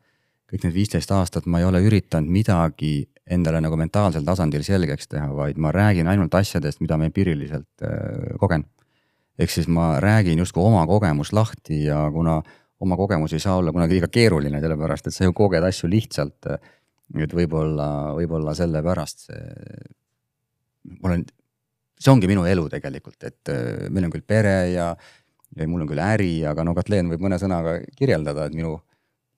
kõik 0.50 0.66
need 0.66 0.76
viisteist 0.76 1.12
aastat 1.14 1.46
ma 1.46 1.62
ei 1.62 1.68
ole 1.68 1.82
üritanud 1.86 2.32
midagi 2.32 3.10
endale 3.30 3.62
nagu 3.62 3.78
mentaalsel 3.78 4.26
tasandil 4.26 4.64
selgeks 4.66 5.12
teha, 5.12 5.28
vaid 5.38 5.60
ma 5.62 5.74
räägin 5.76 6.10
ainult 6.10 6.34
asjadest, 6.34 6.82
mida 6.82 6.98
ma 6.98 7.10
empiriliselt 7.10 7.86
äh, 7.86 8.38
kogen. 8.42 8.66
ehk 9.40 9.52
siis 9.54 9.68
ma 9.72 10.00
räägin 10.04 10.40
justkui 10.42 10.64
oma 10.64 10.88
kogemust 10.88 11.34
lahti 11.34 11.84
ja 11.86 12.10
kuna 12.12 12.40
äh, 12.42 12.58
oma 12.80 12.98
kogemus 12.98 13.34
ei 13.34 13.40
saa 13.40 13.58
olla 13.60 13.72
kunagi 13.72 13.98
liiga 13.98 14.08
keeruline, 14.12 14.62
sellepärast 14.62 15.10
et 15.10 15.16
sa 15.16 15.28
ju 15.28 15.34
koged 15.36 15.64
asju 15.64 15.90
lihtsalt. 15.92 16.48
et 17.20 17.32
võib-olla, 17.34 18.14
võib-olla 18.14 18.54
sellepärast 18.54 19.24
see, 19.26 19.40
ma 21.02 21.10
olen, 21.10 21.24
see 21.98 22.12
ongi 22.12 22.30
minu 22.30 22.44
elu 22.46 22.68
tegelikult, 22.70 23.24
et 23.26 23.50
äh, 23.50 23.88
meil 23.90 24.06
on 24.08 24.14
küll 24.14 24.26
pere 24.28 24.56
ja, 24.70 24.92
ja 25.58 25.68
mul 25.68 25.84
on 25.86 25.90
küll 25.90 26.04
äri, 26.04 26.34
aga 26.48 26.66
no 26.66 26.76
Katleen 26.78 27.10
võib 27.12 27.24
mõne 27.26 27.40
sõnaga 27.42 27.80
kirjeldada, 27.98 28.48
et 28.48 28.58
minu 28.58 28.78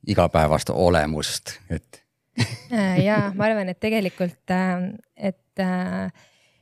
igapäevast 0.07 0.71
olemust, 0.73 1.57
et 1.69 2.01
äh, 2.73 3.01
ja 3.05 3.23
ma 3.35 3.49
arvan, 3.49 3.69
et 3.71 3.79
tegelikult, 3.83 4.43
äh, 4.55 4.87
et, 5.15 5.65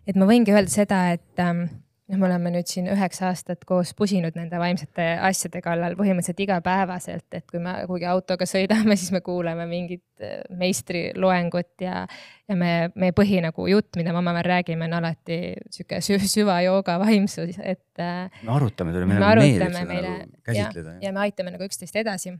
et 0.10 0.20
ma 0.20 0.30
võingi 0.30 0.56
öelda 0.56 0.74
seda, 0.74 1.04
et 1.16 1.43
ähm, 1.43 1.68
noh, 2.10 2.18
me 2.18 2.28
oleme 2.28 2.51
nüüd 2.53 2.70
siin 2.70 2.89
üheksa 2.89 3.30
aastat 3.30 3.64
koos 3.70 3.91
pusinud 3.97 4.36
nende 4.38 4.60
vaimsete 4.62 5.05
asjade 5.26 5.62
kallal 5.66 5.95
põhimõtteliselt 5.99 6.43
igapäevaselt, 6.45 7.28
et 7.38 7.45
kui 7.49 7.62
me 7.64 7.76
kuhugi 7.86 8.07
autoga 8.10 8.47
sõidame, 8.49 8.97
siis 8.99 9.14
me 9.16 9.22
kuuleme 9.26 9.68
mingit 9.70 10.26
äh, 10.26 10.41
meistriloengut 10.60 11.86
ja, 11.86 12.03
ja 12.49 12.60
me, 12.60 12.74
meie 12.99 13.16
põhi 13.18 13.41
nagu 13.45 13.68
jutt, 13.70 13.91
mida 13.99 14.14
me 14.16 14.24
omavahel 14.24 14.49
räägime, 14.55 14.89
on 14.89 14.99
alati 15.01 15.39
sihuke 15.70 16.01
süvajooga 16.01 16.99
vaimsus, 17.01 17.57
et. 17.62 17.86
Äh, 18.01 18.30
me 18.43 18.55
arutame 18.57 18.95
selle, 18.95 19.10
meile 19.10 19.34
meeldib 19.34 19.60
seda 19.60 19.88
meile, 19.93 20.16
nagu 20.24 20.47
käsitleda. 20.49 20.99
ja 21.03 21.14
me 21.16 21.28
aitame 21.28 21.53
nagu 21.55 21.70
üksteist 21.70 21.99
edasi 21.99 22.34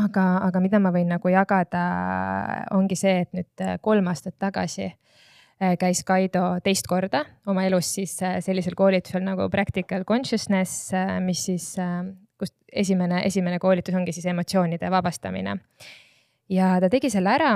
aga, 0.00 0.24
aga 0.46 0.60
mida 0.64 0.80
ma 0.80 0.92
võin 0.94 1.10
nagu 1.10 1.32
jagada, 1.32 1.84
ongi 2.76 2.96
see, 2.98 3.24
et 3.26 3.34
nüüd 3.36 3.64
kolm 3.84 4.06
aastat 4.12 4.38
tagasi 4.40 4.92
käis 5.78 6.02
Kaido 6.06 6.42
teist 6.64 6.88
korda 6.90 7.24
oma 7.46 7.64
elus 7.68 7.92
siis 7.96 8.16
äh, 8.22 8.38
sellisel 8.44 8.74
koolitusel 8.78 9.22
nagu 9.24 9.46
Practical 9.50 10.04
Consciousness, 10.08 10.90
äh, 10.96 11.20
mis 11.22 11.44
siis, 11.46 11.74
kust 12.40 12.56
esimene, 12.72 13.22
esimene 13.28 13.60
koolitus 13.62 13.94
ongi 13.94 14.12
siis 14.12 14.26
emotsioonide 14.32 14.90
vabastamine. 14.90 15.56
ja 16.50 16.76
ta 16.80 16.90
tegi 16.90 17.10
selle 17.10 17.34
ära. 17.38 17.54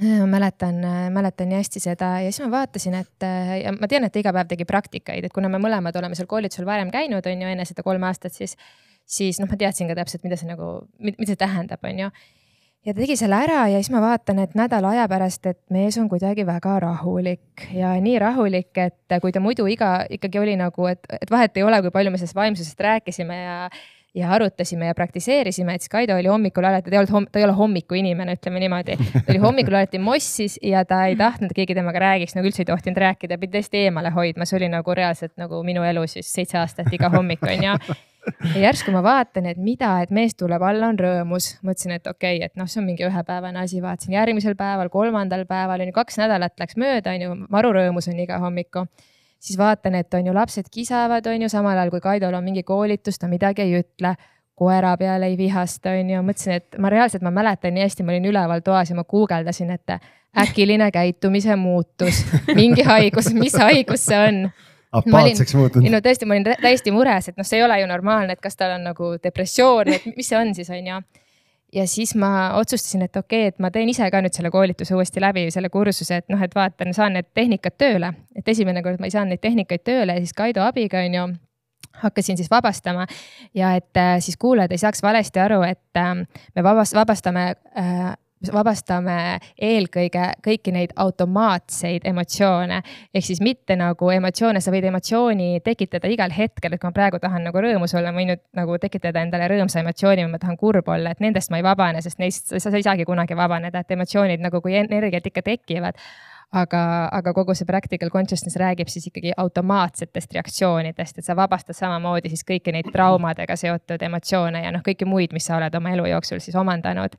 Ma 0.00 0.24
mäletan, 0.24 0.78
mäletan 1.12 1.50
nii 1.50 1.58
hästi 1.58 1.80
seda. 1.84 2.06
Ja 2.24 2.30
siis 2.32 2.46
ma 2.46 2.54
vaatasin, 2.54 2.94
et 2.96 3.24
ja 3.60 3.74
ma 3.76 3.84
tean, 3.90 4.06
et 4.06 4.12
ta 4.14 4.22
iga 4.22 4.32
päev 4.32 4.48
tegi 4.48 4.64
praktikaid, 4.64 5.26
et 5.28 5.34
kuna 5.36 5.50
me 5.52 5.60
mõlemad 5.60 5.92
oleme 6.00 6.16
seal 6.16 6.30
koolitusel 6.30 6.64
varem 6.64 6.88
käinud, 6.90 7.26
on 7.28 7.42
ju, 7.44 7.50
enne 7.52 7.66
seda 7.68 7.84
kolme 7.84 8.08
aastat, 8.08 8.32
siis, 8.32 8.56
siis 9.04 9.36
noh, 9.36 9.50
ma 9.52 9.58
teadsin 9.60 9.92
ka 9.92 9.98
täpselt, 10.00 10.24
mida 10.24 10.38
see 10.40 10.48
nagu, 10.48 10.70
mida 10.96 11.28
see 11.28 11.36
tähendab, 11.44 11.84
on 11.84 12.00
ju 12.06 12.08
ja 12.82 12.94
ta 12.94 12.98
tegi 12.98 13.16
selle 13.18 13.38
ära 13.44 13.62
ja 13.70 13.78
siis 13.80 13.92
ma 13.94 14.02
vaatan, 14.02 14.42
et 14.42 14.56
nädala 14.58 14.92
aja 14.96 15.06
pärast, 15.10 15.46
et 15.46 15.60
mees 15.74 15.98
on 16.00 16.08
kuidagi 16.10 16.46
väga 16.48 16.78
rahulik 16.82 17.68
ja 17.76 17.94
nii 18.02 18.18
rahulik, 18.22 18.72
et 18.82 19.18
kui 19.22 19.32
ta 19.34 19.42
muidu 19.42 19.68
iga 19.70 20.02
ikkagi 20.10 20.42
oli 20.42 20.58
nagu, 20.58 20.86
et, 20.90 21.02
et 21.20 21.30
vahet 21.30 21.56
ei 21.56 21.66
ole, 21.66 21.82
kui 21.84 21.94
palju 21.94 22.12
me 22.12 22.20
sellest 22.20 22.38
vaimsusest 22.38 22.86
rääkisime 22.90 23.42
ja 23.42 23.58
ja 24.12 24.28
arutasime 24.28 24.90
ja 24.90 24.94
praktiseerisime, 24.94 25.72
et 25.74 25.80
siis 25.80 25.88
Kaido 25.88 26.12
oli 26.20 26.28
hommikul 26.28 26.66
alati, 26.68 26.90
ta 26.90 26.98
ei 26.98 27.00
olnud, 27.00 27.30
ta 27.32 27.40
ei 27.40 27.46
ole 27.46 27.54
hommikuinimene, 27.56 28.34
ütleme 28.36 28.60
niimoodi. 28.60 28.98
ta 29.14 29.22
oli 29.32 29.40
hommikul 29.40 29.78
alati 29.78 29.98
mossis 29.98 30.58
ja 30.62 30.84
ta 30.84 31.06
ei 31.08 31.16
tahtnud, 31.16 31.48
et 31.48 31.56
keegi 31.56 31.78
temaga 31.78 32.02
räägiks, 32.04 32.36
nagu 32.36 32.50
üldse 32.50 32.60
ei 32.66 32.68
tohtinud 32.68 33.00
rääkida, 33.00 33.40
pidi 33.40 33.56
tõesti 33.56 33.86
eemale 33.86 34.12
hoidma, 34.12 34.44
see 34.44 34.58
oli 34.60 34.68
nagu 34.68 34.94
reaalselt 35.00 35.32
nagu 35.40 35.62
minu 35.64 35.88
elu 35.88 36.04
siis 36.12 36.28
seitse 36.28 36.60
aastat 36.60 36.92
iga 36.92 37.08
hommik 37.16 37.40
on 37.48 37.70
ju 37.70 37.78
ja 38.54 38.60
järsku 38.66 38.92
ma 38.94 39.02
vaatan, 39.04 39.46
et 39.50 39.60
mida, 39.60 39.92
et 40.02 40.10
mees 40.14 40.34
tuleb 40.38 40.62
alla, 40.66 40.90
on 40.92 40.98
rõõmus. 40.98 41.56
mõtlesin, 41.66 41.96
et 41.98 42.06
okei 42.06 42.38
okay,, 42.38 42.46
et 42.46 42.58
noh, 42.60 42.68
see 42.70 42.80
on 42.82 42.86
mingi 42.86 43.06
ühepäevane 43.06 43.62
asi, 43.62 43.82
vaatasin 43.82 44.16
järgmisel 44.16 44.56
päeval, 44.58 44.90
kolmandal 44.92 45.44
päeval 45.48 45.82
on 45.82 45.90
ju 45.90 45.96
kaks 45.96 46.20
nädalat 46.22 46.54
läks 46.60 46.78
mööda, 46.80 47.14
on 47.16 47.26
ju, 47.26 47.38
maru 47.50 47.72
rõõmus 47.78 48.08
on 48.12 48.20
iga 48.22 48.38
hommiku. 48.42 48.86
siis 49.42 49.58
vaatan, 49.58 49.96
et 49.98 50.14
on 50.14 50.26
ju 50.26 50.34
lapsed 50.34 50.70
kisavad, 50.70 51.26
on 51.26 51.42
ju, 51.42 51.48
samal 51.50 51.78
ajal 51.78 51.90
kui 51.90 52.00
Kaidol 52.00 52.34
on 52.34 52.44
mingi 52.44 52.62
koolitus, 52.62 53.18
ta 53.18 53.28
midagi 53.28 53.62
ei 53.62 53.80
ütle. 53.80 54.14
Koera 54.54 54.92
peale 54.96 55.26
ei 55.26 55.36
vihasta, 55.36 55.90
on 55.98 56.10
ju, 56.10 56.22
mõtlesin, 56.22 56.60
et 56.60 56.76
ma 56.78 56.90
reaalselt, 56.92 57.22
ma 57.24 57.32
mäletan 57.34 57.72
nii 57.74 57.82
hästi, 57.82 58.04
ma 58.04 58.12
olin 58.12 58.28
üleval 58.30 58.60
toas 58.62 58.90
ja 58.92 58.94
ma 58.94 59.02
guugeldasin, 59.08 59.70
et 59.74 59.96
äkiline 60.38 60.90
käitumise 60.92 61.56
muutus, 61.56 62.20
mingi 62.54 62.84
haigus, 62.86 63.32
mis 63.34 63.56
haigus 63.58 64.06
see 64.06 64.20
on 64.20 64.44
apaatseks 64.92 65.54
muutunud. 65.56 65.90
no 65.92 66.00
tõesti, 66.04 66.28
ma 66.28 66.36
olin 66.36 66.46
täiesti 66.60 66.94
mures, 66.94 67.28
et 67.30 67.40
noh, 67.40 67.46
see 67.48 67.60
ei 67.60 67.66
ole 67.66 67.80
ju 67.80 67.88
normaalne, 67.90 68.36
et 68.36 68.42
kas 68.44 68.58
tal 68.58 68.76
on 68.76 68.86
nagu 68.90 69.14
depressioon, 69.22 69.92
et 69.96 70.08
mis 70.16 70.28
see 70.28 70.38
on 70.38 70.54
siis, 70.56 70.70
on 70.72 70.90
ju. 70.90 70.98
ja 71.78 71.86
siis 71.88 72.14
ma 72.20 72.32
otsustasin, 72.58 73.06
et 73.08 73.16
okei 73.16 73.46
okay,, 73.46 73.54
et 73.54 73.62
ma 73.62 73.72
teen 73.74 73.90
ise 73.92 74.08
ka 74.12 74.20
nüüd 74.24 74.36
selle 74.36 74.52
koolituse 74.54 74.96
uuesti 74.98 75.22
läbi, 75.24 75.46
selle 75.54 75.72
kursuse, 75.72 76.22
et 76.22 76.28
noh, 76.32 76.42
et 76.42 76.54
vaatan, 76.54 76.92
saan 76.96 77.16
need 77.18 77.30
tehnikad 77.34 77.78
tööle. 77.80 78.12
et 78.36 78.48
esimene 78.48 78.82
kord 78.82 79.00
ma 79.00 79.08
ei 79.08 79.16
saanud 79.16 79.34
neid 79.34 79.44
tehnikaid 79.44 79.84
tööle 79.84 80.18
ja 80.18 80.24
siis 80.24 80.36
Kaido 80.36 80.66
abiga 80.66 81.04
on 81.04 81.18
ju 81.18 81.30
hakkasin 82.02 82.36
siis 82.36 82.50
vabastama 82.50 83.06
ja 83.54 83.74
et 83.76 83.96
äh, 83.96 84.16
siis 84.18 84.36
kuulajad 84.36 84.72
ei 84.72 84.78
saaks 84.78 85.02
valesti 85.02 85.40
aru, 85.40 85.62
et 85.62 85.96
äh, 85.96 86.14
me 86.54 86.64
vabast-, 86.64 86.96
vabastame 86.96 87.54
äh, 87.78 88.12
vabastame 88.52 89.38
eelkõige 89.60 90.24
kõiki 90.44 90.72
neid 90.74 90.94
automaatseid 90.96 92.06
emotsioone. 92.08 92.82
ehk 93.14 93.24
siis 93.24 93.40
mitte 93.40 93.76
nagu 93.76 94.10
emotsioone, 94.10 94.60
sa 94.60 94.72
võid 94.74 94.88
emotsiooni 94.90 95.60
tekitada 95.64 96.08
igal 96.08 96.34
hetkel, 96.34 96.72
et 96.72 96.80
kui 96.80 96.88
ma 96.88 96.96
praegu 96.96 97.18
tahan 97.22 97.44
nagu 97.44 97.58
rõõmus 97.58 97.94
olla, 97.98 98.12
ma 98.12 98.18
võin 98.18 98.32
nüüd 98.34 98.42
nagu 98.56 98.78
tekitada 98.78 99.22
endale 99.22 99.48
rõõmsa 99.48 99.80
emotsiooni 99.84 100.26
või 100.26 100.34
ma 100.34 100.42
tahan 100.42 100.56
kurb 100.56 100.88
olla, 100.88 101.10
et 101.10 101.20
nendest 101.20 101.50
ma 101.50 101.60
ei 101.60 101.66
vabane, 101.66 102.02
sest 102.02 102.18
neist 102.18 102.54
sa 102.58 102.76
ei 102.76 102.82
saagi 102.82 103.04
kunagi 103.04 103.36
vabaneda, 103.36 103.80
et 103.80 103.90
emotsioonid 103.90 104.40
nagu 104.40 104.60
kui 104.60 104.76
energiat 104.76 105.26
ikka 105.26 105.42
tekivad 105.42 105.98
aga, 106.52 107.08
aga 107.12 107.32
kogu 107.32 107.54
see 107.56 107.68
practical 107.68 108.10
consciousness 108.12 108.56
räägib 108.60 108.90
siis 108.92 109.06
ikkagi 109.08 109.32
automaatsetest 109.36 110.34
reaktsioonidest, 110.36 111.18
et 111.18 111.24
sa 111.24 111.36
vabastad 111.36 111.76
samamoodi 111.76 112.32
siis 112.32 112.44
kõiki 112.48 112.74
neid 112.74 112.90
traumadega 112.92 113.56
seotud 113.56 114.02
emotsioone 114.08 114.64
ja 114.66 114.72
noh, 114.74 114.84
kõiki 114.84 115.08
muid, 115.08 115.32
mis 115.32 115.48
sa 115.48 115.56
oled 115.58 115.74
oma 115.78 115.94
elu 115.96 116.10
jooksul 116.12 116.42
siis 116.44 116.56
omandanud 116.58 117.16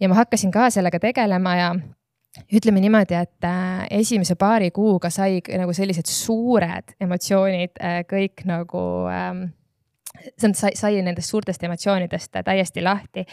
ja 0.00 0.08
ma 0.08 0.14
hakkasin 0.14 0.50
ka 0.50 0.70
sellega 0.70 0.98
tegelema 1.00 1.54
ja 1.56 1.70
ütleme 2.54 2.80
niimoodi, 2.80 3.16
et 3.18 3.44
äh, 3.44 3.86
esimese 4.00 4.36
paari 4.38 4.70
kuuga 4.70 5.10
sai 5.10 5.40
nagu 5.58 5.72
sellised 5.74 6.06
suured 6.06 6.94
emotsioonid 7.02 7.80
äh, 7.82 8.02
kõik 8.08 8.44
nagu 8.46 8.82
ähm,, 9.10 9.48
sai, 10.38 10.74
sai 10.78 11.00
nendest 11.02 11.30
suurtest 11.30 11.62
emotsioonidest 11.66 12.38
täiesti 12.46 12.84
lahti 12.86 13.26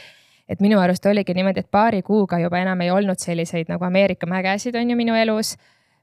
et 0.49 0.61
minu 0.63 0.79
arust 0.79 1.05
oligi 1.05 1.35
niimoodi, 1.35 1.61
et 1.61 1.71
paari 1.71 2.01
kuuga 2.01 2.39
juba 2.39 2.61
enam 2.63 2.81
ei 2.81 2.91
olnud 2.91 3.19
selliseid 3.21 3.69
nagu 3.69 3.85
Ameerika 3.85 4.29
mägesid 4.29 4.75
on 4.79 4.89
ju 4.89 4.97
minu 4.97 5.15
elus. 5.15 5.55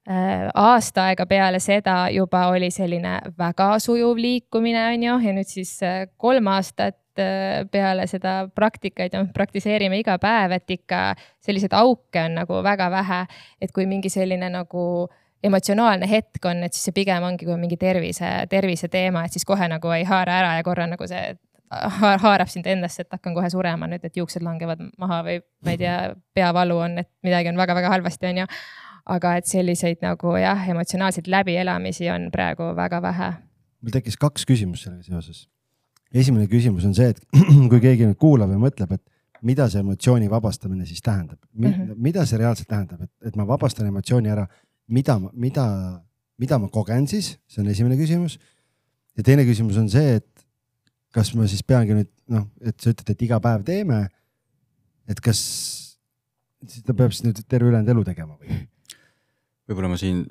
Äh, 0.05 0.51
aasta 0.55 1.09
aega 1.09 1.27
peale 1.27 1.59
seda 1.65 2.11
juba 2.13 2.47
oli 2.53 2.69
selline 2.71 3.19
väga 3.39 3.79
sujuv 3.81 4.21
liikumine 4.21 4.83
on 4.93 5.03
ju 5.03 5.15
ja 5.27 5.33
nüüd 5.33 5.49
siis 5.49 5.79
kolm 6.21 6.51
aastat 6.53 6.99
Äh, 7.19 7.63
peale 7.71 8.09
seda 8.11 8.49
praktikaid 8.51 9.13
ja 9.15 9.21
praktiseerime 9.35 10.01
iga 10.01 10.17
päev, 10.19 10.57
et 10.57 10.71
ikka 10.75 11.13
selliseid 11.47 11.77
auke 11.79 12.19
on 12.19 12.41
nagu 12.41 12.57
väga 12.67 12.89
vähe. 12.91 13.19
et 13.63 13.71
kui 13.73 13.87
mingi 13.87 14.11
selline 14.11 14.49
nagu 14.51 15.09
emotsionaalne 15.43 16.09
hetk 16.11 16.45
on, 16.51 16.65
et 16.65 16.75
siis 16.75 16.89
see 16.89 16.97
pigem 16.97 17.23
ongi 17.23 17.47
kui 17.47 17.55
mingi 17.61 17.77
tervise, 17.79 18.33
tervise 18.51 18.89
teema, 18.89 19.25
et 19.25 19.33
siis 19.33 19.47
kohe 19.47 19.69
nagu 19.69 19.95
ei 19.95 20.03
haara 20.05 20.41
ära 20.41 20.57
ja 20.57 20.67
korra 20.67 20.89
nagu 20.91 21.07
see 21.07 21.37
haarab 22.25 22.51
sind 22.51 22.67
endasse, 22.67 23.07
et 23.07 23.15
hakkan 23.15 23.35
kohe 23.39 23.51
surema 23.51 23.87
nüüd, 23.87 24.03
et 24.03 24.17
juuksed 24.17 24.43
langevad 24.43 24.83
maha 24.99 25.23
või 25.23 25.39
ma 25.63 25.71
ei 25.71 25.79
tea, 25.79 25.97
peavalu 26.35 26.83
on, 26.89 26.99
et 27.05 27.13
midagi 27.23 27.55
on 27.55 27.63
väga-väga 27.63 27.95
halvasti, 27.95 28.33
on 28.33 28.43
ju. 28.43 28.51
aga 29.07 29.37
et 29.39 29.47
selliseid 29.47 30.03
nagu 30.03 30.35
jah, 30.41 30.69
emotsionaalseid 30.75 31.31
läbielamisi 31.31 32.11
on 32.11 32.31
praegu 32.33 32.75
väga 32.75 33.03
vähe. 33.03 33.35
mul 33.83 34.01
tekkis 34.01 34.17
kaks 34.19 34.51
küsimust 34.51 34.89
sellega 34.89 35.05
seoses 35.05 35.47
esimene 36.15 36.47
küsimus 36.51 36.87
on 36.89 36.95
see, 36.97 37.11
et 37.13 37.21
kui 37.71 37.81
keegi 37.83 38.09
nüüd 38.09 38.19
kuulab 38.21 38.53
ja 38.55 38.61
mõtleb, 38.61 38.95
et 38.97 39.03
mida 39.45 39.67
see 39.71 39.83
emotsiooni 39.85 40.31
vabastamine 40.33 40.87
siis 40.89 41.03
tähendab 41.05 41.39
mm, 41.53 41.67
-hmm. 41.67 41.95
mida 41.97 42.25
see 42.27 42.39
reaalselt 42.41 42.69
tähendab, 42.69 43.03
et, 43.03 43.13
et 43.29 43.37
ma 43.37 43.47
vabastan 43.47 43.87
emotsiooni 43.91 44.31
ära, 44.33 44.47
mida, 44.89 45.19
mida, 45.33 45.67
mida 46.39 46.59
ma 46.59 46.69
kogen 46.69 47.09
siis, 47.09 47.35
see 47.47 47.63
on 47.63 47.69
esimene 47.69 47.97
küsimus. 48.01 48.39
ja 49.17 49.23
teine 49.23 49.45
küsimus 49.45 49.77
on 49.79 49.91
see, 49.91 50.17
et 50.17 50.47
kas 51.15 51.35
ma 51.35 51.47
siis 51.47 51.63
peangi 51.63 51.95
nüüd 51.95 52.11
noh, 52.29 52.49
et 52.61 52.81
sa 52.81 52.91
ütled, 52.91 53.11
et 53.11 53.23
iga 53.23 53.41
päev 53.41 53.65
teeme. 53.65 54.09
et 55.09 55.21
kas 55.21 55.41
siis 56.69 56.85
ta 56.85 56.95
peab 56.95 57.13
siis 57.13 57.27
nüüd 57.27 57.43
terve 57.49 57.69
ülejäänud 57.69 57.91
elu 57.91 58.05
tegema 58.05 58.39
või? 58.41 58.63
võib-olla 59.69 59.93
ma 59.93 60.01
siin 60.01 60.25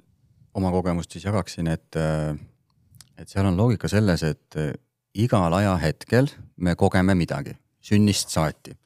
oma 0.53 0.71
kogemust 0.71 1.11
siis 1.11 1.25
jagaksin, 1.25 1.67
et, 1.67 1.97
et 3.17 3.29
seal 3.29 3.45
on 3.49 3.57
loogika 3.57 3.89
selles, 3.89 4.23
et 4.23 4.57
igal 5.13 5.53
ajahetkel 5.53 6.27
me 6.57 6.75
kogeme 6.75 7.15
midagi, 7.15 7.53
sünnist 7.81 8.29
saati. 8.29 8.77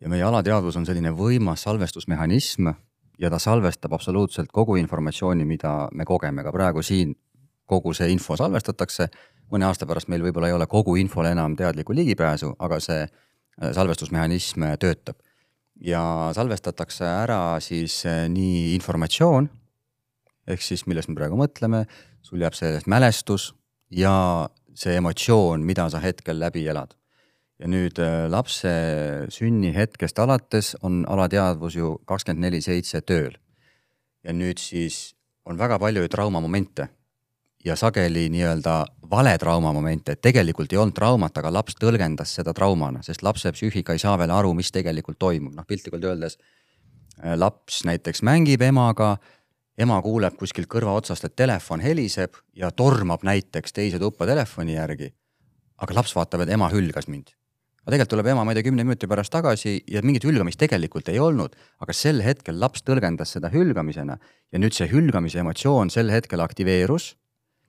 ja 0.00 0.08
meie 0.08 0.22
alateadvus 0.22 0.76
on 0.76 0.86
selline 0.86 1.10
võimas 1.12 1.66
salvestusmehhanism 1.66 2.70
ja 3.18 3.30
ta 3.30 3.38
salvestab 3.38 3.92
absoluutselt 3.92 4.52
kogu 4.52 4.76
informatsiooni, 4.80 5.44
mida 5.44 5.88
me 5.92 6.04
kogeme, 6.04 6.42
ka 6.42 6.52
praegu 6.52 6.82
siin 6.82 7.14
kogu 7.66 7.92
see 7.94 8.08
info 8.12 8.36
salvestatakse 8.36 9.08
mõne 9.50 9.66
aasta 9.66 9.86
pärast 9.86 10.08
meil 10.08 10.22
võib-olla 10.24 10.48
ei 10.50 10.56
ole 10.56 10.66
kogu 10.70 10.96
infole 10.96 11.32
enam 11.34 11.56
teadlikku 11.58 11.94
ligipääsu, 11.94 12.54
aga 12.58 12.78
see 12.80 13.02
äh, 13.02 13.72
salvestusmehhanism 13.74 14.64
töötab. 14.80 15.18
ja 15.80 16.30
salvestatakse 16.36 17.04
ära 17.04 17.60
siis 17.60 18.04
äh, 18.06 18.26
nii 18.28 18.74
informatsioon, 18.74 19.48
ehk 20.46 20.62
siis 20.62 20.86
millest 20.86 21.08
me 21.08 21.16
praegu 21.16 21.38
mõtleme, 21.40 21.86
sul 22.22 22.40
jääb 22.40 22.54
sellest 22.54 22.86
mälestus 22.86 23.54
ja 23.90 24.48
see 24.74 24.96
emotsioon, 24.96 25.64
mida 25.66 25.88
sa 25.90 26.00
hetkel 26.00 26.40
läbi 26.40 26.66
elad. 26.68 26.96
ja 27.60 27.68
nüüd 27.68 27.98
lapse 28.32 28.70
sünnihetkest 29.28 30.18
alates 30.18 30.76
on 30.82 31.02
alateadvus 31.08 31.74
ju 31.76 31.98
kakskümmend 32.08 32.46
neli 32.46 32.62
seitse 32.64 33.00
tööl. 33.00 33.36
ja 34.24 34.32
nüüd 34.32 34.58
siis 34.58 35.14
on 35.44 35.58
väga 35.58 35.78
palju 35.78 36.08
traumamomente 36.08 36.88
ja 37.64 37.76
sageli 37.76 38.28
nii-öelda 38.28 38.84
vale 39.10 39.38
trauma 39.38 39.72
momente, 39.72 40.12
et 40.12 40.22
tegelikult 40.22 40.72
ei 40.72 40.78
olnud 40.78 40.94
traumat, 40.96 41.36
aga 41.36 41.52
laps 41.52 41.76
tõlgendas 41.80 42.34
seda 42.38 42.54
traumana, 42.56 43.02
sest 43.02 43.22
lapse 43.26 43.52
psüühika 43.52 43.94
ei 43.96 44.02
saa 44.02 44.16
veel 44.18 44.32
aru, 44.32 44.54
mis 44.56 44.70
tegelikult 44.72 45.18
toimub, 45.18 45.54
noh 45.56 45.66
piltlikult 45.68 46.04
öeldes. 46.04 46.38
Äh, 47.20 47.34
laps 47.36 47.82
näiteks 47.84 48.22
mängib 48.26 48.62
emaga, 48.64 49.16
ema 49.80 49.96
kuuleb 50.04 50.36
kuskilt 50.36 50.68
kõrva 50.70 50.94
otsast, 50.98 51.24
et 51.24 51.36
telefon 51.38 51.80
heliseb 51.84 52.36
ja 52.56 52.70
tormab 52.70 53.24
näiteks 53.26 53.72
teise 53.76 54.00
tuppa 54.02 54.28
telefoni 54.28 54.76
järgi. 54.76 55.12
aga 55.80 55.94
laps 55.96 56.12
vaatab, 56.12 56.42
et 56.44 56.50
ema 56.52 56.68
hülgas 56.68 57.08
mind. 57.08 57.30
aga 57.82 57.92
tegelikult 57.94 58.10
tuleb 58.10 58.26
ema, 58.26 58.44
ma 58.44 58.52
ei 58.52 58.58
tea, 58.58 58.66
kümne 58.68 58.84
minuti 58.84 59.08
pärast 59.08 59.32
tagasi 59.32 59.82
ja 59.88 60.02
mingit 60.02 60.24
hülgamist 60.24 60.58
tegelikult 60.60 61.08
ei 61.08 61.18
olnud, 61.18 61.56
aga 61.80 61.92
sel 61.92 62.20
hetkel 62.20 62.60
laps 62.60 62.82
tõlgendas 62.82 63.32
seda 63.36 63.48
hülgamisena 63.48 64.18
ja 64.52 64.58
nüüd 64.58 64.76
see 64.76 64.88
hülgamise 64.90 65.40
emotsioon 65.40 65.90
sel 65.90 66.10
hetkel 66.10 66.40
aktiveerus 66.40 67.14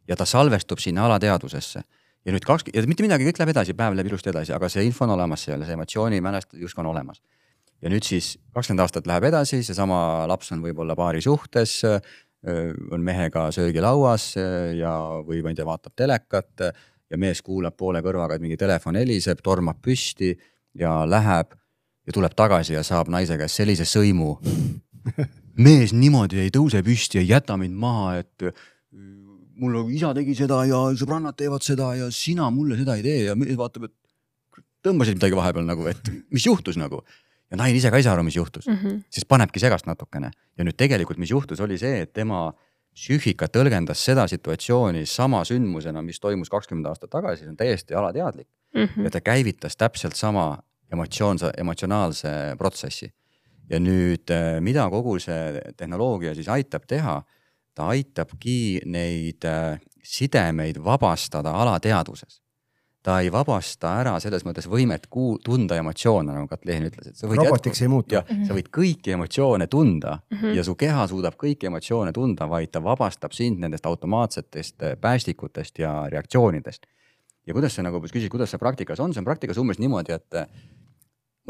ja 0.07 0.15
ta 0.15 0.25
salvestub 0.25 0.79
sinna 0.79 1.05
alateadvusesse. 1.05 1.83
ja 2.25 2.31
nüüd 2.31 2.43
kaks, 2.45 2.67
ja 2.73 2.83
mitte 2.85 3.03
midagi, 3.03 3.25
kõik 3.25 3.39
läheb 3.39 3.55
edasi, 3.55 3.73
päev 3.73 3.95
läheb 3.95 4.11
ilusti 4.11 4.29
edasi, 4.29 4.53
aga 4.53 4.69
see 4.69 4.83
info 4.85 5.07
on 5.07 5.15
olemas 5.15 5.41
seal, 5.47 5.63
see 5.65 5.73
emotsioonimälestus 5.73 6.59
justkui 6.59 6.83
on 6.83 6.91
olemas. 6.91 7.21
Ja 7.81 7.91
nüüd 7.91 8.05
siis 8.05 8.35
kakskümmend 8.53 8.85
aastat 8.85 9.07
läheb 9.09 9.29
edasi, 9.31 9.61
seesama 9.65 10.27
laps 10.29 10.51
on 10.55 10.61
võib-olla 10.65 10.95
paari 10.97 11.21
suhtes, 11.23 11.79
on 12.41 13.03
mehega 13.05 13.49
söögilauas 13.53 14.31
ja, 14.77 14.93
või 15.25 15.43
ma 15.45 15.51
ei 15.51 15.57
tea, 15.57 15.67
vaatab 15.67 15.93
telekat 15.97 16.65
ja 17.11 17.19
mees 17.21 17.43
kuulab 17.45 17.75
poole 17.77 18.01
kõrvaga, 18.01 18.37
et 18.37 18.43
mingi 18.43 18.57
telefon 18.57 18.97
heliseb, 18.97 19.41
tormab 19.45 19.81
püsti 19.83 20.31
ja 20.79 21.01
läheb 21.05 21.53
ja 22.07 22.15
tuleb 22.15 22.33
tagasi 22.37 22.75
ja 22.77 22.83
saab 22.85 23.11
naise 23.13 23.37
käest 23.37 23.61
sellise 23.61 23.85
sõimu. 23.85 24.35
mees 25.65 25.93
niimoodi 25.93 26.41
ei 26.41 26.53
tõuse 26.53 26.81
püsti, 26.85 27.21
ei 27.21 27.29
jäta 27.29 27.57
mind 27.59 27.77
maha, 27.77 28.21
et 28.23 28.51
mul 29.61 29.91
isa 29.93 30.13
tegi 30.17 30.35
seda 30.37 30.63
ja 30.69 30.79
sõbrannad 30.97 31.37
teevad 31.37 31.65
seda 31.65 31.91
ja 31.99 32.09
sina 32.13 32.49
mulle 32.53 32.79
seda 32.79 32.97
ei 32.97 33.05
tee 33.05 33.19
ja 33.27 33.35
mees 33.37 33.57
vaatab, 33.59 33.89
et 33.89 34.63
tõmbasid 34.85 35.19
midagi 35.19 35.37
vahepeal 35.37 35.67
nagu, 35.67 35.85
et 35.91 36.13
mis 36.33 36.47
juhtus 36.47 36.79
nagu. 36.81 37.03
Ja 37.51 37.59
naine 37.59 37.77
ise 37.77 37.91
ka 37.91 37.99
ei 37.99 38.05
saa 38.05 38.15
aru, 38.15 38.23
mis 38.23 38.35
juhtus 38.35 38.67
mm, 38.67 38.75
-hmm. 38.75 38.99
siis 39.09 39.25
panebki 39.25 39.59
segast 39.59 39.85
natukene 39.85 40.31
ja 40.57 40.63
nüüd 40.63 40.77
tegelikult, 40.77 41.17
mis 41.17 41.31
juhtus, 41.31 41.59
oli 41.59 41.77
see, 41.77 42.01
et 42.01 42.13
tema 42.13 42.51
psüühika 42.95 43.47
tõlgendas 43.47 44.03
seda 44.03 44.27
situatsiooni 44.27 45.05
sama 45.05 45.43
sündmusena, 45.47 46.01
mis 46.01 46.19
toimus 46.19 46.49
kakskümmend 46.49 46.87
aastat 46.87 47.09
tagasi, 47.09 47.43
see 47.43 47.49
on 47.49 47.57
täiesti 47.57 47.95
alateadlik 47.95 48.47
mm. 48.75 48.83
-hmm. 48.83 49.03
ja 49.03 49.09
ta 49.11 49.21
käivitas 49.21 49.77
täpselt 49.77 50.15
sama 50.15 50.57
emotsioonse, 50.91 51.51
emotsionaalse 51.57 52.55
protsessi. 52.57 53.13
ja 53.69 53.79
nüüd, 53.79 54.31
mida 54.59 54.89
kogu 54.89 55.19
see 55.19 55.61
tehnoloogia 55.77 56.35
siis 56.35 56.49
aitab 56.49 56.83
teha 56.87 57.21
ta 57.73 57.87
aitabki 57.93 58.81
neid 58.85 59.45
äh, 59.47 59.79
sidemeid 60.03 60.79
vabastada 60.83 61.53
alateadvuses. 61.63 62.40
Ta 63.03 63.17
ei 63.21 63.31
vabasta 63.33 63.95
ära 64.01 64.13
selles 64.21 64.43
mõttes 64.45 64.67
võimet 64.69 65.07
kuu-, 65.09 65.39
tunda 65.43 65.77
emotsioone, 65.81 66.35
nagu 66.35 66.49
Katleen 66.49 66.85
ütles, 66.89 67.11
et 67.11 67.17
sa 67.17 67.29
võid. 67.29 67.41
robotiks 67.41 67.79
jätku, 67.79 67.87
ei 67.87 67.93
muutu. 67.93 68.17
jah, 68.17 68.33
sa 68.47 68.57
võid 68.57 68.69
kõiki 68.77 69.15
emotsioone 69.15 69.67
tunda 69.67 70.19
mm 70.19 70.37
-hmm. 70.37 70.57
ja 70.57 70.63
su 70.63 70.75
keha 70.75 71.07
suudab 71.09 71.37
kõiki 71.41 71.69
emotsioone 71.71 72.13
tunda, 72.13 72.49
vaid 72.49 72.71
ta 72.71 72.83
vabastab 72.83 73.33
sind 73.33 73.59
nendest 73.59 73.85
automaatsetest 73.85 74.83
äh, 74.83 74.97
päästikutest 75.01 75.79
ja 75.79 76.05
reaktsioonidest. 76.09 76.85
ja 77.47 77.53
kuidas 77.53 77.75
see 77.75 77.83
nagu, 77.83 77.99
küsid, 77.99 78.29
kuidas 78.29 78.51
see 78.51 78.59
praktikas 78.59 78.99
on, 78.99 79.13
see 79.13 79.21
on 79.21 79.25
praktikas 79.25 79.57
umbes 79.57 79.79
niimoodi, 79.79 80.13
et 80.13 80.33
äh, 80.33 80.45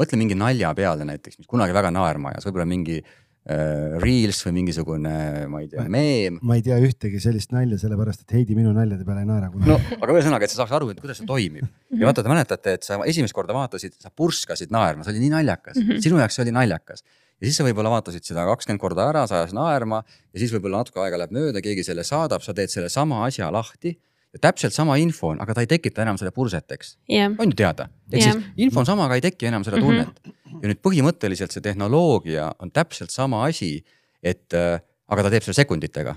mõtle 0.00 0.16
mingi 0.16 0.34
nalja 0.34 0.74
peale 0.74 1.04
näiteks, 1.04 1.38
mis 1.38 1.46
kunagi 1.46 1.74
väga 1.74 1.90
naerma 1.90 2.32
ajas, 2.32 2.46
võib-olla 2.46 2.66
mingi 2.66 3.02
reels 3.42 4.38
või 4.46 4.52
mingisugune, 4.60 5.12
ma 5.50 5.60
ei 5.64 5.66
tea, 5.70 5.82
meem. 5.90 6.36
ma 6.46 6.54
ei 6.54 6.62
tea 6.62 6.76
ühtegi 6.78 7.18
sellist 7.22 7.50
nalja, 7.50 7.74
sellepärast 7.80 8.22
et 8.22 8.36
Heidi 8.36 8.54
minu 8.54 8.70
naljade 8.76 9.02
peale 9.06 9.24
ei 9.24 9.26
naera 9.26 9.48
kunagi. 9.50 9.72
no 9.72 9.98
aga 9.98 10.14
ühesõnaga, 10.14 10.46
et 10.46 10.54
sa 10.54 10.60
saaks 10.60 10.76
aru, 10.78 10.92
et 10.94 11.00
kuidas 11.02 11.18
see 11.18 11.26
toimib 11.26 11.66
ja 11.66 12.06
vaata, 12.06 12.22
te 12.22 12.30
mäletate, 12.30 12.76
et 12.78 12.86
sa 12.86 13.00
esimest 13.10 13.34
korda 13.34 13.56
vaatasid, 13.56 13.96
sa 13.98 14.12
purskasid 14.14 14.70
naerma, 14.74 15.02
see 15.02 15.16
oli 15.16 15.24
nii 15.24 15.34
naljakas 15.34 15.74
mm, 15.74 15.88
-hmm. 15.88 16.04
sinu 16.06 16.22
jaoks 16.22 16.38
see 16.38 16.44
oli 16.46 16.54
naljakas. 16.54 17.02
ja 17.02 17.48
siis 17.48 17.58
sa 17.58 17.66
võib-olla 17.66 17.90
vaatasid 17.96 18.30
seda 18.30 18.46
kakskümmend 18.46 18.84
korda 18.84 19.08
ära, 19.10 19.26
sa 19.26 19.40
ajas 19.40 19.56
naerma 19.58 20.04
ja 20.06 20.38
siis 20.38 20.54
võib-olla 20.54 20.84
natuke 20.84 21.02
aega 21.02 21.18
läheb 21.24 21.34
mööda, 21.34 21.64
keegi 21.66 21.82
selle 21.82 22.06
saadab, 22.06 22.46
sa 22.46 22.54
teed 22.54 22.70
selle 22.70 22.94
sama 22.94 23.24
asja 23.26 23.50
lahti 23.50 23.96
ja 24.32 24.40
täpselt 24.48 24.74
sama 24.74 24.96
info 25.00 25.32
on, 25.32 25.40
aga 25.44 25.56
ta 25.56 25.64
ei 25.64 25.70
tekita 25.70 26.04
enam 26.04 26.18
selle 26.20 26.32
purset, 26.34 26.66
eks 26.74 26.96
yeah.. 27.10 27.32
on 27.38 27.52
ju 27.52 27.58
teada, 27.58 27.88
ehk 28.10 28.20
yeah. 28.20 28.36
siis 28.38 28.66
info 28.66 28.82
on 28.82 28.88
sama, 28.88 29.06
aga 29.08 29.18
ei 29.18 29.24
teki 29.24 29.50
enam 29.50 29.64
seda 29.66 29.80
tunnet 29.80 30.08
mm. 30.08 30.32
-hmm. 30.32 30.60
ja 30.62 30.72
nüüd 30.72 30.82
põhimõtteliselt 30.84 31.54
see 31.54 31.64
tehnoloogia 31.64 32.50
on 32.58 32.72
täpselt 32.72 33.12
sama 33.12 33.44
asi, 33.48 33.74
et 34.22 34.56
äh, 34.56 34.80
aga 35.12 35.26
ta 35.26 35.32
teeb 35.34 35.44
seda 35.46 35.60
sekunditega. 35.60 36.16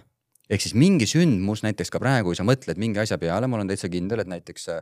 ehk 0.49 0.61
siis 0.61 0.75
mingi 0.77 1.07
sündmus 1.09 1.63
näiteks 1.65 1.89
ka 1.89 1.99
praegu, 1.99 2.29
kui 2.29 2.37
sa 2.37 2.45
mõtled 2.45 2.77
mingi 2.77 2.99
asja 3.01 3.17
peale, 3.17 3.47
ma 3.47 3.57
olen 3.57 3.67
täitsa 3.67 3.89
kindel, 3.89 4.21
et 4.21 4.29
näiteks 4.29 4.69
äh, 4.69 4.81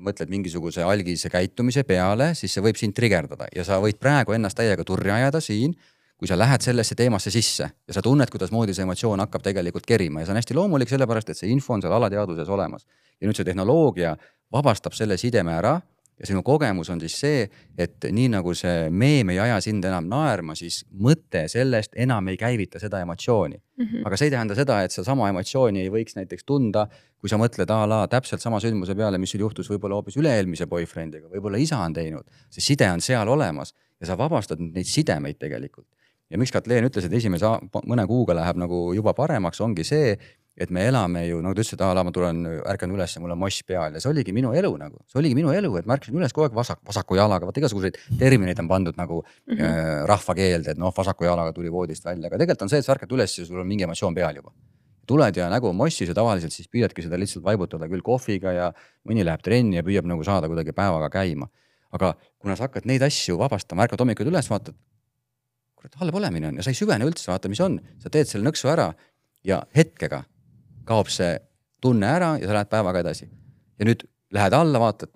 mõtled 0.00 0.30
mingisuguse 0.30 0.82
algise 0.84 1.28
käitumise 1.32 1.84
peale, 1.84 2.34
siis 2.34 2.52
see 2.54 2.62
võib 2.64 2.76
sind 2.76 2.94
trigerdada 2.94 3.48
ja 3.56 3.64
sa 3.64 3.80
võid 3.82 3.98
praegu 4.00 4.32
ennast 4.32 4.56
täiega 4.56 4.84
turri 4.84 5.10
ajada 5.10 5.40
siin 5.40 5.74
kui 6.20 6.28
sa 6.28 6.36
lähed 6.36 6.60
sellesse 6.60 6.94
teemasse 6.94 7.30
sisse 7.32 7.64
ja 7.64 7.94
sa 7.96 8.02
tunned, 8.04 8.28
kuidasmoodi 8.28 8.74
see 8.76 8.84
emotsioon 8.84 9.22
hakkab 9.24 9.44
tegelikult 9.46 9.86
kerima 9.88 10.20
ja 10.20 10.28
see 10.28 10.34
on 10.34 10.40
hästi 10.40 10.56
loomulik, 10.58 10.90
sellepärast 10.92 11.32
et 11.32 11.38
see 11.38 11.48
info 11.48 11.72
on 11.72 11.80
seal 11.80 11.94
alateadvuses 11.96 12.48
olemas. 12.52 12.84
ja 13.20 13.28
nüüd 13.28 13.36
see 13.36 13.48
tehnoloogia 13.48 14.12
vabastab 14.52 14.92
selle 14.96 15.16
sideme 15.20 15.54
ära 15.56 15.78
ja 16.20 16.28
sinu 16.28 16.42
kogemus 16.44 16.90
on 16.92 17.00
siis 17.00 17.14
see, 17.22 17.44
et 17.80 18.04
nii 18.12 18.28
nagu 18.34 18.52
see 18.56 18.90
meem 18.92 19.32
ei 19.32 19.38
aja 19.40 19.56
sind 19.64 19.84
enam 19.88 20.10
naerma, 20.12 20.52
siis 20.58 20.82
mõte 20.92 21.46
sellest 21.48 21.96
enam 21.96 22.28
ei 22.28 22.36
käivita 22.40 22.82
seda 22.82 23.00
emotsiooni 23.00 23.56
mm. 23.56 23.84
-hmm. 23.86 24.02
aga 24.04 24.18
see 24.20 24.28
ei 24.28 24.34
tähenda 24.34 24.56
seda, 24.58 24.82
et 24.84 24.92
sedasama 24.92 25.28
emotsiooni 25.32 25.86
ei 25.86 25.92
võiks 25.92 26.18
näiteks 26.18 26.44
tunda, 26.44 26.86
kui 27.20 27.32
sa 27.32 27.40
mõtled 27.40 27.72
a 27.72 27.78
la 27.88 28.02
täpselt 28.08 28.44
sama 28.44 28.60
sündmuse 28.60 28.94
peale, 28.94 29.18
mis 29.18 29.32
sul 29.32 29.40
juhtus 29.40 29.72
võib-olla 29.72 29.96
hoopis 29.96 30.20
üle-eelmise 30.20 30.66
boyfriend'iga, 30.66 31.32
võib-olla 31.32 31.56
isa 31.56 31.80
on 31.80 31.96
teinud, 31.96 32.28
see 32.50 32.60
side 32.60 32.92
on 32.92 33.00
seal 33.00 33.28
olemas 33.28 33.72
ja 34.00 34.12
sa 34.12 34.18
vabastad 34.18 34.60
neid 34.60 34.86
sidemeid 34.86 35.40
tegelikult 35.40 35.88
ja 36.30 36.38
miks 36.38 36.52
Katleen 36.54 36.86
ütles, 36.86 37.06
et 37.06 37.16
esimese 37.18 37.48
mõne 37.90 38.06
kuuga 38.08 38.36
läheb 38.38 38.60
nagu 38.60 38.90
juba 38.94 39.14
paremaks, 39.16 39.60
ongi 39.64 39.84
see, 39.86 40.14
et 40.60 40.70
me 40.74 40.82
elame 40.90 41.22
ju, 41.26 41.38
nagu 41.42 41.56
ta 41.56 41.62
ütles, 41.62 41.74
et 41.76 41.82
aa, 41.84 42.02
ma 42.04 42.12
tulen, 42.14 42.42
ärkan 42.68 42.92
üles, 42.94 43.14
mul 43.22 43.34
on 43.34 43.40
moss 43.40 43.62
peal 43.66 43.94
ja 43.96 44.02
see 44.02 44.10
oligi 44.10 44.34
minu 44.36 44.52
elu 44.56 44.70
nagu, 44.80 45.00
see 45.10 45.20
oligi 45.22 45.38
minu 45.38 45.54
elu, 45.54 45.70
et 45.80 45.88
ma 45.88 45.96
ärkasin 45.96 46.18
üles 46.20 46.34
kogu 46.36 46.48
aeg 46.48 46.56
vasak, 46.56 46.82
vasaku 46.86 47.16
jalaga, 47.18 47.48
vaata 47.48 47.62
igasuguseid 47.62 47.96
termineid 48.20 48.60
on 48.62 48.68
pandud 48.70 48.98
nagu 48.98 49.22
mm 49.22 49.54
-hmm. 49.54 49.70
äh, 49.70 50.02
rahvakeelde, 50.10 50.74
et 50.74 50.82
noh, 50.82 50.92
vasaku 50.96 51.24
jalaga 51.24 51.54
tuli 51.56 51.72
voodist 51.72 52.04
välja, 52.04 52.26
aga 52.26 52.36
tegelikult 52.42 52.66
on 52.66 52.74
see, 52.74 52.82
et 52.82 52.86
sa 52.86 52.92
ärkad 52.94 53.16
üles 53.16 53.38
ja 53.38 53.46
sul 53.46 53.60
on 53.60 53.66
mingi 53.66 53.88
emotsioon 53.88 54.14
peal 54.14 54.36
juba. 54.36 54.52
tuled 55.06 55.36
ja 55.36 55.48
nägu 55.50 55.66
on 55.66 55.74
mossis 55.76 56.08
ja 56.08 56.14
tavaliselt 56.14 56.52
siis 56.52 56.68
püüadki 56.68 57.02
seda 57.02 57.18
lihtsalt 57.18 57.44
vaibutada 57.44 57.88
küll 57.88 58.02
kohviga 58.02 58.52
ja 58.52 58.72
mõni 59.08 59.24
läheb 59.24 59.42
trenni 59.42 59.76
ja 59.76 59.82
püüab 59.82 60.06
nagu 60.06 60.22
saada 60.24 60.46
kuidagi 60.46 60.72
päevaga 60.72 61.08
käima. 61.10 61.48
aga 61.90 62.14
kuna 62.38 62.56
sa 62.56 62.68
hakkad 62.68 62.86
neid 62.86 63.02
asju 63.02 63.38
vabastama, 63.38 63.82
ärkad 63.82 63.98
hommikul 63.98 64.26
üles, 64.26 64.50
vaatad 64.50 64.74
kurat, 65.80 65.96
halb 66.02 66.14
olemine 66.20 66.50
on 66.50 66.60
ja 66.60 66.64
sa 66.64 66.72
ei 66.74 66.78
süvene 66.78 67.08
üldse, 67.08 67.30
vaata, 67.30 67.48
mis 67.48 67.62
on, 67.64 67.78
sa 68.02 68.12
teed 68.12 68.28
selle 68.28 68.44
nõksu 68.44 68.68
ära 68.68 68.90
ja 69.46 69.62
hetkega 69.76 70.22
kaob 70.88 71.08
see 71.12 71.38
tunne 71.80 72.08
ära 72.10 72.34
ja 72.40 72.48
sa 72.48 72.58
lähed 72.58 72.70
päevaga 72.72 73.00
edasi. 73.00 73.30
ja 73.80 73.88
nüüd 73.88 74.04
lähed 74.36 74.54
alla, 74.54 74.80
vaatad, 74.82 75.12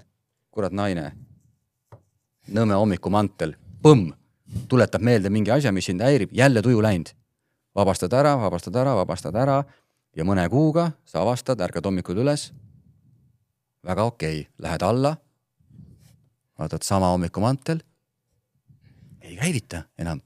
kurat, 0.50 0.72
naine, 0.72 1.12
Nõmme 2.44 2.76
hommikumantel, 2.76 3.54
põmm, 3.80 4.10
tuletab 4.68 5.00
meelde 5.00 5.30
mingi 5.32 5.48
asja, 5.48 5.70
mis 5.72 5.86
sind 5.88 6.02
häirib, 6.04 6.32
jälle 6.36 6.60
tuju 6.62 6.82
läinud. 6.82 7.08
vabastad 7.74 8.12
ära, 8.12 8.36
vabastad 8.36 8.76
ära, 8.76 8.92
vabastad 8.94 9.34
ära 9.34 9.64
ja 10.16 10.24
mõne 10.24 10.44
kuuga 10.48 10.92
sa 11.04 11.22
avastad, 11.22 11.60
ärkad 11.60 11.86
hommikul 11.86 12.20
üles. 12.20 12.52
väga 13.84 14.04
okei 14.04 14.40
okay., 14.40 14.50
lähed 14.58 14.82
alla, 14.82 15.16
vaatad 16.58 16.82
sama 16.82 17.08
hommikumantel, 17.08 17.80
ei 19.20 19.36
käivita 19.36 19.82
enam. 19.98 20.20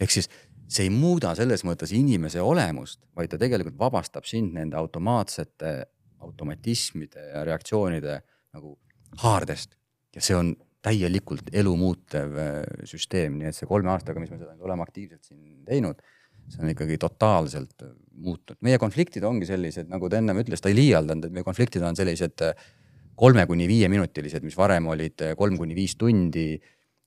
Ehk 0.00 0.14
siis 0.14 0.30
see 0.70 0.86
ei 0.86 0.92
muuda 0.94 1.34
selles 1.38 1.64
mõttes 1.66 1.92
inimese 1.96 2.42
olemust, 2.42 3.02
vaid 3.16 3.32
ta 3.32 3.38
tegelikult 3.40 3.78
vabastab 3.78 4.28
sind 4.28 4.54
nende 4.54 4.78
automaatsete 4.78 5.74
automatismide 6.20 7.30
ja 7.32 7.44
reaktsioonide 7.48 8.20
nagu 8.54 8.76
haardest 9.22 9.74
ja 10.14 10.22
see 10.22 10.36
on 10.36 10.52
täielikult 10.84 11.52
elu 11.52 11.72
muutev 11.76 12.38
äh, 12.40 12.62
süsteem, 12.88 13.36
nii 13.40 13.50
et 13.50 13.56
see 13.56 13.68
kolme 13.68 13.92
aastaga, 13.92 14.22
mis 14.22 14.32
me 14.32 14.38
seda 14.40 14.54
nüüd 14.54 14.64
oleme 14.64 14.84
aktiivselt 14.86 15.26
siin 15.28 15.60
teinud, 15.66 16.00
see 16.50 16.62
on 16.64 16.72
ikkagi 16.72 16.96
totaalselt 17.00 17.84
äh, 17.84 17.92
muutunud. 18.16 18.60
meie 18.64 18.80
konfliktid 18.80 19.24
ongi 19.28 19.48
sellised, 19.48 19.90
nagu 19.92 20.08
ta 20.08 20.20
ennem 20.20 20.40
ütles, 20.40 20.62
ta 20.62 20.72
ei 20.72 20.78
liialdanud, 20.78 21.28
et 21.28 21.36
meie 21.36 21.46
konfliktid 21.46 21.84
on 21.84 21.98
sellised 21.98 22.46
äh, 22.46 22.68
kolme 23.20 23.44
kuni 23.46 23.68
viieminutilised, 23.68 24.44
mis 24.46 24.56
varem 24.56 24.88
olid 24.88 25.20
kolm 25.36 25.58
kuni 25.60 25.76
viis 25.76 25.92
tundi. 26.00 26.54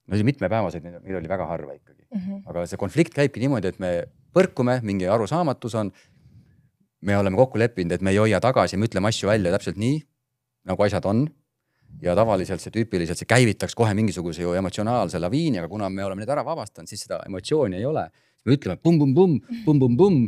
No 0.07 0.23
mitmepäevased, 0.29 0.83
neid 0.83 1.19
oli 1.19 1.29
väga 1.31 1.45
harva 1.47 1.75
ikkagi 1.77 2.03
mm. 2.03 2.19
-hmm. 2.19 2.41
aga 2.49 2.65
see 2.67 2.77
konflikt 2.77 3.13
käibki 3.13 3.43
niimoodi, 3.43 3.71
et 3.71 3.79
me 3.79 3.93
põrkume, 4.35 4.79
mingi 4.83 5.07
arusaamatus 5.07 5.75
on. 5.75 5.91
me 7.03 7.17
oleme 7.17 7.35
kokku 7.35 7.59
leppinud, 7.59 7.91
et 7.91 8.01
me 8.01 8.11
ei 8.11 8.17
hoia 8.17 8.39
tagasi, 8.39 8.77
me 8.77 8.87
ütleme 8.87 9.07
asju 9.07 9.27
välja 9.27 9.51
täpselt 9.51 9.75
nii, 9.77 9.97
nagu 10.65 10.83
asjad 10.83 11.05
on 11.05 11.25
ja 12.01 12.15
tavaliselt 12.15 12.63
see 12.63 12.71
tüüpiliselt, 12.73 13.19
see 13.19 13.29
käivitaks 13.29 13.75
kohe 13.75 13.93
mingisuguse 13.93 14.41
ju 14.41 14.53
emotsionaalse 14.57 15.19
laviini, 15.19 15.59
aga 15.59 15.69
kuna 15.71 15.89
me 15.89 16.05
oleme 16.05 16.23
need 16.23 16.31
ära 16.31 16.45
vabastanud, 16.45 16.89
siis 16.89 17.03
seda 17.05 17.19
emotsiooni 17.27 17.77
ei 17.79 17.85
ole. 17.85 18.07
me 18.45 18.55
ütleme 18.57 18.79
pumm-pumm-pumm, 18.83 19.37
pumm-pumm-pumm. 19.65 20.23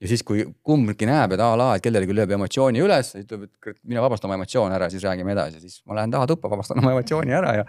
ja 0.00 0.08
siis, 0.08 0.22
kui 0.22 0.44
kumbki 0.62 1.06
näeb, 1.08 1.32
et 1.36 1.40
a 1.40 1.54
la, 1.56 1.70
et 1.76 1.84
kellelegi 1.84 2.16
lööb 2.16 2.34
emotsiooni 2.36 2.82
üles, 2.84 3.14
ütleb, 3.20 3.46
et 3.48 3.78
mine 3.84 4.02
vabasta 4.04 4.28
oma 4.28 4.36
emotsioon 4.40 4.72
ära, 4.72 4.90
siis 4.92 5.04
räägime 5.04 5.32
edasi, 5.32 5.60
siis 5.60 5.80
ma 5.88 6.00
lähen 6.00 6.12
taha 6.12 6.26
tuppa, 6.28 6.50
vabastan 6.52 6.82
oma 6.82 6.92
emotsiooni 6.96 7.32
ära 7.32 7.54
ja. 7.60 7.64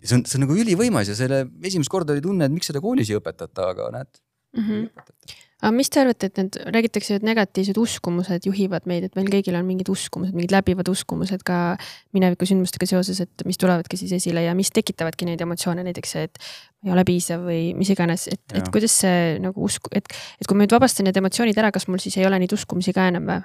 Ja 0.00 0.08
see 0.08 0.18
on, 0.18 0.24
see 0.26 0.38
on 0.40 0.46
nagu 0.46 0.56
ülivõimas 0.56 1.12
ja 1.12 1.18
selle 1.18 1.44
esimest 1.66 1.92
korda 1.92 2.16
oli 2.16 2.24
tunne, 2.24 2.48
et 2.48 2.54
miks 2.54 2.72
seda 2.72 2.82
koolis 2.84 3.12
ei 3.12 3.20
õpetata, 3.20 3.70
aga 3.74 3.92
näed 3.98 4.10
mm. 4.56 4.66
-hmm 4.66 5.46
aga 5.60 5.70
mis 5.76 5.90
te 5.92 6.00
arvate, 6.00 6.30
et 6.30 6.38
need, 6.40 6.56
räägitakse, 6.72 7.18
et 7.18 7.24
negatiivsed 7.26 7.76
uskumused 7.80 8.46
juhivad 8.48 8.86
meid, 8.88 9.06
et 9.06 9.16
meil 9.18 9.28
kõigil 9.32 9.56
on 9.58 9.66
mingid 9.68 9.90
uskumused, 9.92 10.32
mingid 10.36 10.54
läbivad 10.54 10.88
uskumused 10.88 11.44
ka 11.46 11.76
mineviku 12.16 12.48
sündmustega 12.48 12.88
seoses, 12.88 13.20
et 13.26 13.44
mis 13.48 13.60
tulevadki 13.60 13.98
siis 14.00 14.14
esile 14.16 14.46
ja 14.46 14.54
mis 14.56 14.72
tekitavadki 14.72 15.28
neid 15.28 15.44
emotsioone, 15.44 15.84
näiteks 15.84 16.16
see, 16.16 16.26
et 16.30 16.40
ei 16.86 16.94
ole 16.94 17.04
piisav 17.08 17.44
või 17.44 17.62
mis 17.76 17.92
iganes, 17.92 18.26
et, 18.32 18.44
et 18.56 18.72
kuidas 18.72 18.96
see 19.02 19.36
nagu 19.44 19.64
usk, 19.66 19.90
et, 19.92 20.08
et 20.40 20.48
kui 20.48 20.56
ma 20.56 20.64
nüüd 20.64 20.76
vabastan 20.76 21.08
need 21.08 21.20
emotsioonid 21.20 21.60
ära, 21.60 21.72
kas 21.76 21.88
mul 21.92 22.00
siis 22.00 22.16
ei 22.20 22.28
ole 22.28 22.40
neid 22.40 22.56
uskumusi 22.56 22.96
ka 22.96 23.10
enam 23.12 23.28
või? 23.28 23.42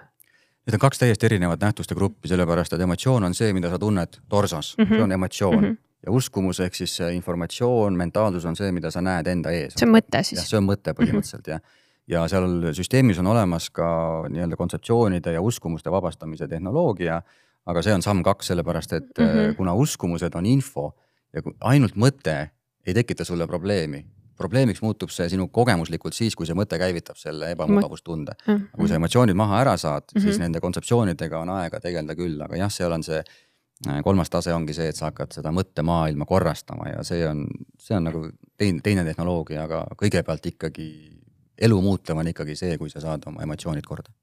Need 0.66 0.80
on 0.80 0.82
kaks 0.82 0.98
täiesti 0.98 1.28
erinevat 1.28 1.62
nähtuste 1.62 1.94
gruppi, 1.94 2.32
sellepärast 2.32 2.74
et 2.74 2.82
emotsioon 2.82 3.28
on 3.28 3.36
see, 3.38 3.52
mida 3.54 3.70
sa 3.70 3.78
tunned 3.78 4.22
torsos 4.32 4.74
mm, 4.78 4.86
-hmm. 4.86 4.96
see 4.96 5.04
on 5.04 5.12
emotsioon 5.20 5.60
mm. 5.60 5.68
-hmm 5.68 5.82
ja 6.06 6.12
uskumus 6.12 6.60
ehk 6.60 6.76
siis 6.76 7.00
informatsioon, 7.14 7.98
mentaalsus 7.98 8.46
on 8.46 8.56
see, 8.56 8.72
mida 8.72 8.92
sa 8.92 9.02
näed 9.02 9.28
enda 9.28 9.52
ees. 9.52 9.74
see 9.80 9.88
on 9.88 9.96
mõte 9.98 10.24
siis? 10.24 10.44
see 10.46 10.58
on 10.58 10.70
mõte 10.70 10.94
põhimõtteliselt 10.94 11.48
mm 11.48 11.54
-hmm. 11.54 11.58
jah 11.58 11.84
ja 12.08 12.26
seal 12.30 12.72
süsteemis 12.78 13.20
on 13.22 13.28
olemas 13.34 13.70
ka 13.74 13.88
nii-öelda 14.30 14.58
kontseptsioonide 14.60 15.34
ja 15.34 15.42
uskumuste 15.42 15.92
vabastamise 15.92 16.48
tehnoloogia. 16.48 17.22
aga 17.66 17.82
see 17.82 17.94
on 17.94 18.02
samm 18.02 18.24
kaks, 18.24 18.48
sellepärast 18.48 18.94
et 18.94 19.18
mm 19.18 19.26
-hmm. 19.26 19.56
kuna 19.56 19.74
uskumused 19.74 20.36
on 20.36 20.46
info 20.46 20.92
ja 21.34 21.42
ainult 21.62 21.96
mõte 21.96 22.50
ei 22.86 22.94
tekita 22.94 23.26
sulle 23.26 23.48
probleemi. 23.48 24.06
probleemiks 24.38 24.82
muutub 24.82 25.10
see 25.10 25.30
sinu 25.30 25.48
kogemuslikult 25.48 26.14
siis, 26.14 26.36
kui 26.36 26.46
see 26.46 26.56
mõte 26.56 26.78
käivitab 26.78 27.16
selle 27.18 27.52
ebamugavustunde 27.52 28.32
mm. 28.48 28.54
-hmm. 28.54 28.66
kui 28.78 28.88
sa 28.88 28.96
emotsioonid 28.96 29.36
maha 29.36 29.62
ära 29.62 29.78
saad 29.78 30.04
mm, 30.04 30.20
-hmm. 30.20 30.24
siis 30.24 30.40
nende 30.40 30.60
kontseptsioonidega 30.60 31.40
on 31.40 31.50
aega 31.50 31.80
tegeleda 31.80 32.16
küll, 32.16 32.42
aga 32.42 32.56
jah, 32.56 32.72
seal 32.72 32.92
on 32.92 33.04
see 33.04 33.24
kolmas 34.04 34.30
tase 34.30 34.54
ongi 34.54 34.74
see, 34.74 34.88
et 34.90 34.96
sa 34.96 35.10
hakkad 35.10 35.36
seda 35.36 35.52
mõttemaailma 35.52 36.26
korrastama 36.26 36.90
ja 36.94 37.04
see 37.04 37.26
on, 37.28 37.44
see 37.80 37.98
on 37.98 38.08
nagu 38.08 38.22
teine, 38.58 38.80
teine 38.84 39.04
tehnoloogia, 39.04 39.66
aga 39.68 39.84
kõigepealt 40.00 40.48
ikkagi 40.54 40.88
elu 41.68 41.82
muutev 41.82 42.22
on 42.22 42.32
ikkagi 42.32 42.56
see, 42.56 42.78
kui 42.80 42.90
sa 42.90 43.04
saad 43.04 43.28
oma 43.28 43.44
emotsioonid 43.44 43.86
korda. 43.86 44.14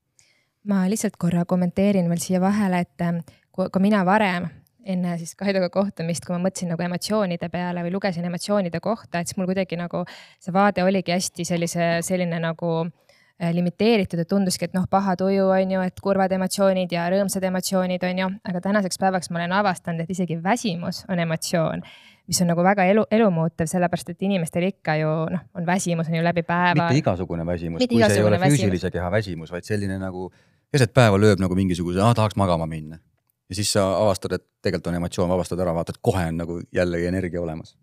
ma 0.69 0.87
lihtsalt 0.89 1.19
korra 1.19 1.45
kommenteerin 1.45 2.09
veel 2.09 2.23
siia 2.23 2.41
vahele, 2.41 2.81
et 2.87 3.05
ähm, 3.05 3.21
ka 3.53 3.81
mina 3.83 4.05
varem 4.07 4.49
enne 4.83 5.15
siis 5.19 5.37
Kaidoga 5.39 5.69
kohtumist, 5.71 6.25
kui 6.27 6.35
ma 6.35 6.49
mõtlesin 6.49 6.73
nagu 6.73 6.83
emotsioonide 6.83 7.49
peale 7.53 7.85
või 7.85 7.93
lugesin 7.93 8.25
emotsioonide 8.27 8.81
kohta, 8.81 9.21
et 9.21 9.31
siis 9.31 9.39
mul 9.39 9.47
kuidagi 9.51 9.77
nagu 9.79 10.03
see 10.41 10.55
vaade 10.55 10.83
oligi 10.83 11.15
hästi 11.15 11.47
sellise, 11.47 11.91
selline 12.03 12.41
nagu 12.43 12.73
äh, 12.87 13.02
limiteeritud, 13.51 14.21
et 14.23 14.29
tunduski, 14.31 14.69
et 14.69 14.77
noh, 14.77 14.85
paha 14.91 15.17
tuju 15.19 15.49
on 15.51 15.75
ju, 15.75 15.83
et 15.83 16.01
kurvad 16.05 16.33
emotsioonid 16.37 16.93
ja 16.95 17.09
rõõmsad 17.11 17.45
emotsioonid 17.49 18.05
on 18.07 18.23
ju, 18.23 18.31
aga 18.49 18.63
tänaseks 18.63 19.01
päevaks 19.03 19.33
ma 19.33 19.41
olen 19.41 19.57
avastanud, 19.59 20.05
et 20.05 20.15
isegi 20.15 20.39
väsimus 20.43 21.03
on 21.11 21.23
emotsioon 21.27 21.83
mis 22.31 22.41
on 22.43 22.53
nagu 22.53 22.63
väga 22.65 22.85
elu, 22.87 23.03
elumuutev, 23.11 23.67
sellepärast 23.67 24.13
et 24.13 24.23
inimestel 24.23 24.69
ikka 24.69 24.95
ju 25.01 25.11
noh, 25.35 25.45
on 25.59 25.67
väsimus 25.67 26.09
on 26.09 26.15
ju 26.21 26.25
läbi 26.25 26.45
päeva. 26.47 26.87
mitte 26.87 27.01
igasugune 27.01 27.47
väsimus, 27.47 27.83
kui 27.83 28.03
see 28.03 28.21
ei 28.21 28.27
ole 28.27 28.39
väsimus. 28.41 28.61
füüsilise 28.61 28.91
keha 28.95 29.11
väsimus, 29.11 29.51
vaid 29.53 29.67
selline 29.67 29.99
nagu 29.99 30.29
keset 30.73 30.95
päeva 30.95 31.19
lööb 31.19 31.43
nagu 31.43 31.59
mingisuguse, 31.59 31.99
tahaks 31.99 32.39
magama 32.39 32.67
minna. 32.71 33.01
ja 33.51 33.59
siis 33.59 33.73
sa 33.75 33.89
avastad, 33.99 34.39
et 34.39 34.47
tegelikult 34.63 34.93
on 34.93 35.01
emotsioon, 35.03 35.33
vabastad 35.35 35.61
ära, 35.61 35.75
vaatad, 35.75 35.99
kohe 36.01 36.29
on 36.31 36.39
nagu 36.45 36.61
jällegi 36.73 37.11
energia 37.11 37.43
olemas 37.43 37.75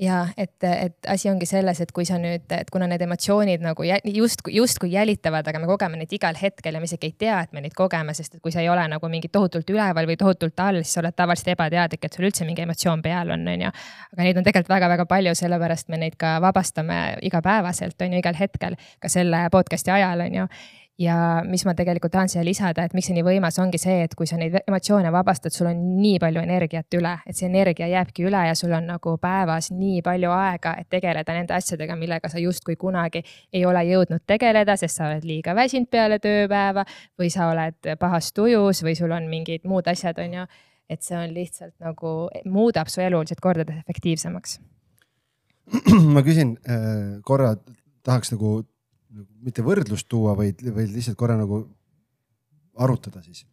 ja 0.00 0.20
et, 0.36 0.64
et 0.64 1.08
asi 1.08 1.28
ongi 1.30 1.46
selles, 1.46 1.80
et 1.80 1.92
kui 1.92 2.06
sa 2.08 2.16
nüüd, 2.20 2.46
et 2.56 2.70
kuna 2.72 2.88
need 2.88 3.02
emotsioonid 3.04 3.62
nagu 3.64 3.84
justkui, 3.84 4.54
justkui 4.56 4.92
jälitavad, 4.94 5.46
aga 5.50 5.60
me 5.60 5.68
kogeme 5.68 6.00
neid 6.00 6.12
igal 6.16 6.38
hetkel 6.40 6.74
ja 6.74 6.80
me 6.80 6.88
isegi 6.88 7.10
ei 7.10 7.16
tea, 7.24 7.40
et 7.44 7.52
me 7.52 7.62
neid 7.64 7.76
kogeme, 7.76 8.14
sest 8.16 8.38
et 8.38 8.42
kui 8.42 8.54
sa 8.54 8.62
ei 8.64 8.70
ole 8.72 8.86
nagu 8.88 9.12
mingi 9.12 9.28
tohutult 9.32 9.68
üleval 9.70 10.08
või 10.08 10.16
tohutult 10.20 10.64
all, 10.64 10.80
siis 10.82 10.96
sa 10.96 11.04
oled 11.04 11.16
tavaliselt 11.16 11.52
ebateadlik, 11.54 12.04
et 12.04 12.16
sul 12.16 12.28
üldse 12.30 12.48
mingi 12.48 12.64
emotsioon 12.64 13.04
peal 13.04 13.34
on, 13.36 13.46
on 13.52 13.66
ju. 13.66 13.72
aga 14.16 14.26
neid 14.26 14.40
on 14.40 14.48
tegelikult 14.48 14.74
väga-väga 14.74 15.08
palju, 15.10 15.36
sellepärast 15.42 15.92
me 15.92 16.00
neid 16.00 16.16
ka 16.20 16.38
vabastame 16.42 17.00
igapäevaselt, 17.28 18.00
on 18.00 18.16
ju, 18.16 18.24
igal 18.24 18.40
hetkel, 18.40 18.78
ka 19.00 19.12
selle 19.12 19.46
podcast'i 19.52 19.92
ajal, 20.00 20.24
on 20.26 20.42
ju 20.42 20.50
ja 21.00 21.16
mis 21.48 21.64
ma 21.64 21.72
tegelikult 21.74 22.12
tahan 22.12 22.28
siia 22.28 22.42
lisada, 22.44 22.84
et 22.84 22.94
miks 22.94 23.08
see 23.08 23.16
nii 23.16 23.24
võimas 23.24 23.56
ongi 23.62 23.78
see, 23.80 24.02
et 24.04 24.14
kui 24.18 24.28
sa 24.28 24.36
neid 24.40 24.58
emotsioone 24.60 25.08
vabastad, 25.12 25.54
sul 25.54 25.70
on 25.70 25.78
nii 25.96 26.18
palju 26.20 26.42
energiat 26.42 26.96
üle, 26.98 27.14
et 27.26 27.36
see 27.36 27.48
energia 27.48 27.88
jääbki 27.88 28.26
üle 28.28 28.42
ja 28.50 28.56
sul 28.58 28.74
on 28.76 28.88
nagu 28.90 29.14
päevas 29.22 29.70
nii 29.72 30.02
palju 30.04 30.32
aega, 30.36 30.74
et 30.80 30.90
tegeleda 30.92 31.36
nende 31.36 31.56
asjadega, 31.56 31.96
millega 31.96 32.28
sa 32.28 32.42
justkui 32.42 32.76
kunagi 32.80 33.22
ei 33.52 33.64
ole 33.66 33.84
jõudnud 33.88 34.26
tegeleda, 34.28 34.76
sest 34.80 35.00
sa 35.00 35.08
oled 35.08 35.24
liiga 35.24 35.54
väsinud 35.56 35.88
peale 35.90 36.18
tööpäeva 36.20 36.84
või 37.18 37.30
sa 37.32 37.48
oled 37.54 37.94
pahas 38.00 38.32
tujus 38.36 38.82
või 38.84 38.96
sul 38.98 39.16
on 39.16 39.30
mingid 39.30 39.64
muud 39.64 39.88
asjad, 39.88 40.20
on 40.20 40.42
ju. 40.42 40.48
et 40.90 41.06
see 41.06 41.16
on 41.16 41.32
lihtsalt 41.32 41.74
nagu 41.80 42.28
muudab 42.50 42.90
su 42.90 43.00
elu 43.00 43.22
lihtsalt 43.22 43.40
kordades 43.40 43.78
efektiivsemaks. 43.84 44.58
ma 46.14 46.20
küsin 46.26 46.56
äh, 46.68 47.22
korra, 47.24 47.54
tahaks 48.04 48.34
nagu 48.34 48.58
mitte 49.44 49.62
võrdlust 49.66 50.08
tuua, 50.10 50.34
vaid, 50.38 50.62
vaid 50.74 50.92
lihtsalt 50.94 51.18
korra 51.18 51.36
nagu 51.38 51.64
arutada 52.80 53.22
siis. 53.22 53.46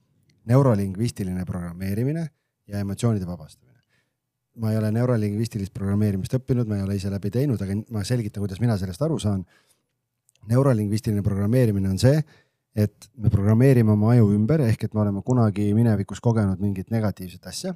neurolingvistiline 0.47 1.43
programmeerimine 1.45 2.21
ja 2.67 2.79
emotsioonide 2.79 3.27
vabastamine. 3.27 3.75
ma 4.57 4.71
ei 4.71 4.77
ole 4.77 4.91
neurolingvistilist 4.91 5.73
programmeerimist 5.73 6.33
õppinud, 6.33 6.65
ma 6.67 6.77
ei 6.79 6.81
ole 6.81 6.95
ise 6.97 7.11
läbi 7.13 7.29
teinud, 7.29 7.61
aga 7.61 7.75
ma 7.93 8.01
selgitan, 8.03 8.41
kuidas 8.41 8.59
mina 8.59 8.77
sellest 8.77 9.01
aru 9.01 9.19
saan. 9.19 9.45
neurolingvistiline 10.47 11.21
programmeerimine 11.21 11.89
on 11.89 11.99
see, 11.99 12.21
et 12.75 13.09
me 13.17 13.29
programmeerime 13.33 13.91
oma 13.91 14.13
aju 14.13 14.31
ümber 14.35 14.61
ehk 14.61 14.87
et 14.87 14.93
me 14.93 15.01
oleme 15.01 15.21
kunagi 15.25 15.73
minevikus 15.73 16.21
kogenud 16.21 16.61
mingit 16.61 16.91
negatiivset 16.91 17.45
asja. 17.47 17.75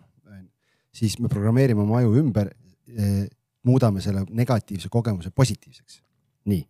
siis 0.93 1.19
me 1.19 1.27
programmeerime 1.27 1.81
oma 1.81 1.97
aju 1.99 2.15
ümber 2.19 2.51
eh,, 2.87 3.27
muudame 3.63 4.01
selle 4.01 4.25
negatiivse 4.29 4.89
kogemuse 4.89 5.29
positiivseks. 5.29 6.01
nii, 6.45 6.67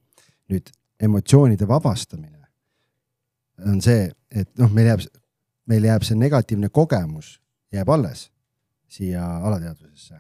nüüd 0.52 0.72
emotsioonide 1.02 1.68
vabastamine 1.68 2.41
on 3.68 3.82
see, 3.82 4.10
et 4.32 4.49
noh, 4.60 4.72
meil 4.73 4.91
jääb, 4.91 5.06
meil 5.69 5.86
jääb 5.86 6.06
see 6.06 6.18
negatiivne 6.18 6.72
kogemus 6.73 7.36
jääb 7.73 7.90
alles 7.94 8.28
siia 8.91 9.23
alateadvusesse, 9.48 10.18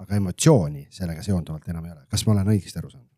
aga 0.00 0.16
emotsiooni 0.16 0.86
sellega 0.94 1.22
seonduvalt 1.22 1.68
enam 1.68 1.84
ei 1.84 1.92
ole. 1.92 2.04
kas 2.10 2.24
ma 2.26 2.36
olen 2.36 2.52
õigesti 2.54 2.80
aru 2.80 2.92
saanud? 2.92 3.10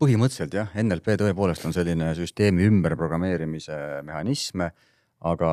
põhimõtteliselt 0.00 0.54
jah, 0.56 0.70
NLP 0.80 1.18
tõepoolest 1.20 1.66
on 1.68 1.76
selline 1.76 2.14
süsteemi 2.16 2.64
ümberprogrammeerimise 2.70 3.74
mehhanism, 4.06 4.64
aga 5.28 5.50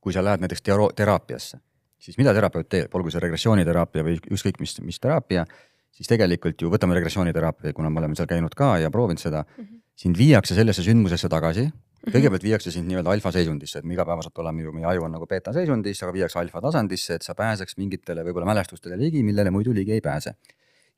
kui 0.00 0.14
sa 0.14 0.22
lähed 0.24 0.40
näiteks 0.40 0.64
teraapiasse, 0.96 1.60
siis 2.00 2.16
mida 2.18 2.32
terapeut 2.34 2.70
teeb, 2.72 2.94
olgu 2.96 3.12
see 3.12 3.20
regressiooniteraapia 3.22 4.06
või 4.06 4.16
ükskõik 4.32 4.58
mis, 4.64 4.78
mis 4.80 4.98
teraapia, 5.04 5.44
siis 5.92 6.08
tegelikult 6.08 6.64
ju 6.64 6.72
võtame 6.72 6.96
regressiooniteraapia, 6.96 7.74
kuna 7.76 7.92
me 7.92 8.00
oleme 8.00 8.16
seal 8.16 8.30
käinud 8.30 8.56
ka 8.56 8.78
ja 8.80 8.90
proovinud 8.90 9.20
seda 9.20 9.44
mm, 9.44 9.62
-hmm 9.62 9.81
sind 9.98 10.18
viiakse 10.18 10.54
sellesse 10.54 10.84
sündmusesse 10.86 11.28
tagasi. 11.28 11.70
Mhm. 12.02 12.12
kõigepealt 12.16 12.42
viiakse 12.42 12.70
sind 12.74 12.88
nii-öelda 12.90 13.12
alfa 13.14 13.30
seisundisse, 13.30 13.78
et 13.78 13.84
me 13.84 13.94
igapäevaselt 13.94 14.38
oleme 14.42 14.62
ju, 14.62 14.72
meie 14.74 14.86
aju 14.90 15.04
on 15.06 15.12
nagu 15.14 15.26
beeta 15.30 15.52
seisundis, 15.54 16.02
aga 16.02 16.12
viiakse 16.12 16.38
alfa 16.40 16.60
tasandisse, 16.60 17.14
et 17.14 17.22
sa 17.22 17.34
pääseks 17.38 17.76
mingitele 17.78 18.24
võib-olla 18.26 18.48
mälestustele 18.48 18.98
ligi, 18.98 19.22
millele 19.22 19.52
muidu 19.54 19.72
ligi 19.72 19.92
ei 19.92 20.00
pääse. 20.00 20.34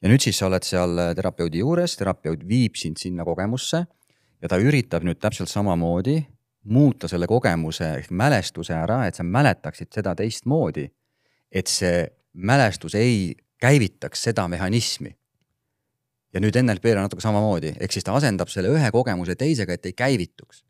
ja 0.03 0.09
nüüd 0.09 0.21
siis 0.21 0.39
sa 0.39 0.47
oled 0.47 0.65
seal 0.65 0.97
terapeudi 1.17 1.59
juures, 1.59 1.97
terapeut 1.97 2.49
viib 2.49 2.77
sind 2.77 2.97
sinna 2.97 3.25
kogemusse 3.25 3.87
ja 4.43 4.49
ta 4.49 4.57
üritab 4.57 5.05
nüüd 5.05 5.21
täpselt 5.21 5.49
samamoodi 5.49 6.25
muuta 6.65 7.09
selle 7.09 7.27
kogemuse 7.29 7.91
ehk 7.99 8.11
mälestuse 8.11 8.75
ära, 8.77 9.05
et 9.07 9.19
sa 9.19 9.25
mäletaksid 9.25 9.93
seda 9.93 10.15
teistmoodi. 10.15 10.89
et 11.55 11.71
see 11.71 12.07
mälestus 12.35 12.95
ei 12.99 13.37
käivitaks 13.63 14.23
seda 14.23 14.49
mehhanismi. 14.49 15.13
Ja 16.35 16.43
nüüd 16.43 16.57
NLP-l 16.59 16.99
on 16.99 17.07
natuke 17.09 17.23
samamoodi, 17.23 17.75
ehk 17.81 17.95
siis 17.95 18.07
ta 18.07 18.15
asendab 18.19 18.51
selle 18.53 18.73
ühe 18.75 18.91
kogemuse 18.93 19.37
teisega, 19.39 19.77
et 19.77 19.87
ei 19.87 19.93
käivituks. 19.97 20.65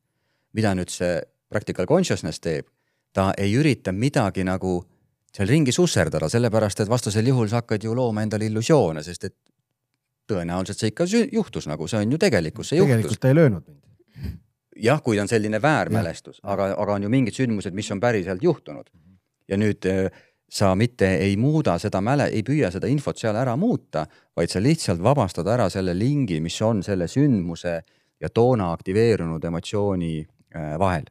mida 0.55 0.71
nüüd 0.75 0.91
see 0.93 1.19
practical 1.51 1.87
consciousness 1.87 2.39
teeb, 2.41 2.69
ta 3.13 3.33
ei 3.39 3.57
ürita 3.59 3.93
midagi 3.93 4.45
nagu 4.47 4.77
seal 5.35 5.49
ringi 5.51 5.73
susserdada, 5.75 6.29
sellepärast 6.31 6.85
et 6.85 6.91
vastasel 6.91 7.27
juhul 7.27 7.49
sa 7.51 7.63
hakkad 7.63 7.83
ju 7.83 7.95
looma 7.95 8.23
endale 8.23 8.47
illusioone, 8.47 9.03
sest 9.03 9.25
et 9.25 9.35
tõenäoliselt 10.31 10.79
see 10.79 10.93
ikka 10.93 11.07
juhtus 11.33 11.67
nagu, 11.67 11.89
see 11.91 12.05
on 12.05 12.15
ju 12.15 12.21
tegelikkus, 12.23 12.71
see 12.71 12.79
tegelikult 12.79 13.17
juhtus. 13.17 13.23
ta 13.23 13.33
ei 13.33 13.39
löönud 13.41 13.67
mind. 13.67 14.39
jah, 14.77 15.03
kui 15.03 15.19
on 15.21 15.29
selline 15.29 15.63
väärmälestus, 15.63 16.39
aga, 16.43 16.71
aga 16.79 16.99
on 16.99 17.03
ju 17.03 17.11
mingid 17.11 17.35
sündmused, 17.35 17.75
mis 17.75 17.91
on 17.91 18.01
päriselt 18.01 18.43
juhtunud. 18.43 18.91
ja 19.49 19.59
nüüd 19.61 19.91
eh, 19.91 20.11
sa 20.55 20.71
mitte 20.79 21.09
ei 21.19 21.35
muuda 21.41 21.75
seda 21.83 21.99
mäle, 22.05 22.29
ei 22.31 22.45
püüa 22.47 22.71
seda 22.71 22.87
infot 22.91 23.19
seal 23.19 23.35
ära 23.39 23.57
muuta, 23.59 24.05
vaid 24.37 24.53
sa 24.53 24.63
lihtsalt 24.63 25.03
vabastad 25.03 25.49
ära 25.51 25.67
selle 25.73 25.97
lingi, 25.99 26.39
mis 26.45 26.61
on 26.63 26.83
selle 26.87 27.09
sündmuse 27.11 27.75
ja 28.23 28.31
toona 28.31 28.71
aktiveerunud 28.77 29.43
emotsiooni 29.45 30.15
eh, 30.21 30.77
vahel. 30.79 31.11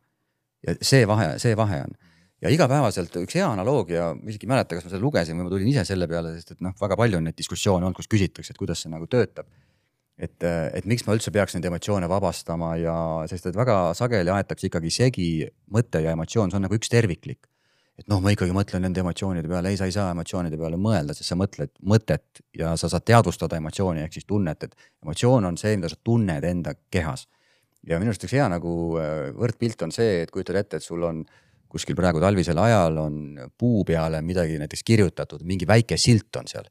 ja 0.63 0.77
see 0.79 1.03
vahe, 1.07 1.33
see 1.43 1.57
vahe 1.59 1.81
on 1.83 1.97
ja 2.43 2.51
igapäevaselt 2.51 3.15
üks 3.23 3.37
hea 3.37 3.45
analoogia, 3.47 4.09
ma 4.17 4.31
isegi 4.31 4.47
ei 4.47 4.51
mäleta, 4.51 4.75
kas 4.75 4.87
ma 4.87 4.91
seda 4.91 5.03
lugesin 5.03 5.37
või 5.39 5.47
ma 5.47 5.53
tulin 5.53 5.69
ise 5.71 5.85
selle 5.87 6.09
peale, 6.11 6.33
sest 6.37 6.55
et 6.55 6.63
noh, 6.65 6.75
väga 6.79 6.97
palju 6.99 7.19
on 7.19 7.29
neid 7.29 7.37
diskussioone 7.39 7.87
olnud, 7.87 7.97
kus 7.99 8.09
küsitakse, 8.11 8.53
et 8.53 8.59
kuidas 8.59 8.83
see 8.83 8.91
nagu 8.91 9.07
töötab. 9.11 9.47
et, 10.13 10.43
et 10.45 10.85
miks 10.85 11.07
ma 11.07 11.15
üldse 11.15 11.31
peaks 11.33 11.55
neid 11.55 11.65
emotsioone 11.65 12.07
vabastama 12.07 12.75
ja 12.77 12.95
sest 13.27 13.47
et 13.49 13.55
väga 13.57 13.77
sageli 13.97 14.29
aetakse 14.29 14.67
ikkagi 14.69 14.91
segi 14.93 15.29
mõte 15.73 16.03
ja 16.03 16.13
emotsioon, 16.13 16.51
see 16.51 16.59
on 16.59 16.67
nagu 16.67 16.77
üks 16.77 16.91
terviklik. 16.91 17.47
Et 17.99 18.07
noh, 18.09 18.21
ma 18.23 18.33
ikkagi 18.33 18.55
mõtlen 18.55 18.81
nende 18.87 19.03
emotsioonide 19.03 19.49
peale, 19.49 19.69
ei, 19.69 19.77
sa 19.77 19.85
ei 19.89 19.93
saa 19.93 20.09
emotsioonide 20.15 20.57
peale 20.57 20.79
mõelda, 20.81 21.13
sest 21.13 21.29
sa 21.29 21.37
mõtled 21.37 21.71
mõtet 21.85 22.41
ja 22.57 22.73
sa 22.79 22.89
saad 22.89 23.05
teadvustada 23.05 23.59
emotsiooni 23.61 24.01
ehk 24.01 24.17
siis 24.17 24.25
tunnet, 24.29 24.65
et 24.65 24.75
emotsioon 25.05 25.45
on 25.51 25.59
see, 25.61 25.75
mida 25.77 25.91
sa 25.91 25.99
tunned 26.03 26.49
enda 26.49 26.73
kehas. 26.93 27.27
ja 27.83 27.99
minu 27.99 28.13
arust 28.13 28.23
üks 28.23 28.33
hea 28.33 28.45
nagu 28.49 28.73
äh, 28.97 29.31
võrdpilt 29.35 29.81
on 29.83 29.91
see, 29.91 30.23
et 30.23 30.31
kujutad 30.31 30.55
ette, 30.55 30.79
et 30.79 30.85
sul 30.85 31.03
on 31.03 31.25
kuskil 31.73 31.97
praegu 31.97 32.21
talvisel 32.21 32.59
ajal 32.61 32.97
on 33.01 33.19
puu 33.57 33.81
peale 33.87 34.21
midagi 34.25 34.59
näiteks 34.61 34.85
kirjutatud, 34.85 35.41
mingi 35.47 35.67
väike 35.69 35.97
silt 35.97 36.41
on 36.41 36.49
seal. 36.49 36.69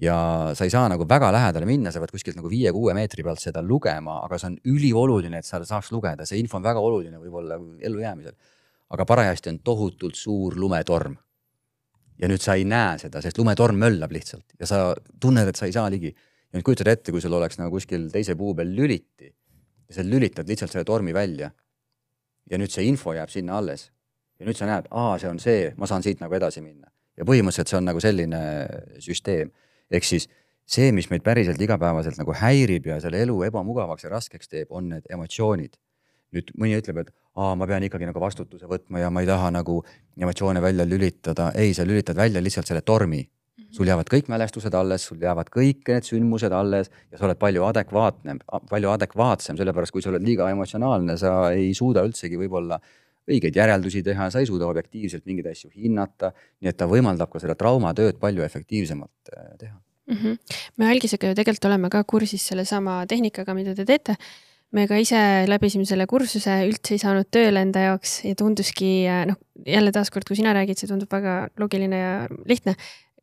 ja 0.00 0.16
sa 0.56 0.64
ei 0.64 0.72
saa 0.72 0.86
nagu 0.88 1.04
väga 1.08 1.28
lähedale 1.32 1.66
minna, 1.68 1.90
sa 1.92 2.00
pead 2.00 2.14
kuskilt 2.14 2.38
nagu 2.38 2.48
viie-kuue 2.48 2.94
meetri 2.96 3.24
pealt 3.24 3.42
seda 3.42 3.60
lugema, 3.60 4.22
aga 4.24 4.38
see 4.40 4.48
on 4.48 4.56
ülioluline, 4.72 5.42
et 5.42 5.44
sa 5.44 5.60
saaks 5.60 5.90
lugeda, 5.92 6.24
see 6.24 6.40
info 6.40 6.56
on 6.56 6.64
väga 6.64 6.80
oluline 6.80 7.20
võib-olla 7.20 7.58
ellujäämisel. 7.84 8.32
Aga 8.90 9.06
parajasti 9.06 9.52
on 9.52 9.58
tohutult 9.64 10.18
suur 10.18 10.56
lumetorm. 10.58 11.16
ja 12.20 12.28
nüüd 12.28 12.42
sa 12.44 12.54
ei 12.58 12.66
näe 12.68 12.98
seda, 13.00 13.22
sest 13.24 13.38
lumetorm 13.38 13.78
möllab 13.80 14.12
lihtsalt 14.12 14.52
ja 14.60 14.66
sa 14.68 14.94
tunned, 15.20 15.48
et 15.48 15.56
sa 15.56 15.66
ei 15.66 15.72
saa 15.72 15.90
ligi. 15.90 16.14
ja 16.52 16.58
nüüd 16.58 16.66
kujutad 16.66 16.90
ette, 16.92 17.12
kui 17.12 17.20
sul 17.20 17.32
oleks 17.32 17.58
nagu 17.58 17.70
kuskil 17.70 18.10
teise 18.12 18.36
puu 18.36 18.54
peal 18.54 18.74
lüliti 18.76 19.30
ja 19.30 19.94
sa 19.94 20.04
lülitad 20.04 20.48
lihtsalt 20.48 20.72
selle 20.72 20.84
tormi 20.84 21.14
välja. 21.14 21.50
ja 22.50 22.58
nüüd 22.58 22.70
see 22.70 22.84
info 22.84 23.14
jääb 23.14 23.30
sinna 23.30 23.58
alles 23.58 23.90
ja 24.40 24.48
nüüd 24.48 24.56
sa 24.56 24.68
näed, 24.68 24.88
aa, 24.90 25.18
see 25.20 25.30
on 25.30 25.38
see, 25.42 25.70
ma 25.76 25.88
saan 25.88 26.04
siit 26.04 26.22
nagu 26.22 26.34
edasi 26.36 26.62
minna. 26.64 26.88
ja 27.18 27.26
põhimõtteliselt 27.28 27.68
see 27.68 27.76
on 27.76 27.84
nagu 27.84 28.00
selline 28.00 28.40
süsteem, 29.04 29.50
ehk 29.92 30.06
siis 30.08 30.26
see, 30.70 30.88
mis 30.96 31.10
meid 31.10 31.24
päriselt 31.26 31.60
igapäevaselt 31.60 32.16
nagu 32.20 32.32
häirib 32.38 32.86
ja 32.88 33.00
selle 33.02 33.20
elu 33.26 33.36
ebamugavaks 33.50 34.06
ja 34.06 34.12
raskeks 34.14 34.48
teeb, 34.48 34.70
on 34.70 34.88
need 34.94 35.08
emotsioonid. 35.12 35.76
Nüüd 36.34 36.52
mõni 36.58 36.78
ütleb, 36.78 37.02
et 37.02 37.10
aa, 37.38 37.54
ma 37.58 37.66
pean 37.70 37.84
ikkagi 37.86 38.08
nagu 38.08 38.22
vastutuse 38.22 38.68
võtma 38.70 39.02
ja 39.02 39.10
ma 39.10 39.22
ei 39.24 39.28
taha 39.28 39.50
nagu 39.54 39.80
emotsioone 40.20 40.62
välja 40.62 40.86
lülitada, 40.86 41.50
ei, 41.58 41.74
sa 41.74 41.86
lülitad 41.86 42.18
välja 42.18 42.42
lihtsalt 42.42 42.70
selle 42.70 42.82
tormi. 42.86 43.26
sul 43.70 43.86
jäävad 43.86 44.08
kõik 44.10 44.26
mälestused 44.26 44.74
alles, 44.74 45.04
sul 45.06 45.20
jäävad 45.22 45.46
kõik 45.54 45.86
need 45.86 46.02
sündmused 46.02 46.52
alles 46.52 46.88
ja 47.12 47.18
sa 47.18 47.28
oled 47.28 47.38
palju 47.38 47.62
adekvaatne, 47.68 48.34
palju 48.70 48.90
adekvaatsem, 48.90 49.56
sellepärast 49.56 49.92
kui 49.94 50.02
sa 50.02 50.10
oled 50.10 50.24
liiga 50.26 50.48
emotsionaalne, 50.50 51.14
sa 51.16 51.52
ei 51.54 51.70
suuda 51.74 52.02
üldsegi 52.02 52.40
võib-olla 52.40 52.80
õigeid 53.30 53.54
järeldusi 53.54 54.02
teha, 54.02 54.26
sa 54.30 54.42
ei 54.42 54.48
suuda 54.48 54.66
objektiivselt 54.66 55.22
mingeid 55.26 55.52
asju 55.52 55.70
hinnata. 55.76 56.32
nii 56.60 56.72
et 56.72 56.76
ta 56.76 56.90
võimaldab 56.90 57.30
ka 57.30 57.38
seda 57.38 57.54
traumatööd 57.54 58.18
palju 58.18 58.42
efektiivsemalt 58.42 59.30
äh, 59.36 59.54
teha 59.58 59.78
mm. 60.10 60.16
-hmm. 60.16 60.38
me 60.76 60.90
algisega 60.90 61.28
ju 61.28 61.34
tegelikult 61.34 61.64
oleme 61.64 61.90
ka 61.90 62.04
kursis 62.04 62.46
sellesama 62.46 63.04
tehnikaga, 63.06 63.54
mida 63.54 63.74
te 63.74 63.84
teete. 63.84 64.16
Me 64.76 64.86
ka 64.90 64.98
ise 65.02 65.20
läbisime 65.50 65.86
selle 65.88 66.06
kursuse, 66.10 66.60
üldse 66.68 66.94
ei 66.94 67.02
saanud 67.02 67.28
tööle 67.32 67.62
enda 67.64 67.88
jaoks 67.88 68.20
ja 68.26 68.36
tunduski 68.38 68.90
äh, 69.10 69.24
noh, 69.30 69.38
jälle 69.66 69.92
taaskord, 69.94 70.26
kui 70.28 70.38
sina 70.38 70.54
räägid, 70.56 70.78
see 70.78 70.90
tundub 70.90 71.10
väga 71.12 71.42
loogiline 71.60 72.00
ja 72.00 72.14
lihtne. 72.48 72.76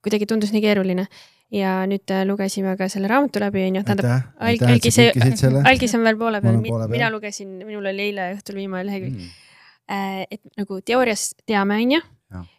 kuidagi 0.03 0.27
tundus 0.29 0.53
nii 0.53 0.61
keeruline. 0.63 1.07
Ja 1.51 1.79
nüüd 1.87 2.11
äh, 2.11 2.25
lugesime 2.27 2.73
ka 2.79 2.89
selle 2.91 3.07
raamatu 3.07 3.39
läbi, 3.39 3.61
onju. 3.69 3.83
tähendab, 3.87 4.33
algis, 4.43 4.97
algis 5.71 5.95
on 5.95 6.03
veel 6.03 6.19
poole 6.19 6.41
peal, 6.43 6.59
mina 6.91 7.07
lugesin, 7.11 7.53
minul 7.63 7.87
oli 7.87 8.09
eile 8.09 8.33
õhtul 8.35 8.59
viimane 8.59 8.83
lehekülg. 8.89 9.15
Mm. 9.15 9.45
Äh, 9.87 10.25
et 10.27 10.41
nagu 10.59 10.81
teoorias 10.83 11.29
teame, 11.47 11.79
on 11.79 11.95
ju, 11.95 12.01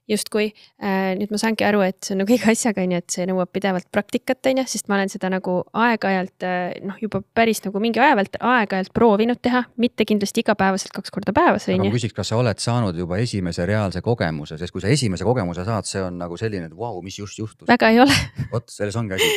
justkui. 0.08 0.52
Äh, 0.80 1.12
nüüd 1.18 1.32
ma 1.32 1.38
saangi 1.40 1.66
aru, 1.68 1.82
et 1.84 2.00
see 2.04 2.14
on 2.14 2.22
nagu 2.22 2.32
iga 2.32 2.48
asjaga, 2.52 2.84
on 2.84 2.94
ju, 2.94 3.00
et 3.02 3.14
see 3.14 3.26
nõuab 3.28 3.50
pidevalt 3.52 3.88
praktikat, 3.92 4.40
on 4.48 4.62
ju, 4.62 4.64
sest 4.72 4.88
ma 4.88 4.96
olen 4.96 5.12
seda 5.12 5.30
nagu 5.32 5.58
aeg-ajalt 5.76 6.46
äh, 6.48 6.78
noh, 6.88 6.96
juba 7.02 7.20
päris 7.36 7.60
nagu 7.66 7.82
mingi 7.82 8.00
aja 8.02 8.16
vältel 8.18 8.42
aeg-ajalt 8.48 8.92
proovinud 8.96 9.40
teha, 9.44 9.66
mitte 9.80 10.06
kindlasti 10.08 10.44
igapäevaselt 10.44 10.94
kaks 10.96 11.12
korda 11.14 11.34
päevas, 11.36 11.68
on 11.68 11.76
ju. 11.76 11.84
ma 11.84 11.96
küsiks, 11.98 12.16
kas 12.16 12.32
sa 12.32 12.40
oled 12.40 12.64
saanud 12.64 12.96
juba 12.98 13.20
esimese 13.20 13.68
reaalse 13.68 14.02
kogemuse, 14.04 14.58
sest 14.60 14.74
kui 14.74 14.84
sa 14.84 14.92
esimese 14.92 15.28
kogemuse 15.28 15.66
saad, 15.68 15.88
see 15.88 16.02
on 16.04 16.16
nagu 16.22 16.40
selline, 16.40 16.70
et 16.70 16.76
vau 16.76 16.96
wow,, 16.96 17.04
mis 17.04 17.20
just 17.20 17.38
juhtus. 17.40 17.68
väga 17.68 17.92
ei 17.92 18.00
ole 18.04 18.16
vot 18.54 18.68
selles 18.72 18.96
ongi 18.96 19.18
asi. 19.18 19.30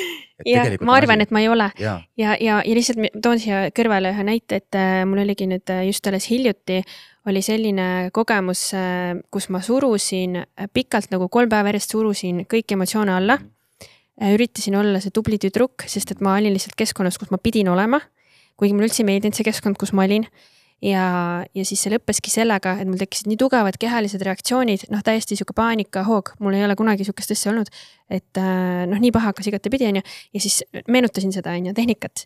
ja 0.47 0.63
ma 0.87 0.95
arvan, 1.01 1.21
et 1.25 1.35
ma 1.35 1.43
ei 1.43 1.51
ole 1.51 1.67
ja, 1.81 1.99
ja, 2.17 2.37
ja, 2.39 2.61
ja 2.63 2.77
lihtsalt 2.77 3.19
toon 3.21 3.41
siia 3.41 3.67
kõrvale 3.75 4.15
ühe 4.15 4.27
näite, 4.31 4.63
et 4.63 4.79
mul 5.09 5.25
oligi 5.25 5.49
nüüd 5.51 5.75
just 5.89 6.07
alles 6.07 6.31
hiljuti 6.31 6.79
oli 7.29 7.41
selline 7.45 7.87
kogemus, 8.13 8.71
äh, 8.77 9.17
kus 9.33 9.49
ma 9.53 9.61
surusin 9.61 10.39
äh, 10.41 10.69
pikalt 10.73 11.11
nagu 11.13 11.29
kolm 11.29 11.51
päeva 11.51 11.69
järjest 11.71 11.93
surusin 11.93 12.45
kõiki 12.49 12.77
emotsioone 12.77 13.13
alla. 13.13 13.37
Äh, 14.21 14.33
üritasin 14.35 14.77
olla 14.79 15.01
see 15.03 15.13
tubli 15.13 15.37
tüdruk, 15.41 15.85
sest 15.89 16.15
et 16.15 16.23
ma 16.23 16.37
olin 16.39 16.55
lihtsalt 16.55 16.77
keskkonnas, 16.79 17.19
kus 17.21 17.31
ma 17.33 17.41
pidin 17.41 17.69
olema. 17.69 18.01
kuigi 18.57 18.75
mulle 18.75 18.91
üldse 18.91 19.01
ei 19.01 19.07
meeldinud 19.07 19.33
see 19.33 19.45
keskkond, 19.47 19.77
kus 19.77 19.93
ma 19.93 20.05
olin. 20.05 20.25
ja, 20.81 21.05
ja 21.53 21.63
siis 21.65 21.81
see 21.83 21.93
lõppeski 21.93 22.33
sellega, 22.33 22.73
et 22.81 22.89
mul 22.89 22.97
tekkisid 22.97 23.29
nii 23.29 23.37
tugevad 23.37 23.77
kehalised 23.77 24.21
reaktsioonid, 24.25 24.87
noh, 24.89 25.03
täiesti 25.05 25.37
sihuke 25.37 25.53
paanikahoog, 25.53 26.33
mul 26.41 26.57
ei 26.57 26.65
ole 26.65 26.73
kunagi 26.77 27.05
sihukest 27.05 27.35
asja 27.37 27.51
olnud. 27.53 27.69
et 28.09 28.41
noh, 28.89 28.97
nii 28.97 29.13
paha 29.13 29.29
hakkas 29.29 29.49
igatepidi, 29.53 29.91
onju, 29.91 30.01
ja 30.33 30.41
siis 30.41 30.63
meenutasin 30.89 31.33
seda, 31.37 31.53
onju, 31.53 31.73
tehnikat 31.77 32.25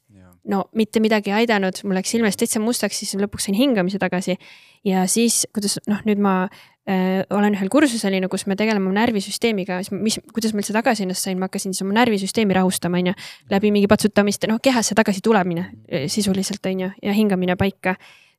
no 0.52 0.66
mitte 0.78 1.02
midagi 1.04 1.32
ei 1.32 1.42
aidanud, 1.44 1.82
mul 1.86 1.98
läks 2.00 2.14
silmest 2.16 2.40
täitsa 2.42 2.62
mustaks, 2.62 3.00
siis 3.02 3.16
lõpuks 3.20 3.48
sain 3.48 3.58
hingamise 3.58 4.00
tagasi. 4.02 4.38
ja 4.86 5.06
siis, 5.10 5.44
kuidas 5.54 5.80
noh, 5.90 6.02
nüüd 6.06 6.22
ma 6.22 6.36
äh, 6.46 7.24
olen 7.34 7.58
ühel 7.58 7.72
kursusel, 7.74 8.14
on 8.18 8.28
ju, 8.28 8.32
kus 8.36 8.46
me 8.50 8.58
tegeleme 8.60 8.92
närvisüsteemiga, 8.96 9.80
siis 9.86 9.96
mis, 9.96 10.20
kuidas 10.34 10.54
ma 10.54 10.62
üldse 10.62 10.76
tagasi 10.76 11.06
ennast 11.06 11.26
sain, 11.26 11.40
ma 11.42 11.50
hakkasin 11.50 11.74
siis 11.74 11.86
oma 11.86 11.98
närvisüsteemi 11.98 12.58
rahustama, 12.58 13.02
on 13.02 13.12
ju. 13.12 13.16
läbi 13.54 13.74
mingi 13.74 13.90
patsutamiste, 13.92 14.50
noh 14.52 14.62
kehasse 14.64 14.98
tagasi 14.98 15.24
tulemine 15.26 15.70
äh, 15.70 16.06
sisuliselt 16.12 16.66
on 16.70 16.86
ju 16.86 16.92
ja 17.02 17.18
hingamine 17.18 17.58
paika. 17.60 17.96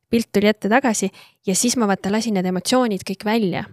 pilt 0.07 0.31
tuli 0.31 0.47
ette 0.47 0.69
tagasi 0.71 1.09
ja 1.47 1.55
siis 1.55 1.75
ma 1.75 1.87
vaata 1.87 2.11
lasin 2.11 2.37
need 2.39 2.45
emotsioonid 2.47 3.03
kõik 3.03 3.25
välja 3.27 3.65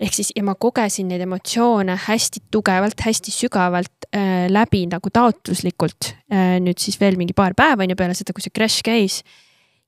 ehk 0.00 0.16
siis 0.16 0.32
ja 0.36 0.44
ma 0.46 0.54
kogesin 0.58 1.10
neid 1.10 1.22
emotsioone 1.24 1.96
hästi 2.06 2.44
tugevalt, 2.52 3.00
hästi 3.04 3.32
sügavalt 3.34 4.08
äh, 4.16 4.46
läbi 4.48 4.86
nagu 4.90 5.12
taotluslikult 5.12 6.14
äh,. 6.32 6.58
nüüd 6.60 6.80
siis 6.80 7.00
veel 7.00 7.18
mingi 7.20 7.36
paar 7.36 7.54
päeva 7.58 7.84
on 7.84 7.92
ju 7.92 7.98
peale 8.00 8.16
seda, 8.16 8.34
kui 8.36 8.44
see 8.44 8.54
crash 8.54 8.84
käis. 8.86 9.22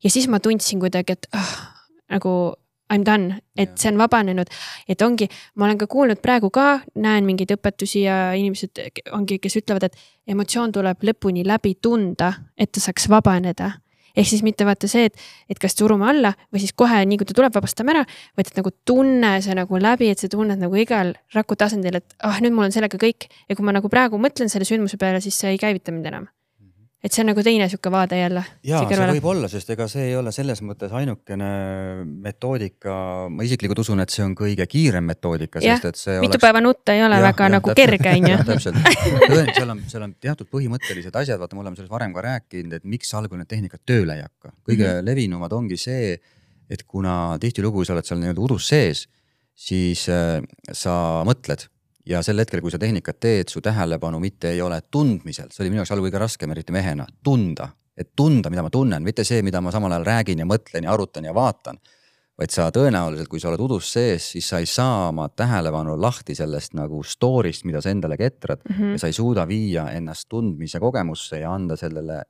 ja 0.05 0.11
siis 0.11 0.29
ma 0.29 0.41
tundsin 0.41 0.81
kuidagi, 0.83 1.17
et 1.17 1.31
ah, 1.37 1.55
nagu 2.13 2.55
I 2.93 2.99
m 2.99 3.05
done, 3.07 3.39
et 3.57 3.71
see 3.81 3.89
on 3.89 3.97
vabanenud, 3.97 4.51
et 4.85 5.01
ongi, 5.01 5.25
ma 5.57 5.65
olen 5.65 5.79
ka 5.81 5.87
kuulnud 5.89 6.19
praegu 6.21 6.51
ka, 6.53 6.83
näen 7.01 7.25
mingeid 7.25 7.55
õpetusi 7.55 8.03
ja 8.05 8.35
inimesed 8.37 8.83
ongi, 9.17 9.39
kes 9.41 9.57
ütlevad, 9.63 9.87
et 9.89 10.35
emotsioon 10.35 10.75
tuleb 10.77 11.07
lõpuni 11.09 11.47
läbi 11.49 11.79
tunda, 11.81 12.35
et 12.53 12.69
ta 12.69 12.83
saaks 12.85 13.09
vabaneda 13.09 13.71
ehk 14.17 14.29
siis 14.29 14.45
mitte 14.47 14.67
vaata 14.69 14.91
see, 14.91 15.09
et, 15.11 15.25
et 15.51 15.63
kas 15.63 15.77
surume 15.79 16.09
alla 16.11 16.35
või 16.53 16.63
siis 16.65 16.75
kohe, 16.77 17.03
nii 17.09 17.21
kui 17.21 17.29
ta 17.29 17.37
tuleb, 17.39 17.55
vabastame 17.55 17.97
ära, 17.97 18.05
vaid 18.39 18.53
et 18.53 18.61
nagu 18.61 18.75
tunne 18.89 19.33
see 19.45 19.57
nagu 19.59 19.83
läbi, 19.83 20.11
et 20.13 20.23
sa 20.23 20.31
tunned 20.33 20.61
nagu 20.61 20.79
igal 20.81 21.15
raku 21.37 21.59
tasandil, 21.59 22.01
et 22.03 22.19
ah, 22.27 22.39
nüüd 22.45 22.57
mul 22.57 22.69
on 22.69 22.75
sellega 22.75 23.01
kõik. 23.01 23.31
Ja 23.49 23.57
kui 23.59 23.67
ma 23.67 23.75
nagu 23.77 23.91
praegu 23.93 24.21
mõtlen 24.21 24.53
selle 24.53 24.69
sündmuse 24.69 25.01
peale, 25.01 25.23
siis 25.25 25.39
see 25.39 25.55
ei 25.55 25.61
käivita 25.61 25.95
mind 25.95 26.13
enam 26.13 26.31
et 27.03 27.11
see 27.11 27.25
on 27.25 27.33
nagu 27.33 27.43
teine 27.43 27.67
sihuke 27.71 27.91
vaade 27.91 28.19
jälle. 28.19 28.43
ja 28.67 28.81
see 28.87 29.07
võib 29.11 29.25
olla, 29.33 29.49
sest 29.51 29.73
ega 29.75 29.89
see 29.91 30.05
ei 30.11 30.17
ole 30.17 30.31
selles 30.35 30.61
mõttes 30.63 30.93
ainukene 30.95 31.49
metoodika, 32.07 32.95
ma 33.33 33.47
isiklikult 33.47 33.83
usun, 33.83 34.03
et 34.05 34.15
see 34.15 34.23
on 34.25 34.37
kõige 34.39 34.67
kiirem 34.71 35.09
metoodika, 35.11 35.61
sest 35.65 35.89
et 35.91 35.99
see. 35.99 36.21
mitu 36.23 36.37
oleks... 36.37 36.45
päeva 36.45 36.63
nutta 36.63 36.95
ei 36.95 37.03
ole 37.03 37.19
ja, 37.19 37.25
väga 37.27 37.49
ja, 37.49 37.55
nagu 37.57 37.73
täpselt, 37.73 37.91
kerge, 37.99 38.15
on 38.21 38.31
ju. 38.31 38.39
täpselt, 38.53 38.79
seal 39.59 39.75
on, 39.75 39.83
seal 39.91 40.07
on 40.07 40.15
teatud 40.29 40.51
põhimõttelised 40.55 41.19
asjad, 41.25 41.43
vaata, 41.43 41.59
me 41.59 41.65
oleme 41.67 41.81
sellest 41.81 41.97
varem 41.97 42.15
ka 42.15 42.25
rääkinud, 42.29 42.79
et 42.79 42.87
miks 42.95 43.11
algul 43.19 43.43
need 43.43 43.51
tehnikad 43.51 43.83
tööle 43.89 44.21
ei 44.21 44.23
hakka. 44.23 44.55
kõige 44.63 44.87
mm 44.87 44.95
-hmm. 44.95 45.11
levinumad 45.11 45.59
ongi 45.59 45.81
see, 45.81 46.15
et 46.71 46.87
kuna 46.87 47.37
tihtilugu 47.43 47.85
sa 47.85 47.97
oled 47.97 48.07
seal 48.07 48.23
nii-öelda 48.23 48.47
udus 48.47 48.71
sees, 48.71 49.09
siis 49.59 50.07
äh, 50.09 50.39
sa 50.71 51.25
mõtled 51.27 51.67
ja 52.07 52.23
sel 52.23 52.43
hetkel, 52.43 52.63
kui 52.63 52.73
sa 52.73 52.81
tehnikat 52.83 53.21
teed, 53.23 53.51
su 53.53 53.63
tähelepanu 53.65 54.21
mitte 54.23 54.51
ei 54.53 54.61
ole 54.63 54.81
tundmisel, 54.91 55.51
see 55.53 55.65
oli 55.65 55.73
minu 55.73 55.83
jaoks 55.83 55.95
algul 55.95 56.09
kõige 56.09 56.23
raskem, 56.23 56.55
eriti 56.55 56.75
mehena, 56.75 57.07
tunda, 57.25 57.69
et 57.97 58.13
tunda, 58.17 58.51
mida 58.51 58.65
ma 58.65 58.71
tunnen, 58.73 59.03
mitte 59.05 59.25
see, 59.27 59.43
mida 59.47 59.61
ma 59.63 59.73
samal 59.75 59.93
ajal 59.95 60.07
räägin 60.09 60.43
ja 60.43 60.49
mõtlen 60.49 60.89
ja 60.89 60.95
arutan 60.95 61.29
ja 61.29 61.35
vaatan. 61.37 61.81
vaid 62.43 62.51
sa 62.51 62.71
tõenäoliselt, 62.73 63.29
kui 63.29 63.39
sa 63.39 63.51
oled 63.51 63.61
udus 63.61 63.91
sees, 63.93 64.31
siis 64.33 64.47
sa 64.49 64.59
ei 64.59 64.67
saa 64.67 65.11
oma 65.11 65.27
tähelepanu 65.29 65.99
lahti 66.01 66.35
sellest 66.35 66.73
nagu 66.75 67.03
story'st, 67.05 67.67
mida 67.69 67.83
sa 67.85 67.91
endale 67.91 68.17
ketrad 68.17 68.63
mm 68.65 68.75
-hmm. 68.75 68.93
ja 68.93 68.99
sa 68.99 69.07
ei 69.07 69.13
suuda 69.13 69.45
viia 69.49 69.91
ennast 69.93 70.29
tundmise 70.29 70.81
kogemusse 70.81 71.39
ja 71.39 71.53
anda 71.55 71.77
sellele 71.77 72.23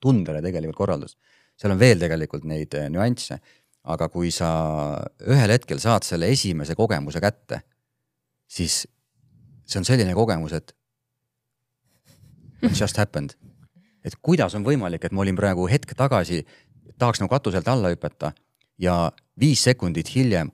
tundele 0.00 0.42
tegelikult 0.42 0.76
korraldust. 0.76 1.18
seal 1.56 1.72
on 1.72 1.78
veel 1.78 1.98
tegelikult 1.98 2.44
neid 2.44 2.74
eh, 2.74 2.90
nüansse, 2.90 3.38
aga 3.84 4.08
kui 4.08 4.30
sa 4.30 4.98
ühel 5.20 5.50
hetkel 5.50 5.78
saad 5.78 6.02
selle 6.02 6.28
esimese 6.28 6.74
kogemuse 6.74 7.20
kätte 7.20 7.62
siis 8.48 8.86
see 9.66 9.80
on 9.80 9.84
selline 9.84 10.14
kogemus, 10.14 10.52
et 10.52 10.76
what 12.62 12.80
just 12.80 12.96
happened. 12.96 13.30
et 14.04 14.14
kuidas 14.22 14.54
on 14.54 14.64
võimalik, 14.64 15.04
et 15.04 15.12
ma 15.12 15.20
olin 15.20 15.36
praegu 15.36 15.66
hetk 15.66 15.94
tagasi, 15.98 16.44
tahaks 16.98 17.20
nagu 17.20 17.30
katuselt 17.30 17.68
alla 17.68 17.90
hüpata 17.90 18.32
ja 18.78 19.12
viis 19.40 19.64
sekundit 19.64 20.14
hiljem 20.14 20.50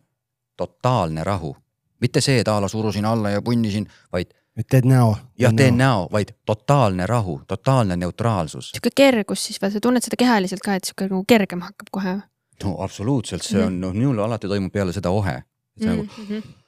totaalne 0.56 1.24
rahu. 1.24 1.56
mitte 2.00 2.20
see, 2.20 2.40
et 2.40 2.48
a 2.48 2.60
la 2.60 2.68
surusin 2.68 3.04
alla 3.04 3.30
ja 3.30 3.42
punnisin, 3.42 3.86
vaid. 4.12 4.32
teed 4.70 4.84
näo. 4.84 5.16
jah, 5.38 5.54
teen 5.54 5.76
näo, 5.76 6.08
vaid 6.12 6.28
totaalne 6.46 7.06
rahu, 7.06 7.40
totaalne 7.48 7.96
neutraalsus. 7.96 8.70
sihuke 8.70 8.90
kergus 8.94 9.44
siis 9.44 9.62
või 9.62 9.72
sa 9.72 9.80
tunned 9.80 10.02
seda 10.02 10.16
kehaliselt 10.18 10.60
ka, 10.60 10.74
et 10.74 10.84
sihuke 10.84 11.08
nagu 11.08 11.24
kergem 11.28 11.60
hakkab 11.60 11.92
kohe? 11.92 12.16
no 12.64 12.76
absoluutselt, 12.78 13.42
see 13.42 13.64
on, 13.64 13.80
noh 13.80 13.92
minul 13.92 14.18
alati 14.18 14.48
toimub 14.48 14.72
peale 14.72 14.92
seda 14.92 15.10
ohe. 15.10 15.42
see 15.78 15.86
mm 15.86 15.92
-hmm. 15.92 15.96
nagu 15.96 16.22
mhm 16.22 16.61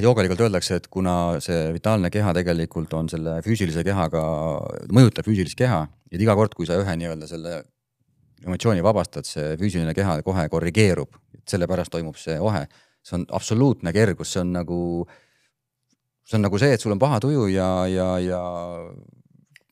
joogalikult 0.00 0.40
öeldakse, 0.40 0.78
et 0.80 0.88
kuna 0.92 1.14
see 1.44 1.70
vitaalne 1.74 2.10
keha 2.12 2.32
tegelikult 2.36 2.92
on 2.96 3.08
selle 3.12 3.38
füüsilise 3.44 3.84
kehaga, 3.86 4.22
mõjutab 4.92 5.28
füüsilist 5.28 5.58
keha, 5.58 5.84
et 6.10 6.20
iga 6.20 6.36
kord, 6.38 6.54
kui 6.56 6.68
sa 6.68 6.78
ühe 6.80 6.96
nii-öelda 7.02 7.28
selle 7.30 7.60
emotsiooni 8.46 8.84
vabastad, 8.84 9.28
see 9.28 9.56
füüsiline 9.60 9.94
keha 9.96 10.20
kohe 10.26 10.46
korrigeerub, 10.52 11.18
sellepärast 11.48 11.92
toimub 11.92 12.18
see 12.20 12.38
ohe. 12.40 12.66
see 13.00 13.16
on 13.16 13.22
absoluutne 13.32 13.94
kergus, 13.96 14.32
see 14.34 14.42
on 14.42 14.50
nagu, 14.52 14.78
see 16.28 16.36
on 16.36 16.42
nagu 16.44 16.58
see, 16.60 16.74
et 16.76 16.82
sul 16.82 16.92
on 16.92 17.00
paha 17.00 17.20
tuju 17.24 17.46
ja, 17.48 17.86
ja, 17.88 18.08
ja 18.20 18.40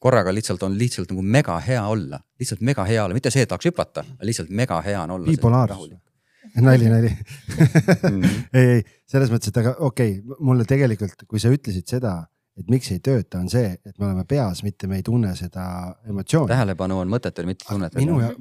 korraga 0.00 0.32
lihtsalt 0.32 0.62
on 0.64 0.78
lihtsalt 0.80 1.12
nagu 1.12 1.22
mega 1.22 1.58
hea 1.60 1.82
olla, 1.86 2.20
lihtsalt 2.40 2.64
mega 2.64 2.86
hea 2.88 3.04
olla, 3.04 3.16
mitte 3.16 3.32
see, 3.32 3.44
et 3.44 3.50
tahaks 3.52 3.68
hüpata, 3.68 4.04
lihtsalt 4.24 4.48
mega 4.48 4.80
hea 4.84 5.02
on 5.02 5.16
olla. 5.18 5.28
bipolaarsus 5.28 6.07
nali, 6.68 6.88
nali 6.90 7.10
mm. 7.10 8.24
ei, 8.52 8.66
ei 8.78 8.82
selles 9.08 9.30
mõttes, 9.32 9.52
et 9.52 9.60
aga 9.62 9.74
okei 9.86 10.18
okay,, 10.18 10.38
mulle 10.44 10.66
tegelikult, 10.68 11.24
kui 11.28 11.40
sa 11.42 11.50
ütlesid 11.52 11.88
seda, 11.88 12.20
et 12.58 12.70
miks 12.72 12.90
ei 12.94 13.02
tööta, 13.04 13.40
on 13.40 13.50
see, 13.52 13.70
et 13.76 13.94
me 13.96 14.08
oleme 14.08 14.24
peas, 14.28 14.62
mitte 14.66 14.90
me 14.90 14.98
ei 14.98 15.04
tunne 15.06 15.34
seda 15.38 15.64
emotsiooni. 16.08 16.50
tähelepanu 16.50 17.02
on 17.04 17.12
mõttetel, 17.12 17.46
mitte 17.48 17.68
tunnetel. 17.68 18.02
minu 18.02 18.18
ja, 18.22 18.32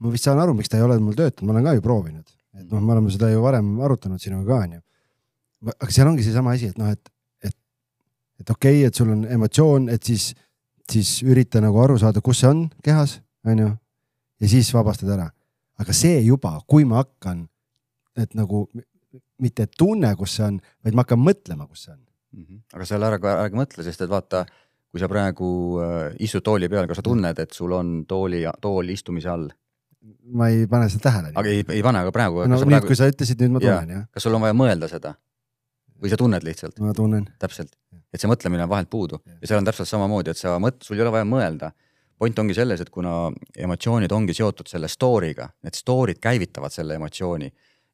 ma 0.00 0.12
vist 0.12 0.28
saan 0.28 0.40
aru, 0.42 0.54
miks 0.58 0.70
ta 0.72 0.78
ei 0.78 0.86
ole 0.86 0.98
mul 1.02 1.16
töötanud, 1.18 1.48
ma 1.48 1.56
olen 1.56 1.66
ka 1.68 1.74
ju 1.78 1.86
proovinud, 1.86 2.36
et 2.58 2.68
noh, 2.68 2.84
me 2.84 2.94
oleme 2.96 3.12
seda 3.14 3.32
ju 3.32 3.42
varem 3.44 3.72
arutanud 3.86 4.22
sinuga 4.22 4.52
ka 4.52 4.60
onju. 4.68 4.84
aga 5.74 5.90
seal 5.96 6.12
ongi 6.12 6.26
seesama 6.26 6.54
asi, 6.56 6.70
et 6.72 6.78
noh, 6.80 6.92
et, 6.94 7.12
et, 7.44 7.56
et 8.40 8.54
okei 8.54 8.80
okay,, 8.80 8.86
et 8.88 9.02
sul 9.02 9.10
on 9.16 9.26
emotsioon, 9.38 9.90
et 9.92 10.12
siis, 10.12 10.30
siis 10.90 11.18
ürita 11.26 11.60
nagu 11.64 11.82
aru 11.82 11.98
saada, 12.00 12.22
kus 12.24 12.44
see 12.44 12.52
on 12.52 12.64
kehas, 12.84 13.18
onju. 13.44 13.74
ja 14.40 14.54
siis 14.54 14.72
vabastad 14.76 15.12
ära 15.18 15.28
aga 15.80 15.96
see 15.96 16.20
juba, 16.26 16.58
kui 16.68 16.86
ma 16.88 17.00
hakkan, 17.02 17.44
et 18.20 18.34
nagu 18.38 18.66
mitte 19.40 19.66
tunne, 19.78 20.12
kus 20.18 20.36
see 20.38 20.46
on, 20.46 20.58
vaid 20.84 20.96
ma 20.96 21.06
hakkan 21.06 21.22
mõtlema, 21.22 21.66
kus 21.68 21.86
see 21.86 21.94
on 21.94 22.00
mm. 22.00 22.42
-hmm. 22.44 22.60
aga 22.76 22.88
seal 22.88 23.06
ära, 23.06 23.20
ärge 23.44 23.60
mõtle, 23.60 23.86
sest 23.86 24.04
et 24.04 24.12
vaata, 24.12 24.44
kui 24.90 25.00
sa 25.02 25.08
praegu 25.08 25.48
äh, 25.84 26.12
istud 26.26 26.44
tooli 26.46 26.68
peal, 26.68 26.88
kas 26.90 27.00
sa 27.00 27.06
tunned, 27.06 27.38
et 27.38 27.56
sul 27.56 27.72
on 27.72 28.04
tooli, 28.08 28.44
tool 28.60 28.92
istumise 28.92 29.32
all? 29.32 29.50
ma 30.32 30.48
ei 30.48 30.66
pane 30.66 30.88
seda 30.88 31.10
tähele. 31.10 31.32
aga 31.34 31.48
ei, 31.48 31.64
ei 31.76 31.82
pane, 31.84 32.04
aga 32.04 32.12
praegu. 32.12 32.44
no 32.46 32.56
nüüd 32.56 32.72
praegu..., 32.72 32.88
kui 32.88 32.96
sa 32.96 33.08
ütlesid, 33.10 33.42
nüüd 33.44 33.56
ma 33.56 33.60
tunnen 33.64 33.96
jah. 33.96 34.06
kas 34.12 34.24
sul 34.24 34.36
on 34.36 34.44
vaja 34.46 34.56
mõelda 34.56 34.88
seda 34.88 35.14
või 36.00 36.12
sa 36.12 36.16
tunned 36.20 36.46
lihtsalt? 36.46 36.80
ma 36.80 36.94
tunnen. 36.96 37.28
täpselt, 37.38 37.76
et 38.12 38.20
see 38.20 38.30
mõtlemine 38.30 38.64
on 38.64 38.72
vahelt 38.72 38.90
puudu 38.92 39.20
ja, 39.24 39.36
ja 39.42 39.50
seal 39.50 39.60
on 39.60 39.68
täpselt 39.68 39.88
samamoodi, 39.90 40.32
et 40.32 40.40
sa 40.40 40.56
mõt-, 40.62 40.80
sul 40.84 40.96
ei 40.96 41.04
ole 41.04 41.12
vaja 41.18 41.28
mõelda 41.28 41.72
point 42.20 42.38
ongi 42.38 42.54
selles, 42.56 42.82
et 42.84 42.90
kuna 42.92 43.30
emotsioonid 43.56 44.12
ongi 44.12 44.36
seotud 44.36 44.68
selle 44.68 44.90
story'ga, 44.92 45.48
need 45.64 45.76
story'd 45.78 46.20
käivitavad 46.20 46.74
selle 46.74 46.98
emotsiooni. 47.00 47.50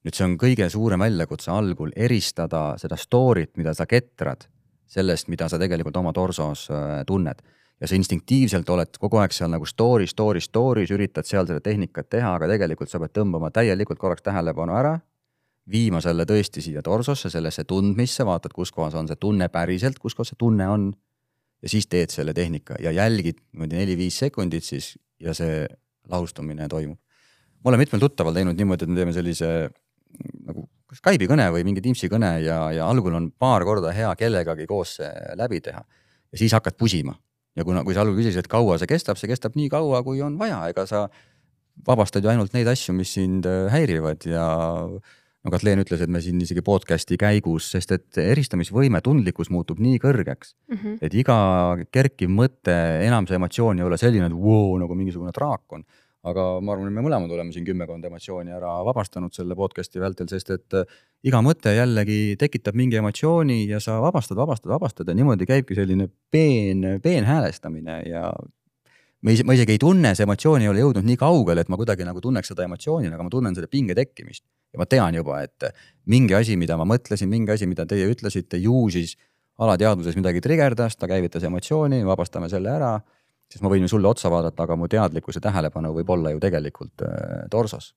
nüüd 0.06 0.14
see 0.14 0.22
on 0.22 0.36
kõige 0.38 0.68
suurem 0.70 1.02
väljakutse 1.02 1.50
algul 1.50 1.90
eristada 1.98 2.76
seda 2.78 2.94
story't, 2.94 3.56
mida 3.58 3.72
sa 3.74 3.88
ketrad, 3.90 4.44
sellest, 4.86 5.26
mida 5.28 5.48
sa 5.50 5.58
tegelikult 5.58 5.96
oma 5.98 6.12
torsos 6.14 6.68
äh, 6.70 7.02
tunned. 7.06 7.42
ja 7.80 7.88
sa 7.88 7.94
instinktiivselt 7.94 8.68
oled 8.72 8.94
kogu 8.98 9.18
aeg 9.20 9.34
seal 9.36 9.50
nagu 9.52 9.66
story, 9.66 10.06
story, 10.06 10.40
story's, 10.40 10.90
üritad 10.94 11.26
seal 11.28 11.46
seda 11.46 11.60
tehnikat 11.60 12.08
teha, 12.08 12.34
aga 12.38 12.48
tegelikult 12.48 12.90
sa 12.90 12.98
pead 13.02 13.12
tõmbama 13.12 13.50
täielikult 13.52 13.98
korraks 13.98 14.24
tähelepanu 14.24 14.72
ära, 14.72 14.94
viima 15.70 16.00
selle 16.00 16.24
tõesti 16.24 16.62
siia 16.64 16.82
torsosse, 16.82 17.30
sellesse 17.30 17.66
tundmisse, 17.68 18.24
vaatad, 18.24 18.54
kus 18.56 18.72
kohas 18.72 18.94
on 18.94 19.10
see 19.10 19.20
tunne 19.20 19.50
päriselt, 19.52 19.98
kus 19.98 20.14
kohas 20.14 20.32
see 20.32 20.40
tunne 20.40 20.68
on 20.68 20.94
ja 21.66 21.72
siis 21.72 21.88
teed 21.90 22.14
selle 22.14 22.34
tehnika 22.36 22.78
ja 22.82 22.94
jälgid 22.94 23.42
niimoodi 23.50 23.80
neli-viis 23.80 24.20
sekundit 24.22 24.64
siis 24.64 24.94
ja 25.20 25.34
see 25.34 25.64
lahustumine 26.10 26.68
toimub. 26.70 26.98
ma 27.64 27.72
olen 27.72 27.82
mitmel 27.82 28.00
tuttaval 28.00 28.36
teinud 28.36 28.56
niimoodi, 28.58 28.86
et 28.86 28.92
me 28.92 29.00
teeme 29.00 29.14
sellise 29.16 29.52
nagu 30.46 30.68
kas 30.86 31.02
Skype'i 31.02 31.26
kõne 31.26 31.48
või 31.50 31.66
mingi 31.66 31.82
Teams'i 31.82 32.08
kõne 32.12 32.36
ja, 32.44 32.60
ja 32.76 32.86
algul 32.86 33.18
on 33.18 33.30
paar 33.34 33.64
korda 33.66 33.90
hea 33.96 34.12
kellegagi 34.18 34.68
koos 34.70 35.00
see 35.00 35.10
läbi 35.38 35.60
teha. 35.64 35.82
ja 36.32 36.38
siis 36.38 36.54
hakkad 36.54 36.78
pusima 36.78 37.16
ja 37.56 37.64
kuna, 37.66 37.82
kui 37.84 37.96
sa 37.96 38.04
algul 38.04 38.20
küsisid, 38.20 38.44
et 38.44 38.52
kaua 38.52 38.78
see 38.78 38.90
kestab, 38.90 39.18
see 39.18 39.30
kestab 39.30 39.56
nii 39.58 39.70
kaua, 39.72 40.02
kui 40.06 40.20
on 40.22 40.36
vaja, 40.38 40.60
ega 40.70 40.86
sa 40.86 41.06
vabastad 41.86 42.24
ju 42.24 42.30
ainult 42.30 42.54
neid 42.54 42.68
asju, 42.70 42.94
mis 42.96 43.16
sind 43.16 43.48
äh, 43.48 43.66
häirivad 43.72 44.28
ja 44.28 44.46
no 45.46 45.52
Katleen 45.54 45.82
ütles, 45.82 46.02
et 46.02 46.10
me 46.12 46.20
siin 46.22 46.40
isegi 46.42 46.62
podcast'i 46.66 47.18
käigus, 47.20 47.68
sest 47.74 47.94
et 47.94 48.18
eristamisvõime, 48.22 49.00
tundlikkus 49.04 49.50
muutub 49.54 49.78
nii 49.82 50.00
kõrgeks 50.02 50.54
mm, 50.54 50.80
-hmm. 50.80 50.96
et 51.06 51.14
iga 51.14 51.36
kerkiv 51.94 52.32
mõte, 52.32 52.74
enam 53.06 53.28
see 53.28 53.38
emotsioon 53.38 53.78
ei 53.80 53.86
ole 53.86 54.00
selline, 54.00 54.26
et 54.26 54.34
voo, 54.34 54.74
nagu 54.82 54.98
mingisugune 54.98 55.34
draakon. 55.36 55.86
aga 56.26 56.44
ma 56.58 56.72
arvan, 56.72 56.88
et 56.88 56.94
me 56.96 57.02
mõlemad 57.06 57.30
oleme 57.30 57.52
siin 57.54 57.62
kümmekond 57.62 58.04
emotsiooni 58.04 58.50
ära 58.50 58.72
vabastanud 58.82 59.30
selle 59.30 59.54
podcast'i 59.54 60.00
vältel, 60.02 60.26
sest 60.26 60.50
et 60.50 60.74
äh, 60.74 60.96
iga 61.22 61.38
mõte 61.38 61.70
jällegi 61.70 62.34
tekitab 62.40 62.74
mingi 62.74 62.98
emotsiooni 62.98 63.68
ja 63.68 63.78
sa 63.78 64.00
vabastad, 64.02 64.34
vabastad, 64.36 64.72
vabastad 64.72 65.06
ja 65.06 65.14
niimoodi 65.14 65.46
käibki 65.46 65.78
selline 65.78 66.08
peen, 66.30 66.98
peenhäälestamine 67.02 68.00
ja 68.10 68.32
ma 69.22 69.30
ise, 69.30 69.46
ma 69.46 69.54
isegi 69.54 69.76
ei 69.76 69.78
tunne, 69.78 70.16
see 70.18 70.26
emotsioon 70.26 70.66
ei 70.66 70.72
ole 70.72 70.82
jõudnud 70.82 71.06
nii 71.06 71.20
kaugele, 71.20 71.62
et 71.62 71.70
ma 71.70 71.78
kuidagi 71.78 72.04
nagu 72.08 72.20
tunneks 72.20 72.50
seda 72.50 72.66
emotsiooni, 72.66 73.06
aga 73.06 73.22
ma 73.22 73.30
tunnen 73.30 73.54
seda 73.54 73.70
pinge 73.70 73.94
tekkimist 73.94 74.42
ja 74.72 74.80
ma 74.80 74.86
tean 74.90 75.18
juba, 75.18 75.40
et 75.46 75.68
mingi 76.12 76.36
asi, 76.36 76.56
mida 76.60 76.76
ma 76.78 76.86
mõtlesin, 76.88 77.30
mingi 77.30 77.54
asi, 77.54 77.68
mida 77.70 77.86
teie 77.88 78.08
ütlesite, 78.10 78.60
ju 78.62 78.86
siis 78.92 79.16
alateadvuses 79.62 80.16
midagi 80.18 80.42
trigerdas, 80.44 80.98
ta 81.00 81.08
käivitas 81.10 81.44
emotsiooni, 81.48 82.02
vabastame 82.06 82.50
selle 82.52 82.72
ära, 82.74 82.96
siis 83.50 83.62
ma 83.64 83.70
võin 83.72 83.86
ju 83.86 83.94
sulle 83.94 84.10
otsa 84.10 84.30
vaadata, 84.32 84.66
aga 84.66 84.76
mu 84.76 84.88
teadlikkus 84.90 85.38
ja 85.38 85.46
tähelepanu 85.48 85.94
võib 85.96 86.12
olla 86.12 86.34
ju 86.34 86.42
tegelikult 86.42 87.06
äh, 87.06 87.46
torsos. 87.50 87.94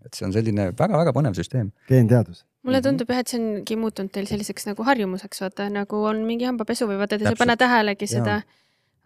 et 0.00 0.16
see 0.16 0.24
on 0.24 0.32
selline 0.32 0.70
väga-väga 0.72 1.12
põnev 1.12 1.34
süsteem. 1.36 1.72
geenteadus 1.88 2.46
mulle 2.64 2.78
mhm. 2.78 2.86
tundub 2.86 3.10
jah, 3.12 3.20
et 3.20 3.28
see 3.32 3.40
ongi 3.40 3.76
muutunud 3.76 4.12
teil 4.14 4.28
selliseks 4.28 4.66
nagu 4.68 4.84
harjumuseks, 4.84 5.42
vaata 5.44 5.68
nagu 5.72 6.02
on 6.08 6.24
mingi 6.28 6.48
hambapesu 6.48 6.88
või 6.88 6.98
vaata, 7.00 7.18
te 7.18 7.28
ei 7.28 7.38
pane 7.38 7.56
tähelegi 7.60 8.08
seda. 8.10 8.42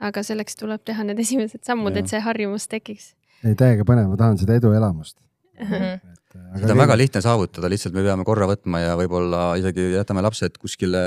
aga 0.05 0.23
selleks 0.27 0.59
tuleb 0.59 0.83
teha 0.85 1.05
need 1.07 1.21
esimesed 1.23 1.63
sammud, 1.65 1.97
et 1.97 2.11
see 2.11 2.21
harjumus 2.21 2.67
tekiks. 2.69 3.15
ei, 3.45 3.55
täiega 3.55 3.87
põnev, 3.87 4.11
ma 4.11 4.19
tahan 4.21 4.39
seda 4.39 4.59
eduelamust 4.61 5.19
mm. 5.61 5.71
-hmm 5.71 6.15
seda 6.35 6.75
on 6.75 6.81
väga 6.81 6.97
lihtne 6.99 7.23
saavutada, 7.25 7.69
lihtsalt 7.71 7.95
me 7.97 8.05
peame 8.07 8.25
korra 8.27 8.49
võtma 8.51 8.81
ja 8.83 8.95
võib-olla 8.99 9.43
isegi 9.61 9.87
jätame 9.95 10.25
lapsed 10.25 10.59
kuskile, 10.61 11.03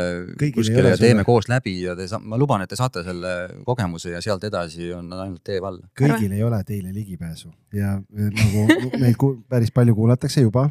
kuskile 0.55 0.93
ja 0.93 0.99
teeme 0.99 1.25
koos 1.27 1.49
läbi 1.51 1.75
ja 1.83 1.95
te, 1.99 2.07
ma 2.23 2.39
luban, 2.39 2.63
et 2.63 2.71
te 2.71 2.79
saate 2.79 3.03
selle 3.05 3.33
kogemuse 3.67 4.13
ja 4.15 4.21
sealt 4.23 4.45
edasi 4.47 4.91
on 4.95 5.11
ainult 5.13 5.43
tee 5.47 5.59
vald. 5.63 5.83
kõigil 5.97 6.35
ei 6.37 6.43
ole 6.47 6.61
teile 6.67 6.93
ligipääsu 6.95 7.51
ja 7.75 7.97
nagu 8.11 8.67
meid 9.03 9.27
päris 9.49 9.73
palju 9.75 9.97
kuulatakse 9.97 10.45
juba. 10.45 10.69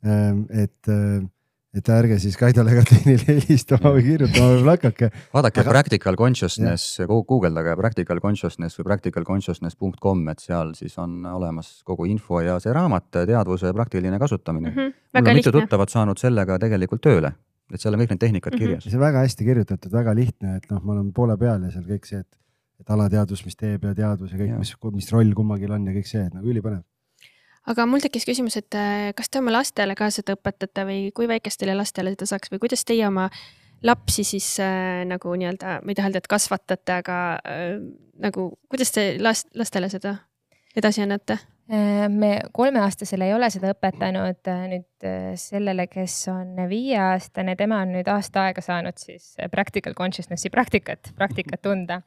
Ähm, 0.00 0.46
et 0.48 0.88
äh, 0.88 1.20
et 1.76 1.90
ärge 1.94 2.18
siis 2.18 2.36
Kaidole 2.38 2.74
Katrinile 2.74 3.26
helistama 3.28 3.92
või 3.94 4.02
kirjutama 4.06 4.48
või 4.54 4.62
plakake. 4.66 5.10
vaadake 5.34 5.62
Aga... 5.62 5.74
Practical 5.74 6.18
Consciousness, 6.18 6.98
guugeldage 7.08 7.76
Practical 7.78 8.22
Consciousness 8.22 8.80
või 8.80 8.88
practicalconsciousness.com, 8.90 10.24
et 10.32 10.42
seal 10.42 10.74
siis 10.78 10.98
on 11.02 11.20
olemas 11.30 11.76
kogu 11.86 12.08
info 12.10 12.42
ja 12.44 12.58
see 12.62 12.74
raamat, 12.74 13.06
teadvuse 13.20 13.72
praktiline 13.76 14.18
kasutamine 14.18 14.70
mm. 14.70 14.76
-hmm. 14.76 14.98
mul 15.20 15.30
on 15.30 15.40
mitu 15.42 15.54
tuttavat 15.54 15.94
saanud 15.94 16.18
sellega 16.18 16.58
tegelikult 16.58 17.06
tööle, 17.06 17.32
et 17.72 17.80
seal 17.80 17.94
on 17.94 18.02
kõik 18.02 18.16
need 18.16 18.24
tehnikad 18.26 18.52
mm 18.52 18.58
-hmm. 18.58 18.66
kirjas. 18.66 18.84
see 18.84 18.98
on 18.98 19.06
väga 19.06 19.24
hästi 19.26 19.44
kirjutatud, 19.44 19.92
väga 19.92 20.14
lihtne, 20.14 20.56
et 20.56 20.70
noh, 20.70 20.82
ma 20.82 20.92
olen 20.92 21.12
poole 21.12 21.38
peal 21.38 21.62
ja 21.62 21.70
seal 21.70 21.86
kõik 21.86 22.06
see, 22.06 22.18
et, 22.18 22.38
et 22.80 22.90
alateadvus, 22.90 23.44
mis 23.44 23.56
teeb 23.56 23.84
ja 23.84 23.94
teadvus 23.94 24.32
ja 24.32 24.38
kõik, 24.38 24.58
mis, 24.58 24.74
mis 24.92 25.12
roll 25.12 25.34
kummagil 25.34 25.70
on 25.70 25.86
ja 25.86 25.92
kõik 25.92 26.06
see, 26.06 26.26
et 26.26 26.34
nagu 26.34 26.50
ülipõnev 26.50 26.82
aga 27.68 27.86
mul 27.86 28.00
tekkis 28.00 28.26
küsimus, 28.28 28.56
et 28.60 28.74
äh, 28.78 29.10
kas 29.16 29.28
te 29.28 29.42
oma 29.42 29.52
lastele 29.54 29.96
ka 29.98 30.10
seda 30.14 30.36
õpetate 30.38 30.86
või 30.88 31.10
kui 31.16 31.28
väikestele 31.28 31.74
lastele 31.76 32.14
seda 32.16 32.30
saaks 32.32 32.52
või 32.52 32.62
kuidas 32.66 32.84
teie 32.84 33.06
oma 33.08 33.28
lapsi 33.82 34.24
siis 34.24 34.48
äh, 34.60 35.04
nagu 35.08 35.34
nii-öelda, 35.36 35.80
ma 35.84 35.92
ei 35.92 35.98
taha 35.98 36.10
öelda, 36.10 36.24
et 36.24 36.30
kasvatate, 36.30 37.00
aga 37.02 37.20
äh, 37.44 37.78
nagu 38.20 38.50
kuidas 38.68 38.92
te 38.96 39.14
last, 39.20 39.48
lastele 39.56 39.88
seda 39.92 40.18
edasi 40.76 41.02
annate? 41.02 41.38
Äh, 41.72 42.08
me 42.08 42.40
kolmeaastasele 42.52 43.28
ei 43.28 43.34
ole 43.34 43.46
seda 43.52 43.70
õpetanud 43.70 44.48
äh, 44.50 44.62
nüüd 44.72 45.06
äh, 45.06 45.26
sellele, 45.38 45.86
kes 45.86 46.16
on 46.32 46.56
viieaastane, 46.70 47.54
tema 47.58 47.78
on 47.84 47.92
nüüd 47.94 48.10
aasta 48.10 48.48
aega 48.48 48.64
saanud 48.64 48.98
siis 48.98 49.36
practical 49.52 49.94
consciousness'i 49.94 50.50
praktikat, 50.50 51.12
praktikat 51.14 51.62
tunda. 51.62 52.00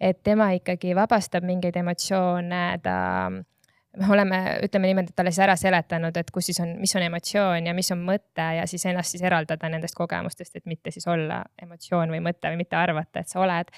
et 0.00 0.18
tema 0.26 0.50
ikkagi 0.50 0.96
vabastab 0.98 1.44
mingeid 1.46 1.76
emotsioone, 1.78 2.62
ta, 2.82 2.96
me 3.96 4.12
oleme, 4.12 4.38
ütleme 4.66 4.90
niimoodi, 4.90 5.12
et 5.12 5.18
talle 5.18 5.32
siis 5.34 5.44
ära 5.46 5.56
seletanud, 5.58 6.16
et 6.16 6.30
kus 6.34 6.50
siis 6.50 6.60
on, 6.64 6.76
mis 6.80 6.94
on 6.96 7.04
emotsioon 7.06 7.68
ja 7.70 7.74
mis 7.76 7.90
on 7.94 8.00
mõte 8.06 8.46
ja 8.58 8.66
siis 8.70 8.86
ennast 8.90 9.14
siis 9.14 9.22
eraldada 9.24 9.70
nendest 9.70 9.96
kogemustest, 9.98 10.56
et 10.56 10.66
mitte 10.70 10.92
siis 10.94 11.06
olla 11.10 11.42
emotsioon 11.62 12.14
või 12.14 12.22
mõte 12.24 12.50
või 12.50 12.64
mitte 12.64 12.80
arvata, 12.80 13.22
et 13.22 13.30
sa 13.30 13.42
oled 13.44 13.70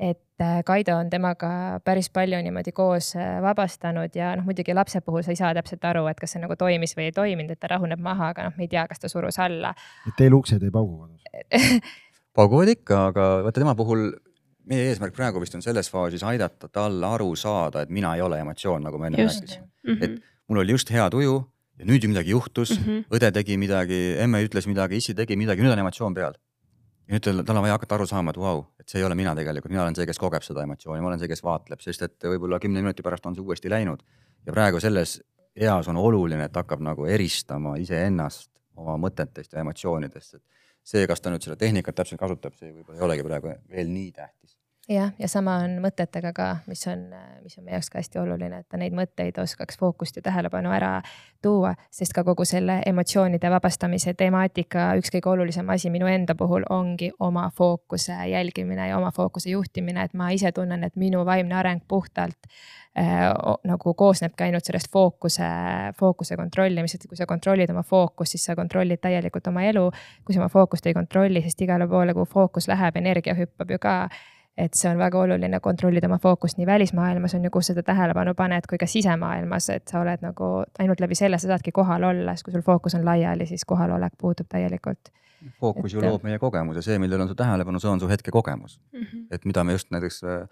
et 0.00 0.40
äh, 0.40 0.62
Kaido 0.64 0.96
on 0.96 1.10
temaga 1.12 1.80
päris 1.84 2.08
palju 2.10 2.38
niimoodi 2.42 2.72
koos 2.72 3.12
äh, 3.20 3.36
vabastanud 3.44 4.14
ja 4.16 4.32
noh, 4.38 4.46
muidugi 4.48 4.74
lapse 4.74 5.02
puhul 5.04 5.22
sa 5.26 5.34
ei 5.34 5.38
saa 5.38 5.52
täpselt 5.56 5.84
aru, 5.84 6.06
et 6.08 6.20
kas 6.20 6.34
see 6.34 6.40
nagu 6.42 6.56
toimis 6.56 6.96
või 6.96 7.10
ei 7.10 7.16
toiminud, 7.16 7.52
et 7.52 7.60
ta 7.60 7.68
rahuneb 7.74 8.00
maha, 8.00 8.30
aga 8.32 8.48
noh, 8.48 8.56
me 8.56 8.64
ei 8.64 8.72
tea, 8.72 8.86
kas 8.88 9.02
ta 9.02 9.12
surus 9.12 9.38
alla. 9.44 9.74
et 10.08 10.16
teil 10.16 10.36
uksed 10.38 10.64
ei 10.64 10.72
paugu 10.72 11.02
kodus 11.02 11.84
pauguvad 12.38 12.72
ikka, 12.72 13.04
aga 13.12 13.28
vaata 13.44 13.60
tema 13.60 13.76
puhul 13.76 14.08
meie 14.68 14.90
eesmärk 14.90 15.14
praegu 15.16 15.40
vist 15.40 15.54
on 15.54 15.62
selles 15.64 15.90
faasis 15.90 16.24
aidata 16.26 16.68
tal 16.68 17.02
aru 17.04 17.32
saada, 17.36 17.82
et 17.82 17.90
mina 17.90 18.14
ei 18.16 18.22
ole 18.22 18.40
emotsioon, 18.40 18.82
nagu 18.82 18.98
ma 18.98 19.08
enne 19.08 19.24
rääkisin 19.24 19.62
mm. 19.62 19.94
-hmm. 19.94 20.04
et 20.04 20.20
mul 20.48 20.58
oli 20.64 20.76
just 20.76 20.90
hea 20.90 21.08
tuju 21.10 21.40
ja 21.78 21.86
nüüd 21.88 22.04
ju 22.04 22.08
midagi 22.08 22.30
juhtus 22.30 22.76
mm, 22.78 22.84
-hmm. 22.84 23.04
õde 23.16 23.32
tegi 23.32 23.56
midagi, 23.56 24.00
emme 24.18 24.44
ütles 24.44 24.66
midagi, 24.66 24.96
issi 24.96 25.14
tegi 25.14 25.36
midagi, 25.36 25.62
nüüd 25.62 25.72
on 25.72 25.78
emotsioon 25.78 26.14
peal 26.14 26.34
ja 27.10 27.16
nüüd 27.16 27.24
tal, 27.24 27.42
tal 27.42 27.58
on 27.58 27.64
vaja 27.66 27.74
hakata 27.78 27.96
aru 27.98 28.06
saama, 28.06 28.30
et 28.30 28.38
vau 28.38 28.60
wow,, 28.60 28.64
et 28.78 28.88
see 28.88 29.00
ei 29.00 29.04
ole 29.04 29.16
mina 29.18 29.34
tegelikult, 29.34 29.72
mina 29.72 29.82
olen 29.82 29.96
see, 29.98 30.06
kes 30.06 30.18
kogeb 30.18 30.44
seda 30.46 30.62
emotsiooni, 30.62 31.02
ma 31.02 31.10
olen 31.10 31.18
see, 31.18 31.28
kes 31.28 31.42
vaatleb, 31.42 31.80
sest 31.82 32.06
et 32.06 32.28
võib-olla 32.32 32.60
kümne 32.62 32.82
minuti 32.84 33.02
pärast 33.02 33.26
on 33.26 33.34
see 33.34 33.42
uuesti 33.42 33.70
läinud. 33.70 34.04
ja 34.46 34.52
praegu 34.52 34.80
selles 34.80 35.20
eas 35.56 35.88
on 35.88 35.96
oluline, 35.96 36.44
et 36.44 36.56
hakkab 36.56 36.80
nagu 36.80 37.06
eristama 37.06 37.74
iseennast 37.76 38.50
oma 38.76 38.96
mõtetest 38.96 39.52
ja 39.52 39.64
emotsioonidest, 39.64 40.34
et 40.34 40.42
see, 40.86 41.06
kas 41.10 41.20
ta 41.20 41.32
nüüd 41.32 41.44
seda 41.44 41.58
tehnikat 41.60 41.98
täpselt 42.00 42.20
kasutab, 42.20 42.56
see 42.58 42.72
võib-olla 42.72 42.98
ei 42.98 43.06
olegi 43.08 43.26
praegu 43.26 43.54
veel 43.70 43.92
nii 43.92 44.12
tähtis 44.16 44.59
jah, 44.90 45.12
ja 45.18 45.28
sama 45.28 45.56
on 45.64 45.76
mõtetega 45.84 46.32
ka, 46.34 46.48
mis 46.68 46.82
on, 46.90 47.04
mis 47.44 47.56
on 47.58 47.66
meie 47.66 47.76
jaoks 47.76 47.90
ka 47.92 48.00
hästi 48.00 48.20
oluline, 48.22 48.62
et 48.62 48.68
ta 48.70 48.78
neid 48.80 48.94
mõtteid 48.96 49.38
oskaks 49.42 49.78
fookust 49.78 50.18
ja 50.18 50.22
tähelepanu 50.26 50.72
ära 50.74 50.96
tuua, 51.42 51.74
sest 51.94 52.14
ka 52.16 52.24
kogu 52.26 52.44
selle 52.48 52.80
emotsioonide 52.86 53.50
vabastamise 53.52 54.14
temaatika 54.18 54.90
üks 54.98 55.12
kõige 55.14 55.30
olulisem 55.30 55.70
asi 55.70 55.92
minu 55.94 56.10
enda 56.10 56.34
puhul 56.38 56.66
ongi 56.70 57.12
oma 57.20 57.48
fookuse 57.56 58.16
jälgimine 58.32 58.88
ja 58.90 58.98
oma 58.98 59.12
fookuse 59.14 59.50
juhtimine, 59.54 60.04
et 60.04 60.14
ma 60.14 60.30
ise 60.34 60.52
tunnen, 60.52 60.84
et 60.84 60.96
minu 60.96 61.22
vaimne 61.26 61.54
areng 61.54 61.86
puhtalt 61.88 62.50
äh, 62.98 63.30
nagu 63.64 63.94
koosnebki 63.94 64.48
ainult 64.48 64.66
sellest 64.66 64.90
fookuse, 64.92 65.46
fookuse 65.98 66.36
kontrollimisest, 66.36 67.06
kui 67.06 67.20
sa 67.20 67.30
kontrollid 67.30 67.70
oma 67.70 67.86
fookust, 67.86 68.34
siis 68.34 68.50
sa 68.50 68.58
kontrollid 68.58 69.00
täielikult 69.00 69.46
oma 69.46 69.62
elu. 69.70 69.86
kui 70.24 70.34
sa 70.34 70.42
oma 70.42 70.50
fookust 70.50 70.86
ei 70.86 70.98
kontrolli, 70.98 71.42
sest 71.46 71.62
igale 71.62 71.86
poole, 71.88 72.14
kuhu 72.14 72.26
fookus 72.26 72.68
läheb, 72.68 72.98
energia 72.98 73.38
hüppab 73.38 73.70
ju 73.70 73.78
ka 73.78 73.96
et 74.58 74.74
see 74.76 74.90
on 74.90 74.98
väga 74.98 75.18
oluline 75.18 75.60
kontrollida 75.60 76.08
oma 76.08 76.18
fookust 76.22 76.58
nii 76.58 76.66
välismaailmas 76.66 77.34
on 77.34 77.44
ju, 77.44 77.50
kus 77.54 77.70
seda 77.70 77.82
tähelepanu 77.86 78.34
paned, 78.36 78.66
kui 78.68 78.78
ka 78.78 78.86
sisemaailmas, 78.90 79.70
et 79.76 79.88
sa 79.88 80.00
oled 80.02 80.24
nagu 80.24 80.50
ainult 80.82 81.00
läbi 81.00 81.18
selle 81.18 81.38
sa 81.38 81.52
saadki 81.52 81.72
kohal 81.72 82.04
olla, 82.10 82.34
sest 82.34 82.48
kui 82.48 82.54
sul 82.56 82.64
fookus 82.66 82.96
on 82.98 83.04
laiali, 83.06 83.46
siis 83.46 83.64
kohalolek 83.64 84.18
puudub 84.20 84.48
täielikult. 84.48 85.12
fookus 85.60 85.94
et... 85.94 85.96
ju 85.96 86.02
loob 86.04 86.24
meie 86.26 86.38
kogemuse, 86.38 86.82
see, 86.84 86.98
millel 86.98 87.24
on 87.24 87.30
su 87.30 87.34
tähelepanu, 87.34 87.80
see 87.80 87.90
on 87.90 88.00
su 88.00 88.08
hetkekogemus 88.08 88.80
mm. 88.92 89.00
-hmm. 89.00 89.26
et 89.30 89.44
mida 89.44 89.64
me 89.64 89.72
just 89.72 89.90
näiteks 89.90 90.24
äh, 90.24 90.48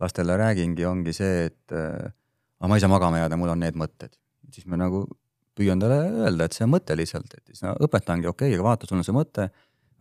lastele 0.00 0.36
räägingi, 0.36 0.84
ongi 0.86 1.12
see, 1.12 1.46
et 1.46 1.72
äh, 1.72 2.12
aga 2.60 2.68
ma 2.68 2.76
ei 2.76 2.80
saa 2.80 2.90
magama 2.90 3.18
jääda, 3.18 3.36
mul 3.36 3.48
on 3.48 3.60
need 3.60 3.74
mõtted. 3.74 4.18
siis 4.50 4.66
me 4.66 4.76
nagu 4.76 5.06
püüan 5.58 5.80
talle 5.80 5.98
öelda, 6.24 6.44
et 6.44 6.52
see 6.52 6.64
on 6.64 6.70
mõte 6.70 6.96
lihtsalt, 6.96 7.34
et 7.34 7.46
siis 7.46 7.62
no, 7.62 7.74
õpetangi, 7.86 8.26
okei 8.26 8.48
okay,, 8.48 8.58
aga 8.58 8.68
vaata, 8.68 8.86
sul 8.86 8.98
on 8.98 9.04
see 9.04 9.16
mõte. 9.16 9.48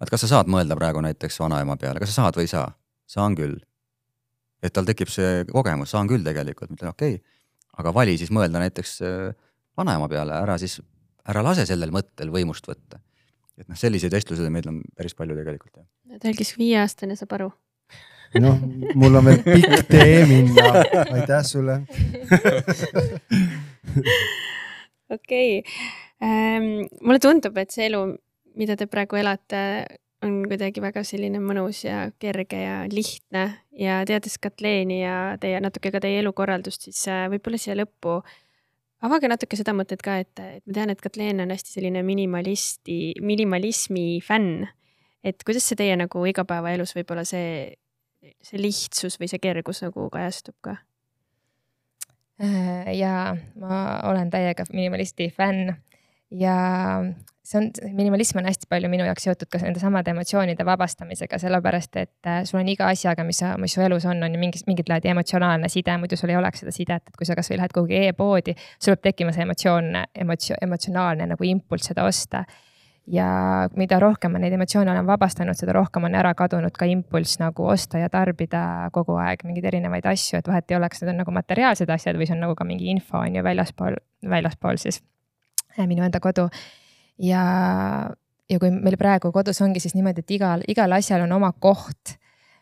et 0.01 0.09
kas 0.09 0.21
sa 0.21 0.27
saad 0.27 0.51
mõelda 0.51 0.75
praegu 0.75 1.01
näiteks 1.01 1.39
vanaema 1.39 1.77
peale, 1.77 1.99
kas 1.99 2.13
sa 2.13 2.21
saad 2.21 2.35
või 2.35 2.47
ei 2.49 2.53
saa? 2.53 2.67
Saan 3.07 3.35
küll. 3.37 3.57
et 4.63 4.73
tal 4.73 4.87
tekib 4.87 5.09
see 5.13 5.43
kogemus, 5.51 5.91
saan 5.93 6.09
küll 6.09 6.23
tegelikult, 6.25 6.71
ma 6.71 6.79
ütlen 6.79 6.93
okei 6.93 7.17
okay,, 7.19 7.35
aga 7.81 7.93
vali 7.93 8.17
siis 8.17 8.31
mõelda 8.33 8.61
näiteks 8.63 8.95
äh, 9.05 9.35
vanaema 9.77 10.09
peale, 10.11 10.33
ära 10.41 10.57
siis, 10.61 10.79
ära 11.29 11.43
lase 11.45 11.67
sellel 11.69 11.93
mõttel 11.93 12.33
võimust 12.33 12.67
võtta. 12.67 12.99
et 13.57 13.67
noh, 13.67 13.77
selliseid 13.77 14.13
vestlusi 14.13 14.49
meil 14.53 14.67
on 14.69 14.81
päris 14.97 15.15
palju 15.17 15.37
tegelikult 15.37 15.85
algis 16.25 16.53
viieaastane, 16.57 17.15
saab 17.19 17.37
aru 17.37 17.51
noh, 18.41 18.57
mul 18.99 19.19
on 19.19 19.29
veel 19.29 19.41
pikk 19.45 19.85
tee 19.93 20.25
minna, 20.29 20.83
aitäh 21.05 21.43
sulle 21.47 21.79
okei 25.15 25.59
okay. 25.59 25.63
ähm,, 26.23 26.87
mulle 27.01 27.19
tundub, 27.23 27.57
et 27.61 27.71
see 27.73 27.87
elu, 27.87 28.03
mida 28.59 28.75
te 28.79 28.89
praegu 28.91 29.19
elate, 29.21 29.61
on 30.25 30.41
kuidagi 30.49 30.81
väga 30.81 31.03
selline 31.05 31.39
mõnus 31.43 31.83
ja 31.85 32.07
kerge 32.19 32.59
ja 32.63 32.77
lihtne 32.91 33.43
ja 33.77 34.01
teades 34.07 34.37
Katleeni 34.41 35.01
ja 35.03 35.37
teie 35.41 35.59
natuke 35.61 35.91
ka 35.93 36.01
teie 36.03 36.21
elukorraldust, 36.23 36.87
siis 36.87 37.03
äh, 37.11 37.27
võib-olla 37.31 37.59
siia 37.61 37.77
lõppu 37.77 38.19
avage 39.05 39.29
natuke 39.29 39.59
seda 39.59 39.75
mõtet 39.77 40.01
ka, 40.05 40.17
et, 40.23 40.33
et 40.41 40.63
ma 40.65 40.77
tean, 40.79 40.93
et 40.93 41.03
Katleen 41.03 41.43
on 41.43 41.53
hästi 41.53 41.75
selline 41.75 42.01
minimalisti, 42.05 43.17
minimalismi 43.21 44.07
fänn. 44.25 44.65
et 45.23 45.43
kuidas 45.45 45.67
see 45.69 45.77
teie 45.77 45.95
nagu 45.99 46.25
igapäevaelus 46.29 46.95
võib-olla 46.97 47.25
see, 47.27 47.77
see 48.41 48.61
lihtsus 48.61 49.19
või 49.21 49.29
see 49.29 49.41
kergus 49.43 49.83
nagu 49.85 50.09
kajastub 50.13 50.57
ka? 50.65 50.77
Äh, 52.41 52.93
ja 52.97 53.35
ma 53.61 53.83
olen 54.09 54.33
täiega 54.33 54.65
minimalisti 54.73 55.29
fänn 55.33 55.75
ja 56.31 56.57
see 57.47 57.59
on, 57.59 57.69
minimalism 57.95 58.41
on 58.41 58.47
hästi 58.49 58.67
palju 58.69 58.89
minu 58.91 59.05
jaoks 59.07 59.23
seotud 59.27 59.49
ka 59.51 59.59
nende 59.61 59.79
samade 59.79 60.11
emotsioonide 60.11 60.65
vabastamisega, 60.67 61.39
sellepärast 61.39 61.99
et 62.01 62.29
äh, 62.29 62.41
sul 62.47 62.59
on 62.59 62.71
iga 62.71 62.89
asjaga, 62.91 63.23
mis 63.27 63.39
mis 63.61 63.75
su 63.77 63.83
elus 63.85 64.05
on, 64.09 64.23
on 64.23 64.35
ju 64.35 64.41
mingi, 64.41 64.61
mingit 64.67 64.89
laadi 64.91 65.11
emotsionaalne 65.13 65.69
side, 65.71 65.95
muidu 66.01 66.19
sul 66.19 66.33
ei 66.33 66.39
oleks 66.39 66.63
seda 66.63 66.73
sidet, 66.75 67.03
et 67.07 67.19
kui 67.19 67.27
sa 67.27 67.37
kasvõi 67.37 67.59
lähed 67.61 67.75
kuhugi 67.75 68.01
e-poodi, 68.09 68.55
sul 68.75 68.95
peab 68.95 69.11
tekkima 69.11 69.35
see 69.35 69.45
emotsioon, 69.47 69.91
emotsio-, 70.25 70.57
emotsionaalne 70.67 71.29
nagu 71.33 71.47
impulss 71.47 71.93
seda 71.93 72.07
osta. 72.07 72.45
ja 73.07 73.25
mida 73.79 74.01
rohkem 74.03 74.33
ma 74.35 74.39
neid 74.43 74.51
emotsioone 74.51 74.91
olen 74.91 75.05
vabastanud, 75.07 75.55
seda 75.55 75.71
rohkem 75.77 76.03
on 76.03 76.15
ära 76.19 76.33
kadunud 76.35 76.75
ka 76.75 76.85
impulss 76.91 77.39
nagu 77.39 77.69
osta 77.71 78.01
ja 78.01 78.09
tarbida 78.11 78.89
kogu 78.91 79.15
aeg 79.15 79.45
mingeid 79.47 79.69
erinevaid 79.69 80.09
asju, 80.11 80.41
et 80.41 80.49
vahet 80.51 80.71
ei 80.71 80.75
ole, 80.75 80.89
kas 80.91 81.05
need 81.05 81.13
on 81.13 81.21
nagu 81.23 81.31
materiaalsed 81.31 81.93
asjad 81.95 82.19
või 82.19 82.27
see 82.27 82.35
on 82.35 82.43
nagu 82.43 82.57
ka 82.59 82.67
mingi 82.67 82.91
info 82.91 83.21
on 83.21 83.39
ju 83.39 83.45
väljaspool, 83.47 83.95
väljaspool 84.35 84.81
siis 84.83 84.99
äh, 85.79 85.87
minu 85.87 86.03
enda 86.03 86.19
kodu 86.19 86.49
ja, 87.19 87.43
ja 88.49 88.59
kui 88.59 88.71
meil 88.71 88.97
praegu 88.97 89.31
kodus 89.35 89.61
ongi 89.61 89.81
siis 89.83 89.95
niimoodi, 89.97 90.25
et 90.25 90.37
igal, 90.37 90.63
igal 90.67 90.97
asjal 90.97 91.25
on 91.25 91.37
oma 91.39 91.51
koht 91.59 92.17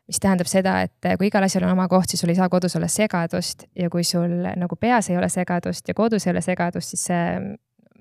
mis 0.06 0.19
tähendab 0.22 0.49
seda, 0.49 0.80
et 0.86 1.18
kui 1.18 1.30
igal 1.32 1.45
asjal 1.45 1.65
on 1.65 1.73
oma 1.73 1.88
koht, 1.90 2.11
siis 2.11 2.22
sul 2.22 2.30
ei 2.30 2.38
saa 2.38 2.49
kodus 2.53 2.76
olla 2.77 2.90
segadust 2.91 3.65
ja 3.76 3.90
kui 3.90 4.03
sul 4.06 4.44
nagu 4.56 4.77
peas 4.77 5.10
ei 5.10 5.18
ole 5.18 5.30
segadust 5.34 5.88
ja 5.90 5.95
kodus 5.98 6.27
ei 6.27 6.36
ole 6.36 6.44
segadust, 6.45 6.94
siis 6.94 7.07
see 7.10 7.23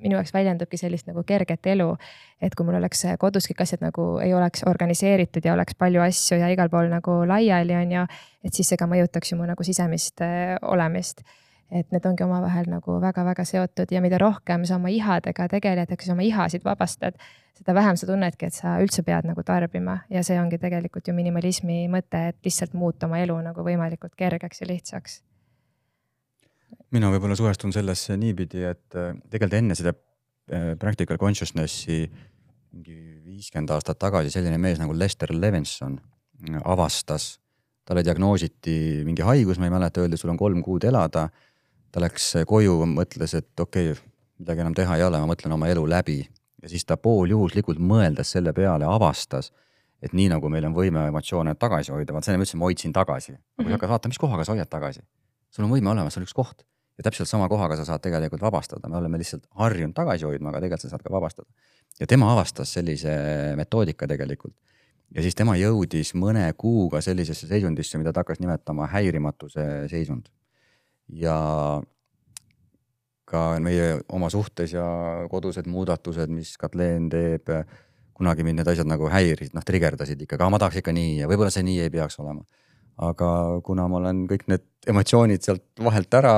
minu 0.05 0.19
jaoks 0.19 0.35
väljendubki 0.35 0.77
sellist 0.77 1.07
nagu 1.09 1.23
kerget 1.27 1.67
elu. 1.73 1.95
et 2.43 2.55
kui 2.55 2.67
mul 2.67 2.77
oleks 2.77 3.07
kodus 3.19 3.47
kõik 3.49 3.63
asjad 3.65 3.85
nagu 3.85 4.19
ei 4.21 4.35
oleks 4.35 4.67
organiseeritud 4.69 5.45
ja 5.45 5.55
oleks 5.55 5.79
palju 5.79 6.03
asju 6.05 6.39
ja 6.43 6.51
igal 6.53 6.69
pool 6.69 6.91
nagu 6.93 7.23
laiali, 7.29 7.77
on 7.79 7.93
ju, 7.93 8.05
et 8.45 8.53
siis 8.53 8.69
see 8.69 8.81
ka 8.81 8.89
mõjutaks 8.91 9.33
ju 9.33 9.39
mu 9.39 9.49
nagu 9.49 9.65
sisemist 9.65 10.21
äh, 10.21 10.59
olemist 10.63 11.25
et 11.75 11.91
need 11.91 12.05
ongi 12.07 12.23
omavahel 12.23 12.69
nagu 12.71 12.99
väga-väga 13.03 13.45
seotud 13.49 13.91
ja 13.91 14.03
mida 14.05 14.19
rohkem 14.23 14.63
sa 14.69 14.77
oma 14.79 14.93
ihadega 14.95 15.49
tegeled, 15.51 15.91
ehk 15.91 16.05
siis 16.05 16.13
oma 16.15 16.23
ihasid 16.27 16.63
vabastad, 16.67 17.19
seda 17.59 17.75
vähem 17.75 17.99
sa 17.99 18.07
tunnedki, 18.07 18.49
et 18.49 18.57
sa 18.57 18.77
üldse 18.83 19.03
pead 19.07 19.27
nagu 19.27 19.43
tarbima. 19.47 19.99
Ja 20.13 20.23
see 20.27 20.39
ongi 20.41 20.59
tegelikult 20.63 21.09
ju 21.09 21.15
minimalismi 21.17 21.85
mõte, 21.91 22.29
et 22.31 22.39
lihtsalt 22.47 22.77
muuta 22.79 23.09
oma 23.09 23.19
elu 23.25 23.37
nagu 23.49 23.67
võimalikult 23.67 24.15
kergeks 24.19 24.63
ja 24.63 24.71
lihtsaks. 24.71 25.23
mina 26.95 27.11
võib-olla 27.11 27.35
suhestun 27.35 27.73
sellesse 27.75 28.17
niipidi, 28.17 28.63
et 28.71 28.95
äh, 28.95 29.17
tegelikult 29.31 29.59
enne 29.59 29.75
seda 29.75 29.91
äh, 29.91 30.75
practical 30.79 31.19
consciousness'i 31.19 32.05
mingi 32.75 32.99
viiskümmend 33.25 33.73
aastat 33.75 33.99
tagasi 33.99 34.31
selline 34.31 34.59
mees 34.59 34.79
nagu 34.79 34.95
Lester 34.95 35.33
Levinson 35.35 35.99
avastas, 36.65 37.39
talle 37.87 38.03
diagnoositi 38.05 39.03
mingi 39.07 39.27
haigus, 39.27 39.59
ma 39.59 39.67
ei 39.67 39.75
mäleta, 39.75 40.03
öeldi, 40.03 40.19
sul 40.21 40.33
on 40.35 40.39
kolm 40.39 40.63
kuud 40.63 40.87
elada 40.87 41.29
ta 41.95 42.03
läks 42.03 42.33
koju, 42.51 42.81
mõtles, 42.91 43.37
et 43.39 43.61
okei 43.61 43.93
okay,, 43.93 44.03
midagi 44.43 44.65
enam 44.65 44.75
teha 44.75 44.97
ei 44.99 45.05
ole, 45.07 45.21
ma 45.23 45.31
mõtlen 45.31 45.55
oma 45.55 45.69
elu 45.71 45.85
läbi. 45.87 46.25
ja 46.65 46.69
siis 46.73 46.85
ta 46.89 46.97
pooljuhuslikult 46.97 47.79
mõeldes 47.79 48.31
selle 48.35 48.53
peale 48.57 48.87
avastas, 48.89 49.53
et 50.03 50.13
nii 50.13 50.31
nagu 50.33 50.49
meil 50.49 50.65
on 50.65 50.75
võime 50.75 51.07
emotsioone 51.09 51.55
tagasi 51.55 51.93
hoida, 51.93 52.13
vaat 52.13 52.25
selle 52.25 52.41
ma 52.41 52.47
ütlesin, 52.47 52.59
ma 52.59 52.71
hoidsin 52.71 52.93
tagasi. 52.93 53.33
aga 53.33 53.41
kui 53.57 53.65
sa 53.65 53.69
mhm. 53.69 53.77
hakkad 53.79 53.93
vaatama, 53.95 54.15
mis 54.15 54.23
kohaga 54.23 54.45
sa 54.45 54.57
hoiad 54.57 54.71
tagasi, 54.71 55.05
sul 55.51 55.67
on 55.67 55.75
võime 55.77 55.93
olemas, 55.93 56.17
seal 56.17 56.27
üks 56.27 56.37
koht 56.37 56.65
ja 56.99 57.05
täpselt 57.07 57.29
sama 57.29 57.49
kohaga 57.49 57.77
sa 57.77 57.87
saad 57.89 58.03
tegelikult 58.03 58.43
vabastada, 58.43 58.89
me 58.89 58.99
oleme 58.99 59.19
lihtsalt 59.19 59.47
harjunud 59.59 59.95
tagasi 59.97 60.27
hoidma, 60.29 60.53
aga 60.53 60.63
tegelikult 60.63 60.87
sa 60.87 60.93
saad 60.93 61.03
ka 61.03 61.13
vabastada. 61.13 61.49
ja 62.01 62.07
tema 62.07 62.33
avastas 62.33 62.73
sellise 62.73 63.15
metoodika 63.57 64.07
tegelikult. 64.07 64.55
ja 65.15 65.23
siis 65.23 65.35
tema 65.35 65.57
jõudis 65.57 66.15
mõne 66.15 66.47
kuuga 66.59 67.01
sellisesse 67.01 67.47
seisundisse, 67.47 67.99
mida 67.99 68.13
ta 68.13 68.23
hakkas 68.23 68.41
nimetama 68.41 68.87
häirimatuse 68.87 69.89
seisund. 69.91 70.31
Ja 71.09 71.37
ka 73.25 73.47
meie 73.61 74.01
oma 74.09 74.29
suhtes 74.31 74.75
ja 74.77 74.85
kodused 75.31 75.67
muudatused, 75.67 76.31
mis 76.31 76.57
Katleen 76.61 77.09
teeb, 77.13 77.51
kunagi 78.15 78.45
mind 78.47 78.61
need 78.61 78.71
asjad 78.71 78.89
nagu 78.89 79.09
häirisid, 79.11 79.57
noh 79.57 79.65
trigerdasid 79.67 80.21
ikka, 80.23 80.39
aga 80.39 80.51
ma 80.53 80.61
tahaks 80.63 80.83
ikka 80.83 80.95
nii 80.95 81.19
ja 81.23 81.31
võib-olla 81.31 81.51
see 81.51 81.67
nii 81.67 81.81
ei 81.83 81.91
peaks 81.91 82.21
olema 82.23 82.45
aga 83.03 83.29
kuna 83.67 83.87
ma 83.91 83.99
olen 83.99 84.25
kõik 84.31 84.47
need 84.51 84.65
emotsioonid 84.91 85.43
sealt 85.43 85.65
vahelt 85.83 86.15
ära 86.15 86.33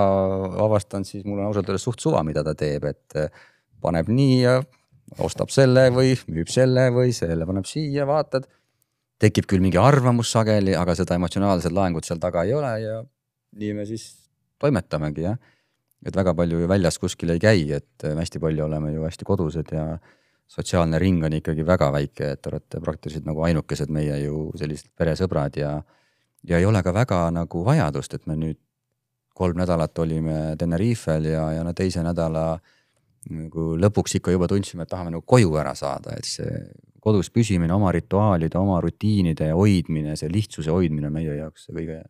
vabastanud, 0.57 1.09
siis 1.09 1.25
mul 1.27 1.43
on 1.43 1.51
ausalt 1.51 1.69
öeldes 1.69 1.85
suht 1.85 2.01
suva, 2.01 2.23
mida 2.25 2.45
ta 2.47 2.55
teeb, 2.57 2.87
et 2.89 3.17
paneb 3.83 4.09
nii 4.09 4.37
ja 4.41 4.61
ostab 5.23 5.53
selle 5.53 5.89
või 5.95 6.15
müüb 6.33 6.49
selle 6.51 6.89
või 6.95 7.13
selle 7.17 7.47
paneb 7.49 7.69
siia, 7.69 8.07
vaatad. 8.09 8.49
tekib 9.21 9.47
küll 9.49 9.65
mingi 9.65 9.79
arvamus 9.81 10.31
sageli, 10.33 10.75
aga 10.77 10.95
seda 10.97 11.17
emotsionaalset 11.17 11.73
laengut 11.73 12.05
seal 12.05 12.21
taga 12.21 12.45
ei 12.45 12.55
ole 12.55 12.73
ja 12.81 13.03
nii 13.57 13.73
me 13.77 13.87
siis 13.89 14.26
toimetamegi 14.59 15.27
jah. 15.27 15.39
et 16.07 16.17
väga 16.17 16.35
palju 16.35 16.61
ju 16.61 16.69
väljas 16.69 16.99
kuskil 17.03 17.31
ei 17.35 17.41
käi, 17.43 17.73
et 17.73 18.05
eh, 18.05 18.15
hästi 18.15 18.39
palju 18.39 18.65
oleme 18.65 18.93
ju 18.93 19.05
hästi 19.05 19.25
kodused 19.25 19.73
ja 19.73 19.99
sotsiaalne 20.47 20.99
ring 20.99 21.25
on 21.25 21.33
ikkagi 21.33 21.65
väga 21.67 21.91
väike, 21.93 22.31
et 22.33 22.43
te 22.43 22.51
olete 22.53 22.81
praktiliselt 22.81 23.27
nagu 23.27 23.43
ainukesed 23.43 23.91
meie 23.91 24.21
ju 24.23 24.51
sellised 24.59 24.93
peresõbrad 24.95 25.57
ja 25.59 25.81
ja 26.47 26.59
ei 26.59 26.67
ole 26.67 26.83
ka 26.83 26.93
väga 26.95 27.31
nagu 27.35 27.65
vajadust, 27.65 28.15
et 28.15 28.27
me 28.27 28.37
nüüd 28.39 28.59
kolm 29.37 29.59
nädalat 29.59 29.99
olime 29.99 30.57
Tenerifel 30.59 31.25
ja, 31.33 31.51
ja 31.53 31.65
no 31.65 31.73
teise 31.77 32.03
nädala 32.05 32.57
nagu 33.27 33.73
lõpuks 33.81 34.17
ikka 34.21 34.33
juba 34.33 34.49
tundsime, 34.49 34.87
et 34.87 34.93
tahame 34.93 35.11
nagu 35.13 35.25
koju 35.27 35.57
ära 35.59 35.75
saada, 35.75 36.15
et 36.17 36.29
see 36.29 36.61
kodus 37.03 37.31
püsimine, 37.31 37.73
oma 37.75 37.93
rituaalide, 37.95 38.59
oma 38.59 38.79
rutiinide 38.83 39.51
hoidmine, 39.55 40.17
see 40.19 40.31
lihtsuse 40.33 40.73
hoidmine 40.75 41.11
meie 41.15 41.37
jaoks 41.41 41.67
see 41.67 41.75
kõige 41.77 42.01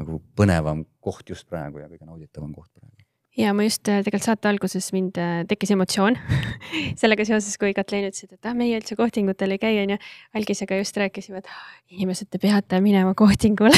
nagu 0.00 0.20
põnevam 0.36 0.84
koht 1.04 1.28
just 1.30 1.48
praegu 1.48 1.82
ja 1.82 1.88
kõige 1.90 2.08
nauditavam 2.08 2.52
koht 2.56 2.72
praegu 2.72 3.00
ja 3.38 3.52
ma 3.54 3.64
just 3.64 3.88
äh, 3.88 4.00
tegelikult 4.04 4.26
saate 4.26 4.50
alguses 4.50 4.90
mind 4.94 5.18
äh, 5.20 5.42
tekkis 5.48 5.72
emotsioon 5.74 6.18
sellega 7.00 7.26
seoses, 7.28 7.54
kui 7.60 7.72
Katleen 7.76 8.08
ütles, 8.08 8.26
et 8.26 8.48
ah, 8.48 8.56
meie 8.58 8.78
üldse 8.78 8.96
kohtingutel 8.98 9.54
ei 9.54 9.60
käi, 9.62 9.74
onju. 9.84 9.98
Algisega 10.36 10.78
just 10.80 10.98
rääkisime, 11.00 11.42
et 11.42 11.50
ah, 11.50 11.68
inimesed, 11.94 12.30
te 12.30 12.40
peate 12.42 12.80
minema 12.84 13.14
kohtingule 13.18 13.76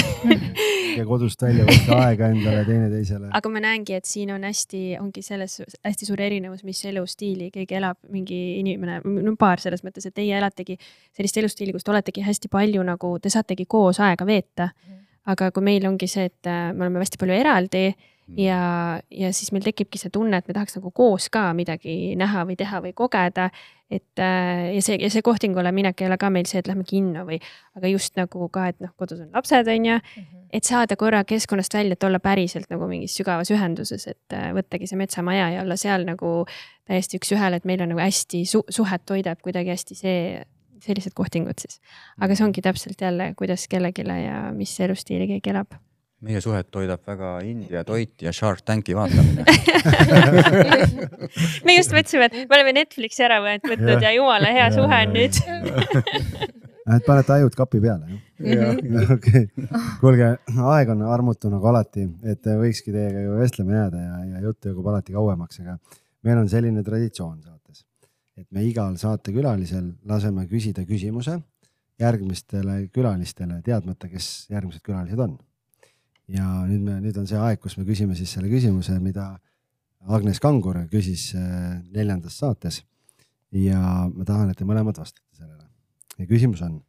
ja 0.99 1.05
kodust 1.09 1.43
välja 1.45 1.67
võtta 1.69 1.99
aega 2.07 2.31
endale 2.33 2.65
teineteisele. 2.69 3.31
aga 3.37 3.53
ma 3.53 3.63
näengi, 3.65 3.97
et 3.99 4.09
siin 4.09 4.33
on 4.35 4.47
hästi, 4.49 4.83
ongi 5.01 5.25
selles 5.25 5.61
hästi 5.85 6.09
suur 6.09 6.25
erinevus, 6.25 6.65
mis 6.69 6.81
elustiili 6.89 7.51
keegi 7.55 7.79
elab, 7.81 8.01
mingi 8.13 8.41
inimene, 8.63 9.01
no 9.05 9.37
paar 9.41 9.63
selles 9.63 9.85
mõttes, 9.87 10.09
et 10.09 10.17
teie 10.17 10.37
elategi 10.39 10.79
sellist 11.13 11.39
elustiili, 11.45 11.77
kus 11.77 11.85
te 11.85 11.95
oletegi 11.95 12.25
hästi 12.25 12.51
palju 12.53 12.85
nagu, 12.89 13.15
te 13.23 13.33
saategi 13.33 13.69
koos 13.69 14.01
aega 14.01 14.27
veeta. 14.29 14.73
Mhm. 14.73 15.02
Aga 15.27 15.51
kui 15.55 15.63
meil 15.63 15.87
ongi 15.87 16.09
see, 16.11 16.31
et 16.31 16.51
äh, 16.51 16.73
me 16.73 16.87
oleme 16.87 17.05
hästi 17.05 17.21
palju 17.21 17.37
eraldi 17.37 17.93
Mm. 18.29 18.39
ja, 18.39 19.01
ja 19.11 19.33
siis 19.35 19.51
meil 19.53 19.65
tekibki 19.67 19.99
see 19.99 20.11
tunne, 20.13 20.39
et 20.39 20.47
me 20.49 20.55
tahaks 20.55 20.77
nagu 20.79 20.93
koos 20.95 21.27
ka 21.33 21.49
midagi 21.59 22.15
näha 22.17 22.45
või 22.47 22.55
teha 22.57 22.79
või 22.85 22.93
kogeda. 22.95 23.51
et 23.93 24.21
äh, 24.25 24.71
ja 24.73 24.81
see, 24.81 24.97
ja 25.03 25.11
see 25.13 25.21
kohtingule 25.23 25.69
minek 25.73 26.01
ei 26.01 26.07
ole 26.07 26.17
ka 26.17 26.31
meil 26.33 26.47
see, 26.49 26.63
et 26.63 26.69
lähme 26.71 26.85
kinno 26.89 27.27
või, 27.29 27.37
aga 27.77 27.91
just 27.91 28.17
nagu 28.17 28.49
ka, 28.49 28.69
et 28.73 28.79
noh, 28.81 28.95
kodus 28.97 29.21
on 29.21 29.29
lapsed, 29.35 29.69
on 29.69 29.85
ju. 29.85 29.99
Mhm. 30.17 30.39
et 30.53 30.65
saada 30.65 30.97
korra 30.97 31.25
keskkonnast 31.25 31.75
välja, 31.75 31.93
et 31.93 32.05
olla 32.05 32.21
päriselt 32.21 32.71
nagu 32.71 32.87
mingis 32.89 33.17
sügavas 33.17 33.51
ühenduses, 33.51 34.07
et 34.07 34.37
äh, 34.37 34.53
võttagi 34.57 34.89
see 34.89 34.97
metsamaja 34.97 35.51
ja 35.57 35.63
olla 35.67 35.77
seal 35.77 36.07
nagu 36.09 36.47
täiesti 36.89 37.19
üks-ühele, 37.21 37.61
et 37.61 37.69
meil 37.69 37.83
on 37.83 37.93
nagu 37.93 38.01
hästi 38.01 38.45
su 38.47 38.63
suhet 38.69 39.05
toidab 39.05 39.43
kuidagi 39.43 39.75
hästi 39.75 39.99
see 39.99 40.45
sellised 40.83 41.15
kohtingud 41.17 41.63
siis. 41.63 41.81
aga 42.21 42.37
see 42.37 42.47
ongi 42.47 42.65
täpselt 42.65 43.01
jälle, 43.01 43.33
kuidas 43.39 43.69
kellelegi 43.71 44.07
ja 44.25 44.45
mis 44.57 44.75
elustiili 44.81 45.29
keegi 45.31 45.55
elab. 45.55 45.79
Meie 46.23 46.39
suhet 46.41 46.69
toidab 46.71 47.03
väga 47.07 47.41
India 47.43 47.83
toit 47.85 48.23
ja 48.23 48.31
Shark 48.33 48.63
Tanki 48.63 48.95
vaatamine. 48.95 49.43
Me 51.67 51.75
just 51.75 51.91
mõtlesime, 51.91 52.29
et 52.29 52.37
me 52.47 52.59
oleme 52.61 52.77
Netflixi 52.77 53.25
ära 53.27 53.41
võtnud 53.43 53.97
ja, 53.99 54.13
jumala 54.15 54.53
hea 54.55 54.69
ja, 54.69 54.75
suhe 54.77 55.01
on 55.09 55.17
nüüd. 55.17 55.41
Et 56.83 57.05
panete 57.07 57.35
ajud 57.37 57.55
kapi 57.59 57.81
peale, 57.83 58.21
jah? 58.43 58.71
okei, 59.17 59.45
kuulge, 60.01 60.31
aeg 60.75 60.95
on 60.95 61.05
armutu 61.07 61.51
nagu 61.51 61.69
alati, 61.71 62.09
et 62.27 62.47
võikski 62.59 62.95
teiega 62.95 63.23
ju 63.23 63.37
vestlema 63.39 63.77
jääda 63.77 64.03
ja, 64.03 64.17
ja 64.33 64.43
jutt 64.47 64.67
jõuab 64.67 64.93
alati 64.95 65.15
kauemaks, 65.15 65.61
aga 65.63 65.79
meil 66.27 66.43
on 66.43 66.51
selline 66.51 66.83
traditsioon 66.87 67.39
saates, 67.43 67.85
et 68.37 68.47
me 68.51 68.65
igal 68.65 68.97
saatekülalisel 68.97 69.93
laseme 70.09 70.47
küsida 70.49 70.87
küsimuse 70.89 71.39
järgmistele 72.01 72.89
külalistele, 72.93 73.61
teadmata, 73.63 74.09
kes 74.09 74.49
järgmised 74.51 74.83
külalised 74.83 75.21
on 75.21 75.37
ja 76.31 76.47
nüüd 76.69 76.85
me, 76.85 76.99
nüüd 77.03 77.19
on 77.21 77.27
see 77.29 77.41
aeg, 77.41 77.61
kus 77.63 77.77
me 77.79 77.87
küsime 77.89 78.17
siis 78.19 78.33
selle 78.35 78.51
küsimuse, 78.53 78.97
mida 79.03 79.35
Agnes 80.13 80.41
Kangur 80.43 80.81
küsis 80.91 81.31
äh, 81.39 81.79
neljandas 81.95 82.39
saates. 82.41 82.83
ja 83.53 84.09
ma 84.09 84.25
tahan, 84.25 84.51
et 84.51 84.57
te 84.57 84.65
mõlemad 84.65 84.97
vastate 84.99 85.37
sellele. 85.37 85.67
ja 86.19 86.27
küsimus 86.27 86.63
on, 86.65 86.81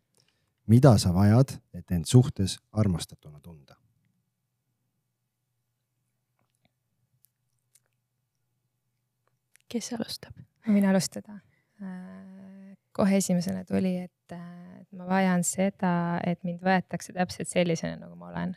mida 0.67 0.95
sa 0.97 1.11
vajad, 1.13 1.57
et 1.73 1.91
end 1.91 2.07
suhtes 2.07 2.59
armastatuna 2.71 3.39
tunda? 3.39 3.77
Kes 9.73 9.93
alustab? 9.97 10.37
ma 10.63 10.75
võin 10.77 10.85
alustada. 10.87 11.39
Äh, 11.83 12.73
kohe 12.93 13.17
esimesena 13.17 13.65
tuli, 13.67 13.97
et 14.05 14.35
ma 14.93 15.07
vajan 15.09 15.43
seda, 15.47 15.93
et 16.27 16.41
mind 16.45 16.61
võetakse 16.63 17.13
täpselt 17.15 17.49
sellisena, 17.49 17.97
nagu 18.05 18.15
ma 18.19 18.29
olen 18.29 18.53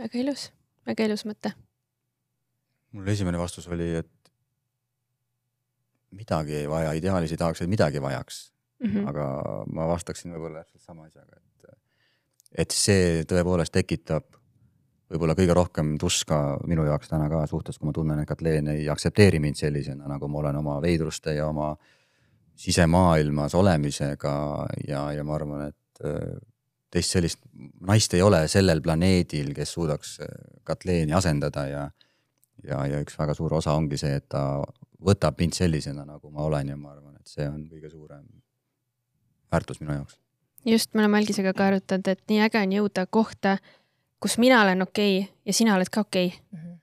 väga 0.00 0.22
ilus, 0.22 0.48
väga 0.88 1.06
ilus 1.08 1.26
mõte. 1.28 1.52
mul 2.96 3.08
esimene 3.12 3.38
vastus 3.38 3.68
oli, 3.70 3.92
et 4.00 4.32
midagi 6.16 6.56
ei 6.62 6.68
vaja, 6.70 6.94
ideaalis 6.98 7.34
ei 7.34 7.40
tahaks, 7.40 7.62
et 7.62 7.70
midagi 7.70 8.02
vajaks 8.02 8.40
mm. 8.80 8.90
-hmm. 8.90 9.08
aga 9.12 9.26
ma 9.70 9.86
vastaksin 9.88 10.32
võib-olla 10.34 10.64
täpselt 10.64 10.82
sama 10.82 11.06
asjaga, 11.06 11.36
et, 11.36 11.78
et 12.64 12.74
see 12.74 13.22
tõepoolest 13.30 13.72
tekitab 13.76 14.39
võib-olla 15.10 15.34
kõige 15.38 15.54
rohkem 15.56 15.96
tuska 15.98 16.58
minu 16.70 16.84
jaoks 16.86 17.10
täna 17.10 17.28
ka 17.30 17.42
suhtes, 17.50 17.78
kui 17.78 17.90
ma 17.90 17.94
tunnen, 17.96 18.20
et 18.22 18.28
Katleen 18.28 18.68
ei 18.74 18.88
aktsepteeri 18.88 19.40
mind 19.42 19.58
sellisena, 19.58 20.06
nagu 20.08 20.28
ma 20.28 20.38
olen 20.44 20.60
oma 20.60 20.78
veidruste 20.82 21.34
ja 21.34 21.48
oma 21.50 21.72
sisemaailmas 22.60 23.54
olemisega 23.56 24.32
ja, 24.88 25.06
ja 25.16 25.24
ma 25.24 25.34
arvan, 25.34 25.68
et 25.68 26.04
teist 26.90 27.14
sellist 27.14 27.40
naist 27.86 28.14
ei 28.14 28.22
ole 28.22 28.42
sellel 28.50 28.82
planeedil, 28.84 29.52
kes 29.56 29.74
suudaks 29.76 30.16
äh, 30.24 30.30
Katleeni 30.64 31.14
asendada 31.16 31.66
ja, 31.68 31.84
ja, 32.64 32.84
ja 32.86 33.02
üks 33.04 33.18
väga 33.18 33.34
suur 33.38 33.54
osa 33.58 33.74
ongi 33.78 33.98
see, 34.00 34.18
et 34.20 34.28
ta 34.30 34.62
võtab 35.00 35.38
mind 35.40 35.56
sellisena, 35.56 36.04
nagu 36.06 36.30
ma 36.30 36.44
olen 36.46 36.74
ja 36.74 36.78
ma 36.78 36.92
arvan, 36.94 37.16
et 37.20 37.30
see 37.30 37.46
on 37.48 37.62
kõige 37.70 37.90
suurem 37.92 38.24
väärtus 39.50 39.80
minu 39.80 40.00
jaoks. 40.00 40.18
just, 40.66 40.92
me 40.94 41.04
oleme 41.04 41.20
Algisega 41.20 41.54
ka 41.56 41.70
arutanud, 41.70 42.10
et 42.10 42.22
nii 42.28 42.42
äge 42.46 42.64
on 42.66 42.74
jõuda 42.78 43.06
kohta, 43.06 43.56
kus 44.20 44.38
mina 44.38 44.62
olen 44.62 44.82
okei 44.82 45.18
okay 45.20 45.34
ja 45.46 45.52
sina 45.56 45.74
oled 45.76 45.90
ka 45.90 46.00
okei 46.06 46.26
okay. 46.26 46.40
mm. 46.52 46.58
-hmm. 46.58 46.78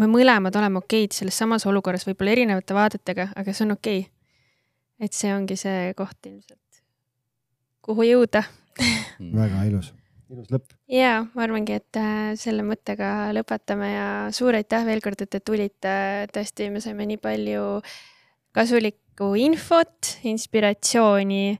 me 0.00 0.06
mõlemad 0.06 0.56
oleme 0.58 0.78
okeid 0.78 1.12
selles 1.12 1.38
samas 1.38 1.66
olukorras, 1.66 2.06
võib-olla 2.06 2.30
erinevate 2.30 2.74
vaadetega, 2.74 3.28
aga 3.36 3.52
see 3.52 3.66
on 3.66 3.76
okei 3.78 4.00
okay.. 4.00 4.10
et 5.00 5.12
see 5.12 5.34
ongi 5.34 5.56
see 5.56 5.94
koht 5.96 6.26
ilmselt, 6.26 6.82
kuhu 7.82 8.02
jõuda 8.08 8.44
Mm. 9.20 9.32
väga 9.36 9.64
ilus, 9.68 9.90
ilus 10.32 10.48
lõpp. 10.52 10.72
ja 10.90 11.26
ma 11.34 11.44
arvangi, 11.44 11.76
et 11.76 11.98
äh, 12.00 12.32
selle 12.40 12.64
mõttega 12.66 13.30
lõpetame 13.36 13.90
ja 13.92 14.06
suur 14.34 14.56
aitäh 14.56 14.86
veel 14.88 15.02
kord, 15.04 15.20
et 15.20 15.30
te 15.32 15.40
tulite. 15.44 15.92
tõesti, 16.32 16.70
me 16.72 16.80
saime 16.84 17.06
nii 17.10 17.20
palju 17.22 17.66
kasulikku 18.56 19.32
infot, 19.40 20.16
inspiratsiooni 20.28 21.58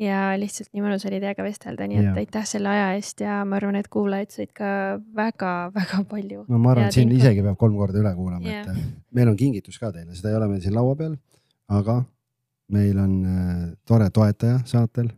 ja 0.00 0.20
lihtsalt 0.40 0.70
nii 0.74 0.84
mõnus 0.84 1.06
oli 1.08 1.20
teiega 1.22 1.44
vestelda, 1.46 1.86
nii 1.88 2.00
et 2.02 2.08
ja. 2.10 2.14
aitäh 2.20 2.46
selle 2.48 2.70
aja 2.72 2.90
eest 2.98 3.22
ja 3.24 3.38
ma 3.48 3.56
arvan, 3.60 3.78
et 3.80 3.88
kuulajad 3.92 4.34
said 4.34 4.52
ka 4.56 4.68
väga-väga 5.16 6.02
palju. 6.10 6.44
no 6.48 6.60
ma 6.60 6.74
arvan, 6.74 6.90
et 6.90 6.98
siin 6.98 7.12
isegi 7.16 7.44
peab 7.46 7.58
kolm 7.60 7.78
korda 7.80 8.02
üle 8.02 8.12
kuulama, 8.18 8.44
et 8.44 8.70
äh, 8.72 8.84
meil 9.16 9.32
on 9.32 9.40
kingitus 9.40 9.80
ka 9.82 9.92
teile, 9.94 10.14
seda 10.18 10.34
ei 10.34 10.38
ole 10.40 10.50
meil 10.52 10.62
siin 10.64 10.76
laua 10.76 10.96
peal, 10.98 11.16
aga 11.72 12.00
meil 12.76 12.98
on 13.02 13.18
äh, 13.24 13.66
tore 13.88 14.10
toetaja 14.10 14.62
saatel 14.68 15.10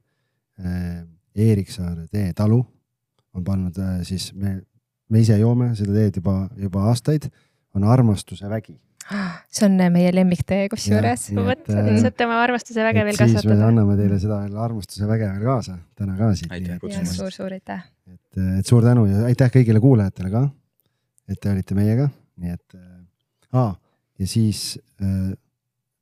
äh, 0.62 1.04
Eeriksaare 1.38 2.08
teetalu 2.10 2.64
on 3.38 3.44
pannud 3.44 3.78
äh, 3.78 4.02
siis 4.02 4.32
me, 4.34 4.58
me 5.08 5.22
ise 5.22 5.38
joome 5.38 5.72
seda 5.78 5.94
teed 5.96 6.20
juba, 6.20 6.36
juba 6.58 6.88
aastaid, 6.90 7.28
on 7.76 7.84
armastuse 7.84 8.48
vägi. 8.50 8.78
See 9.08 9.66
on 9.66 9.78
äh, 9.80 9.90
meie 9.92 10.10
lemmiktee 10.12 10.68
kusjuures. 10.72 11.28
vot, 11.36 11.64
äh, 11.72 11.90
saate 12.02 12.26
oma 12.26 12.38
armastuse 12.44 12.84
väge 12.84 13.04
veel 13.08 13.16
kasvatada. 13.16 13.44
siis 13.44 13.50
me 13.54 13.66
anname 13.70 13.96
teile 14.00 14.20
seda 14.20 14.40
veel 14.44 14.60
armastuse 14.66 15.08
väge 15.08 15.30
veel 15.32 15.48
kaasa 15.48 15.78
täna 15.98 16.16
ka 16.18 16.30
siit. 16.36 16.54
suur-suur 17.14 17.56
aitäh. 17.56 17.82
et, 18.12 18.40
et 18.60 18.68
suur 18.68 18.84
tänu 18.84 19.06
ja 19.08 19.24
aitäh 19.30 19.52
kõigile 19.58 19.80
kuulajatele 19.84 20.32
ka. 20.34 20.44
et 21.28 21.40
te 21.40 21.52
olite 21.52 21.76
meiega, 21.78 22.08
nii 22.42 22.56
et 22.56 22.78
äh,. 22.78 22.96
aa, 23.56 23.72
ja 24.20 24.28
siis 24.28 24.78
äh, 25.00 25.32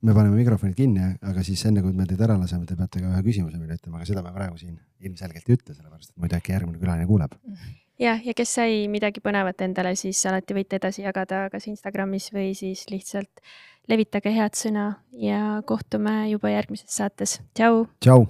me 0.02 0.14
paneme 0.14 0.36
mikrofonid 0.38 0.76
kinni, 0.78 1.14
aga 1.22 1.46
siis 1.46 1.62
enne 1.68 1.82
kui 1.84 1.94
me 1.96 2.06
teid 2.10 2.20
ära 2.26 2.36
laseme, 2.38 2.66
te 2.66 2.76
peate 2.78 3.02
ka 3.02 3.14
ühe 3.14 3.24
küsimuse 3.26 3.58
meile 3.58 3.78
ütlema, 3.78 4.00
aga 4.00 4.10
seda 4.10 4.22
me 4.26 4.34
praegu 4.34 4.58
siin 4.60 4.76
ilmselgelt 5.06 5.48
ei 5.48 5.58
ütle, 5.58 5.74
sellepärast 5.74 6.12
et 6.12 6.22
muidu 6.22 6.38
äkki 6.38 6.54
järgmine 6.56 6.82
külaline 6.82 7.08
kuuleb. 7.08 7.38
jah, 8.00 8.20
ja 8.24 8.34
kes 8.36 8.56
sai 8.58 8.86
midagi 8.92 9.22
põnevat 9.24 9.62
endale, 9.66 9.94
siis 9.98 10.20
alati 10.28 10.56
võite 10.56 10.80
edasi 10.80 11.04
jagada 11.06 11.46
kas 11.52 11.68
Instagramis 11.70 12.30
või 12.34 12.52
siis 12.58 12.86
lihtsalt 12.92 13.44
levitage 13.90 14.32
head 14.34 14.58
sõna 14.58 14.88
ja 15.12 15.60
kohtume 15.66 16.26
juba 16.30 16.50
järgmises 16.54 16.90
saates. 16.90 17.40
tšau. 17.54 17.86
tšau. 18.00 18.26